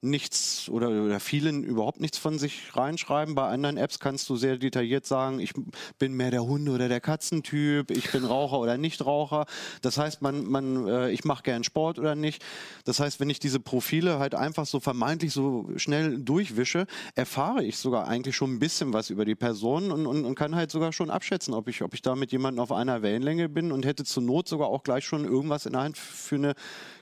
nichts 0.00 0.68
oder, 0.68 0.88
oder 0.88 1.20
vielen 1.20 1.64
überhaupt 1.64 2.00
nichts 2.00 2.18
von 2.18 2.38
sich 2.38 2.76
reinschreiben. 2.76 3.34
Bei 3.34 3.48
anderen 3.48 3.76
Apps 3.76 3.98
kannst 3.98 4.28
du 4.28 4.36
sehr 4.36 4.56
detailliert 4.56 5.06
sagen, 5.06 5.40
ich 5.40 5.52
bin 5.98 6.12
mehr 6.12 6.30
der 6.30 6.44
Hunde- 6.44 6.72
oder 6.72 6.88
der 6.88 7.00
Katzentyp, 7.00 7.90
ich 7.90 8.10
bin 8.10 8.24
Raucher 8.24 8.58
oder 8.58 8.76
Nichtraucher. 8.76 9.46
Das 9.82 9.98
heißt, 9.98 10.22
man, 10.22 10.44
man, 10.44 10.86
äh, 10.88 11.10
ich 11.10 11.24
mache 11.24 11.42
gern 11.42 11.64
Sport 11.64 11.98
oder 11.98 12.14
nicht. 12.14 12.44
Das 12.84 13.00
heißt, 13.00 13.20
wenn 13.20 13.30
ich 13.30 13.38
diese 13.38 13.60
Profile 13.60 14.18
halt 14.18 14.34
einfach 14.34 14.66
so 14.66 14.80
vermeintlich 14.80 15.32
so 15.32 15.68
schnell 15.76 16.18
durchwische, 16.18 16.86
erfahre 17.14 17.64
ich 17.64 17.76
sogar 17.78 18.06
eigentlich 18.06 18.36
schon 18.36 18.54
ein 18.54 18.58
bisschen 18.58 18.92
was 18.92 19.10
über 19.10 19.24
die 19.24 19.34
Person 19.34 19.90
und, 19.90 20.06
und, 20.06 20.24
und 20.24 20.34
kann 20.34 20.54
halt 20.54 20.70
sogar 20.70 20.92
schon 20.92 21.10
abschätzen, 21.10 21.54
ob 21.54 21.68
ich, 21.68 21.82
ob 21.82 21.94
ich 21.94 22.02
da 22.02 22.16
mit 22.16 22.32
jemandem 22.32 22.62
auf 22.62 22.72
einer 22.72 23.02
Wellenlänge 23.02 23.48
bin 23.48 23.72
und 23.72 23.84
hätte 23.84 24.04
zur 24.04 24.22
Not 24.22 24.48
sogar 24.48 24.68
auch 24.68 24.82
gleich 24.82 25.04
schon 25.04 25.24
irgendwas 25.24 25.66
in 25.66 25.72
der 25.72 25.82
Hand 25.82 25.98
für 25.98 26.36
eine 26.36 26.54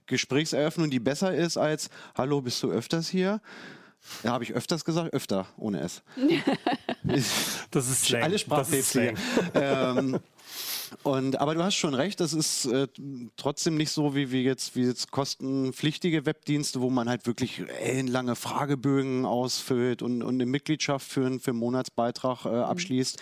Gesprächseröffnung, 0.07 0.91
die 0.91 1.01
besser 1.01 1.35
ist 1.35 1.57
als 1.57 1.89
Hallo, 2.17 2.41
bist 2.41 2.63
du 2.63 2.71
öfters 2.71 3.09
hier? 3.09 3.41
Ja, 4.23 4.33
habe 4.33 4.45
ich 4.45 4.53
öfters 4.53 4.85
gesagt? 4.85 5.15
Öfter, 5.15 5.47
ohne 5.57 5.81
S. 5.81 6.03
Das 7.71 7.89
ist 7.89 8.05
Slang. 8.05 8.23
Alle. 8.23 8.39
Slang. 8.83 9.17
ähm, 9.55 10.19
und, 11.03 11.41
aber 11.41 11.55
du 11.55 11.63
hast 11.63 11.75
schon 11.75 11.95
recht, 11.95 12.21
das 12.21 12.33
ist 12.33 12.67
äh, 12.67 12.87
trotzdem 13.37 13.77
nicht 13.77 13.91
so 13.91 14.15
wie, 14.15 14.31
wie, 14.31 14.43
jetzt, 14.43 14.77
wie 14.77 14.85
jetzt 14.85 15.11
kostenpflichtige 15.11 16.25
Webdienste, 16.27 16.81
wo 16.81 16.91
man 16.91 17.09
halt 17.09 17.27
wirklich 17.27 17.63
ellenlange 17.81 18.37
Fragebögen 18.37 19.25
ausfüllt 19.27 20.03
und, 20.03 20.23
und 20.23 20.35
eine 20.35 20.47
Mitgliedschaft 20.47 21.07
für, 21.07 21.27
einen- 21.27 21.41
für 21.41 21.51
einen 21.51 21.61
Monatsbeitrag 21.61 22.45
äh, 22.45 22.49
abschließt 22.49 23.21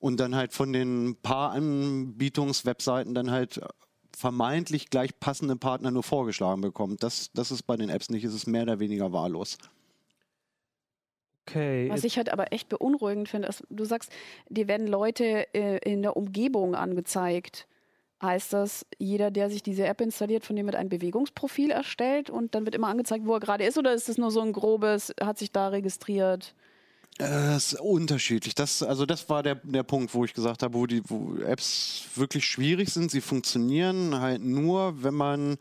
und 0.00 0.18
dann 0.18 0.34
halt 0.34 0.52
von 0.52 0.72
den 0.72 1.16
paar 1.22 1.52
Anbietungswebseiten 1.52 3.14
dann 3.14 3.30
halt 3.30 3.60
vermeintlich 4.20 4.90
gleich 4.90 5.18
passende 5.18 5.56
Partner 5.56 5.90
nur 5.90 6.02
vorgeschlagen 6.02 6.60
bekommt. 6.60 7.02
Das, 7.02 7.30
das 7.32 7.50
ist 7.50 7.62
bei 7.62 7.76
den 7.76 7.88
Apps 7.88 8.10
nicht, 8.10 8.24
es 8.24 8.34
ist 8.34 8.46
mehr 8.46 8.62
oder 8.62 8.78
weniger 8.78 9.12
wahllos. 9.12 9.56
Okay. 11.48 11.88
Was 11.88 12.04
ich 12.04 12.18
halt 12.18 12.30
aber 12.30 12.52
echt 12.52 12.68
beunruhigend 12.68 13.28
finde, 13.28 13.48
ist, 13.48 13.64
du 13.70 13.84
sagst, 13.84 14.12
dir 14.48 14.68
werden 14.68 14.86
Leute 14.86 15.52
äh, 15.54 15.78
in 15.78 16.02
der 16.02 16.16
Umgebung 16.16 16.74
angezeigt. 16.74 17.66
Heißt 18.22 18.52
das, 18.52 18.86
jeder, 18.98 19.30
der 19.30 19.48
sich 19.48 19.62
diese 19.62 19.86
App 19.86 20.02
installiert, 20.02 20.44
von 20.44 20.54
dem 20.54 20.66
wird 20.66 20.76
ein 20.76 20.90
Bewegungsprofil 20.90 21.70
erstellt 21.70 22.28
und 22.28 22.54
dann 22.54 22.66
wird 22.66 22.74
immer 22.74 22.88
angezeigt, 22.88 23.26
wo 23.26 23.32
er 23.32 23.40
gerade 23.40 23.64
ist? 23.64 23.78
Oder 23.78 23.94
ist 23.94 24.10
es 24.10 24.18
nur 24.18 24.30
so 24.30 24.42
ein 24.42 24.52
grobes, 24.52 25.14
hat 25.18 25.38
sich 25.38 25.50
da 25.50 25.68
registriert? 25.68 26.54
Äh, 27.18 27.54
Es 27.54 27.72
ist 27.72 27.80
unterschiedlich. 27.80 28.54
Das, 28.54 28.82
also 28.82 29.06
das 29.06 29.28
war 29.28 29.42
der, 29.42 29.56
der 29.56 29.82
Punkt, 29.82 30.14
wo 30.14 30.24
ich 30.24 30.34
gesagt 30.34 30.62
habe, 30.62 30.74
wo 30.74 30.86
die 30.86 31.02
wo 31.08 31.36
Apps 31.42 32.04
wirklich 32.14 32.46
schwierig 32.46 32.90
sind. 32.90 33.10
Sie 33.10 33.20
funktionieren 33.20 34.20
halt 34.20 34.42
nur, 34.42 35.02
wenn 35.02 35.14
man 35.14 35.56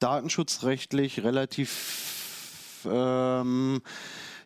datenschutzrechtlich 0.00 1.22
relativ 1.24 2.84
ähm, 2.88 3.80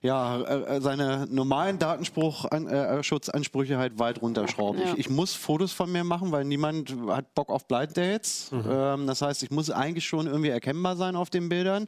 ja, 0.00 0.40
äh, 0.40 0.80
seine 0.80 1.26
normalen 1.30 1.78
Datenschutzansprüche 1.78 3.78
halt 3.78 3.98
weit 4.00 4.20
runterschrauben. 4.20 4.80
Ja. 4.80 4.92
Ich, 4.94 5.00
ich 5.00 5.10
muss 5.10 5.34
Fotos 5.34 5.72
von 5.72 5.92
mir 5.92 6.02
machen, 6.02 6.32
weil 6.32 6.44
niemand 6.44 6.96
hat 7.08 7.34
Bock 7.34 7.50
auf 7.50 7.68
Blind 7.68 7.96
Dates. 7.96 8.50
Ähm, 8.52 9.06
das 9.06 9.22
heißt, 9.22 9.44
ich 9.44 9.50
muss 9.50 9.70
eigentlich 9.70 10.06
schon 10.06 10.26
irgendwie 10.26 10.48
erkennbar 10.50 10.96
sein 10.96 11.14
auf 11.14 11.30
den 11.30 11.48
Bildern. 11.48 11.86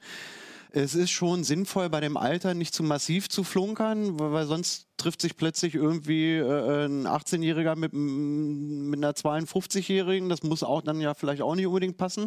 Es 0.77 0.97
ist 0.97 1.12
schon 1.12 1.45
sinnvoll, 1.45 1.89
bei 1.89 2.01
dem 2.01 2.16
Alter 2.16 2.53
nicht 2.53 2.75
zu 2.75 2.83
massiv 2.83 3.29
zu 3.29 3.45
flunkern, 3.45 4.18
weil 4.18 4.45
sonst 4.47 4.89
trifft 4.97 5.20
sich 5.20 5.37
plötzlich 5.37 5.77
irgendwie 5.77 6.33
äh, 6.35 6.87
ein 6.87 7.07
18-Jähriger 7.07 7.77
mit, 7.77 7.93
m- 7.93 8.91
mit 8.91 8.99
einer 8.99 9.12
52-Jährigen. 9.12 10.29
Das 10.29 10.43
muss 10.43 10.64
auch 10.64 10.83
dann 10.83 11.01
ja 11.01 11.14
vielleicht 11.14 11.43
auch 11.43 11.55
nicht 11.55 11.68
unbedingt 11.68 11.97
passen. 11.97 12.27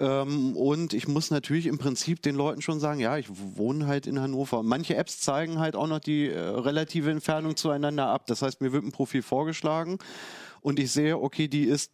Ähm, 0.00 0.56
und 0.56 0.94
ich 0.94 1.06
muss 1.06 1.30
natürlich 1.30 1.66
im 1.66 1.78
Prinzip 1.78 2.22
den 2.22 2.34
Leuten 2.34 2.60
schon 2.60 2.80
sagen, 2.80 2.98
ja, 2.98 3.16
ich 3.18 3.28
wohne 3.30 3.86
halt 3.86 4.08
in 4.08 4.18
Hannover. 4.20 4.64
Manche 4.64 4.96
Apps 4.96 5.20
zeigen 5.20 5.60
halt 5.60 5.76
auch 5.76 5.86
noch 5.86 6.00
die 6.00 6.26
äh, 6.26 6.40
relative 6.40 7.12
Entfernung 7.12 7.54
zueinander 7.54 8.08
ab. 8.08 8.26
Das 8.26 8.42
heißt, 8.42 8.60
mir 8.62 8.72
wird 8.72 8.82
ein 8.84 8.90
Profil 8.90 9.22
vorgeschlagen 9.22 9.98
und 10.60 10.80
ich 10.80 10.90
sehe, 10.90 11.16
okay, 11.20 11.46
die 11.46 11.66
ist 11.66 11.92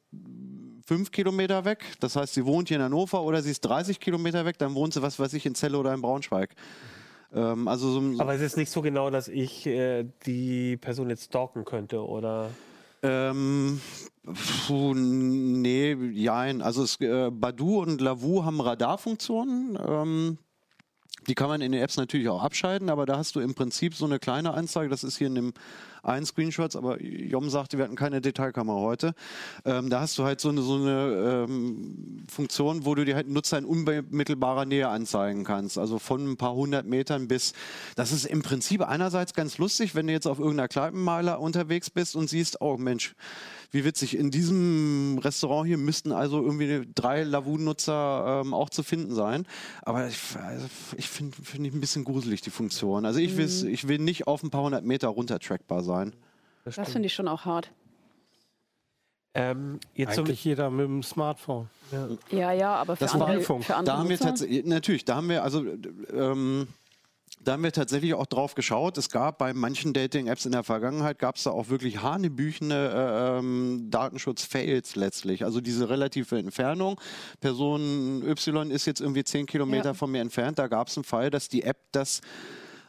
fünf 0.86 1.10
Kilometer 1.10 1.64
weg. 1.64 1.84
Das 2.00 2.16
heißt, 2.16 2.34
sie 2.34 2.46
wohnt 2.46 2.68
hier 2.68 2.78
in 2.78 2.82
Hannover 2.82 3.22
oder 3.22 3.42
sie 3.42 3.50
ist 3.50 3.60
30 3.62 4.00
Kilometer 4.00 4.44
weg, 4.44 4.56
dann 4.58 4.74
wohnt 4.74 4.94
sie, 4.94 5.02
was 5.02 5.18
weiß 5.18 5.34
ich, 5.34 5.44
in 5.44 5.54
Celle 5.54 5.78
oder 5.78 5.92
in 5.92 6.00
Braunschweig. 6.00 6.54
Ähm, 7.34 7.68
also 7.68 7.90
so, 7.90 8.14
so 8.14 8.20
aber 8.20 8.34
es 8.34 8.40
ist 8.40 8.56
nicht 8.56 8.70
so 8.70 8.82
genau, 8.82 9.10
dass 9.10 9.28
ich 9.28 9.66
äh, 9.66 10.04
die 10.24 10.76
Person 10.76 11.10
jetzt 11.10 11.24
stalken 11.24 11.64
könnte, 11.64 12.04
oder? 12.04 12.50
Ähm, 13.02 13.80
puh, 14.66 14.94
nee, 14.94 15.94
jein. 16.12 16.62
Also 16.62 16.84
es, 16.84 17.00
äh, 17.00 17.30
Badu 17.30 17.80
und 17.80 18.00
Lavu 18.00 18.44
haben 18.44 18.60
Radarfunktionen. 18.60 19.78
Ähm, 19.84 20.38
die 21.26 21.34
kann 21.34 21.48
man 21.48 21.60
in 21.60 21.72
den 21.72 21.82
Apps 21.82 21.96
natürlich 21.96 22.28
auch 22.28 22.42
abschalten, 22.42 22.88
aber 22.88 23.04
da 23.04 23.18
hast 23.18 23.34
du 23.34 23.40
im 23.40 23.54
Prinzip 23.54 23.94
so 23.94 24.04
eine 24.04 24.20
kleine 24.20 24.54
Anzeige. 24.54 24.88
Das 24.88 25.02
ist 25.02 25.18
hier 25.18 25.26
in 25.26 25.34
dem 25.34 25.52
einen 26.06 26.26
Screenshot, 26.26 26.76
aber 26.76 27.02
Jom 27.02 27.50
sagte, 27.50 27.78
wir 27.78 27.84
hatten 27.84 27.96
keine 27.96 28.20
Detailkamera 28.20 28.78
heute. 28.80 29.14
Ähm, 29.64 29.90
da 29.90 30.00
hast 30.00 30.16
du 30.18 30.24
halt 30.24 30.40
so 30.40 30.48
eine, 30.48 30.62
so 30.62 30.74
eine 30.76 31.46
ähm, 31.48 32.24
Funktion, 32.28 32.84
wo 32.84 32.94
du 32.94 33.04
dir 33.04 33.16
halt 33.16 33.28
Nutzer 33.28 33.58
in 33.58 33.64
unmittelbarer 33.64 34.64
Nähe 34.64 34.88
anzeigen 34.88 35.44
kannst. 35.44 35.78
Also 35.78 35.98
von 35.98 36.32
ein 36.32 36.36
paar 36.36 36.54
hundert 36.54 36.86
Metern 36.86 37.28
bis. 37.28 37.52
Das 37.96 38.12
ist 38.12 38.24
im 38.26 38.42
Prinzip 38.42 38.82
einerseits 38.82 39.34
ganz 39.34 39.58
lustig, 39.58 39.94
wenn 39.94 40.06
du 40.06 40.12
jetzt 40.12 40.26
auf 40.26 40.38
irgendeiner 40.38 40.68
Kneipenmaler 40.68 41.40
unterwegs 41.40 41.90
bist 41.90 42.16
und 42.16 42.28
siehst, 42.30 42.60
oh 42.60 42.76
Mensch, 42.76 43.14
wie 43.72 43.84
witzig, 43.84 44.16
in 44.16 44.30
diesem 44.30 45.18
Restaurant 45.18 45.66
hier 45.66 45.76
müssten 45.76 46.12
also 46.12 46.40
irgendwie 46.42 46.86
drei 46.94 47.24
Lavu-Nutzer 47.24 48.42
ähm, 48.44 48.54
auch 48.54 48.70
zu 48.70 48.82
finden 48.84 49.12
sein. 49.14 49.44
Aber 49.82 50.06
ich, 50.06 50.18
also 50.40 50.66
ich 50.96 51.08
finde 51.08 51.36
find 51.42 51.66
ich 51.66 51.74
ein 51.74 51.80
bisschen 51.80 52.04
gruselig, 52.04 52.40
die 52.42 52.50
Funktion. 52.50 53.04
Also 53.04 53.18
ich, 53.18 53.36
will's- 53.36 53.64
ich 53.64 53.88
will 53.88 53.98
nicht 53.98 54.28
auf 54.28 54.42
ein 54.44 54.50
paar 54.50 54.62
hundert 54.62 54.84
Meter 54.84 55.08
runter 55.08 55.40
trackbar 55.40 55.82
sein. 55.96 56.14
Das 56.64 56.90
finde 56.90 57.06
ich 57.06 57.14
schon 57.14 57.28
auch 57.28 57.44
hart. 57.44 57.70
Ähm, 59.34 59.80
jetzt 59.94 60.18
Eigentlich 60.18 60.42
jeder 60.44 60.70
mit 60.70 60.86
dem 60.86 61.02
Smartphone. 61.02 61.68
Ja, 62.30 62.52
ja, 62.52 62.74
aber 62.74 62.96
für 62.96 63.04
Das 63.04 63.18
war 63.18 63.28
andere, 63.28 63.42
für 63.42 63.54
andere 63.54 63.84
Da 63.84 63.98
haben 63.98 64.08
wir 64.08 64.18
tatsächlich, 64.18 64.64
natürlich, 64.64 65.04
da 65.04 65.16
haben 65.16 65.28
wir, 65.28 65.42
also, 65.44 65.62
ähm, 66.12 66.68
da 67.42 67.52
haben 67.52 67.62
wir 67.62 67.70
tatsächlich 67.72 68.14
auch 68.14 68.24
drauf 68.24 68.54
geschaut. 68.54 68.96
Es 68.96 69.10
gab 69.10 69.36
bei 69.36 69.52
manchen 69.52 69.92
Dating-Apps 69.92 70.46
in 70.46 70.52
der 70.52 70.64
Vergangenheit, 70.64 71.18
gab 71.18 71.36
es 71.36 71.42
da 71.42 71.50
auch 71.50 71.68
wirklich 71.68 72.00
hanebüchene 72.00 72.74
äh, 72.74 73.38
ähm, 73.38 73.88
Datenschutz-Fails 73.90 74.96
letztlich. 74.96 75.44
Also 75.44 75.60
diese 75.60 75.90
relative 75.90 76.38
Entfernung. 76.38 76.98
Person 77.40 78.22
Y 78.26 78.70
ist 78.70 78.86
jetzt 78.86 79.00
irgendwie 79.02 79.22
10 79.22 79.44
Kilometer 79.44 79.90
Ja. 79.90 79.94
von 79.94 80.10
mir 80.10 80.22
entfernt. 80.22 80.58
Da 80.58 80.66
gab 80.66 80.88
es 80.88 80.96
einen 80.96 81.04
Fall, 81.04 81.30
dass 81.30 81.48
die 81.50 81.62
App 81.62 81.76
das 81.92 82.22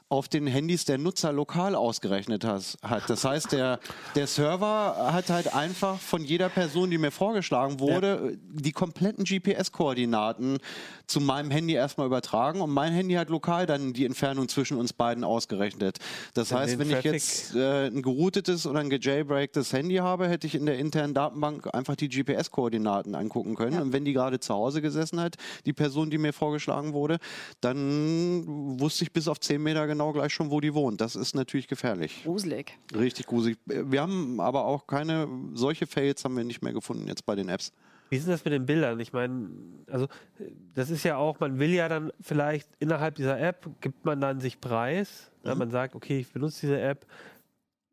auf 0.09 0.29
den 0.29 0.47
Handys 0.47 0.85
der 0.85 0.97
Nutzer 0.97 1.33
lokal 1.33 1.75
ausgerechnet 1.75 2.45
has, 2.45 2.77
hat. 2.81 3.09
Das 3.09 3.25
heißt, 3.25 3.51
der, 3.51 3.79
der 4.15 4.25
Server 4.25 5.11
hat 5.11 5.29
halt 5.29 5.53
einfach 5.53 5.99
von 5.99 6.23
jeder 6.23 6.47
Person, 6.47 6.89
die 6.89 6.97
mir 6.97 7.11
vorgeschlagen 7.11 7.81
wurde, 7.81 8.37
die 8.41 8.71
kompletten 8.71 9.25
GPS-Koordinaten 9.25 10.59
zu 11.07 11.19
meinem 11.19 11.51
Handy 11.51 11.73
erstmal 11.73 12.07
übertragen 12.07 12.61
und 12.61 12.69
mein 12.69 12.93
Handy 12.93 13.15
hat 13.15 13.29
lokal 13.29 13.65
dann 13.65 13.91
die 13.91 14.05
Entfernung 14.05 14.47
zwischen 14.47 14.77
uns 14.77 14.93
beiden 14.93 15.25
ausgerechnet. 15.25 15.97
Das 16.33 16.51
Wenn 16.51 16.57
heißt, 16.59 16.79
wenn 16.79 16.87
ich 16.87 16.93
Traffic- 16.93 17.13
jetzt 17.13 17.55
äh, 17.55 17.87
ein 17.87 18.01
geroutetes 18.01 18.65
oder 18.65 18.79
ein 18.79 18.89
gejailbreaktes 18.89 19.73
Handy 19.73 19.95
habe, 19.95 20.29
hätte 20.29 20.47
ich 20.47 20.55
in 20.55 20.65
der 20.65 20.79
internen 20.79 21.13
Datenbank 21.13 21.73
einfach 21.73 21.97
die 21.97 22.07
GPS-Koordinaten 22.07 23.13
angucken 23.13 23.55
können. 23.55 23.81
Und 23.81 23.91
wenn 23.93 24.05
die 24.05 24.13
gerade 24.13 24.39
zu 24.39 24.53
Hause 24.53 24.81
gesessen 24.81 25.19
hat, 25.19 25.35
die 25.65 25.73
Person, 25.73 26.09
die 26.09 26.17
mir 26.17 26.31
vorgeschlagen 26.31 26.93
wurde, 26.93 27.17
dann 27.59 28.79
wusste 28.79 29.03
ich 29.03 29.11
bis 29.11 29.27
auf 29.27 29.41
10 29.41 29.61
Meter 29.61 29.85
genau 29.85 29.96
gleich 30.13 30.33
schon, 30.33 30.49
wo 30.51 30.59
die 30.61 30.73
wohnt. 30.73 31.01
Das 31.01 31.15
ist 31.15 31.35
natürlich 31.35 31.67
gefährlich. 31.67 32.21
Gruselig. 32.23 32.77
Richtig 32.95 33.25
gruselig. 33.27 33.57
Wir 33.65 34.01
haben 34.01 34.39
aber 34.39 34.65
auch 34.65 34.87
keine, 34.87 35.27
solche 35.53 35.87
Fails 35.87 36.23
haben 36.23 36.35
wir 36.37 36.43
nicht 36.43 36.61
mehr 36.61 36.73
gefunden 36.73 37.07
jetzt 37.07 37.25
bei 37.25 37.35
den 37.35 37.49
Apps. 37.49 37.71
Wie 38.09 38.15
ist 38.15 38.25
denn 38.25 38.31
das 38.33 38.45
mit 38.45 38.53
den 38.53 38.65
Bildern? 38.65 38.99
Ich 39.01 39.11
meine, 39.11 39.49
also 39.91 40.05
äh, 40.39 40.45
das 40.75 40.89
ist 40.89 41.03
ja 41.03 41.17
auch, 41.17 41.39
man 41.41 41.59
will 41.59 41.71
ja 41.71 41.89
dann 41.89 42.11
vielleicht 42.21 42.69
innerhalb 42.79 43.15
dieser 43.15 43.37
App, 43.39 43.67
gibt 43.81 44.05
man 44.05 44.21
dann 44.21 44.39
sich 44.39 44.61
preis. 44.61 45.29
Ja, 45.43 45.53
Mhm. 45.53 45.59
man 45.59 45.71
sagt, 45.71 45.93
okay, 45.95 46.19
ich 46.19 46.31
benutze 46.31 46.61
diese 46.67 46.79
App, 46.79 47.05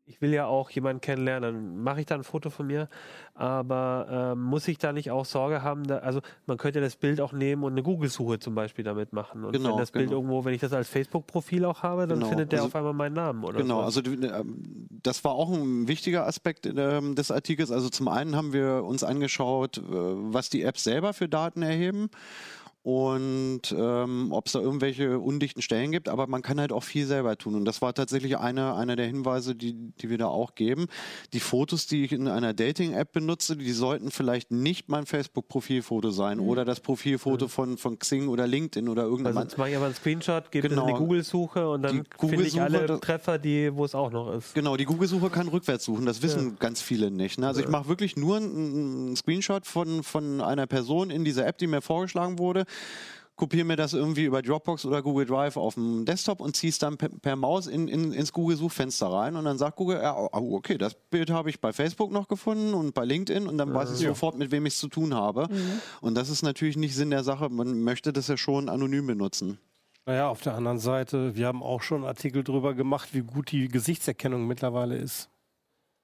ich 0.07 0.21
will 0.21 0.31
ja 0.33 0.45
auch 0.45 0.69
jemanden 0.69 1.01
kennenlernen, 1.01 1.53
dann 1.55 1.83
mache 1.83 1.99
ich 2.01 2.05
da 2.05 2.13
ein 2.15 2.23
Foto 2.23 2.49
von 2.51 2.67
mir. 2.67 2.87
Aber 3.33 4.07
ähm, 4.35 4.43
muss 4.43 4.67
ich 4.67 4.77
da 4.77 4.93
nicht 4.93 5.09
auch 5.11 5.25
Sorge 5.25 5.63
haben, 5.63 5.85
da, 5.87 5.97
also 5.97 6.21
man 6.45 6.57
könnte 6.57 6.79
das 6.79 6.95
Bild 6.95 7.19
auch 7.19 7.33
nehmen 7.33 7.63
und 7.63 7.71
eine 7.73 7.81
Google-Suche 7.83 8.37
zum 8.39 8.53
Beispiel 8.55 8.85
damit 8.85 9.13
machen. 9.13 9.43
Und 9.43 9.53
Genau, 9.53 9.71
wenn 9.71 9.77
das 9.77 9.91
Bild 9.91 10.05
genau. 10.09 10.17
irgendwo, 10.21 10.45
wenn 10.45 10.53
ich 10.53 10.61
das 10.61 10.73
als 10.73 10.87
Facebook-Profil 10.89 11.65
auch 11.65 11.81
habe, 11.83 12.05
dann 12.07 12.19
Genau, 12.19 12.29
findet 12.29 12.51
der 12.51 12.59
also- 12.59 12.67
auf 12.67 12.75
einmal 12.75 12.93
meinen 12.93 13.13
Namen 13.13 13.43
oder 13.43 13.57
Genau, 13.57 13.79
so. 13.89 14.01
also 14.01 14.11
ähm, 14.11 14.87
das 15.03 15.23
war 15.23 15.31
auch 15.33 15.51
ein 15.51 15.87
wichtiger 15.87 16.27
Aspekt 16.27 16.65
ähm, 16.67 17.15
des 17.15 17.31
Artikels. 17.31 17.71
Also 17.71 17.89
zum 17.89 18.07
einen 18.07 18.35
haben 18.35 18.53
wir 18.53 18.83
uns 18.83 19.03
angeschaut, 19.03 19.79
äh, 19.79 19.81
was 19.91 20.49
die 20.49 20.61
Apps 20.61 20.83
selber 20.83 21.13
für 21.13 21.27
Daten 21.27 21.61
erheben 21.63 22.09
und 22.85 23.73
ähm, 23.75 24.31
ob 24.31 24.45
es 24.45 24.51
da 24.51 24.59
irgendwelche 24.59 25.17
undichten 25.19 25.63
Stellen 25.63 25.91
gibt, 25.91 26.07
aber 26.07 26.27
man 26.27 26.43
kann 26.43 26.59
halt 26.59 26.71
auch 26.71 26.83
viel 26.83 27.07
selber 27.07 27.35
tun. 27.35 27.55
Und 27.55 27.65
das 27.65 27.81
war 27.81 27.95
tatsächlich 27.95 28.37
einer 28.37 28.75
einer 28.75 28.95
der 28.95 29.07
Hinweise, 29.07 29.55
die, 29.55 29.73
die 29.73 30.11
wir 30.11 30.19
da 30.19 30.27
auch 30.27 30.53
geben. 30.53 30.85
Die 31.33 31.39
Fotos, 31.39 31.87
die 31.87 32.05
ich 32.05 32.11
in 32.11 32.27
einer 32.27 32.53
Dating-App 32.53 33.11
benutze, 33.11 33.57
die 33.57 33.71
sollten 33.71 34.11
vielleicht 34.11 34.51
nicht 34.51 34.87
mein 34.87 35.07
Facebook-Profilfoto 35.07 36.11
sein 36.11 36.39
oder 36.39 36.63
das 36.63 36.79
Profilfoto 36.79 37.47
von, 37.47 37.79
von 37.79 37.97
Xing 37.97 38.27
oder 38.27 38.45
LinkedIn 38.45 38.87
oder 38.87 39.01
Also 39.03 39.13
irgendeinem 39.13 39.43
jetzt 39.43 39.57
mache 39.57 39.71
ich 39.71 39.75
aber 39.77 39.85
einen 39.85 39.95
Screenshot, 39.95 40.51
gebe 40.51 40.69
das 40.69 40.77
in 40.77 40.85
die 40.85 40.91
Genau. 40.93 40.99
Google-Suche 40.99 41.67
und 41.67 41.81
dann 41.81 42.03
finde 42.19 42.43
ich 42.43 42.61
alle 42.61 42.99
Treffer, 42.99 43.39
die, 43.39 43.75
wo 43.75 43.83
es 43.83 43.95
auch 43.95 44.11
noch 44.11 44.31
ist. 44.31 44.53
Genau, 44.53 44.77
die 44.77 44.85
Google-Suche 44.85 45.31
kann 45.31 45.47
rückwärts 45.47 45.85
suchen. 45.85 46.05
Das 46.05 46.21
wissen 46.21 46.57
ganz 46.59 46.81
viele 46.81 47.09
nicht. 47.09 47.39
Ne? 47.39 47.47
Also 47.47 47.61
ich 47.61 47.67
mache 47.67 47.87
wirklich 47.87 48.15
nur 48.15 48.37
einen 48.37 49.05
einen 49.05 49.15
Screenshot 49.15 49.65
von, 49.65 50.03
von 50.03 50.39
einer 50.41 50.67
Person 50.67 51.09
in 51.09 51.25
dieser 51.25 51.47
App, 51.47 51.57
die 51.57 51.65
mir 51.65 51.81
vorgeschlagen 51.81 52.37
wurde, 52.37 52.65
kopiere 53.35 53.65
mir 53.65 53.75
das 53.75 53.93
irgendwie 53.93 54.23
über 54.23 54.41
Dropbox 54.41 54.85
oder 54.85 55.01
Google 55.01 55.25
Drive 55.25 55.57
auf 55.57 55.73
dem 55.73 56.05
Desktop 56.05 56.39
und 56.39 56.55
ziehe 56.55 56.69
es 56.69 56.79
dann 56.79 56.97
per, 56.97 57.09
per 57.09 57.35
Maus 57.35 57.67
in, 57.67 57.87
in, 57.87 58.13
ins 58.13 58.31
Google-Suchfenster 58.31 59.07
rein 59.07 59.35
und 59.35 59.43
dann 59.45 59.57
sagt 59.57 59.75
Google, 59.75 59.97
ja, 60.01 60.15
oh, 60.17 60.55
okay, 60.55 60.77
das 60.77 60.95
Bild 61.09 61.29
habe 61.29 61.49
ich 61.49 61.59
bei 61.59 61.73
Facebook 61.73 62.11
noch 62.11 62.27
gefunden 62.27 62.73
und 62.73 62.93
bei 62.93 63.03
LinkedIn 63.03 63.47
und 63.47 63.57
dann 63.57 63.73
weiß 63.73 63.91
ich 63.99 64.07
sofort, 64.07 64.37
mit 64.37 64.51
wem 64.51 64.65
ich 64.65 64.75
es 64.75 64.79
zu 64.79 64.87
tun 64.87 65.13
habe. 65.13 65.49
Und 66.01 66.15
das 66.15 66.29
ist 66.29 66.43
natürlich 66.43 66.77
nicht 66.77 66.95
Sinn 66.95 67.09
der 67.09 67.23
Sache. 67.23 67.49
Man 67.49 67.81
möchte 67.81 68.13
das 68.13 68.27
ja 68.29 68.37
schon 68.37 68.69
anonym 68.69 69.07
benutzen. 69.07 69.59
Naja, 70.05 70.29
auf 70.29 70.41
der 70.41 70.53
anderen 70.53 70.77
Seite, 70.79 71.35
wir 71.35 71.47
haben 71.47 71.63
auch 71.63 71.81
schon 71.81 72.05
Artikel 72.05 72.43
drüber 72.43 72.73
gemacht, 72.73 73.09
wie 73.13 73.21
gut 73.21 73.51
die 73.51 73.67
Gesichtserkennung 73.67 74.45
mittlerweile 74.47 74.95
ist. 74.97 75.29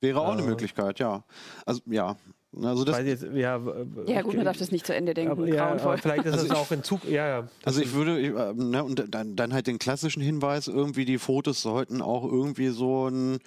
Wäre 0.02 0.20
auch 0.22 0.32
eine 0.34 0.42
Äh. 0.42 0.48
Möglichkeit, 0.48 1.00
ja. 1.00 1.24
Also 1.66 1.82
ja. 1.86 2.18
Also 2.54 2.84
das, 2.84 3.00
jetzt, 3.04 3.24
ja, 3.34 3.62
Ja, 4.08 4.22
gut, 4.22 4.36
man 4.36 4.44
darf 4.44 4.58
das 4.58 4.72
nicht 4.72 4.86
zu 4.86 4.94
Ende 4.94 5.14
denken. 5.14 5.32
aber, 5.32 5.48
ja, 5.48 5.70
aber 5.70 5.98
vielleicht 5.98 6.26
ist 6.26 6.36
es 6.44 6.52
auch 6.52 6.70
in 6.72 6.84
Zug. 6.84 7.06
Ja, 7.06 7.28
ja. 7.28 7.48
Also 7.64 7.82
ich 7.82 7.94
würde, 7.94 8.20
ich, 8.20 8.30
äh, 8.30 8.54
ne, 8.54 8.84
und 8.84 9.06
dann, 9.14 9.38
dann 9.38 9.54
halt 9.54 9.68
den 9.68 9.80
klassischen 9.80 10.22
Hinweis, 10.22 10.68
irgendwie 10.68 11.06
die 11.06 11.18
Fotos 11.18 11.62
sollten 11.62 12.02
auch 12.02 12.26
irgendwie 12.26 12.68
so 12.68 13.08
ein 13.08 13.40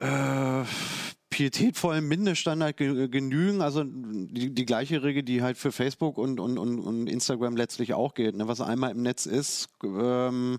äh, 0.00 0.64
pietätvollen 1.32 2.06
Mindeststandard 2.06 2.76
ge 2.76 3.08
genügen. 3.08 3.62
Also 3.62 3.84
die, 3.84 4.54
die 4.54 4.66
gleiche 4.66 5.02
Regel, 5.02 5.22
die 5.22 5.42
halt 5.42 5.56
für 5.56 5.72
Facebook 5.72 6.18
und, 6.18 6.38
und, 6.38 6.58
und, 6.58 6.78
und 6.78 7.06
Instagram 7.06 7.56
letztlich 7.56 7.94
auch 7.94 8.12
gilt. 8.12 8.36
Ne? 8.36 8.48
Was 8.48 8.60
einmal 8.60 8.90
im 8.90 9.00
Netz 9.00 9.24
ist, 9.24 9.70
ähm, 9.82 10.58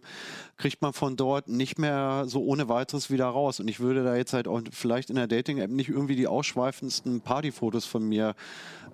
kriegt 0.58 0.82
man 0.82 0.92
von 0.94 1.16
dort 1.16 1.48
nicht 1.48 1.78
mehr 1.78 2.24
so 2.26 2.44
ohne 2.44 2.70
weiteres 2.70 3.12
wieder 3.12 3.28
raus. 3.28 3.60
Und 3.60 3.68
ich 3.68 3.80
würde 3.80 4.04
da 4.04 4.16
jetzt 4.16 4.34
halt 4.34 4.48
auch 4.48 4.62
vielleicht 4.72 5.12
in 5.12 5.16
der 5.16 5.28
Dating-App 5.28 5.70
nicht 5.70 5.90
irgendwie 5.90 6.16
die 6.16 6.26
ausschweifendsten 6.26 7.22
Partyfotos 7.22 7.86
von 7.86 8.10
mir 8.10 8.34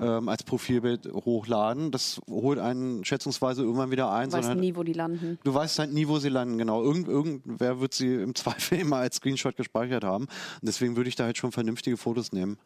ähm, 0.01 0.27
als 0.27 0.43
Profilbild 0.43 1.09
hochladen. 1.13 1.91
Das 1.91 2.19
holt 2.29 2.59
einen 2.59 3.05
schätzungsweise 3.05 3.63
irgendwann 3.63 3.91
wieder 3.91 4.11
ein. 4.11 4.29
Du 4.29 4.35
weißt 4.35 4.47
sondern 4.47 4.59
nie, 4.59 4.75
wo 4.75 4.83
die 4.83 4.93
landen. 4.93 5.39
Du 5.43 5.53
weißt 5.53 5.79
halt 5.79 5.93
nie, 5.93 6.07
wo 6.09 6.19
sie 6.19 6.29
landen, 6.29 6.57
genau. 6.57 6.83
Irgend, 6.83 7.07
irgendwer 7.07 7.79
wird 7.79 7.93
sie 7.93 8.15
im 8.15 8.35
Zweifel 8.39 8.79
immer 8.79 8.97
als 8.97 9.17
Screenshot 9.17 9.55
gespeichert 9.55 10.03
haben. 10.03 10.25
Und 10.25 10.63
deswegen 10.63 10.97
würde 10.97 11.07
ich 11.09 11.15
da 11.15 11.23
halt 11.23 11.37
schon 11.37 11.51
vernünftige 11.69 11.97
Fotos 11.97 12.31
nehmen. 12.31 12.57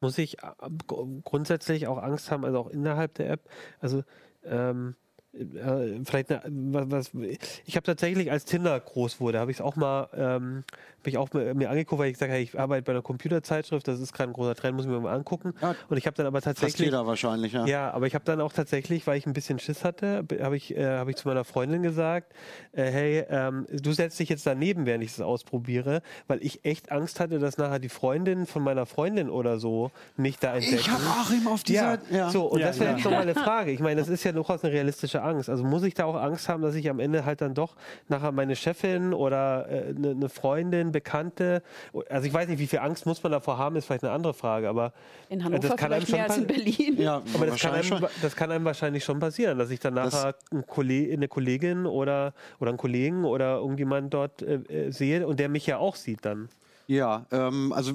Muss 0.00 0.18
ich 0.18 0.42
äh, 0.42 0.52
gr- 0.86 1.20
grundsätzlich 1.24 1.86
auch 1.86 1.98
Angst 1.98 2.30
haben, 2.30 2.44
also 2.44 2.58
auch 2.58 2.68
innerhalb 2.68 3.14
der 3.14 3.30
App. 3.30 3.48
Also 3.80 4.04
ähm, 4.44 4.96
äh, 5.34 6.04
vielleicht 6.04 6.30
eine, 6.30 6.42
was, 6.72 6.90
was 6.90 7.22
ich 7.64 7.76
habe 7.76 7.84
tatsächlich 7.84 8.30
als 8.30 8.44
Tinder 8.44 8.78
groß 8.78 9.20
wurde, 9.20 9.38
habe 9.38 9.50
ich 9.50 9.58
es 9.58 9.60
auch 9.60 9.76
mal, 9.76 10.08
ähm, 10.14 10.64
habe 11.00 11.10
ich 11.10 11.16
auch 11.16 11.32
mir, 11.32 11.54
mir 11.54 11.70
angeguckt, 11.70 12.00
weil 12.00 12.08
ich 12.08 12.14
gesagt 12.14 12.30
habe, 12.30 12.42
ich 12.42 12.58
arbeite 12.58 12.82
bei 12.82 12.92
einer 12.92 13.02
Computerzeitschrift, 13.02 13.88
das 13.88 14.00
ist 14.00 14.12
gerade 14.12 14.30
ein 14.30 14.34
großer 14.34 14.54
Trend, 14.54 14.76
muss 14.76 14.84
ich 14.84 14.90
mir 14.90 15.00
mal 15.00 15.14
angucken. 15.14 15.54
Ja. 15.62 15.74
Und 15.88 15.96
ich 15.96 16.06
habe 16.06 16.16
dann 16.16 16.26
aber 16.26 16.42
Fast 16.42 16.58
tatsächlich 16.58 16.86
jeder 16.86 17.06
wahrscheinlich, 17.06 17.52
ja. 17.52 17.64
Ja, 17.66 17.90
aber 17.92 18.06
ich 18.06 18.14
habe 18.14 18.24
dann 18.24 18.40
auch 18.40 18.52
tatsächlich, 18.52 19.06
weil 19.06 19.16
ich 19.16 19.26
ein 19.26 19.32
bisschen 19.32 19.58
Schiss 19.58 19.84
hatte, 19.84 20.24
habe 20.40 20.56
ich, 20.56 20.76
äh, 20.76 20.98
hab 20.98 21.08
ich 21.08 21.16
zu 21.16 21.28
meiner 21.28 21.44
Freundin 21.44 21.82
gesagt, 21.82 22.32
äh, 22.72 22.84
hey, 22.84 23.24
ähm, 23.30 23.66
du 23.70 23.92
setzt 23.92 24.18
dich 24.20 24.28
jetzt 24.28 24.46
daneben, 24.46 24.84
während 24.86 25.02
ich 25.02 25.12
das 25.16 25.24
ausprobiere, 25.24 26.02
weil 26.26 26.44
ich 26.44 26.64
echt 26.64 26.92
Angst 26.92 27.20
hatte, 27.20 27.38
dass 27.38 27.56
nachher 27.56 27.78
die 27.78 27.88
Freundin 27.88 28.46
von 28.46 28.62
meiner 28.62 28.86
Freundin 28.86 29.30
oder 29.30 29.58
so 29.58 29.90
mich 30.16 30.38
da 30.38 30.54
entdecken. 30.54 30.76
Ich 30.76 30.90
habe 30.90 31.02
auch 31.04 31.30
immer 31.30 31.52
auf 31.52 31.62
dieser. 31.62 31.98
ja, 32.10 32.30
so, 32.30 32.44
und 32.44 32.60
Ja, 32.60 32.68
das 32.68 32.78
wäre 32.78 32.90
ja. 32.90 32.96
jetzt 32.96 33.04
nochmal 33.04 33.22
eine 33.22 33.34
Frage. 33.34 33.70
Ich 33.70 33.80
meine, 33.80 34.00
das 34.00 34.08
ist 34.08 34.24
ja 34.24 34.32
durchaus 34.32 34.62
eine 34.62 34.72
realistische 34.72 35.21
Angst. 35.22 35.48
Also 35.48 35.64
muss 35.64 35.82
ich 35.82 35.94
da 35.94 36.04
auch 36.04 36.16
Angst 36.16 36.48
haben, 36.48 36.62
dass 36.62 36.74
ich 36.74 36.88
am 36.90 37.00
Ende 37.00 37.24
halt 37.24 37.40
dann 37.40 37.54
doch 37.54 37.74
nachher 38.08 38.32
meine 38.32 38.56
Chefin 38.56 39.14
oder 39.14 39.68
äh, 39.70 39.94
eine, 39.96 40.10
eine 40.10 40.28
Freundin, 40.28 40.92
Bekannte, 40.92 41.62
also 42.08 42.26
ich 42.26 42.32
weiß 42.34 42.48
nicht, 42.48 42.58
wie 42.58 42.66
viel 42.66 42.78
Angst 42.80 43.06
muss 43.06 43.22
man 43.22 43.32
davor 43.32 43.58
haben, 43.58 43.76
ist 43.76 43.86
vielleicht 43.86 44.04
eine 44.04 44.12
andere 44.12 44.34
Frage, 44.34 44.68
aber 44.68 44.92
In 45.28 45.40
äh, 45.40 45.44
Hannover 45.44 45.68
das 45.68 45.76
kann 45.76 45.92
einem 45.92 46.06
vielleicht 46.06 46.12
mehr 46.12 46.24
als 46.24 46.34
schon 46.34 46.42
in 46.42 46.46
Berlin. 46.48 47.00
Ja, 47.00 47.16
aber 47.34 47.46
das 47.46 47.60
kann, 47.60 47.72
wahrscheinlich 47.72 47.92
einem, 47.92 48.00
schon. 48.00 48.08
das 48.22 48.36
kann 48.36 48.50
einem 48.50 48.64
wahrscheinlich 48.64 49.04
schon 49.04 49.18
passieren, 49.18 49.58
dass 49.58 49.70
ich 49.70 49.80
dann 49.80 49.94
nachher 49.94 50.34
Kolle- 50.66 51.12
eine 51.12 51.28
Kollegin 51.28 51.86
oder, 51.86 52.34
oder 52.60 52.70
einen 52.70 52.78
Kollegen 52.78 53.24
oder 53.24 53.56
irgendjemand 53.56 54.12
dort 54.12 54.42
äh, 54.42 54.54
äh, 54.54 54.90
sehe 54.90 55.26
und 55.26 55.38
der 55.40 55.48
mich 55.48 55.66
ja 55.66 55.78
auch 55.78 55.96
sieht 55.96 56.24
dann. 56.24 56.48
Ja, 56.86 57.26
ähm, 57.30 57.72
also 57.72 57.92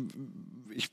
ich. 0.74 0.90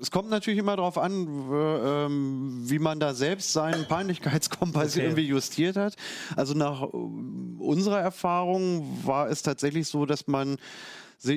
Es 0.00 0.10
kommt 0.10 0.28
natürlich 0.28 0.58
immer 0.58 0.76
darauf 0.76 0.98
an, 0.98 1.12
ähm, 1.52 2.60
wie 2.64 2.78
man 2.78 3.00
da 3.00 3.14
selbst 3.14 3.52
seinen 3.52 3.86
Peinlichkeitskompass 3.86 4.92
Okay. 4.96 5.04
irgendwie 5.04 5.26
justiert 5.26 5.76
hat. 5.76 5.96
Also 6.36 6.54
nach 6.54 6.82
ähm, 6.92 7.56
unserer 7.58 8.00
Erfahrung 8.00 8.86
war 9.04 9.28
es 9.30 9.42
tatsächlich 9.42 9.88
so, 9.88 10.04
dass 10.06 10.26
man 10.26 10.56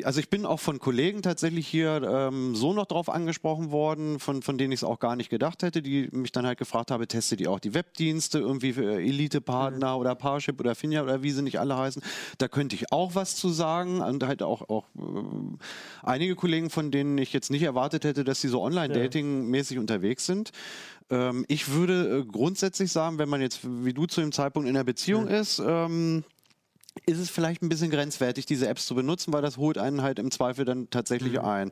Also 0.04 0.20
ich 0.20 0.30
bin 0.30 0.46
auch 0.46 0.60
von 0.60 0.78
Kollegen 0.78 1.22
tatsächlich 1.22 1.66
hier 1.68 2.04
ähm, 2.04 2.54
so 2.54 2.74
noch 2.74 2.86
drauf 2.86 3.10
angesprochen 3.10 3.72
worden, 3.72 4.20
von, 4.20 4.42
von 4.42 4.58
denen 4.58 4.74
ich 4.74 4.82
es 4.82 4.84
auch 4.84 5.00
gar 5.00 5.16
nicht 5.16 5.30
gedacht 5.30 5.64
hätte, 5.64 5.82
die 5.82 6.10
mich 6.12 6.32
dann 6.32 6.46
halt 6.46 6.60
gefragt 6.60 6.92
habe, 6.92 7.08
testet 7.08 7.40
ihr 7.40 7.50
auch 7.50 7.60
die 7.60 7.74
Webdienste, 7.74 8.40
irgendwie 8.40 8.74
für 8.74 9.00
Elite-Partner 9.00 9.98
oder 9.98 10.16
Parship 10.16 10.60
oder 10.60 10.76
Finja 10.76 11.02
oder 11.02 11.24
wie 11.24 11.32
sie 11.32 11.42
nicht 11.42 11.60
alle 11.60 11.78
heißen. 11.78 12.04
Da 12.38 12.48
könnte 12.50 12.76
ich 12.76 12.92
auch 12.92 13.16
was 13.16 13.36
zu 13.36 13.50
sagen. 13.50 14.02
Und 14.02 14.24
halt 14.24 14.44
auch, 14.44 14.70
auch 14.70 14.86
äh, 14.98 15.02
einige 16.04 16.36
Kollegen, 16.36 16.70
von 16.70 16.92
denen 16.92 17.18
ich 17.18 17.32
jetzt 17.32 17.50
nicht 17.50 17.64
erwartet 17.64 18.04
hätte, 18.04 18.24
dass 18.24 18.42
sie 18.42 18.50
so 18.50 18.62
online-dating-mäßig 18.62 19.80
unterwegs 19.80 20.26
sind. 20.26 20.52
Ähm, 21.10 21.46
ich 21.48 21.72
würde 21.72 22.20
äh, 22.20 22.26
grundsätzlich 22.26 22.92
sagen, 22.92 23.18
wenn 23.18 23.30
man 23.30 23.42
jetzt 23.42 23.62
wie 23.64 23.94
du 23.94 24.06
zu 24.06 24.22
dem 24.22 24.34
Zeitpunkt 24.34 24.68
in 24.70 24.76
einer 24.76 24.84
Beziehung 24.84 25.28
ist, 25.28 25.60
ähm, 25.66 26.24
ist 27.06 27.20
es 27.20 27.30
vielleicht 27.30 27.62
ein 27.62 27.70
bisschen 27.70 27.92
grenzwertig, 27.92 28.46
diese 28.46 28.68
Apps 28.68 28.86
zu 28.86 28.96
benutzen, 28.96 29.34
weil 29.34 29.42
das 29.42 29.58
holt 29.58 29.78
einen 29.78 30.02
halt 30.02 30.20
im 30.20 30.32
Zweifel 30.32 30.66
dann 30.66 30.90
tatsächlich 30.90 31.40
ein. 31.40 31.72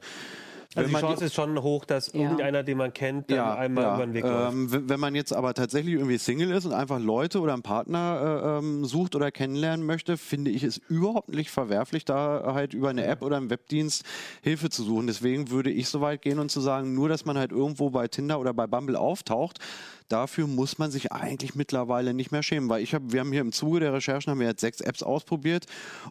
Also 0.75 0.81
Wenn 0.81 0.87
die 0.87 0.93
man 0.93 1.01
Chance 1.01 1.25
ist 1.25 1.33
schon 1.33 1.61
hoch, 1.63 1.85
dass 1.85 2.13
Ja. 2.13 2.19
irgendeiner, 2.21 2.61
den 2.61 2.77
man 2.77 2.93
kennt, 2.93 3.31
dann 3.31 3.57
einmal 3.57 3.95
über 3.95 4.05
den 4.05 4.13
Weg 4.13 4.23
läuft. 4.23 4.53
ähm, 4.53 4.89
Wenn 4.89 4.99
man 4.99 5.15
jetzt 5.15 5.33
aber 5.33 5.53
tatsächlich 5.53 5.95
irgendwie 5.95 6.17
Single 6.17 6.51
ist 6.51 6.65
und 6.65 6.73
einfach 6.73 6.99
Leute 6.99 7.39
oder 7.39 7.53
einen 7.53 7.63
Partner 7.63 8.41
äh, 8.45 8.57
ähm, 8.59 8.85
sucht 8.85 9.15
oder 9.15 9.31
kennenlernen 9.31 9.85
möchte, 9.85 10.17
finde 10.17 10.51
ich 10.51 10.63
es 10.63 10.77
überhaupt 10.89 11.29
nicht 11.29 11.49
verwerflich, 11.49 12.05
da 12.05 12.53
halt 12.53 12.73
über 12.73 12.89
eine 12.89 13.05
App 13.05 13.23
oder 13.23 13.37
einen 13.37 13.49
Webdienst 13.49 14.03
Hilfe 14.43 14.69
zu 14.69 14.83
suchen. 14.83 15.07
Deswegen 15.07 15.49
würde 15.49 15.71
ich 15.71 15.87
so 15.89 16.01
weit 16.01 16.21
gehen 16.21 16.37
und 16.37 16.51
zu 16.51 16.59
sagen, 16.61 16.93
nur 16.93 17.09
dass 17.09 17.25
man 17.25 17.37
halt 17.37 17.51
irgendwo 17.51 17.89
bei 17.89 18.07
Tinder 18.07 18.39
oder 18.39 18.53
bei 18.53 18.67
Bumble 18.67 18.97
auftaucht, 18.99 19.59
dafür 20.07 20.47
muss 20.47 20.77
man 20.77 20.91
sich 20.91 21.11
eigentlich 21.11 21.55
mittlerweile 21.55 22.13
nicht 22.13 22.31
mehr 22.31 22.43
schämen, 22.43 22.69
weil 22.69 22.83
ich 22.83 22.93
habe, 22.93 23.11
wir 23.11 23.19
haben 23.19 23.31
hier 23.31 23.41
im 23.41 23.51
Zuge 23.51 23.79
der 23.79 23.93
Recherchen 23.93 24.31
haben 24.31 24.39
wir 24.39 24.47
jetzt 24.47 24.61
sechs 24.61 24.81
Apps 24.81 25.03
ausprobiert 25.03 25.65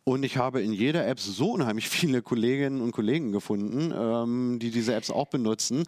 und 0.05 0.23
ich 0.23 0.37
habe 0.37 0.63
in 0.63 0.73
jeder 0.73 1.07
App 1.07 1.21
so 1.21 1.53
unheimlich 1.53 1.89
viele 1.91 2.23
Kolleginnen 2.23 2.81
und 2.81 2.93
Kollegen 2.93 3.33
gefunden, 3.33 3.93
ähm, 3.97 4.59
die 4.61 4.71
diese 4.71 4.95
Apps 4.95 5.11
auch 5.11 5.29
benutzen 5.29 5.85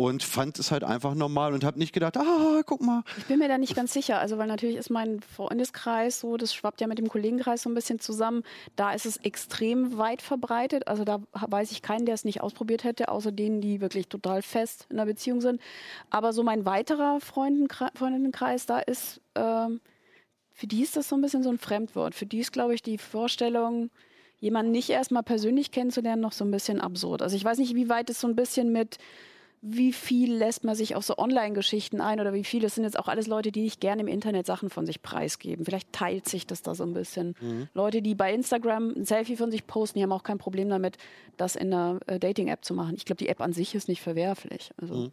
und 0.00 0.22
fand 0.22 0.58
es 0.58 0.70
halt 0.70 0.82
einfach 0.82 1.14
normal 1.14 1.52
und 1.52 1.62
habe 1.62 1.78
nicht 1.78 1.92
gedacht, 1.92 2.16
ah, 2.16 2.62
guck 2.64 2.80
mal. 2.80 3.02
Ich 3.18 3.26
bin 3.26 3.38
mir 3.38 3.48
da 3.48 3.58
nicht 3.58 3.76
ganz 3.76 3.92
sicher, 3.92 4.18
also 4.18 4.38
weil 4.38 4.46
natürlich 4.46 4.76
ist 4.76 4.88
mein 4.88 5.20
Freundeskreis 5.20 6.20
so, 6.20 6.38
das 6.38 6.54
schwappt 6.54 6.80
ja 6.80 6.86
mit 6.86 6.96
dem 6.96 7.08
Kollegenkreis 7.08 7.62
so 7.62 7.68
ein 7.68 7.74
bisschen 7.74 8.00
zusammen. 8.00 8.42
Da 8.76 8.92
ist 8.94 9.04
es 9.04 9.18
extrem 9.18 9.98
weit 9.98 10.22
verbreitet. 10.22 10.88
Also 10.88 11.04
da 11.04 11.20
weiß 11.34 11.70
ich 11.72 11.82
keinen, 11.82 12.06
der 12.06 12.14
es 12.14 12.24
nicht 12.24 12.40
ausprobiert 12.40 12.82
hätte, 12.82 13.10
außer 13.10 13.30
denen, 13.30 13.60
die 13.60 13.82
wirklich 13.82 14.08
total 14.08 14.40
fest 14.40 14.86
in 14.88 14.96
einer 14.96 15.04
Beziehung 15.04 15.42
sind. 15.42 15.60
Aber 16.08 16.32
so 16.32 16.42
mein 16.42 16.64
weiterer 16.64 17.20
Freundinnenkreis, 17.20 18.64
da 18.64 18.78
ist, 18.78 19.20
ähm, 19.34 19.82
für 20.54 20.66
die 20.66 20.82
ist 20.82 20.96
das 20.96 21.10
so 21.10 21.16
ein 21.16 21.20
bisschen 21.20 21.42
so 21.42 21.50
ein 21.50 21.58
Fremdwort. 21.58 22.14
Für 22.14 22.26
die 22.26 22.38
ist, 22.38 22.52
glaube 22.52 22.74
ich, 22.74 22.80
die 22.80 22.96
Vorstellung, 22.96 23.90
jemanden 24.38 24.72
nicht 24.72 24.88
erstmal 24.88 25.22
persönlich 25.22 25.72
kennenzulernen, 25.72 26.22
noch 26.22 26.32
so 26.32 26.46
ein 26.46 26.50
bisschen 26.50 26.80
absurd. 26.80 27.20
Also 27.20 27.36
ich 27.36 27.44
weiß 27.44 27.58
nicht, 27.58 27.74
wie 27.74 27.90
weit 27.90 28.08
es 28.08 28.18
so 28.18 28.26
ein 28.26 28.34
bisschen 28.34 28.72
mit 28.72 28.96
wie 29.62 29.92
viel 29.92 30.34
lässt 30.34 30.64
man 30.64 30.74
sich 30.74 30.94
auf 30.94 31.04
so 31.04 31.18
Online-Geschichten 31.18 32.00
ein 32.00 32.18
oder 32.18 32.32
wie 32.32 32.44
viel, 32.44 32.62
das 32.62 32.74
sind 32.76 32.84
jetzt 32.84 32.98
auch 32.98 33.08
alles 33.08 33.26
Leute, 33.26 33.52
die 33.52 33.60
nicht 33.60 33.80
gerne 33.80 34.00
im 34.00 34.08
Internet 34.08 34.46
Sachen 34.46 34.70
von 34.70 34.86
sich 34.86 35.02
preisgeben. 35.02 35.66
Vielleicht 35.66 35.92
teilt 35.92 36.26
sich 36.26 36.46
das 36.46 36.62
da 36.62 36.74
so 36.74 36.84
ein 36.84 36.94
bisschen. 36.94 37.34
Leute, 37.74 38.00
die 38.00 38.14
bei 38.14 38.32
Instagram 38.32 38.94
ein 38.96 39.04
Selfie 39.04 39.36
von 39.36 39.50
sich 39.50 39.66
posten, 39.66 39.98
die 39.98 40.02
haben 40.02 40.12
auch 40.12 40.22
kein 40.22 40.38
Problem 40.38 40.70
damit, 40.70 40.96
das 41.36 41.56
in 41.56 41.74
einer 41.74 42.00
äh, 42.06 42.18
Dating-App 42.18 42.64
zu 42.64 42.74
machen. 42.74 42.94
Ich 42.96 43.04
glaube, 43.04 43.18
die 43.18 43.28
App 43.28 43.42
an 43.42 43.52
sich 43.52 43.74
ist 43.74 43.88
nicht 43.88 44.00
verwerflich. 44.00 44.70
Also, 44.80 44.94
Mhm. 44.94 45.12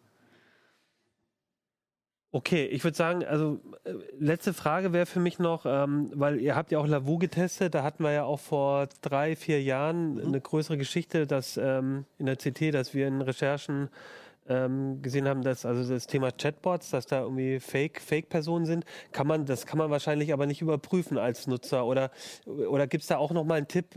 Okay, 2.34 2.66
ich 2.66 2.84
würde 2.84 2.96
sagen, 2.96 3.24
also 3.24 3.62
äh, 3.86 3.94
letzte 4.20 4.54
Frage 4.54 4.92
wäre 4.92 5.06
für 5.06 5.22
mich 5.22 5.40
noch, 5.40 5.66
ähm, 5.66 6.12
weil 6.14 6.42
ihr 6.42 6.56
habt 6.56 6.72
ja 6.72 6.78
auch 6.78 6.86
Lavu 6.86 7.18
getestet, 7.18 7.74
da 7.74 7.84
hatten 7.84 8.04
wir 8.04 8.12
ja 8.12 8.26
auch 8.26 8.40
vor 8.40 8.90
drei, 9.02 9.38
vier 9.38 9.64
Jahren 9.64 10.20
eine 10.20 10.42
größere 10.42 10.78
Geschichte, 10.78 11.26
dass 11.26 11.56
ähm, 11.56 12.06
in 12.20 12.26
der 12.26 12.36
CT, 12.36 12.74
dass 12.74 12.94
wir 12.94 13.08
in 13.08 13.22
Recherchen 13.22 13.90
ähm, 14.50 15.02
gesehen 15.02 15.28
haben, 15.28 15.42
dass 15.42 15.66
also 15.66 15.92
das 15.92 16.08
Thema 16.08 16.32
Chatbots, 16.32 16.90
dass 16.90 17.06
da 17.06 17.22
irgendwie 17.22 17.60
Fake, 17.60 18.02
Fake-Personen 18.02 18.66
sind, 18.66 18.86
kann 19.12 19.28
man, 19.28 19.46
das 19.46 19.66
kann 19.66 19.78
man 19.78 19.90
wahrscheinlich 19.90 20.34
aber 20.34 20.46
nicht 20.46 20.62
überprüfen 20.62 21.18
als 21.18 21.48
Nutzer. 21.48 21.86
Oder, 21.86 22.12
oder 22.46 22.88
gibt 22.88 23.04
es 23.04 23.08
da 23.08 23.18
auch 23.18 23.32
nochmal 23.32 23.58
einen 23.58 23.68
Tipp? 23.68 23.96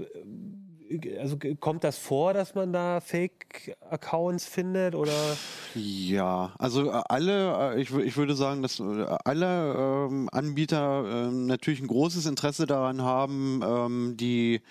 äh, 0.89 1.19
Also 1.19 1.37
kommt 1.61 1.85
das 1.85 1.99
vor, 1.99 2.35
dass 2.35 2.55
man 2.55 2.73
da 2.73 3.01
Fake-Accounts 3.01 4.47
findet? 4.47 4.95
Oder 4.95 5.13
Ja, 5.75 6.53
also 6.59 6.91
äh, 6.91 7.03
alle, 7.09 7.75
äh, 7.75 7.81
ich, 7.81 7.93
ich 7.95 8.17
würde 8.17 8.35
sagen, 8.35 8.63
dass 8.63 8.81
alle 8.81 10.09
ähm, 10.09 10.29
Anbieter 10.33 11.29
ähm, 11.29 11.47
natürlich 11.47 11.81
ein 11.81 11.87
großes 11.87 12.27
Interesse 12.27 12.67
daran 12.67 13.03
haben, 13.03 13.61
ähm, 13.65 14.17
die, 14.17 14.63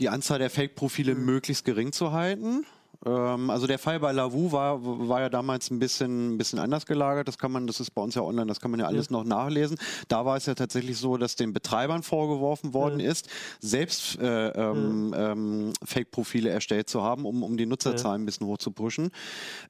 die 0.00 0.08
Anzahl 0.08 0.40
der 0.40 0.50
Fake-Profile 0.50 1.14
möglichst 1.14 1.64
gering 1.64 1.92
zu 1.92 2.12
halten. 2.12 2.66
Ähm, 3.04 3.50
also 3.50 3.66
der 3.66 3.78
Fall 3.78 4.00
bei 4.00 4.12
Lavu 4.12 4.52
war, 4.52 4.80
war 4.82 5.20
ja 5.20 5.28
damals 5.28 5.70
ein 5.70 5.78
bisschen, 5.78 6.34
ein 6.34 6.38
bisschen 6.38 6.58
anders 6.58 6.86
gelagert. 6.86 7.28
Das 7.28 7.38
kann 7.38 7.52
man, 7.52 7.66
das 7.66 7.80
ist 7.80 7.90
bei 7.90 8.02
uns 8.02 8.14
ja 8.14 8.22
online, 8.22 8.46
das 8.46 8.60
kann 8.60 8.70
man 8.70 8.80
ja 8.80 8.86
alles 8.86 9.10
noch 9.10 9.24
nachlesen. 9.24 9.78
Da 10.08 10.24
war 10.24 10.36
es 10.36 10.46
ja 10.46 10.54
tatsächlich 10.54 10.98
so, 10.98 11.16
dass 11.16 11.36
den 11.36 11.52
Betreibern 11.52 12.02
vorgeworfen 12.02 12.74
worden 12.74 13.00
ist, 13.00 13.28
selbst 13.60 14.18
äh, 14.18 14.48
ähm, 14.48 15.14
ähm, 15.16 15.72
Fake-Profile 15.82 16.50
erstellt 16.50 16.88
zu 16.88 17.02
haben, 17.02 17.24
um, 17.24 17.42
um 17.42 17.56
die 17.56 17.66
Nutzerzahlen 17.66 18.22
ein 18.22 18.26
bisschen 18.26 18.46
hoch 18.46 18.58
zu 18.58 18.70
pushen. 18.70 19.10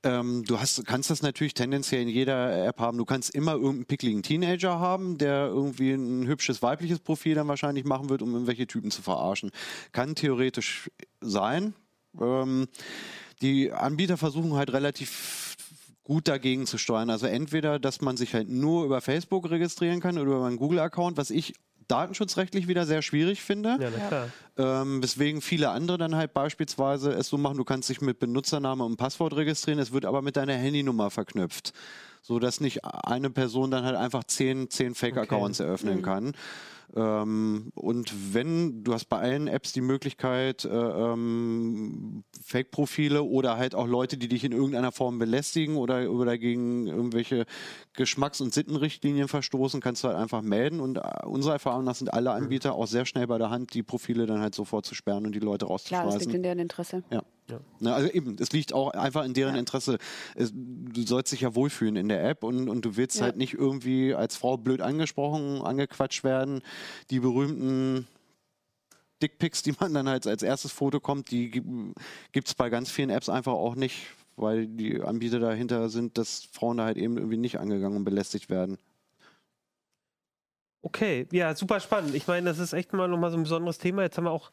Ähm, 0.02 0.44
du 0.46 0.60
hast, 0.60 0.84
kannst 0.86 1.10
das 1.10 1.22
natürlich 1.22 1.54
tendenziell 1.54 2.02
in 2.02 2.08
jeder 2.08 2.66
App 2.66 2.80
haben. 2.80 2.98
Du 2.98 3.04
kannst 3.04 3.34
immer 3.34 3.52
irgendeinen 3.52 3.86
pickligen 3.86 4.22
Teenager 4.22 4.78
haben, 4.78 5.18
der 5.18 5.46
irgendwie 5.46 5.92
ein 5.92 6.26
hübsches 6.26 6.62
weibliches 6.62 7.00
Profil 7.00 7.34
dann 7.34 7.48
wahrscheinlich 7.48 7.84
machen 7.84 8.08
wird, 8.08 8.22
um 8.22 8.32
irgendwelche 8.32 8.66
Typen 8.66 8.90
zu 8.90 9.02
verarschen. 9.02 9.50
Kann 9.92 10.14
theoretisch 10.14 10.90
sein. 11.20 11.74
Ähm, 12.20 12.68
die 13.44 13.72
Anbieter 13.72 14.16
versuchen 14.16 14.54
halt 14.54 14.72
relativ 14.72 15.56
gut 16.02 16.28
dagegen 16.28 16.66
zu 16.66 16.78
steuern. 16.78 17.10
Also 17.10 17.26
entweder, 17.26 17.78
dass 17.78 18.00
man 18.00 18.16
sich 18.16 18.34
halt 18.34 18.48
nur 18.48 18.84
über 18.84 19.00
Facebook 19.00 19.50
registrieren 19.50 20.00
kann 20.00 20.18
oder 20.18 20.32
über 20.32 20.46
einen 20.46 20.56
Google-Account, 20.56 21.16
was 21.16 21.30
ich 21.30 21.54
datenschutzrechtlich 21.86 22.68
wieder 22.68 22.86
sehr 22.86 23.02
schwierig 23.02 23.42
finde. 23.42 23.76
ja, 23.78 23.90
na 23.90 24.08
klar. 24.08 24.28
Ähm, 24.56 25.02
weswegen 25.02 25.42
viele 25.42 25.68
andere 25.68 25.98
dann 25.98 26.14
halt 26.14 26.32
beispielsweise 26.32 27.12
es 27.12 27.28
so 27.28 27.36
machen, 27.36 27.58
du 27.58 27.64
kannst 27.64 27.90
dich 27.90 28.00
mit 28.00 28.18
Benutzername 28.18 28.82
und 28.82 28.96
Passwort 28.96 29.36
registrieren, 29.36 29.78
es 29.78 29.92
wird 29.92 30.06
aber 30.06 30.22
mit 30.22 30.36
deiner 30.36 30.54
Handynummer 30.54 31.10
verknüpft. 31.10 31.74
So 32.22 32.38
dass 32.38 32.60
nicht 32.60 32.82
eine 32.84 33.28
Person 33.28 33.70
dann 33.70 33.84
halt 33.84 33.96
einfach 33.96 34.24
zehn, 34.24 34.70
zehn 34.70 34.94
Fake-Accounts 34.94 35.60
eröffnen 35.60 36.00
kann. 36.00 36.32
Ähm, 36.96 37.70
und 37.74 38.34
wenn, 38.34 38.84
du 38.84 38.92
hast 38.92 39.06
bei 39.06 39.18
allen 39.18 39.48
Apps 39.48 39.72
die 39.72 39.80
Möglichkeit, 39.80 40.64
äh, 40.64 40.68
ähm, 40.68 42.24
Fake-Profile 42.44 43.22
oder 43.24 43.56
halt 43.56 43.74
auch 43.74 43.86
Leute, 43.86 44.16
die 44.16 44.28
dich 44.28 44.44
in 44.44 44.52
irgendeiner 44.52 44.92
Form 44.92 45.18
belästigen 45.18 45.76
oder, 45.76 46.10
oder 46.10 46.38
gegen 46.38 46.86
irgendwelche 46.86 47.46
Geschmacks- 47.94 48.40
und 48.40 48.54
Sittenrichtlinien 48.54 49.28
verstoßen, 49.28 49.80
kannst 49.80 50.04
du 50.04 50.08
halt 50.08 50.18
einfach 50.18 50.42
melden. 50.42 50.80
Und 50.80 50.98
äh, 50.98 51.26
unserer 51.26 51.54
Erfahrung 51.54 51.84
nach 51.84 51.96
sind 51.96 52.12
alle 52.12 52.30
Anbieter 52.30 52.74
auch 52.74 52.86
sehr 52.86 53.06
schnell 53.06 53.26
bei 53.26 53.38
der 53.38 53.50
Hand, 53.50 53.74
die 53.74 53.82
Profile 53.82 54.26
dann 54.26 54.40
halt 54.40 54.54
sofort 54.54 54.86
zu 54.86 54.94
sperren 54.94 55.26
und 55.26 55.34
die 55.34 55.40
Leute 55.40 55.66
klar, 55.66 55.78
das 55.78 55.86
rauszuschmeißen. 55.86 56.20
liegt 56.20 56.34
in 56.34 56.42
deren 56.42 56.58
Interesse. 56.60 57.02
Ja. 57.10 57.22
Na, 57.78 57.94
also 57.94 58.10
eben, 58.10 58.36
es 58.40 58.52
liegt 58.52 58.72
auch 58.72 58.90
einfach 58.90 59.24
in 59.24 59.34
deren 59.34 59.54
Interesse. 59.56 59.98
Es, 60.34 60.50
du 60.54 61.02
sollst 61.02 61.32
dich 61.32 61.42
ja 61.42 61.54
wohlfühlen 61.54 61.96
in 61.96 62.08
der 62.08 62.24
App 62.28 62.42
und, 62.42 62.68
und 62.68 62.84
du 62.84 62.96
willst 62.96 63.16
Ja. 63.16 63.24
halt 63.24 63.36
nicht 63.36 63.52
irgendwie 63.54 64.14
als 64.14 64.36
Frau 64.36 64.56
blöd 64.56 64.80
angesprochen, 64.80 65.60
angequatscht 65.60 66.24
werden. 66.24 66.62
Die 67.10 67.20
berühmten 67.20 68.06
Dickpics, 69.22 69.62
die 69.62 69.74
man 69.78 69.92
dann 69.94 70.08
halt 70.08 70.26
als 70.26 70.42
erstes 70.42 70.72
Foto 70.72 71.00
kommt, 71.00 71.30
die 71.30 71.50
gibt 72.32 72.48
es 72.48 72.54
bei 72.54 72.70
ganz 72.70 72.90
vielen 72.90 73.10
Apps 73.10 73.28
einfach 73.28 73.52
auch 73.52 73.74
nicht, 73.74 74.06
weil 74.36 74.66
die 74.66 75.00
Anbieter 75.02 75.38
dahinter 75.38 75.88
sind, 75.90 76.18
dass 76.18 76.48
Frauen 76.52 76.78
da 76.78 76.84
halt 76.86 76.96
eben 76.96 77.16
irgendwie 77.16 77.36
nicht 77.36 77.58
angegangen 77.60 77.98
und 77.98 78.04
belästigt 78.04 78.48
werden. 78.50 78.78
Okay, 80.86 81.26
ja, 81.32 81.54
super 81.54 81.80
spannend. 81.80 82.14
Ich 82.14 82.26
meine, 82.26 82.50
das 82.50 82.58
ist 82.58 82.74
echt 82.74 82.92
mal 82.92 83.08
nochmal 83.08 83.30
so 83.30 83.38
ein 83.38 83.44
besonderes 83.44 83.78
Thema. 83.78 84.02
Jetzt 84.02 84.18
haben 84.18 84.24
wir 84.24 84.30
auch 84.30 84.50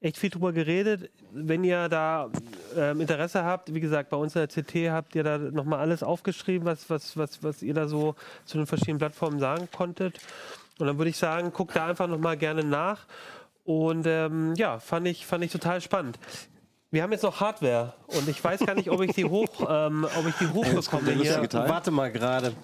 echt 0.00 0.16
viel 0.16 0.30
drüber 0.30 0.50
geredet. 0.50 1.10
Wenn 1.30 1.62
ihr 1.62 1.90
da 1.90 2.30
ähm, 2.74 3.02
Interesse 3.02 3.44
habt, 3.44 3.74
wie 3.74 3.80
gesagt, 3.80 4.08
bei 4.08 4.16
uns 4.16 4.34
in 4.34 4.40
der 4.40 4.48
CT 4.48 4.90
habt 4.90 5.14
ihr 5.14 5.22
da 5.22 5.36
nochmal 5.36 5.80
alles 5.80 6.02
aufgeschrieben, 6.02 6.64
was, 6.64 6.88
was, 6.88 7.18
was, 7.18 7.42
was 7.42 7.62
ihr 7.62 7.74
da 7.74 7.86
so 7.86 8.14
zu 8.46 8.56
den 8.56 8.66
verschiedenen 8.66 8.96
Plattformen 8.96 9.38
sagen 9.38 9.68
konntet. 9.76 10.18
Und 10.78 10.86
dann 10.86 10.96
würde 10.96 11.10
ich 11.10 11.18
sagen, 11.18 11.52
guckt 11.52 11.76
da 11.76 11.88
einfach 11.88 12.08
nochmal 12.08 12.38
gerne 12.38 12.64
nach. 12.64 13.04
Und 13.64 14.06
ähm, 14.06 14.54
ja, 14.56 14.78
fand 14.78 15.06
ich, 15.06 15.26
fand 15.26 15.44
ich 15.44 15.52
total 15.52 15.82
spannend. 15.82 16.18
Wir 16.92 17.02
haben 17.02 17.12
jetzt 17.12 17.24
noch 17.24 17.40
Hardware 17.40 17.92
und 18.06 18.26
ich 18.26 18.42
weiß 18.42 18.64
gar 18.64 18.74
nicht, 18.74 18.88
ob 18.88 19.02
ich 19.02 19.12
die 19.12 19.26
hoch, 19.26 19.50
ähm, 19.68 20.06
ob 20.18 20.26
ich 20.26 20.34
die 20.36 20.48
hochbekomme 20.48 21.12
hier. 21.12 21.46
Warte 21.52 21.90
mal 21.90 22.10
gerade. 22.10 22.54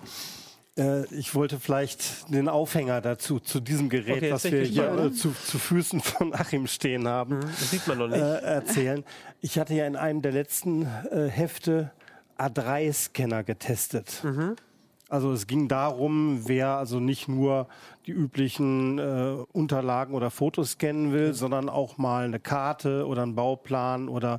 Äh, 0.79 1.05
ich 1.15 1.35
wollte 1.35 1.59
vielleicht 1.61 2.33
den 2.33 2.49
Aufhänger 2.49 3.01
dazu, 3.01 3.41
zu 3.41 3.61
diesem 3.61 3.89
Gerät, 3.89 4.19
Okay, 4.19 4.33
was 4.33 4.45
wir 4.45 4.63
hier 4.63 4.93
äh, 4.93 5.13
zu, 5.13 5.33
zu 5.33 5.59
Füßen 5.59 6.01
von 6.01 6.35
Achim 6.35 6.67
stehen 6.67 7.07
haben, 7.09 7.41
Das 7.41 7.71
sieht 7.71 7.87
man 7.87 7.99
noch 7.99 8.09
nicht. 8.09 8.19
äh, 8.21 8.39
erzählen. 8.41 9.05
Ich 9.41 9.59
hatte 9.59 9.75
ja 9.75 9.87
in 9.87 9.97
einem 9.97 10.23
der 10.23 10.33
letzten 10.33 10.83
äh, 11.11 11.29
Hefte 11.29 11.91
A3-Scanner 12.39 13.43
getestet. 13.45 14.23
Also 15.09 15.33
es 15.33 15.47
ging 15.49 15.67
darum, 15.67 16.43
wer 16.47 16.69
also 16.77 17.01
nicht 17.01 17.27
nur 17.29 17.67
die 18.07 18.13
üblichen 18.13 18.99
äh, 18.99 19.35
Unterlagen 19.53 20.15
oder 20.15 20.31
Fotos 20.31 20.73
scannen 20.73 21.13
will, 21.13 21.35
sondern 21.35 21.69
auch 21.69 21.99
mal 21.99 22.25
eine 22.25 22.39
Karte 22.39 23.07
oder 23.07 23.23
einen 23.25 23.35
Bauplan 23.35 24.09
oder 24.09 24.39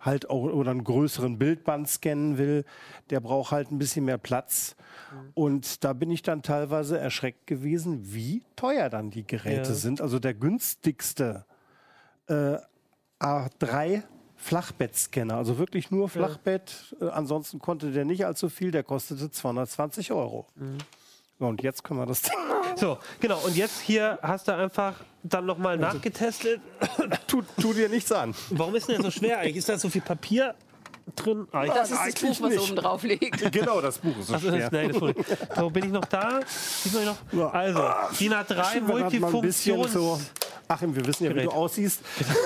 halt 0.00 0.30
auch 0.30 0.42
oder 0.44 0.70
einen 0.70 0.84
größeren 0.84 1.38
Bildband 1.38 1.88
scannen 1.88 2.38
will, 2.38 2.64
der 3.10 3.20
braucht 3.20 3.50
halt 3.50 3.70
ein 3.72 3.78
bisschen 3.78 4.04
mehr 4.04 4.18
Platz. 4.18 4.76
Und 5.34 5.84
da 5.84 5.92
bin 5.92 6.10
ich 6.10 6.22
dann 6.22 6.42
teilweise 6.42 6.98
erschreckt 6.98 7.46
gewesen, 7.46 8.12
wie 8.14 8.42
teuer 8.56 8.88
dann 8.90 9.10
die 9.10 9.26
Geräte 9.26 9.70
Ja. 9.70 9.74
sind. 9.74 10.00
Also 10.00 10.18
der 10.18 10.34
günstigste 10.34 11.44
äh, 12.28 12.56
A3 13.20 14.02
Flachbettscanner, 14.36 15.36
also 15.36 15.58
wirklich 15.58 15.90
nur 15.90 16.08
Flachbett. 16.08 16.96
Äh, 17.00 17.08
ansonsten 17.10 17.58
konnte 17.60 17.92
der 17.92 18.04
nicht 18.04 18.26
allzu 18.26 18.48
viel, 18.48 18.70
der 18.72 18.82
kostete 18.82 19.30
220 19.30 20.10
Euro. 20.12 20.46
So, 21.38 21.46
und 21.46 21.62
jetzt 21.62 21.84
können 21.84 22.00
wir 22.00 22.06
das 22.06 22.22
Ding. 22.22 22.34
So, 22.76 22.96
genau. 23.20 23.38
Und 23.44 23.54
jetzt 23.54 23.80
hier 23.80 24.18
hast 24.22 24.48
du 24.48 24.54
einfach 24.54 25.04
dann 25.22 25.44
nochmal 25.44 25.74
Also 25.84 25.98
nachgetestet. 25.98 26.60
Tut, 27.26 27.44
tu 27.60 27.74
dir 27.74 27.90
nichts 27.90 28.10
an. 28.10 28.34
Warum 28.48 28.74
ist 28.74 28.88
denn 28.88 28.94
der 28.96 29.04
so 29.04 29.10
schwer 29.10 29.38
eigentlich? 29.40 29.56
Ist 29.56 29.68
da 29.68 29.78
so 29.78 29.90
viel 29.90 30.00
Papier 30.00 30.54
drin? 31.16 31.46
Ah, 31.52 31.66
Das 31.66 31.90
ist 31.90 31.92
das 31.92 31.98
eigentlich 32.00 32.38
Buch, 32.38 32.46
was 32.46 32.50
nicht. 32.54 32.62
oben 32.70 32.76
drauf 32.76 33.02
liegt. 33.02 33.52
Genau, 33.52 33.80
das 33.80 33.98
Buch 33.98 34.16
ist 34.18 34.26
so 34.28 34.34
Ach, 34.34 34.42
das 34.42 34.54
ist, 34.54 34.68
schwer. 34.68 34.88
nein. 34.88 35.14
So, 35.56 35.70
bin 35.70 35.84
ich 35.86 35.90
noch 35.90 36.04
da? 36.06 36.40
Sieht 36.46 36.94
man 36.94 37.04
noch? 37.06 37.16
Ja. 37.32 37.48
Also, 37.50 37.80
DIN 38.18 38.32
A3 38.32 38.80
Man 38.80 39.04
hat 39.04 39.20
mal 39.20 39.34
ein 39.34 39.40
bisschen 39.42 39.76
Multifunktions... 39.76 39.92
so. 39.92 40.20
Achim, 40.68 40.94
wir 40.96 41.04
wissen 41.06 41.24
ja, 41.24 41.30
wie 41.30 41.34
Gerät. 41.34 41.48
du 41.48 41.52
aussiehst. 41.52 42.00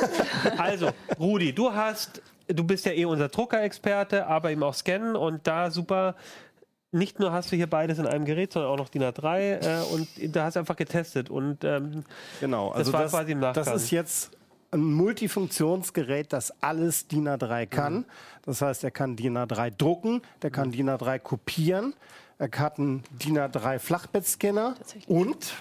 Also, 0.58 0.90
Rudi, 1.18 1.52
du 1.52 1.72
hast, 1.72 2.22
du 2.48 2.64
bist 2.64 2.86
ja 2.86 2.92
eh 2.92 3.04
unser 3.04 3.28
Druckerexperte, 3.28 4.26
aber 4.26 4.50
eben 4.50 4.62
auch 4.62 4.74
Scannen 4.74 5.16
und 5.16 5.46
da 5.46 5.70
super. 5.70 6.14
Nicht 6.92 7.18
nur 7.20 7.32
hast 7.32 7.52
du 7.52 7.56
hier 7.56 7.66
beides 7.68 7.98
in 7.98 8.06
einem 8.06 8.24
Gerät, 8.24 8.52
sondern 8.52 8.70
auch 8.72 8.76
noch 8.78 8.88
DIN 8.88 9.02
A3 9.02 9.38
äh, 9.82 9.82
und 9.92 10.08
da 10.34 10.44
hast 10.44 10.54
du 10.54 10.60
einfach 10.60 10.76
getestet 10.76 11.28
und 11.30 11.62
ähm, 11.64 12.04
Genau, 12.40 12.70
also 12.70 12.92
war 12.92 13.02
das, 13.02 13.10
quasi 13.12 13.32
im 13.32 13.40
Nachgang. 13.40 13.64
das 13.64 13.82
ist 13.82 13.90
jetzt 13.90 14.30
ein 14.70 14.82
Multifunktionsgerät, 14.82 16.32
das 16.32 16.52
alles 16.62 17.08
DIN 17.08 17.28
A3 17.28 17.66
kann. 17.66 17.94
Mhm. 17.94 18.04
Das 18.42 18.62
heißt, 18.62 18.84
er 18.84 18.90
kann 18.90 19.16
DIN 19.16 19.36
A3 19.36 19.70
drucken, 19.70 20.22
der 20.42 20.50
kann 20.50 20.70
DIN 20.70 20.90
A3 20.90 21.18
kopieren, 21.18 21.94
er 22.38 22.50
hat 22.58 22.78
einen 22.78 23.02
DIN 23.10 23.38
A3 23.38 23.78
Flachbettscanner 23.78 24.74
und 25.06 25.54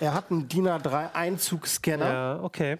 er 0.00 0.14
hat 0.14 0.30
einen 0.30 0.48
DIN 0.48 0.68
A3 0.68 1.12
Einzugsscanner 1.12 2.12
ja 2.12 2.40
okay. 2.42 2.78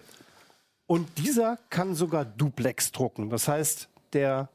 und 0.87 1.07
dieser 1.17 1.59
kann 1.69 1.93
sogar 1.93 2.25
Duplex 2.25 2.91
drucken. 2.91 3.29
Das 3.29 3.47
heißt, 3.47 3.87
der 4.13 4.49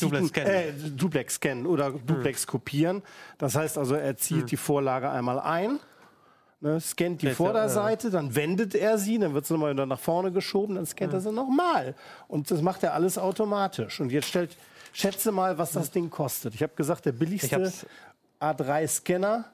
Duplex 0.00 0.28
scannen. 0.28 0.50
Äh, 0.50 0.72
Duplex 0.90 1.34
scannen 1.34 1.66
oder 1.66 1.90
Duplex 1.90 2.46
kopieren. 2.46 3.02
Das 3.38 3.54
heißt 3.54 3.78
also, 3.78 3.94
er 3.94 4.16
zieht 4.16 4.50
die 4.50 4.56
Vorlage 4.56 5.10
einmal 5.10 5.40
ein, 5.40 5.80
ne, 6.60 6.80
scannt 6.80 7.22
die 7.22 7.30
Vorderseite, 7.30 8.10
dann 8.10 8.34
wendet 8.34 8.74
er 8.74 8.98
sie, 8.98 9.18
dann 9.18 9.34
wird 9.34 9.46
sie 9.46 9.54
nochmal 9.54 9.74
nach 9.74 9.98
vorne 9.98 10.32
geschoben, 10.32 10.76
dann 10.76 10.86
scannt 10.86 11.12
er 11.12 11.20
sie 11.20 11.32
nochmal. 11.32 11.94
Und 12.28 12.50
das 12.50 12.62
macht 12.62 12.82
er 12.82 12.94
alles 12.94 13.18
automatisch. 13.18 14.00
Und 14.00 14.10
jetzt 14.10 14.28
stellt, 14.28 14.56
schätze 14.92 15.32
mal, 15.32 15.58
was 15.58 15.72
das 15.72 15.90
Ding 15.90 16.10
kostet. 16.10 16.54
Ich 16.54 16.62
habe 16.62 16.74
gesagt, 16.76 17.04
der 17.06 17.12
billigste 17.12 17.56
hab's- 17.56 17.86
A3-Scanner, 18.40 19.44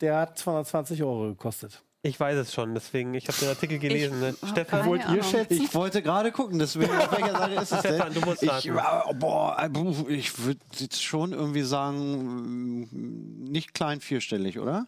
der 0.00 0.16
hat 0.18 0.38
220 0.38 1.02
Euro 1.02 1.28
gekostet. 1.28 1.82
Ich 2.02 2.18
weiß 2.18 2.38
es 2.38 2.54
schon, 2.54 2.72
deswegen, 2.72 3.12
ich 3.12 3.28
habe 3.28 3.36
den 3.38 3.48
Artikel 3.50 3.78
gelesen. 3.78 4.20
ne? 4.20 4.34
Stefan, 4.50 4.86
Wollt 4.86 5.02
ihr 5.10 5.22
schätzen? 5.22 5.52
Ich 5.62 5.74
wollte 5.74 6.00
gerade 6.00 6.32
gucken, 6.32 6.58
deswegen 6.58 6.90
auf 6.96 7.12
welcher 7.12 7.36
Seite 7.36 7.54
ist 7.60 7.72
es 7.72 7.82
denn? 7.82 7.94
Stefan, 7.96 8.14
du 8.14 8.20
musst 8.22 8.42
Ich, 8.42 8.70
raten. 8.72 9.10
äh, 9.10 9.14
boah, 9.18 9.58
äh, 9.60 10.12
ich 10.14 10.38
würde 10.42 10.60
jetzt 10.78 11.02
schon 11.02 11.34
irgendwie 11.34 11.60
sagen, 11.60 12.88
mm, 12.90 13.50
nicht 13.50 13.74
klein 13.74 14.00
vierstellig, 14.00 14.58
oder? 14.58 14.86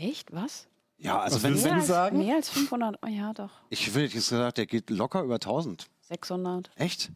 Echt? 0.00 0.32
Was? 0.32 0.66
Ja, 0.96 1.20
also 1.20 1.36
Was 1.36 1.42
wenn, 1.42 1.50
würdest 1.50 1.64
wenn 1.64 1.70
du 1.70 1.74
mehr, 1.74 1.80
als, 1.80 1.86
sagen? 1.88 2.18
mehr 2.18 2.36
als 2.36 2.48
500? 2.50 2.98
Oh 3.02 3.08
ja, 3.08 3.32
doch. 3.32 3.50
ich 3.68 3.94
will 3.94 4.04
jetzt 4.04 4.12
gesagt, 4.14 4.58
der 4.58 4.66
geht 4.66 4.88
locker 4.90 5.22
über 5.22 5.34
1000. 5.34 5.88
600. 6.00 6.70
Echt? 6.76 7.10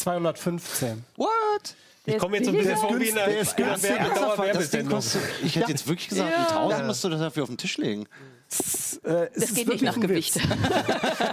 215. 0.00 1.04
What? 1.16 1.28
ich 2.06 2.16
komme 2.16 2.36
jetzt 2.38 2.46
so 2.46 2.52
ein 2.52 2.56
bisschen 2.56 2.76
vor 2.78 2.98
wie 2.98 3.08
in 3.08 3.14
Der 3.14 3.24
einer, 3.24 3.36
ist 3.38 3.58
in 3.58 3.64
einer 3.64 3.72
günstig. 3.74 3.90
Werbe- 3.90 3.98
Ernsthaft, 4.08 4.38
das 4.38 4.70
Ding 4.70 4.88
Dauerwerbesendung. 4.88 4.94
kostet, 4.94 5.22
ich 5.44 5.56
hätte 5.56 5.70
jetzt 5.70 5.86
wirklich 5.86 6.08
gesagt, 6.08 6.30
Ja. 6.30 6.46
1000 6.62 6.86
musst 6.86 7.04
du 7.04 7.08
das 7.10 7.20
dafür 7.20 7.42
auf 7.42 7.48
den 7.50 7.58
Tisch 7.58 7.76
legen. 7.76 8.02
Äh, 8.02 8.06
Das 9.34 9.36
ist 9.36 9.54
geht 9.56 9.68
nicht 9.68 9.82
nach 9.82 10.00
Gewicht. 10.00 10.40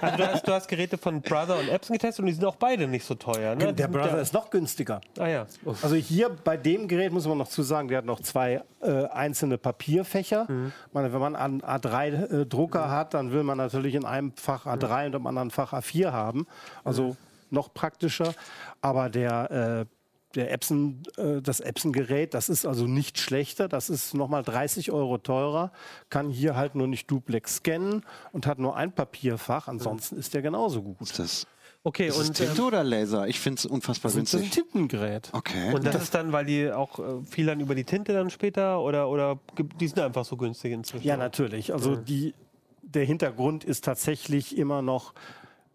Also 0.01 0.17
du, 0.17 0.27
hast, 0.27 0.47
du 0.47 0.51
hast 0.51 0.67
Geräte 0.67 0.97
von 0.97 1.21
Brother 1.21 1.57
und 1.57 1.69
Epson 1.69 1.93
getestet 1.93 2.19
und 2.19 2.25
die 2.27 2.33
sind 2.33 2.43
auch 2.43 2.57
beide 2.57 2.87
nicht 2.87 3.05
so 3.05 3.15
teuer. 3.15 3.55
Ne? 3.55 3.73
Der 3.73 3.87
Brother 3.87 4.11
Der- 4.13 4.21
ist 4.21 4.33
noch 4.33 4.49
günstiger. 4.49 4.99
Ah 5.17 5.27
ja. 5.27 5.45
Also 5.81 5.95
hier 5.95 6.29
bei 6.29 6.57
dem 6.57 6.89
Gerät 6.89 7.13
muss 7.13 7.25
man 7.25 7.37
noch 7.37 7.47
zu 7.47 7.63
sagen, 7.63 7.87
der 7.87 7.99
hat 7.99 8.05
noch 8.05 8.19
zwei 8.19 8.61
äh, 8.81 9.05
einzelne 9.05 9.57
Papierfächer. 9.57 10.45
Mhm. 10.49 10.73
Ich 10.87 10.93
meine, 10.93 11.13
wenn 11.13 11.21
man 11.21 11.35
einen 11.37 11.61
A3-Drucker 11.61 12.89
hat, 12.91 13.13
dann 13.13 13.31
will 13.31 13.43
man 13.43 13.57
natürlich 13.57 13.95
in 13.95 14.03
einem 14.05 14.33
Fach 14.35 14.65
A3 14.65 15.07
und 15.07 15.15
im 15.15 15.27
anderen 15.27 15.51
Fach 15.51 15.71
A4 15.73 16.11
haben. 16.11 16.45
Also 16.83 17.15
noch 17.55 17.73
praktischer. 17.73 18.35
Aber 18.81 19.09
der, 19.09 19.87
äh, 19.89 19.95
der 20.35 20.51
Epson, 20.51 21.01
äh, 21.17 21.41
das 21.41 21.59
Epson-Gerät, 21.59 22.35
das 22.35 22.49
ist 22.49 22.65
also 22.65 22.85
nicht 22.85 23.17
schlechter. 23.17 23.67
Das 23.67 23.89
ist 23.89 24.13
nochmal 24.13 24.43
30 24.43 24.91
Euro 24.91 25.17
teurer. 25.17 25.71
Kann 26.09 26.29
hier 26.29 26.55
halt 26.55 26.75
nur 26.75 26.87
nicht 26.87 27.09
Duplex 27.09 27.57
scannen 27.57 28.05
und 28.31 28.45
hat 28.45 28.59
nur 28.59 28.75
ein 28.75 28.91
Papierfach. 28.93 29.67
Ansonsten 29.67 30.17
ist 30.17 30.33
der 30.33 30.43
genauso 30.43 30.83
gut. 30.83 31.01
Ist 31.01 31.17
das, 31.17 31.47
Okay, 31.87 32.07
ist 32.07 32.19
das 32.19 32.29
und, 32.29 32.33
Tinte 32.33 32.61
ähm, 32.61 32.67
oder 32.67 32.83
Laser? 32.83 33.27
Ich 33.27 33.39
finde 33.39 33.59
es 33.59 33.65
unfassbar 33.67 34.11
Das 34.11 34.19
ist 34.19 34.35
ein. 34.35 34.49
Tintengerät. 34.49 35.29
Okay. 35.33 35.71
und 35.71 35.85
das 35.85 36.01
ist 36.01 36.15
dann, 36.15 36.31
weil 36.31 36.43
die 36.45 36.71
auch 36.71 36.97
äh, 36.97 37.23
viel 37.25 37.45
dann 37.45 37.59
über 37.59 37.75
die 37.75 37.83
Tinte 37.83 38.11
dann 38.11 38.31
später 38.31 38.81
oder, 38.81 39.07
oder 39.07 39.39
die 39.79 39.87
sind 39.87 39.99
einfach 39.99 40.25
so 40.25 40.35
günstig 40.35 40.73
inzwischen. 40.73 41.05
Ja, 41.05 41.15
natürlich. 41.15 41.71
Also 41.71 41.95
die, 41.95 42.33
der 42.81 43.05
Hintergrund 43.05 43.63
ist 43.63 43.85
tatsächlich 43.85 44.57
immer 44.57 44.81
noch, 44.81 45.13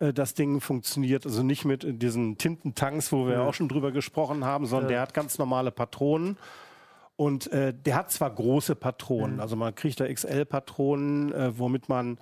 äh, 0.01 0.13
das 0.13 0.35
Ding 0.35 0.61
funktioniert. 0.61 1.25
Also 1.25 1.43
nicht 1.43 1.65
mit 1.65 2.03
diesen 2.03 2.39
Tintentanks, 2.39 3.13
wo 3.13 3.27
wir 3.27 3.35
ja. 3.35 3.43
auch 3.47 3.55
schon 3.55 3.69
drüber 3.69 3.93
gesprochen 3.93 4.45
haben, 4.45 4.67
sondern 4.67 4.89
der 4.89 5.01
hat 5.01 5.15
ganz 5.15 5.39
normale 5.39 5.71
Patronen. 5.71 6.37
Und 7.17 7.53
äh, 7.53 7.75
der 7.75 7.97
hat 7.97 8.11
zwar 8.11 8.31
große 8.31 8.75
Patronen, 8.75 9.41
also 9.41 9.55
man 9.55 9.75
kriegt 9.75 10.01
da 10.01 10.11
XL-Patronen, 10.11 11.31
äh, 11.33 11.59
womit 11.59 11.91
man, 11.91 12.17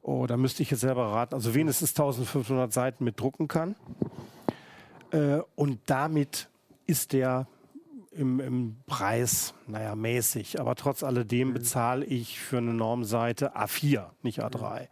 oh, 0.00 0.26
da 0.26 0.36
müsste 0.36 0.62
ich 0.62 0.70
jetzt 0.70 0.82
selber 0.82 1.06
raten, 1.06 1.34
also 1.34 1.54
wenigstens 1.54 1.90
1500 1.90 2.72
Seiten 2.72 3.02
mit 3.02 3.18
drucken 3.18 3.48
kann. 3.48 3.74
Äh, 5.10 5.40
und 5.56 5.80
damit 5.86 6.48
ist 6.86 7.14
der 7.14 7.48
im, 8.12 8.38
im 8.38 8.76
Preis, 8.86 9.54
naja, 9.66 9.96
mäßig. 9.96 10.60
Aber 10.60 10.76
trotz 10.76 11.02
alledem 11.02 11.52
bezahle 11.52 12.04
ich 12.04 12.38
für 12.38 12.58
eine 12.58 12.74
Normseite 12.74 13.56
A4, 13.56 14.06
nicht 14.22 14.40
A3, 14.40 14.86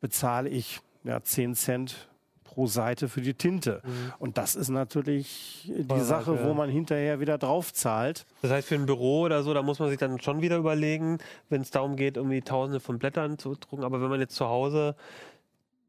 bezahle 0.00 0.48
ich 0.48 0.80
ja, 1.04 1.22
10 1.22 1.54
Cent 1.54 2.08
pro 2.44 2.66
Seite 2.66 3.08
für 3.08 3.20
die 3.20 3.34
Tinte. 3.34 3.80
Und 4.18 4.36
das 4.36 4.56
ist 4.56 4.70
natürlich 4.70 5.70
die 5.72 5.84
Voll 5.84 6.00
Sache, 6.00 6.32
weit, 6.32 6.44
wo 6.44 6.52
man 6.52 6.68
hinterher 6.68 7.20
wieder 7.20 7.38
drauf 7.38 7.72
zahlt. 7.72 8.26
Das 8.42 8.50
heißt, 8.50 8.68
für 8.68 8.74
ein 8.74 8.86
Büro 8.86 9.22
oder 9.22 9.42
so, 9.44 9.54
da 9.54 9.62
muss 9.62 9.78
man 9.78 9.88
sich 9.88 9.98
dann 9.98 10.20
schon 10.20 10.42
wieder 10.42 10.56
überlegen, 10.56 11.18
wenn 11.48 11.62
es 11.62 11.70
darum 11.70 11.94
geht, 11.94 12.16
irgendwie 12.16 12.42
tausende 12.42 12.80
von 12.80 12.98
Blättern 12.98 13.38
zu 13.38 13.54
drucken. 13.54 13.84
Aber 13.84 14.02
wenn 14.02 14.10
man 14.10 14.20
jetzt 14.20 14.34
zu 14.34 14.46
Hause, 14.46 14.96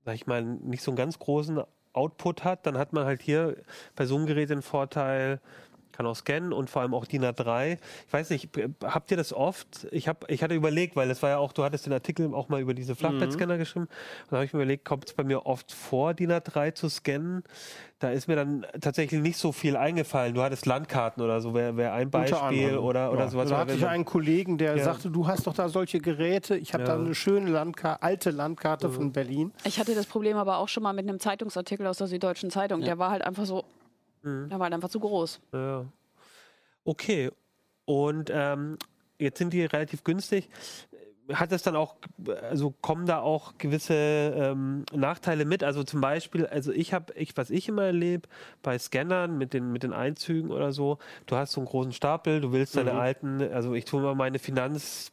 sag 0.05 0.15
ich 0.15 0.27
mal, 0.27 0.43
nicht 0.43 0.83
so 0.83 0.91
einen 0.91 0.97
ganz 0.97 1.17
großen 1.17 1.61
Output 1.93 2.43
hat, 2.43 2.65
dann 2.65 2.77
hat 2.77 2.93
man 2.93 3.05
halt 3.05 3.21
hier 3.21 3.57
bei 3.95 4.05
so 4.05 4.15
einem 4.15 4.27
Gerät 4.27 4.49
den 4.49 4.61
Vorteil, 4.61 5.41
kann 5.91 6.05
auch 6.05 6.15
scannen 6.15 6.53
und 6.53 6.69
vor 6.69 6.81
allem 6.81 6.93
auch 6.93 7.05
DIN 7.05 7.23
A3. 7.23 7.77
Ich 8.07 8.13
weiß 8.13 8.29
nicht, 8.29 8.49
habt 8.83 9.11
ihr 9.11 9.17
das 9.17 9.33
oft? 9.33 9.87
Ich, 9.91 10.07
hab, 10.07 10.29
ich 10.29 10.43
hatte 10.43 10.55
überlegt, 10.55 10.95
weil 10.95 11.09
es 11.11 11.21
war 11.21 11.29
ja 11.31 11.37
auch, 11.37 11.53
du 11.53 11.63
hattest 11.63 11.85
den 11.85 11.93
Artikel 11.93 12.33
auch 12.33 12.49
mal 12.49 12.61
über 12.61 12.73
diese 12.73 12.95
Flachbettscanner 12.95 13.57
geschrieben. 13.57 13.85
Und 13.85 14.31
da 14.31 14.37
habe 14.37 14.45
ich 14.45 14.53
mir 14.53 14.59
überlegt, 14.59 14.85
kommt 14.85 15.07
es 15.07 15.13
bei 15.13 15.23
mir 15.23 15.45
oft 15.45 15.71
vor, 15.71 16.13
DIN 16.13 16.31
A3 16.31 16.73
zu 16.73 16.89
scannen? 16.89 17.43
Da 17.99 18.09
ist 18.09 18.27
mir 18.27 18.35
dann 18.35 18.65
tatsächlich 18.81 19.21
nicht 19.21 19.37
so 19.37 19.51
viel 19.51 19.77
eingefallen. 19.77 20.33
Du 20.33 20.41
hattest 20.41 20.65
Landkarten 20.65 21.21
oder 21.21 21.39
so, 21.39 21.53
wäre 21.53 21.77
wär 21.77 21.93
ein 21.93 22.09
Beispiel 22.09 22.77
oder, 22.79 23.11
oder 23.11 23.21
ja. 23.21 23.27
sowas. 23.29 23.49
Da 23.49 23.57
hatte 23.59 23.73
ich 23.73 23.85
einen 23.85 24.05
Kollegen, 24.05 24.57
der 24.57 24.75
Ja. 24.75 24.83
sagte, 24.83 25.11
du 25.11 25.27
hast 25.27 25.45
doch 25.45 25.53
da 25.53 25.69
solche 25.69 25.99
Geräte. 25.99 26.57
Ich 26.57 26.73
habe 26.73 26.83
Ja. 26.83 26.95
da 26.95 27.03
eine 27.03 27.13
schöne 27.13 27.51
Landkarte, 27.51 28.01
alte 28.01 28.31
Landkarte 28.31 28.89
von 28.89 29.11
Berlin. 29.11 29.51
Ich 29.65 29.79
hatte 29.79 29.93
das 29.93 30.07
Problem 30.07 30.35
aber 30.37 30.57
auch 30.57 30.67
schon 30.67 30.81
mal 30.81 30.93
mit 30.93 31.07
einem 31.07 31.19
Zeitungsartikel 31.19 31.85
aus 31.85 31.99
der 31.99 32.07
Süddeutschen 32.07 32.49
Zeitung. 32.49 32.81
Der 32.81 32.97
war 32.97 33.11
halt 33.11 33.21
einfach 33.21 33.45
so, 33.45 33.65
Mhm. 34.23 34.49
der 34.49 34.59
war 34.59 34.65
halt 34.65 34.73
einfach 34.73 34.89
zu 34.89 34.99
groß. 34.99 35.39
Ja. 35.53 35.85
Okay. 36.83 37.31
Und 37.85 38.31
ähm, 38.33 38.77
jetzt 39.19 39.37
sind 39.37 39.53
die 39.53 39.65
relativ 39.65 40.03
günstig. 40.03 40.49
Hat 41.31 41.51
das 41.51 41.63
dann 41.63 41.75
auch, 41.75 41.95
also 42.41 42.71
kommen 42.81 43.05
da 43.05 43.19
auch 43.19 43.57
gewisse 43.57 43.93
ähm, 43.93 44.85
Nachteile 44.93 45.45
mit? 45.45 45.63
Also 45.63 45.83
zum 45.83 46.01
Beispiel, 46.01 46.45
also 46.45 46.71
ich 46.71 46.93
habe, 46.93 47.13
ich, 47.13 47.37
was 47.37 47.49
ich 47.49 47.69
immer 47.69 47.83
erlebe 47.83 48.27
bei 48.61 48.77
Scannern 48.77 49.37
mit 49.37 49.53
den, 49.53 49.71
mit 49.71 49.83
den 49.83 49.93
Einzügen 49.93 50.51
oder 50.51 50.73
so, 50.73 50.97
du 51.27 51.35
hast 51.35 51.53
so 51.53 51.61
einen 51.61 51.67
großen 51.67 51.93
Stapel, 51.93 52.41
du 52.41 52.51
willst 52.51 52.75
deine 52.75 52.93
alten, 52.93 53.41
also 53.41 53.73
ich 53.75 53.85
tue 53.85 54.01
mal 54.01 54.15
meine 54.15 54.39
Finanz 54.39 55.11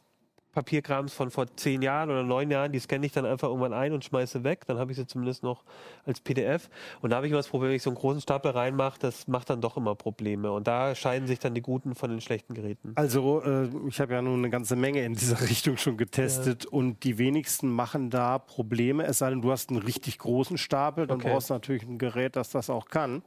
Papierkrams 0.51 1.13
von 1.13 1.29
vor 1.29 1.45
zehn 1.55 1.81
Jahren 1.81 2.09
oder 2.09 2.23
neun 2.23 2.49
Jahren, 2.49 2.71
die 2.71 2.79
scanne 2.79 3.05
ich 3.05 3.11
dann 3.11 3.25
einfach 3.25 3.47
irgendwann 3.49 3.73
ein 3.73 3.93
und 3.93 4.03
schmeiße 4.03 4.43
weg. 4.43 4.65
Dann 4.65 4.79
habe 4.79 4.91
ich 4.91 4.97
sie 4.97 5.05
zumindest 5.05 5.43
noch 5.43 5.63
als 6.05 6.19
PDF. 6.21 6.69
Und 7.01 7.11
da 7.11 7.17
habe 7.17 7.27
ich 7.27 7.31
immer 7.31 7.39
das 7.39 7.47
Problem, 7.47 7.69
wenn 7.69 7.75
ich 7.75 7.83
so 7.83 7.89
einen 7.91 7.97
großen 7.97 8.21
Stapel 8.21 8.51
reinmache, 8.51 8.97
das 8.99 9.27
macht 9.27 9.49
dann 9.49 9.61
doch 9.61 9.77
immer 9.77 9.95
Probleme. 9.95 10.51
Und 10.51 10.67
da 10.67 10.95
scheiden 10.95 11.27
sich 11.27 11.39
dann 11.39 11.53
die 11.53 11.61
guten 11.61 11.93
von 11.93 12.09
den 12.09 12.19
schlechten 12.19 12.53
Geräten. 12.55 12.93
Also 12.95 13.41
äh, 13.43 13.69
ich 13.87 13.99
habe 14.01 14.13
ja 14.13 14.21
nun 14.21 14.39
eine 14.39 14.49
ganze 14.49 14.75
Menge 14.75 15.03
in 15.03 15.13
dieser 15.13 15.39
Richtung 15.49 15.77
schon 15.77 15.97
getestet 15.97 16.65
und 16.65 17.03
die 17.03 17.17
wenigsten 17.17 17.69
machen 17.69 18.09
da 18.09 18.39
Probleme, 18.39 19.03
es 19.05 19.19
sei 19.19 19.29
denn, 19.29 19.41
du 19.41 19.51
hast 19.51 19.69
einen 19.69 19.79
richtig 19.79 20.17
großen 20.17 20.57
Stapel, 20.57 21.05
dann 21.07 21.19
Okay. 21.19 21.29
brauchst 21.29 21.49
du 21.49 21.53
natürlich 21.53 21.83
ein 21.83 21.97
Gerät, 21.99 22.35
das 22.35 22.49
das 22.49 22.69
auch 22.69 22.87
kann. 22.87 23.21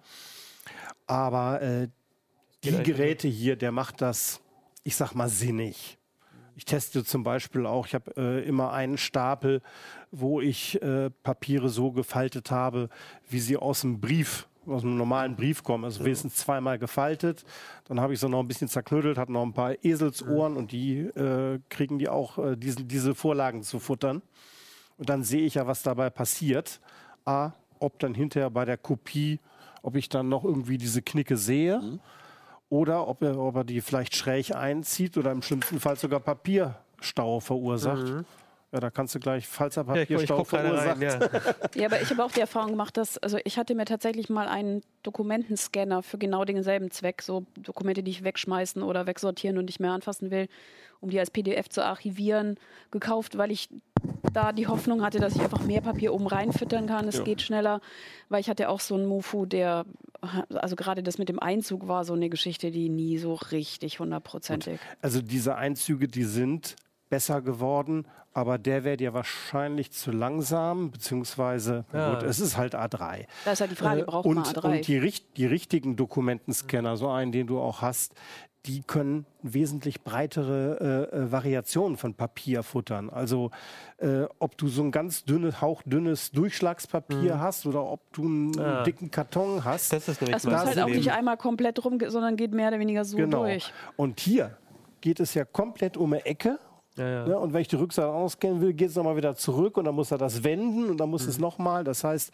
Aber 1.06 1.62
äh, 1.62 1.88
die 2.64 2.82
Geräte 2.82 3.28
hier, 3.28 3.56
der 3.56 3.72
macht 3.72 4.00
das, 4.00 4.40
ich 4.84 4.96
sag 4.96 5.14
mal, 5.14 5.28
sinnig. 5.28 5.98
Ich 6.62 6.66
teste 6.66 7.02
zum 7.02 7.24
Beispiel 7.24 7.66
auch, 7.66 7.88
ich 7.88 7.94
habe 7.96 8.12
äh, 8.16 8.46
immer 8.46 8.72
einen 8.72 8.96
Stapel, 8.96 9.62
wo 10.12 10.40
ich 10.40 10.80
äh, 10.80 11.10
Papiere 11.24 11.68
so 11.68 11.90
gefaltet 11.90 12.52
habe, 12.52 12.88
wie 13.28 13.40
sie 13.40 13.56
aus 13.56 13.80
dem 13.80 14.00
Brief, 14.00 14.46
aus 14.68 14.84
einem 14.84 14.96
normalen 14.96 15.34
Brief 15.34 15.64
kommen. 15.64 15.84
Also 15.84 16.04
wenigstens 16.04 16.36
zweimal 16.36 16.78
gefaltet. 16.78 17.44
Dann 17.88 17.98
habe 17.98 18.14
ich 18.14 18.20
so 18.20 18.28
noch 18.28 18.38
ein 18.38 18.46
bisschen 18.46 18.68
zerknüttelt, 18.68 19.18
hat 19.18 19.28
noch 19.28 19.42
ein 19.42 19.54
paar 19.54 19.84
Eselsohren 19.84 20.56
und 20.56 20.70
die 20.70 21.00
äh, 21.00 21.58
kriegen 21.68 21.98
die 21.98 22.08
auch, 22.08 22.38
äh, 22.38 22.56
diese, 22.56 22.84
diese 22.84 23.16
Vorlagen 23.16 23.64
zu 23.64 23.80
futtern. 23.80 24.22
Und 24.98 25.08
dann 25.08 25.24
sehe 25.24 25.44
ich 25.44 25.54
ja, 25.54 25.66
was 25.66 25.82
dabei 25.82 26.10
passiert. 26.10 26.80
A, 27.24 27.54
ob 27.80 27.98
dann 27.98 28.14
hinterher 28.14 28.50
bei 28.50 28.64
der 28.64 28.78
Kopie, 28.78 29.40
ob 29.82 29.96
ich 29.96 30.08
dann 30.08 30.28
noch 30.28 30.44
irgendwie 30.44 30.78
diese 30.78 31.02
Knicke 31.02 31.36
sehe 31.36 31.98
oder 32.72 33.06
ob 33.06 33.22
er, 33.22 33.38
ob 33.38 33.54
er 33.56 33.64
die 33.64 33.82
vielleicht 33.82 34.16
schräg 34.16 34.54
einzieht 34.56 35.18
oder 35.18 35.30
im 35.30 35.42
schlimmsten 35.42 35.78
Fall 35.78 35.96
sogar 35.96 36.20
Papierstau 36.20 37.38
verursacht. 37.38 38.24
Ja, 38.72 38.80
da 38.80 38.88
kannst 38.88 39.14
du 39.14 39.20
gleich, 39.20 39.46
falls 39.46 39.76
er 39.76 39.84
Mhm. 39.84 39.88
Ja, 39.88 39.94
Papierstau 40.00 40.42
gerade 40.42 40.46
verursacht. 40.48 41.02
rein. 41.02 41.02
Ja. 41.02 41.54
Ja, 41.82 41.86
aber 41.88 42.00
ich 42.00 42.08
habe 42.08 42.24
auch 42.24 42.32
die 42.32 42.40
Erfahrung 42.40 42.70
gemacht, 42.70 42.96
dass, 42.96 43.18
also 43.18 43.36
ich 43.44 43.58
hatte 43.58 43.74
mir 43.74 43.84
tatsächlich 43.84 44.30
mal 44.30 44.48
einen 44.48 44.80
Dokumentenscanner 45.02 46.02
für 46.02 46.16
genau 46.16 46.46
denselben 46.46 46.90
Zweck, 46.90 47.20
so 47.20 47.44
Dokumente, 47.58 48.02
die 48.02 48.10
ich 48.10 48.24
wegschmeißen 48.24 48.82
oder 48.82 49.06
wegsortieren 49.06 49.58
und 49.58 49.66
nicht 49.66 49.78
mehr 49.78 49.90
anfassen 49.92 50.30
will, 50.30 50.48
um 51.00 51.10
die 51.10 51.20
als 51.20 51.30
PDF 51.30 51.68
zu 51.68 51.84
archivieren, 51.84 52.56
gekauft, 52.90 53.36
weil 53.36 53.50
ich 53.50 53.68
da 54.32 54.52
die 54.52 54.66
Hoffnung 54.66 55.02
hatte, 55.04 55.18
dass 55.18 55.36
ich 55.36 55.42
einfach 55.42 55.60
mehr 55.60 55.82
Papier 55.82 56.14
oben 56.14 56.26
reinfüttern 56.26 56.86
kann. 56.86 57.06
Es 57.06 57.22
geht 57.24 57.42
schneller, 57.42 57.82
weil 58.30 58.40
ich 58.40 58.48
hatte 58.48 58.70
auch 58.70 58.80
so 58.80 58.94
einen 58.94 59.04
Mofu, 59.04 59.44
der, 59.44 59.84
also 60.54 60.76
gerade 60.76 61.02
das 61.02 61.18
mit 61.18 61.28
dem 61.28 61.38
Einzug 61.40 61.88
war 61.88 62.04
so 62.04 62.12
eine 62.14 62.28
Geschichte, 62.30 62.70
die 62.70 62.88
nie 62.88 63.18
so 63.18 63.34
richtig 63.34 63.98
hundertprozentig. 63.98 64.80
Also 65.00 65.20
diese 65.20 65.56
Einzüge, 65.56 66.08
die 66.08 66.24
sind 66.24 66.76
besser 67.08 67.42
geworden, 67.42 68.06
aber 68.32 68.56
der 68.56 68.84
wäre 68.84 68.96
dir 68.96 69.12
wahrscheinlich 69.12 69.90
zu 69.92 70.10
langsam, 70.12 70.90
beziehungsweise, 70.90 71.84
Ja. 71.92 72.14
gut, 72.14 72.22
es 72.22 72.40
ist 72.40 72.56
halt 72.56 72.74
A3. 72.74 73.26
Da 73.44 73.52
ist 73.52 73.60
halt 73.60 73.70
die 73.70 73.76
Frage, 73.76 74.00
Äh, 74.02 74.04
braucht 74.04 74.24
und, 74.26 74.36
man 74.36 74.44
A3? 74.46 74.76
Und 74.78 74.86
die, 74.88 75.12
die 75.36 75.46
richtigen 75.46 75.96
Dokumentenscanner, 75.96 76.96
so 76.96 77.10
einen, 77.10 77.32
den 77.32 77.46
du 77.46 77.58
auch 77.60 77.82
hast, 77.82 78.14
die 78.66 78.82
können 78.82 79.26
wesentlich 79.42 80.02
breitere 80.02 81.08
äh, 81.12 81.16
äh, 81.16 81.32
Variationen 81.32 81.96
von 81.96 82.14
Papier 82.14 82.62
futtern. 82.62 83.10
Also 83.10 83.50
äh, 83.98 84.22
ob 84.38 84.56
du 84.56 84.68
so 84.68 84.82
ein 84.82 84.92
ganz 84.92 85.24
dünnes, 85.24 85.60
hauchdünnes 85.60 86.30
Durchschlagspapier 86.30 87.40
hast 87.40 87.66
oder 87.66 87.84
ob 87.84 88.00
du 88.12 88.22
einen 88.24 88.58
Ah. 88.60 88.84
dicken 88.84 89.10
Karton 89.10 89.64
hast. 89.64 89.92
Das 89.92 90.06
ist 90.08 90.20
nämlich 90.20 90.36
Es 90.36 90.44
mein 90.44 90.54
muss 90.54 90.64
halt 90.66 90.78
auch 90.78 90.86
nicht 90.86 91.10
einmal 91.10 91.36
komplett 91.36 91.84
rum, 91.84 91.98
sondern 92.06 92.36
geht 92.36 92.52
mehr 92.52 92.68
oder 92.68 92.78
weniger 92.78 93.04
so 93.04 93.16
genau. 93.16 93.38
durch. 93.42 93.72
Und 93.96 94.20
hier 94.20 94.56
geht 95.00 95.18
es 95.18 95.34
ja 95.34 95.44
komplett 95.44 95.96
um 95.96 96.12
eine 96.12 96.24
Ecke. 96.24 96.58
Ja, 96.96 97.08
ja. 97.08 97.26
Ne? 97.26 97.38
Und 97.38 97.52
wenn 97.54 97.62
ich 97.62 97.68
die 97.68 97.76
Rückseite 97.76 98.08
ausscannen 98.08 98.60
will, 98.60 98.74
geht 98.74 98.90
es 98.90 98.96
nochmal 98.96 99.16
wieder 99.16 99.34
zurück 99.34 99.76
und 99.76 99.86
dann 99.86 99.94
muss 99.96 100.10
er 100.12 100.18
das 100.18 100.44
wenden 100.44 100.88
und 100.90 100.98
dann 100.98 101.08
muss 101.10 101.24
Mhm. 101.24 101.30
es 101.30 101.38
nochmal. 101.38 101.82
Das 101.84 102.04
heißt, 102.04 102.30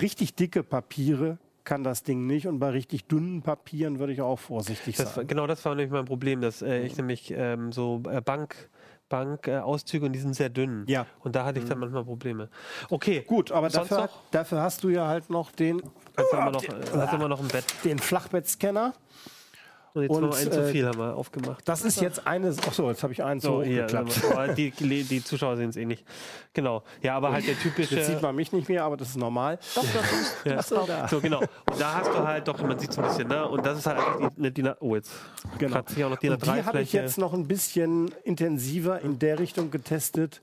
richtig 0.00 0.34
dicke 0.36 0.62
Papiere 0.62 1.36
kann 1.64 1.82
das 1.84 2.02
Ding 2.02 2.26
nicht 2.26 2.46
und 2.46 2.58
bei 2.58 2.70
richtig 2.70 3.06
dünnen 3.06 3.42
Papieren 3.42 3.98
würde 3.98 4.12
ich 4.12 4.20
auch 4.20 4.38
vorsichtig 4.38 4.96
Das, 4.96 5.14
sein. 5.14 5.26
genau 5.26 5.46
das 5.46 5.64
war 5.64 5.74
nämlich 5.74 5.92
mein 5.92 6.04
Problem, 6.04 6.40
dass 6.40 6.62
äh, 6.62 6.82
ich 6.82 6.96
nämlich 6.96 7.32
ähm, 7.36 7.72
so 7.72 8.02
äh, 8.10 8.20
Bank, 8.20 8.68
Bankauszüge 9.08 10.04
äh, 10.04 10.06
und 10.06 10.12
die 10.12 10.18
sind 10.18 10.34
sehr 10.34 10.50
dünn. 10.50 10.84
Ja. 10.86 11.06
Und 11.20 11.36
da 11.36 11.44
hatte 11.44 11.58
ich 11.58 11.66
dann 11.66 11.78
manchmal 11.78 12.04
Probleme. 12.04 12.48
Okay. 12.90 13.22
Gut, 13.26 13.52
aber 13.52 13.68
dafür, 13.68 14.08
dafür 14.30 14.62
hast 14.62 14.84
du 14.84 14.88
ja 14.90 15.06
halt 15.06 15.30
noch 15.30 15.50
den, 15.52 15.82
Hast 16.16 16.32
du 16.32 16.36
immer 16.36 16.50
noch, 16.50 16.62
äh, 16.64 16.68
hast 16.96 17.12
du 17.12 17.16
immer 17.16 17.28
noch 17.28 17.40
ein 17.40 17.48
Bett. 17.48 17.64
den 17.84 17.98
Flachbettscanner. 17.98 18.94
Und 19.94 20.02
jetzt 20.02 20.10
Und, 20.10 20.22
noch 20.22 20.36
einen 20.36 20.50
zu 20.50 20.60
äh, 20.60 20.72
viel 20.72 20.86
haben 20.88 20.98
wir 20.98 21.14
aufgemacht. 21.14 21.62
Das 21.68 21.82
ist 21.82 22.00
jetzt 22.00 22.26
eine. 22.26 22.48
Achso, 22.66 22.88
jetzt 22.90 23.04
habe 23.04 23.12
ich 23.12 23.22
einen 23.22 23.38
so 23.40 23.58
So, 23.58 23.62
hier, 23.62 23.84
hochgeklappt. 23.84 24.24
aber 24.32 24.48
die, 24.48 24.72
die 24.72 25.22
Zuschauer 25.22 25.56
sehen 25.56 25.70
es 25.70 25.76
eh 25.76 25.84
nicht. 25.84 26.04
Genau. 26.52 26.82
Ja, 27.00 27.14
aber 27.16 27.30
halt 27.30 27.46
der 27.46 27.56
typische. 27.56 27.94
Jetzt 27.94 28.08
sieht 28.08 28.20
man 28.20 28.34
mich 28.34 28.52
nicht 28.52 28.68
mehr, 28.68 28.82
aber 28.84 28.96
das 28.96 29.10
ist 29.10 29.16
normal. 29.16 29.58
Doch, 29.76 29.82
doch, 29.84 30.44
Ja. 30.50 30.58
Achso, 30.58 30.84
da. 30.84 31.06
So, 31.06 31.20
genau. 31.20 31.38
Und 31.40 31.48
da 31.80 31.94
hast 31.94 32.10
du 32.10 32.18
halt 32.26 32.48
doch, 32.48 32.60
man 32.60 32.76
sieht 32.76 32.90
es 32.90 32.98
ein 32.98 33.04
bisschen, 33.04 33.28
ne? 33.28 33.46
Und 33.48 33.64
das 33.64 33.78
ist 33.78 33.86
halt 33.86 33.98
einfach 33.98 34.30
die, 34.32 34.38
eine 34.40 34.50
DIN 34.50 34.66
A- 34.68 34.76
Oh, 34.80 34.96
jetzt 34.96 35.12
Genau. 35.58 35.74
kratzt 35.76 35.94
sich 35.94 36.04
auch 36.04 36.10
noch 36.10 36.18
DIN 36.18 36.32
Und 36.32 36.44
die 36.44 36.48
habe 36.50 36.58
ich 36.60 36.66
A3-Fläche. 36.66 36.96
jetzt 36.98 37.18
noch 37.18 37.32
ein 37.32 37.46
bisschen 37.46 38.10
intensiver 38.24 39.00
in 39.00 39.20
der 39.20 39.38
Richtung 39.38 39.70
getestet, 39.70 40.40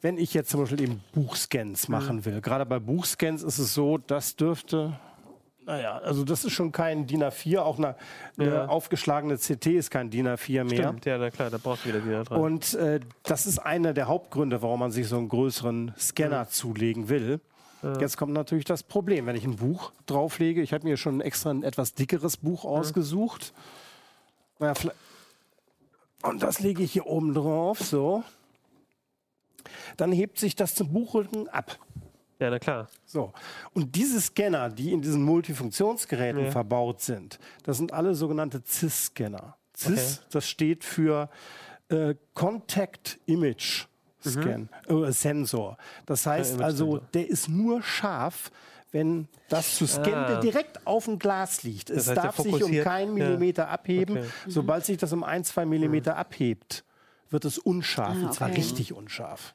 wenn 0.00 0.16
ich 0.16 0.32
jetzt 0.32 0.50
zum 0.50 0.60
Beispiel 0.60 0.80
eben 0.80 1.02
Buchscans 1.12 1.88
machen 1.88 2.24
will. 2.24 2.40
Gerade 2.40 2.64
bei 2.66 2.78
Buchscans 2.78 3.42
ist 3.42 3.58
es 3.58 3.74
so, 3.74 3.98
das 3.98 4.36
dürfte, 4.36 4.96
naja, 5.64 5.98
also 5.98 6.24
das 6.24 6.44
ist 6.44 6.52
schon 6.52 6.72
kein 6.72 7.06
DIN 7.06 7.22
A4, 7.22 7.58
auch 7.60 7.78
eine, 7.78 7.94
eine 8.36 8.50
Ja. 8.50 8.66
aufgeschlagene 8.66 9.36
CT 9.36 9.66
ist 9.66 9.90
kein 9.90 10.10
DIN 10.10 10.26
A4 10.28 10.64
mehr. 10.64 10.88
Stimmt, 10.88 11.04
ja, 11.04 11.18
na 11.18 11.30
klar, 11.30 11.50
da 11.50 11.58
brauchst 11.58 11.84
du 11.84 11.88
wieder 11.90 12.00
DIN 12.00 12.14
A3. 12.14 12.34
Und 12.36 12.74
äh, 12.74 13.00
das 13.22 13.46
ist 13.46 13.58
einer 13.58 13.92
der 13.92 14.08
Hauptgründe, 14.08 14.62
warum 14.62 14.80
man 14.80 14.90
sich 14.90 15.08
so 15.08 15.16
einen 15.18 15.28
größeren 15.28 15.94
Scanner 15.98 16.48
zulegen 16.48 17.08
will. 17.08 17.40
Jetzt 17.98 18.16
kommt 18.16 18.32
natürlich 18.32 18.64
das 18.64 18.84
Problem, 18.84 19.26
wenn 19.26 19.34
ich 19.34 19.44
ein 19.44 19.56
Buch 19.56 19.90
drauflege. 20.06 20.62
Ich 20.62 20.72
habe 20.72 20.84
mir 20.86 20.96
schon 20.96 21.20
extra 21.20 21.50
ein 21.50 21.64
etwas 21.64 21.94
dickeres 21.94 22.36
Buch 22.36 22.64
ausgesucht. 22.64 23.52
Naja, 24.60 24.74
und 26.22 26.44
das 26.44 26.60
lege 26.60 26.84
ich 26.84 26.92
hier 26.92 27.06
oben 27.06 27.34
drauf, 27.34 27.80
so. 27.80 28.22
Dann 29.96 30.12
hebt 30.12 30.38
sich 30.38 30.54
das 30.54 30.76
zum 30.76 30.92
Buchrücken 30.92 31.48
ab. 31.48 31.76
Ja, 32.42 32.50
na 32.50 32.58
klar. 32.58 32.88
So. 33.06 33.32
Und 33.72 33.94
diese 33.94 34.20
Scanner, 34.20 34.68
die 34.70 34.92
in 34.92 35.00
diesen 35.00 35.22
Multifunktionsgeräten 35.22 36.44
Ja. 36.46 36.50
verbaut 36.50 37.00
sind, 37.00 37.38
das 37.64 37.76
sind 37.78 37.92
alle 37.92 38.14
sogenannte 38.14 38.62
CIS-Scanner. 38.64 39.56
CIS, 39.76 40.22
das 40.30 40.48
steht 40.48 40.84
für 40.84 41.28
äh, 41.88 42.14
Contact 42.34 43.18
Image 43.26 43.86
Scan, 44.24 44.68
äh, 44.88 45.10
Sensor. 45.12 45.76
Das 46.06 46.26
heißt 46.26 46.54
Image 46.54 46.64
also, 46.64 46.98
der 47.14 47.28
ist 47.28 47.48
nur 47.48 47.82
scharf, 47.82 48.50
wenn 48.92 49.26
das 49.48 49.76
zu 49.76 49.86
scannende 49.86 50.36
Ah. 50.36 50.40
direkt 50.40 50.86
auf 50.86 51.06
dem 51.06 51.18
Glas 51.18 51.62
liegt. 51.62 51.90
Es 51.90 52.06
heißt, 52.08 52.16
darf 52.18 52.36
sich 52.38 52.62
um 52.62 52.70
keinen 52.82 53.16
ja. 53.16 53.24
Millimeter 53.24 53.68
abheben. 53.68 54.18
Okay. 54.18 54.26
Sobald 54.46 54.84
sich 54.84 54.98
das 54.98 55.12
um 55.12 55.24
ein, 55.24 55.44
zwei 55.44 55.64
Millimeter 55.64 56.16
abhebt, 56.16 56.84
wird 57.30 57.44
es 57.46 57.56
unscharf, 57.58 58.16
Ah, 58.20 58.26
und 58.26 58.34
zwar 58.34 58.48
okay. 58.48 58.58
richtig 58.58 58.92
unscharf. 58.92 59.54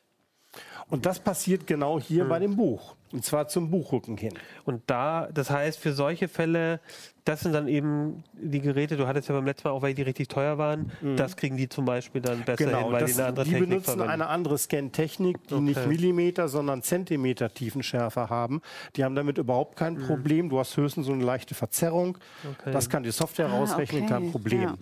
Und 0.89 1.05
das 1.05 1.19
passiert 1.19 1.67
genau 1.67 1.99
hier 1.99 2.23
Hm. 2.23 2.29
bei 2.29 2.39
dem 2.39 2.55
Buch. 2.55 2.95
Und 3.13 3.23
zwar 3.23 3.47
zum 3.47 3.69
Buchrücken 3.71 4.17
hin. 4.17 4.33
Und 4.65 4.81
da, 4.87 5.29
das 5.33 5.49
heißt, 5.49 5.79
für 5.79 5.93
solche 5.93 6.27
Fälle, 6.27 6.81
das 7.23 7.39
sind 7.41 7.53
dann 7.53 7.69
eben 7.69 8.23
die 8.33 8.59
Geräte, 8.59 8.97
du 8.97 9.07
hattest 9.07 9.29
ja 9.29 9.35
beim 9.35 9.45
letzten 9.45 9.67
Mal 9.69 9.73
auch, 9.73 9.81
weil 9.81 9.93
die 9.93 10.01
richtig 10.01 10.27
teuer 10.27 10.57
waren, 10.57 10.91
das 11.15 11.37
kriegen 11.37 11.55
die 11.55 11.69
zum 11.69 11.85
Beispiel 11.85 12.19
dann 12.21 12.43
besser 12.43 12.65
hin, 12.65 12.73
weil 12.91 13.03
Mhm. 13.03 13.05
das, 13.07 13.15
die 13.15 13.21
eine 13.21 13.27
andere 13.29 13.45
die 13.45 13.51
Technik 13.51 13.69
benutzen 13.69 13.85
verwenden. 13.85 14.11
eine 14.11 14.27
andere 14.27 14.57
Scan-Technik, 14.57 15.47
die 15.47 15.55
nicht 15.55 15.77
Okay. 15.77 15.87
Millimeter, 15.87 16.49
sondern 16.49 16.81
Zentimeter 16.83 17.53
Tiefenschärfe 17.53 18.29
haben. 18.29 18.61
Die 18.97 19.03
haben 19.05 19.15
damit 19.15 19.37
überhaupt 19.37 19.77
kein 19.77 19.93
Mhm. 19.95 20.03
Problem. 20.05 20.49
Du 20.49 20.59
hast 20.59 20.75
höchstens 20.75 21.05
so 21.05 21.13
eine 21.13 21.23
leichte 21.23 21.55
Verzerrung. 21.55 22.17
Okay. 22.59 22.71
Das 22.73 22.89
kann 22.89 23.03
die 23.03 23.11
Software 23.11 23.47
Ah, 23.47 23.57
rausrechnen, 23.57 24.03
okay. 24.03 24.11
kein 24.13 24.31
Problem. 24.31 24.61
Ja. 24.63 24.75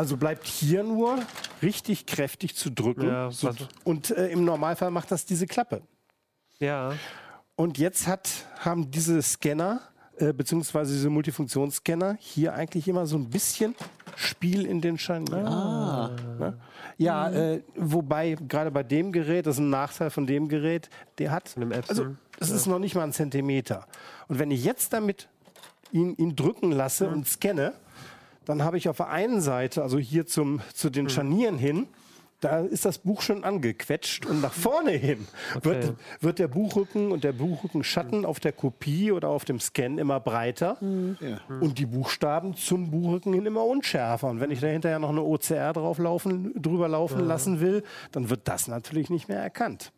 Also 0.00 0.16
bleibt 0.16 0.46
hier 0.46 0.82
nur 0.82 1.18
richtig 1.60 2.06
kräftig 2.06 2.56
zu 2.56 2.70
drücken. 2.70 3.06
Ja, 3.06 3.30
so, 3.30 3.50
und 3.84 4.10
äh, 4.10 4.28
im 4.28 4.46
Normalfall 4.46 4.90
macht 4.90 5.10
das 5.10 5.26
diese 5.26 5.46
Klappe. 5.46 5.82
Ja, 6.58 6.94
Und 7.54 7.76
jetzt 7.76 8.06
hat, 8.06 8.30
haben 8.60 8.90
diese 8.90 9.20
Scanner, 9.20 9.82
äh, 10.16 10.32
beziehungsweise 10.32 10.94
diese 10.94 11.10
Multifunktionsscanner, 11.10 12.16
hier 12.18 12.54
eigentlich 12.54 12.88
immer 12.88 13.04
so 13.04 13.18
ein 13.18 13.28
bisschen 13.28 13.74
Spiel 14.16 14.64
in 14.64 14.80
den 14.80 14.96
Scharnieren. 14.96 15.46
Ah. 15.46 16.16
Ne? 16.38 16.58
Ja, 16.96 17.30
äh, 17.30 17.62
wobei 17.76 18.38
gerade 18.48 18.70
bei 18.70 18.82
dem 18.82 19.12
Gerät, 19.12 19.44
das 19.44 19.56
ist 19.56 19.60
ein 19.60 19.68
Nachteil 19.68 20.08
von 20.08 20.26
dem 20.26 20.48
Gerät, 20.48 20.88
der 21.18 21.30
hat, 21.30 21.54
also 21.88 22.16
es 22.38 22.48
ist 22.48 22.66
noch 22.66 22.78
nicht 22.78 22.94
mal 22.94 23.02
ein 23.02 23.12
Zentimeter. 23.12 23.86
Und 24.28 24.38
wenn 24.38 24.50
ich 24.50 24.64
jetzt 24.64 24.94
damit 24.94 25.28
ihn, 25.92 26.14
ihn 26.16 26.34
drücken 26.34 26.72
lasse 26.72 27.06
und 27.06 27.28
scanne, 27.28 27.74
dann 28.44 28.64
habe 28.64 28.78
ich 28.78 28.88
auf 28.88 28.98
der 28.98 29.08
einen 29.08 29.40
Seite, 29.40 29.82
also 29.82 29.98
hier 29.98 30.26
zum, 30.26 30.60
zu 30.74 30.90
den 30.90 31.08
Scharnieren 31.08 31.58
hin, 31.58 31.88
da 32.40 32.60
ist 32.60 32.86
das 32.86 32.98
Buch 32.98 33.20
schon 33.20 33.44
angequetscht 33.44 34.24
und 34.26 34.40
nach 34.40 34.52
vorne 34.52 34.92
hin 34.92 35.26
wird, 35.62 35.94
wird 36.20 36.38
der 36.38 36.48
Buchrücken 36.48 37.12
und 37.12 37.22
der 37.22 37.32
Buchrückenschatten 37.32 38.24
auf 38.24 38.40
der 38.40 38.52
Kopie 38.52 39.12
oder 39.12 39.28
auf 39.28 39.44
dem 39.44 39.60
Scan 39.60 39.98
immer 39.98 40.20
breiter. 40.20 40.78
Ja. 40.80 41.40
und 41.60 41.78
die 41.78 41.86
Buchstaben 41.86 42.54
zum 42.54 42.90
Buchrücken 42.90 43.34
hin 43.34 43.44
immer 43.44 43.64
unschärfer. 43.64 44.28
Und 44.28 44.40
wenn 44.40 44.50
ich 44.50 44.60
da 44.60 44.68
hinterher 44.68 44.98
noch 44.98 45.10
eine 45.10 45.22
OCR 45.22 45.72
drauf 45.74 45.98
laufen, 45.98 46.52
drüber 46.60 46.88
laufen 46.88 47.26
lassen 47.26 47.60
will, 47.60 47.82
dann 48.12 48.30
wird 48.30 48.48
das 48.48 48.68
natürlich 48.68 49.10
nicht 49.10 49.28
mehr 49.28 49.40
erkannt. 49.40 49.92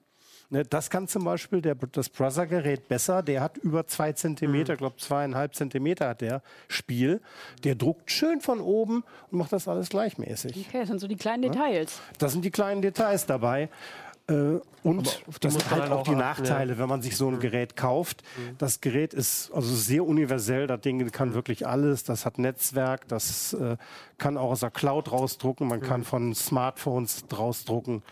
Ne, 0.53 0.64
Das 0.64 0.90
kann 0.90 1.09
zum 1.09 1.24
Beispiel 1.24 1.62
der, 1.62 1.74
das 1.74 2.11
Brother-Gerät 2.11 2.86
besser. 2.86 3.22
Der 3.22 3.40
hat 3.40 3.57
über 3.57 3.86
zwei 3.86 4.12
Zentimeter, 4.12 4.74
ich 4.74 4.78
glaube 4.78 4.96
zweieinhalb 4.98 5.55
Zentimeter 5.55 6.11
hat 6.11 6.20
der 6.20 6.42
Spiel. 6.68 7.22
Der 7.64 7.74
druckt 7.74 8.11
schön 8.11 8.42
von 8.42 8.61
oben 8.61 9.03
und 9.30 9.38
macht 9.38 9.53
das 9.53 9.66
alles 9.66 9.88
gleichmäßig. 9.88 10.66
Okay, 10.68 10.80
das 10.80 10.88
sind 10.88 11.00
so 11.00 11.09
die 11.09 11.16
kleinen 11.16 11.42
Details. 11.42 12.00
Das 12.18 12.32
sind 12.32 12.44
die 12.44 12.50
kleinen 12.50 12.82
Details 12.82 13.24
dabei. 13.24 13.70
Äh, 14.28 14.61
und 14.82 15.22
das 15.40 15.55
sind 15.55 15.70
halt 15.70 15.90
auch 15.90 16.03
die 16.03 16.11
achten, 16.11 16.18
Nachteile, 16.18 16.76
wenn 16.76 16.88
man 16.88 17.00
sich 17.00 17.16
so 17.16 17.28
ein 17.28 17.40
Gerät 17.40 17.74
kauft. 17.74 18.22
Das 18.59 18.82
Gerät 18.82 19.14
ist 19.14 19.50
also 19.53 19.74
sehr 19.74 20.05
universell. 20.05 20.66
Das 20.66 20.82
Ding 20.82 21.11
kann 21.12 21.32
wirklich 21.32 21.66
alles. 21.66 22.05
Das 22.05 22.26
hat 22.26 22.38
Netzwerk. 22.38 23.09
Das 23.09 23.55
äh, 23.55 23.78
kann 24.18 24.36
auch 24.36 24.50
aus 24.50 24.61
der 24.61 24.70
Cloud 24.70 25.12
rausdrucken. 25.12 25.66
Man 25.66 25.80
kann 25.80 26.05
von 26.05 26.34
Smartphones 26.34 27.24
rausdrucken. 27.36 28.03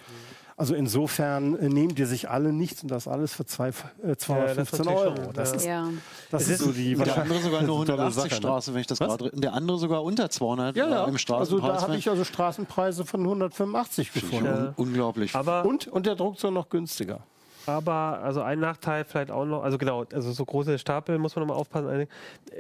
Also 0.61 0.75
insofern 0.75 1.59
äh, 1.59 1.71
nehmen 1.71 1.95
die 1.95 2.05
sich 2.05 2.29
alle 2.29 2.53
nichts 2.53 2.83
und 2.83 2.91
das 2.91 3.09
alles 3.09 3.33
für 3.33 3.47
zwei, 3.47 3.69
äh, 4.03 4.15
215 4.15 4.79
natürlich 4.85 4.99
Euro. 5.01 5.17
schon, 5.17 5.33
das 5.33 5.51
ja. 5.51 5.57
ist, 5.57 5.65
Ja. 5.65 5.89
das 6.31 6.49
ist 6.49 6.59
so 6.61 6.71
die 6.73 6.95
der 6.97 7.17
andere 7.17 7.39
sogar 7.41 7.63
nur 7.63 7.85
das 7.87 7.97
ist 7.97 7.97
eine 7.97 7.97
tolle 7.97 8.03
180 8.03 8.15
Sache, 8.15 8.29
ne? 8.29 8.37
Straße, 8.37 8.75
wenn 8.75 8.81
ich 8.83 8.87
das 8.87 8.99
gerade. 8.99 9.31
Der 9.33 9.55
andere 9.55 9.79
sogar 9.79 10.05
unter 10.05 10.29
200 10.29 10.77
Ja, 10.77 10.85
ja. 10.89 10.99
im 10.99 11.05
Also 11.07 11.19
Straßenpreis. 11.19 11.81
da 11.81 11.83
habe 11.89 11.97
ich 11.97 12.11
also 12.11 12.25
Straßenpreise 12.25 13.07
von 13.07 13.21
185 13.23 14.13
gefunden. 14.13 14.45
Ja. 14.45 14.73
Unglaublich. 14.77 15.35
Aber, 15.35 15.65
Und, 15.65 15.89
und 15.89 16.05
der 16.05 16.15
druckt 16.15 16.39
so 16.41 16.51
noch 16.51 16.69
günstiger. 16.69 17.21
Aber, 17.67 18.21
also 18.23 18.43
ein 18.43 18.59
Nachteil 18.61 19.05
vielleicht 19.05 19.31
auch 19.31 19.45
noch, 19.45 19.63
also 19.63 19.79
genau, 19.79 20.05
also 20.13 20.33
so 20.33 20.45
große 20.45 20.79
Stapel 20.79 21.19
muss 21.19 21.37
man 21.37 21.47
nochmal 21.47 21.61
aufpassen. 21.61 22.07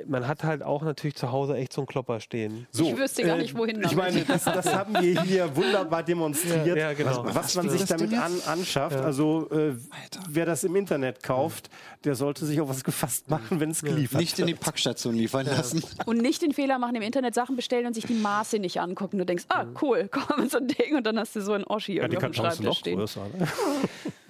Man 0.06 0.26
hat 0.26 0.44
halt 0.44 0.62
auch 0.62 0.82
natürlich 0.82 1.16
zu 1.16 1.30
Hause 1.32 1.56
echt 1.56 1.72
so 1.72 1.80
einen 1.82 1.86
Klopper 1.88 2.20
stehen. 2.20 2.66
So, 2.70 2.84
Ich 2.84 2.96
wüsste 2.96 3.22
gar 3.22 3.36
nicht, 3.36 3.56
wohin 3.56 3.76
Ich 3.82 3.90
damit. 3.90 3.96
meine, 3.96 4.24
das, 4.24 4.44
das 4.44 4.66
haben 4.74 4.94
wir 5.00 5.22
hier 5.22 5.54
wunderbar 5.56 6.02
demonstriert, 6.02 6.66
Ja, 6.66 6.76
ja, 6.76 6.92
genau. 6.92 7.24
was, 7.24 7.34
was 7.34 7.44
Was 7.50 7.54
man 7.56 7.68
sich 7.70 7.84
damit 7.86 8.12
an, 8.14 8.32
anschafft. 8.46 8.96
Also 8.96 9.48
äh, 9.50 9.74
wer 10.28 10.46
das 10.46 10.64
im 10.64 10.76
Internet 10.76 11.22
kauft, 11.22 11.70
der 12.04 12.14
sollte 12.14 12.46
sich 12.46 12.60
auf 12.60 12.68
was 12.68 12.84
gefasst 12.84 13.28
machen, 13.30 13.60
wenn 13.60 13.70
es 13.70 13.82
geliefert 13.82 14.20
Nicht 14.20 14.38
in 14.38 14.46
die 14.46 14.52
wird. 14.52 14.60
Packstation 14.62 15.14
liefern 15.14 15.46
lassen. 15.46 15.82
Und 16.06 16.18
nicht 16.18 16.40
den 16.42 16.52
Fehler 16.52 16.78
machen, 16.78 16.94
im 16.96 17.02
Internet 17.02 17.34
Sachen 17.34 17.56
bestellen 17.56 17.86
und 17.86 17.94
sich 17.94 18.06
die 18.06 18.14
Maße 18.14 18.58
nicht 18.58 18.80
angucken. 18.80 19.18
Du 19.18 19.26
denkst, 19.26 19.44
ah, 19.48 19.64
cool, 19.82 20.08
komm, 20.12 20.48
so 20.48 20.58
ein 20.58 20.68
Ding 20.68 20.96
und 20.96 21.04
dann 21.06 21.18
hast 21.18 21.36
du 21.36 21.40
so 21.42 21.52
ein 21.52 21.64
Oschi 21.64 21.94
ja, 21.96 22.08
die 22.08 22.14
irgendwie 22.16 22.26
auf 22.26 22.32
dem 22.32 22.34
Schreibtisch 22.34 22.64
noch 22.66 22.76
stehen. 22.76 22.98
größer. 22.98 23.22
Ne? 23.38 23.48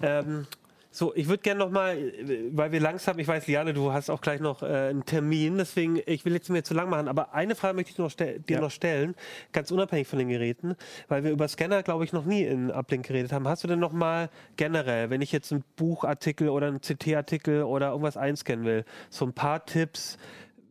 Ähm, 0.03 0.47
so, 0.93 1.15
ich 1.15 1.29
würde 1.29 1.41
gerne 1.41 1.59
noch 1.59 1.71
mal, 1.71 1.97
äh, 1.97 2.49
weil 2.51 2.71
wir 2.73 2.81
langsam, 2.81 3.17
ich 3.17 3.27
weiß, 3.27 3.47
Liane, 3.47 3.73
du 3.73 3.93
hast 3.93 4.09
auch 4.09 4.19
gleich 4.19 4.41
noch 4.41 4.61
äh, 4.61 4.65
einen 4.89 5.05
Termin, 5.05 5.57
deswegen, 5.57 6.01
ich 6.05 6.25
will 6.25 6.33
jetzt 6.33 6.43
nicht 6.49 6.53
mehr 6.53 6.63
zu 6.65 6.73
lang 6.73 6.89
machen, 6.89 7.07
aber 7.07 7.33
eine 7.33 7.55
Frage 7.55 7.75
möchte 7.75 7.91
ich 7.91 7.97
noch 7.97 8.11
dir 8.13 8.41
Ja. 8.49 8.59
noch 8.59 8.71
stellen, 8.71 9.15
ganz 9.53 9.71
unabhängig 9.71 10.07
von 10.07 10.19
den 10.19 10.27
Geräten, 10.27 10.75
weil 11.07 11.23
wir 11.23 11.31
über 11.31 11.47
Scanner, 11.47 11.81
glaube 11.81 12.03
ich, 12.03 12.11
noch 12.11 12.25
nie 12.25 12.43
in 12.43 12.69
Uplink 12.71 13.07
geredet 13.07 13.31
haben. 13.31 13.47
Hast 13.47 13.63
du 13.63 13.69
denn 13.69 13.79
noch 13.79 13.93
mal 13.93 14.29
generell, 14.57 15.09
wenn 15.09 15.21
ich 15.21 15.31
jetzt 15.31 15.51
einen 15.53 15.63
Buchartikel 15.77 16.49
oder 16.49 16.67
einen 16.67 16.81
CT-Artikel 16.81 17.63
oder 17.63 17.89
irgendwas 17.91 18.17
einscannen 18.17 18.65
will, 18.65 18.83
so 19.09 19.23
ein 19.25 19.31
paar 19.33 19.65
Tipps, 19.65 20.17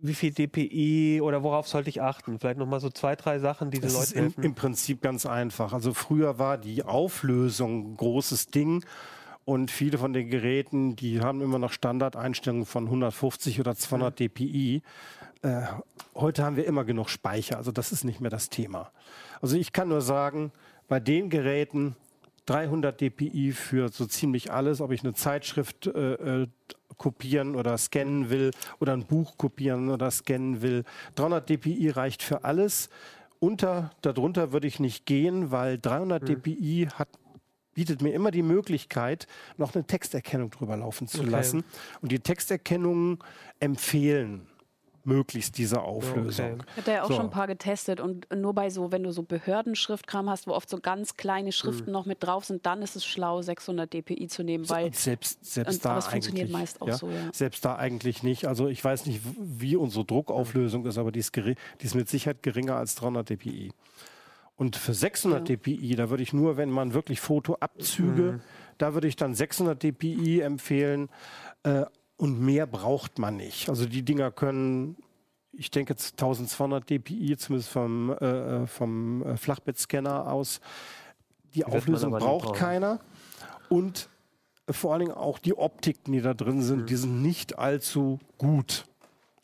wie 0.02 0.14
viel 0.14 0.32
DPI 0.32 1.20
oder 1.22 1.42
worauf 1.42 1.66
sollte 1.68 1.88
ich 1.90 2.00
achten? 2.02 2.38
Vielleicht 2.38 2.58
noch 2.58 2.66
mal 2.66 2.80
so 2.80 2.88
zwei, 2.90 3.16
drei 3.16 3.38
Sachen, 3.38 3.70
die 3.70 3.78
den 3.80 3.82
Das 3.90 3.92
ist 3.94 4.10
Leuten 4.14 4.18
im, 4.18 4.24
helfen. 4.24 4.44
im 4.44 4.54
Prinzip 4.54 5.02
ganz 5.02 5.24
einfach. 5.26 5.72
Also 5.72 5.92
früher 5.94 6.38
war 6.38 6.56
die 6.58 6.82
Auflösung 6.84 7.92
ein 7.92 7.96
großes 7.96 8.46
Ding. 8.48 8.84
Und 9.50 9.72
viele 9.72 9.98
von 9.98 10.12
den 10.12 10.30
Geräten, 10.30 10.94
die 10.94 11.22
haben 11.22 11.40
immer 11.40 11.58
noch 11.58 11.72
Standardeinstellungen 11.72 12.66
von 12.66 12.84
150 12.84 13.58
oder 13.58 13.74
200 13.74 14.20
dpi. 14.20 14.80
Äh, 15.42 15.62
heute 16.14 16.44
haben 16.44 16.54
wir 16.54 16.66
immer 16.66 16.84
genug 16.84 17.10
Speicher, 17.10 17.56
also 17.56 17.72
das 17.72 17.90
ist 17.90 18.04
nicht 18.04 18.20
mehr 18.20 18.30
das 18.30 18.48
Thema. 18.48 18.92
Also 19.42 19.56
ich 19.56 19.72
kann 19.72 19.88
nur 19.88 20.02
sagen, 20.02 20.52
bei 20.86 21.00
den 21.00 21.30
Geräten 21.30 21.96
300 22.46 23.00
dpi 23.00 23.50
für 23.50 23.88
so 23.88 24.06
ziemlich 24.06 24.52
alles, 24.52 24.80
ob 24.80 24.92
ich 24.92 25.02
eine 25.02 25.14
Zeitschrift 25.14 25.88
äh, 25.88 26.42
äh, 26.42 26.46
kopieren 26.96 27.56
oder 27.56 27.76
scannen 27.76 28.30
will 28.30 28.52
oder 28.78 28.92
ein 28.92 29.04
Buch 29.04 29.36
kopieren 29.36 29.90
oder 29.90 30.12
scannen 30.12 30.62
will. 30.62 30.84
300 31.16 31.50
dpi 31.50 31.90
reicht 31.90 32.22
für 32.22 32.44
alles. 32.44 32.88
Unter, 33.40 33.90
darunter 34.02 34.52
würde 34.52 34.68
ich 34.68 34.78
nicht 34.78 35.06
gehen, 35.06 35.50
weil 35.50 35.76
300 35.76 36.28
dpi 36.28 36.86
hat 36.94 37.08
bietet 37.80 38.02
mir 38.02 38.12
immer 38.12 38.30
die 38.30 38.42
Möglichkeit, 38.42 39.26
noch 39.56 39.74
eine 39.74 39.84
Texterkennung 39.84 40.50
drüber 40.50 40.76
laufen 40.76 41.08
zu 41.08 41.20
Okay. 41.22 41.30
lassen. 41.30 41.64
Und 42.02 42.12
die 42.12 42.18
Texterkennungen 42.18 43.18
empfehlen 43.58 44.46
möglichst 45.04 45.56
diese 45.56 45.80
Auflösung. 45.80 46.56
Okay. 46.56 46.64
Ich 46.66 46.76
habe 46.76 46.82
da 46.84 46.92
ja 46.92 47.02
auch 47.04 47.08
So. 47.08 47.14
schon 47.14 47.24
ein 47.26 47.30
paar 47.30 47.46
getestet 47.46 48.00
und 48.00 48.26
nur 48.36 48.52
bei 48.52 48.68
so, 48.68 48.92
wenn 48.92 49.02
du 49.02 49.12
so 49.12 49.22
Behördenschriftkram 49.22 50.28
hast, 50.28 50.46
wo 50.46 50.50
oft 50.52 50.68
so 50.68 50.78
ganz 50.78 51.16
kleine 51.16 51.52
Schriften 51.52 51.86
Hm. 51.86 51.92
noch 51.94 52.04
mit 52.04 52.22
drauf 52.22 52.44
sind, 52.44 52.66
dann 52.66 52.82
ist 52.82 52.96
es 52.96 53.06
schlau, 53.06 53.40
600 53.40 53.90
dpi 53.94 54.26
zu 54.28 54.42
nehmen, 54.42 54.68
weil 54.68 54.84
Und 54.88 54.96
selbst, 54.96 55.42
selbst 55.42 55.76
und- 55.76 55.84
da 55.86 55.90
aber 55.92 55.98
es 56.00 56.06
funktioniert 56.08 56.48
eigentlich, 56.48 56.52
meist 56.60 56.82
auch 56.82 56.88
ja, 56.88 56.98
so, 56.98 57.08
ja. 57.08 57.30
Selbst 57.32 57.64
da 57.64 57.76
eigentlich 57.76 58.22
nicht. 58.22 58.44
Also 58.46 58.68
ich 58.68 58.84
weiß 58.84 59.06
nicht, 59.06 59.22
wie 59.38 59.74
unsere 59.76 60.04
Druckauflösung 60.04 60.84
ist, 60.84 60.98
aber 60.98 61.12
die 61.12 61.20
ist, 61.20 61.34
die 61.34 61.54
ist 61.80 61.94
mit 61.94 62.10
Sicherheit 62.10 62.42
geringer 62.42 62.76
als 62.76 62.94
300 62.96 63.30
dpi. 63.30 63.72
Und 64.60 64.76
für 64.76 64.92
600 64.92 65.48
Ja. 65.48 65.56
dpi, 65.56 65.96
da 65.96 66.10
würde 66.10 66.22
ich 66.22 66.34
nur, 66.34 66.58
wenn 66.58 66.68
man 66.68 66.92
wirklich 66.92 67.18
Fotoabzüge, 67.18 68.40
da 68.76 68.92
würde 68.92 69.08
ich 69.08 69.16
dann 69.16 69.34
600 69.34 69.82
dpi 69.82 70.40
empfehlen. 70.40 71.08
Äh, 71.62 71.86
und 72.18 72.38
mehr 72.38 72.66
braucht 72.66 73.18
man 73.18 73.38
nicht. 73.38 73.70
Also 73.70 73.86
die 73.86 74.02
Dinger 74.02 74.30
können, 74.30 74.98
ich 75.52 75.70
denke 75.70 75.94
jetzt 75.94 76.12
1200 76.12 76.90
dpi, 76.90 77.38
zumindest 77.38 77.70
vom, 77.70 78.10
äh, 78.10 78.66
vom 78.66 79.22
äh, 79.22 79.38
Flachbettscanner 79.38 80.30
aus. 80.30 80.60
Die, 81.54 81.60
man 81.60 81.72
Auflösung 81.72 82.10
braucht 82.10 82.54
keiner. 82.54 83.00
Und 83.70 84.10
vor 84.68 84.92
allen 84.92 85.06
Dingen 85.06 85.16
auch 85.16 85.38
die 85.38 85.56
Optiken, 85.56 86.12
die 86.12 86.20
da 86.20 86.34
drin 86.34 86.60
sind, 86.60 86.90
die 86.90 86.96
sind 86.96 87.22
nicht 87.22 87.58
allzu 87.58 88.20
gut. 88.36 88.84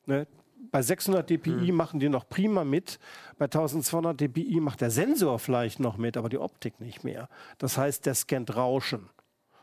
Ne? 0.05 0.27
Bei 0.71 0.83
600 0.83 1.29
dpi 1.31 1.73
machen 1.73 2.01
die 2.01 2.09
noch 2.09 2.29
prima 2.29 2.65
mit. 2.65 2.99
Bei 3.39 3.45
1200 3.47 4.21
dpi 4.21 4.61
macht 4.61 4.81
der 4.81 4.91
Sensor 4.91 5.39
vielleicht 5.39 5.81
noch 5.81 5.97
mit, 5.97 6.17
aber 6.17 6.29
die 6.29 6.39
Optik 6.39 6.81
nicht 6.81 7.05
mehr. 7.05 7.29
Das 7.59 7.79
heißt, 7.79 8.05
der 8.07 8.15
scannt 8.15 8.55
Rauschen. 8.57 9.09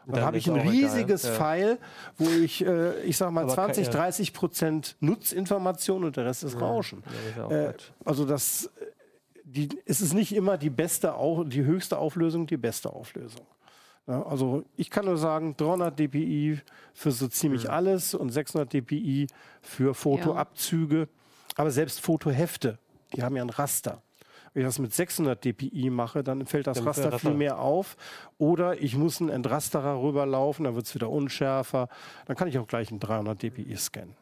Und 0.05 0.17
dann 0.17 0.25
habe 0.25 0.37
ich 0.37 0.49
ein 0.49 0.57
egal, 0.57 0.69
riesiges 0.69 1.23
ja. 1.23 1.31
File, 1.31 1.77
wo 2.17 2.25
ich, 2.27 2.65
äh, 2.65 2.99
ich 3.03 3.15
sag 3.15 3.31
mal, 3.31 3.43
Aber 3.43 3.53
20, 3.53 3.85
kein- 3.85 3.93
ja. 3.93 3.99
30 4.01 4.33
Prozent 4.33 4.97
Nutzinformation 4.99 6.03
und 6.03 6.17
der 6.17 6.25
Rest 6.25 6.43
ist 6.43 6.59
Rauschen. 6.59 7.03
Ja, 7.37 7.47
das 7.47 7.77
ist 7.77 7.87
Äh, 7.89 7.91
also 8.03 8.25
das, 8.25 8.65
äh, 8.65 8.85
die, 9.45 9.69
es 9.85 10.01
ist 10.01 10.13
nicht 10.13 10.33
immer 10.35 10.57
die 10.57 10.69
beste, 10.69 11.13
die 11.47 11.63
höchste 11.63 11.97
Auflösung, 11.97 12.47
die 12.47 12.57
beste 12.57 12.91
Auflösung. 12.91 13.45
Ja, 14.07 14.23
also 14.23 14.65
ich 14.75 14.89
kann 14.89 15.05
nur 15.05 15.17
sagen, 15.17 15.55
300 15.55 15.97
dpi 15.97 16.59
für 16.93 17.11
so 17.11 17.27
ziemlich 17.27 17.69
alles 17.69 18.13
und 18.13 18.29
600 18.31 18.71
dpi 18.73 19.27
für 19.61 19.93
Fotoabzüge. 19.93 21.07
Aber 21.55 21.71
selbst 21.71 22.01
Fotohefte, 22.01 22.79
die 23.15 23.23
haben 23.23 23.35
ja 23.35 23.43
ein 23.43 23.49
Raster. 23.49 24.01
Wenn 24.53 24.61
ich 24.61 24.67
das 24.67 24.77
mit 24.77 24.93
600 24.93 25.43
dpi 25.43 25.89
mache, 25.89 26.23
dann 26.23 26.45
fällt 26.45 26.67
das 26.67 26.77
Dann 26.77 26.87
Raster 26.87 27.11
Raster. 27.11 27.19
viel 27.29 27.37
mehr 27.37 27.59
auf. 27.59 27.95
Oder 28.37 28.81
ich 28.81 28.95
muss 28.95 29.19
einen 29.21 29.29
Entrasterer 29.29 30.01
rüberlaufen, 30.01 30.65
dann 30.65 30.75
wird 30.75 30.85
es 30.85 30.93
wieder 30.93 31.09
unschärfer. 31.09 31.87
Dann 32.25 32.35
kann 32.35 32.47
ich 32.47 32.59
auch 32.59 32.67
gleich 32.67 32.91
einen 32.91 32.99
300 32.99 33.41
dpi 33.41 33.75
scannen. 33.77 34.15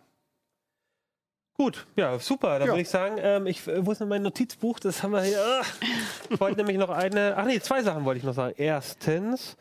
Gut, 1.58 1.86
ja, 1.96 2.18
super. 2.18 2.58
Dann 2.60 2.68
Ja. 2.68 2.74
würde 2.74 2.82
ich 2.82 2.90
sagen, 2.90 3.18
ähm, 3.20 3.46
ich, 3.46 3.68
äh, 3.68 3.86
wo 3.86 3.92
ist 3.92 4.02
denn 4.02 4.08
mein 4.08 4.24
Notizbuch? 4.24 4.80
Das 4.80 5.04
haben 5.04 5.12
wir 5.12 5.22
hier. 5.24 5.62
Ich 6.30 6.40
wollte 6.40 6.58
nämlich 6.58 6.78
noch 6.78 6.90
eine. 6.90 7.36
Ach 7.38 7.46
nee, 7.46 7.60
zwei 7.60 7.84
Sachen 7.84 8.06
wollte 8.06 8.20
ich 8.20 8.24
noch 8.24 8.34
sagen. 8.34 8.54
Erstens 8.58 9.58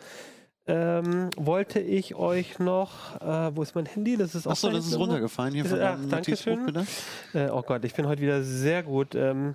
ähm, 0.66 1.30
wollte 1.36 1.80
ich 1.80 2.14
euch 2.14 2.58
noch. 2.58 3.20
Äh, 3.20 3.56
wo 3.56 3.62
ist 3.62 3.74
mein 3.74 3.86
Handy? 3.86 4.16
Das 4.16 4.34
ist 4.34 4.46
auch 4.46 4.52
Achso, 4.52 4.68
da 4.68 4.74
das 4.74 4.84
ist 4.86 4.92
irgendwo. 4.92 5.06
runtergefallen 5.10 5.54
hier 5.54 5.64
Ist- 5.64 5.70
von 5.70 5.80
ach, 5.80 5.98
Notizbuch, 5.98 6.58
bitte. 6.66 6.86
Äh, 7.34 7.48
oh 7.50 7.62
Gott, 7.62 7.84
ich 7.84 7.94
bin 7.94 8.06
heute 8.06 8.22
wieder 8.22 8.42
sehr 8.42 8.82
gut. 8.82 9.14
Ähm, 9.14 9.54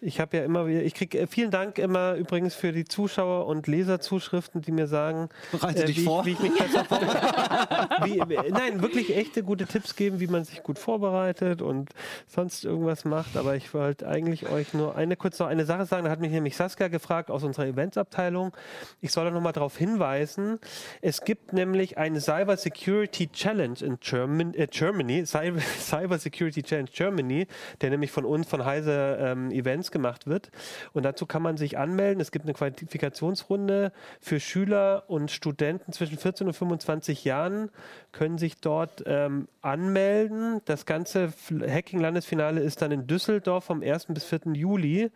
ich 0.00 0.20
habe 0.20 0.36
ja 0.38 0.44
immer 0.44 0.66
wieder, 0.66 0.82
ich 0.82 0.94
kriege 0.94 1.18
äh, 1.18 1.26
vielen 1.26 1.50
Dank 1.50 1.78
immer 1.78 2.14
übrigens 2.14 2.54
für 2.54 2.72
die 2.72 2.84
Zuschauer 2.84 3.46
und 3.46 3.66
Leserzuschriften, 3.66 4.62
die 4.62 4.72
mir 4.72 4.86
sagen, 4.86 5.28
Bereite 5.52 5.82
äh, 5.82 5.86
dich 5.86 5.98
wie, 6.00 6.04
vor. 6.04 6.20
Ich, 6.20 6.26
wie 6.40 6.46
ich 6.46 6.52
mich 6.52 6.62
besser 6.62 6.84
vorbereite. 6.84 7.88
wie- 8.04 8.50
nein, 8.50 8.80
wirklich 8.80 9.14
echte 9.16 9.42
gute 9.42 9.66
Tipps 9.66 9.96
geben, 9.96 10.20
wie 10.20 10.28
man 10.28 10.44
sich 10.44 10.62
gut 10.62 10.78
vorbereitet 10.78 11.60
und 11.62 11.90
sonst 12.26 12.64
irgendwas 12.64 13.04
macht. 13.04 13.36
Aber 13.36 13.56
ich 13.56 13.74
wollte 13.74 14.06
eigentlich 14.08 14.48
euch 14.48 14.72
nur 14.72 14.96
eine 14.96 15.16
kurz 15.16 15.38
noch 15.40 15.48
eine 15.48 15.64
Sache 15.66 15.84
sagen. 15.84 16.04
Da 16.04 16.10
hat 16.10 16.20
mich 16.20 16.30
nämlich 16.32 16.56
Saskia 16.56 16.88
gefragt 16.88 17.30
aus 17.30 17.42
unserer 17.44 17.66
Eventsabteilung. 17.66 18.52
Ich 19.00 19.12
soll 19.12 19.24
da 19.24 19.30
noch 19.30 19.40
mal 19.42 19.52
darauf 19.52 19.76
hinweisen, 19.76 20.43
vergessen. 20.44 20.60
Es 21.00 21.24
gibt 21.24 21.52
nämlich 21.52 21.98
eine 21.98 22.20
Cyber 22.20 22.56
Security 22.56 23.28
Challenge 23.28 23.78
in 23.80 23.98
German, 24.00 24.54
äh, 24.54 24.66
Germany, 24.70 25.24
Cyber, 25.26 25.60
Cyber 25.78 26.18
Security 26.18 26.62
Challenge 26.62 26.90
Germany, 26.92 27.46
der 27.80 27.90
nämlich 27.90 28.10
von 28.10 28.24
uns, 28.24 28.48
von 28.48 28.64
Heise 28.64 29.18
ähm, 29.20 29.50
Events 29.50 29.90
gemacht 29.90 30.26
wird. 30.26 30.50
Und 30.92 31.04
dazu 31.04 31.26
kann 31.26 31.42
man 31.42 31.56
sich 31.56 31.78
anmelden. 31.78 32.20
Es 32.20 32.30
gibt 32.30 32.44
eine 32.44 32.54
Qualifikationsrunde 32.54 33.92
für 34.20 34.40
Schüler 34.40 35.04
und 35.08 35.30
Studenten 35.30 35.92
zwischen 35.92 36.18
14 36.18 36.46
und 36.46 36.54
25 36.54 37.24
Jahren, 37.24 37.70
können 38.12 38.38
sich 38.38 38.60
dort 38.60 39.02
ähm, 39.06 39.48
anmelden. 39.62 40.60
Das 40.64 40.86
ganze 40.86 41.32
Hacking-Landesfinale 41.50 42.60
ist 42.60 42.82
dann 42.82 42.92
in 42.92 43.06
Düsseldorf 43.06 43.64
vom 43.64 43.82
1. 43.82 44.06
bis 44.08 44.24
4. 44.24 44.40
Juli 44.54 45.10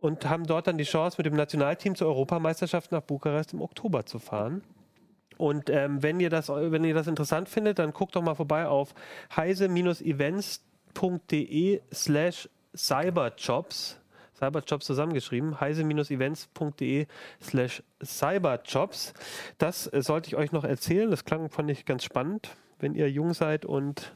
und 0.00 0.28
haben 0.28 0.44
dort 0.46 0.66
dann 0.66 0.76
die 0.78 0.84
Chance, 0.84 1.16
mit 1.18 1.26
dem 1.26 1.34
Nationalteam 1.34 1.94
zur 1.94 2.08
Europameisterschaft 2.08 2.90
nach 2.92 3.02
Bukarest 3.02 3.52
im 3.52 3.60
Oktober 3.60 4.06
zu 4.06 4.18
fahren. 4.18 4.62
Und 5.36 5.68
ähm, 5.70 6.02
wenn, 6.02 6.18
ihr 6.20 6.30
das, 6.30 6.48
wenn 6.48 6.84
ihr 6.84 6.94
das 6.94 7.06
interessant 7.06 7.48
findet, 7.48 7.78
dann 7.78 7.92
guckt 7.92 8.16
doch 8.16 8.22
mal 8.22 8.34
vorbei 8.34 8.66
auf 8.66 8.92
heise-events.de 9.36 11.80
slash 11.92 12.48
cyberjobs. 12.76 14.00
Cyberjobs 14.36 14.86
zusammengeschrieben, 14.86 15.60
heise-events.de 15.60 17.06
slash 17.40 17.84
cyberjobs. 18.02 19.14
Das 19.58 19.84
sollte 19.84 20.28
ich 20.28 20.36
euch 20.36 20.52
noch 20.52 20.64
erzählen. 20.64 21.10
Das 21.10 21.24
klang, 21.24 21.48
fand 21.50 21.70
ich 21.70 21.86
ganz 21.86 22.04
spannend. 22.04 22.50
Wenn 22.80 22.94
ihr 22.94 23.10
jung 23.10 23.34
seid 23.34 23.64
und 23.64 24.12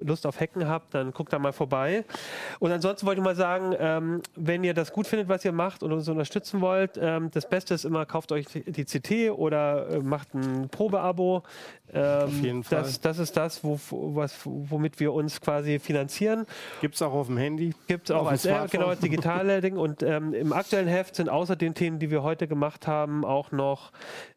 Lust 0.00 0.26
auf 0.26 0.40
Hacken 0.40 0.68
habt, 0.68 0.94
dann 0.94 1.12
guckt 1.12 1.32
da 1.32 1.38
mal 1.38 1.52
vorbei. 1.52 2.04
Und 2.58 2.72
ansonsten 2.72 3.06
wollte 3.06 3.20
ich 3.20 3.24
mal 3.24 3.36
sagen, 3.36 3.74
ähm, 3.78 4.22
wenn 4.34 4.64
ihr 4.64 4.74
das 4.74 4.92
gut 4.92 5.06
findet, 5.06 5.28
was 5.28 5.44
ihr 5.44 5.52
macht 5.52 5.82
und 5.82 5.92
uns 5.92 6.08
unterstützen 6.08 6.60
wollt, 6.60 6.98
ähm, 7.00 7.30
das 7.32 7.48
Beste 7.48 7.74
ist 7.74 7.84
immer, 7.84 8.06
kauft 8.06 8.32
euch 8.32 8.46
die 8.46 8.84
CT 8.84 9.30
oder 9.36 9.88
äh, 9.88 9.98
macht 10.00 10.34
ein 10.34 10.68
Probeabo. 10.68 11.42
Ähm, 11.92 12.22
auf 12.24 12.32
jeden 12.32 12.64
Fall. 12.64 12.82
Das, 12.82 13.00
das 13.00 13.18
ist 13.18 13.36
das, 13.36 13.62
wo, 13.62 13.78
was, 13.90 14.40
womit 14.44 15.00
wir 15.00 15.12
uns 15.12 15.40
quasi 15.40 15.78
finanzieren. 15.78 16.46
Gibt 16.80 16.96
es 16.96 17.02
auch 17.02 17.12
auf 17.12 17.26
dem 17.28 17.36
Handy. 17.36 17.74
Gibt 17.86 18.10
es 18.10 18.16
auch 18.16 18.26
als 18.26 18.44
App, 18.44 18.70
genau, 18.70 18.86
als 18.86 19.00
digitale 19.00 19.60
Ding. 19.62 19.76
Und 19.76 20.02
ähm, 20.02 20.34
im 20.34 20.52
aktuellen 20.52 20.88
Heft 20.88 21.16
sind 21.16 21.28
außer 21.28 21.56
den 21.56 21.74
Themen, 21.74 21.98
die 21.98 22.10
wir 22.10 22.22
heute 22.22 22.48
gemacht 22.48 22.86
haben, 22.86 23.24
auch 23.24 23.52
noch 23.52 23.92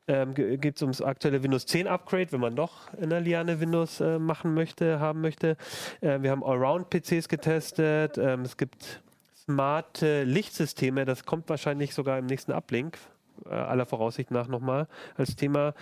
ähm, 0.09 0.33
geht 0.33 0.75
es 0.75 0.81
ums 0.81 1.01
aktuelle 1.01 1.43
Windows 1.43 1.67
10 1.67 1.87
Upgrade, 1.87 2.31
wenn 2.31 2.39
man 2.39 2.55
doch 2.55 2.91
in 2.95 3.11
der 3.11 3.21
Liane 3.21 3.59
Windows 3.59 4.01
äh, 4.01 4.17
machen 4.17 4.55
möchte, 4.55 4.99
haben 4.99 5.21
möchte. 5.21 5.48
Äh, 6.01 6.21
wir 6.21 6.31
haben 6.31 6.43
Allround-PCs 6.43 7.27
getestet. 7.27 8.17
Ähm, 8.17 8.41
es 8.41 8.57
gibt 8.57 9.01
smarte 9.45 10.23
Lichtsysteme, 10.23 11.05
das 11.05 11.25
kommt 11.25 11.49
wahrscheinlich 11.49 11.93
sogar 11.93 12.19
im 12.19 12.27
nächsten 12.27 12.51
Uplink 12.51 12.97
äh, 13.45 13.53
aller 13.53 13.85
Voraussicht 13.85 14.31
nach 14.31 14.47
nochmal 14.47 14.87
als 15.17 15.35
Thema. 15.35 15.73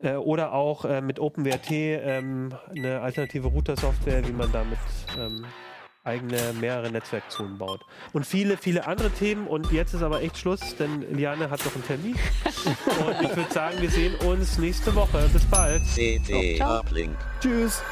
Äh, 0.00 0.14
oder 0.14 0.52
auch 0.52 0.84
äh, 0.84 1.00
mit 1.00 1.18
OpenWrt 1.18 1.70
ähm, 1.70 2.54
eine 2.74 3.00
alternative 3.00 3.48
Router-Software, 3.48 4.26
wie 4.26 4.32
man 4.32 4.50
damit 4.52 4.78
ähm, 5.18 5.44
eigene 6.04 6.54
mehrere 6.60 6.90
Netzwerkzonen 6.90 7.58
baut. 7.58 7.80
Und 8.12 8.26
viele, 8.26 8.56
viele 8.56 8.86
andere 8.86 9.10
Themen. 9.10 9.46
Und 9.46 9.70
jetzt 9.70 9.94
ist 9.94 10.02
aber 10.02 10.22
echt 10.22 10.38
Schluss, 10.38 10.76
denn 10.76 11.02
Liane 11.14 11.50
hat 11.50 11.64
noch 11.64 11.74
einen 11.74 11.84
Termin. 11.84 12.16
und 13.06 13.22
ich 13.22 13.36
würde 13.36 13.52
sagen, 13.52 13.80
wir 13.80 13.90
sehen 13.90 14.14
uns 14.26 14.58
nächste 14.58 14.94
Woche. 14.94 15.28
Bis 15.32 15.44
bald. 15.44 15.84
CD 15.84 16.60
Uplink. 16.62 17.16
Tschüss. 17.40 17.82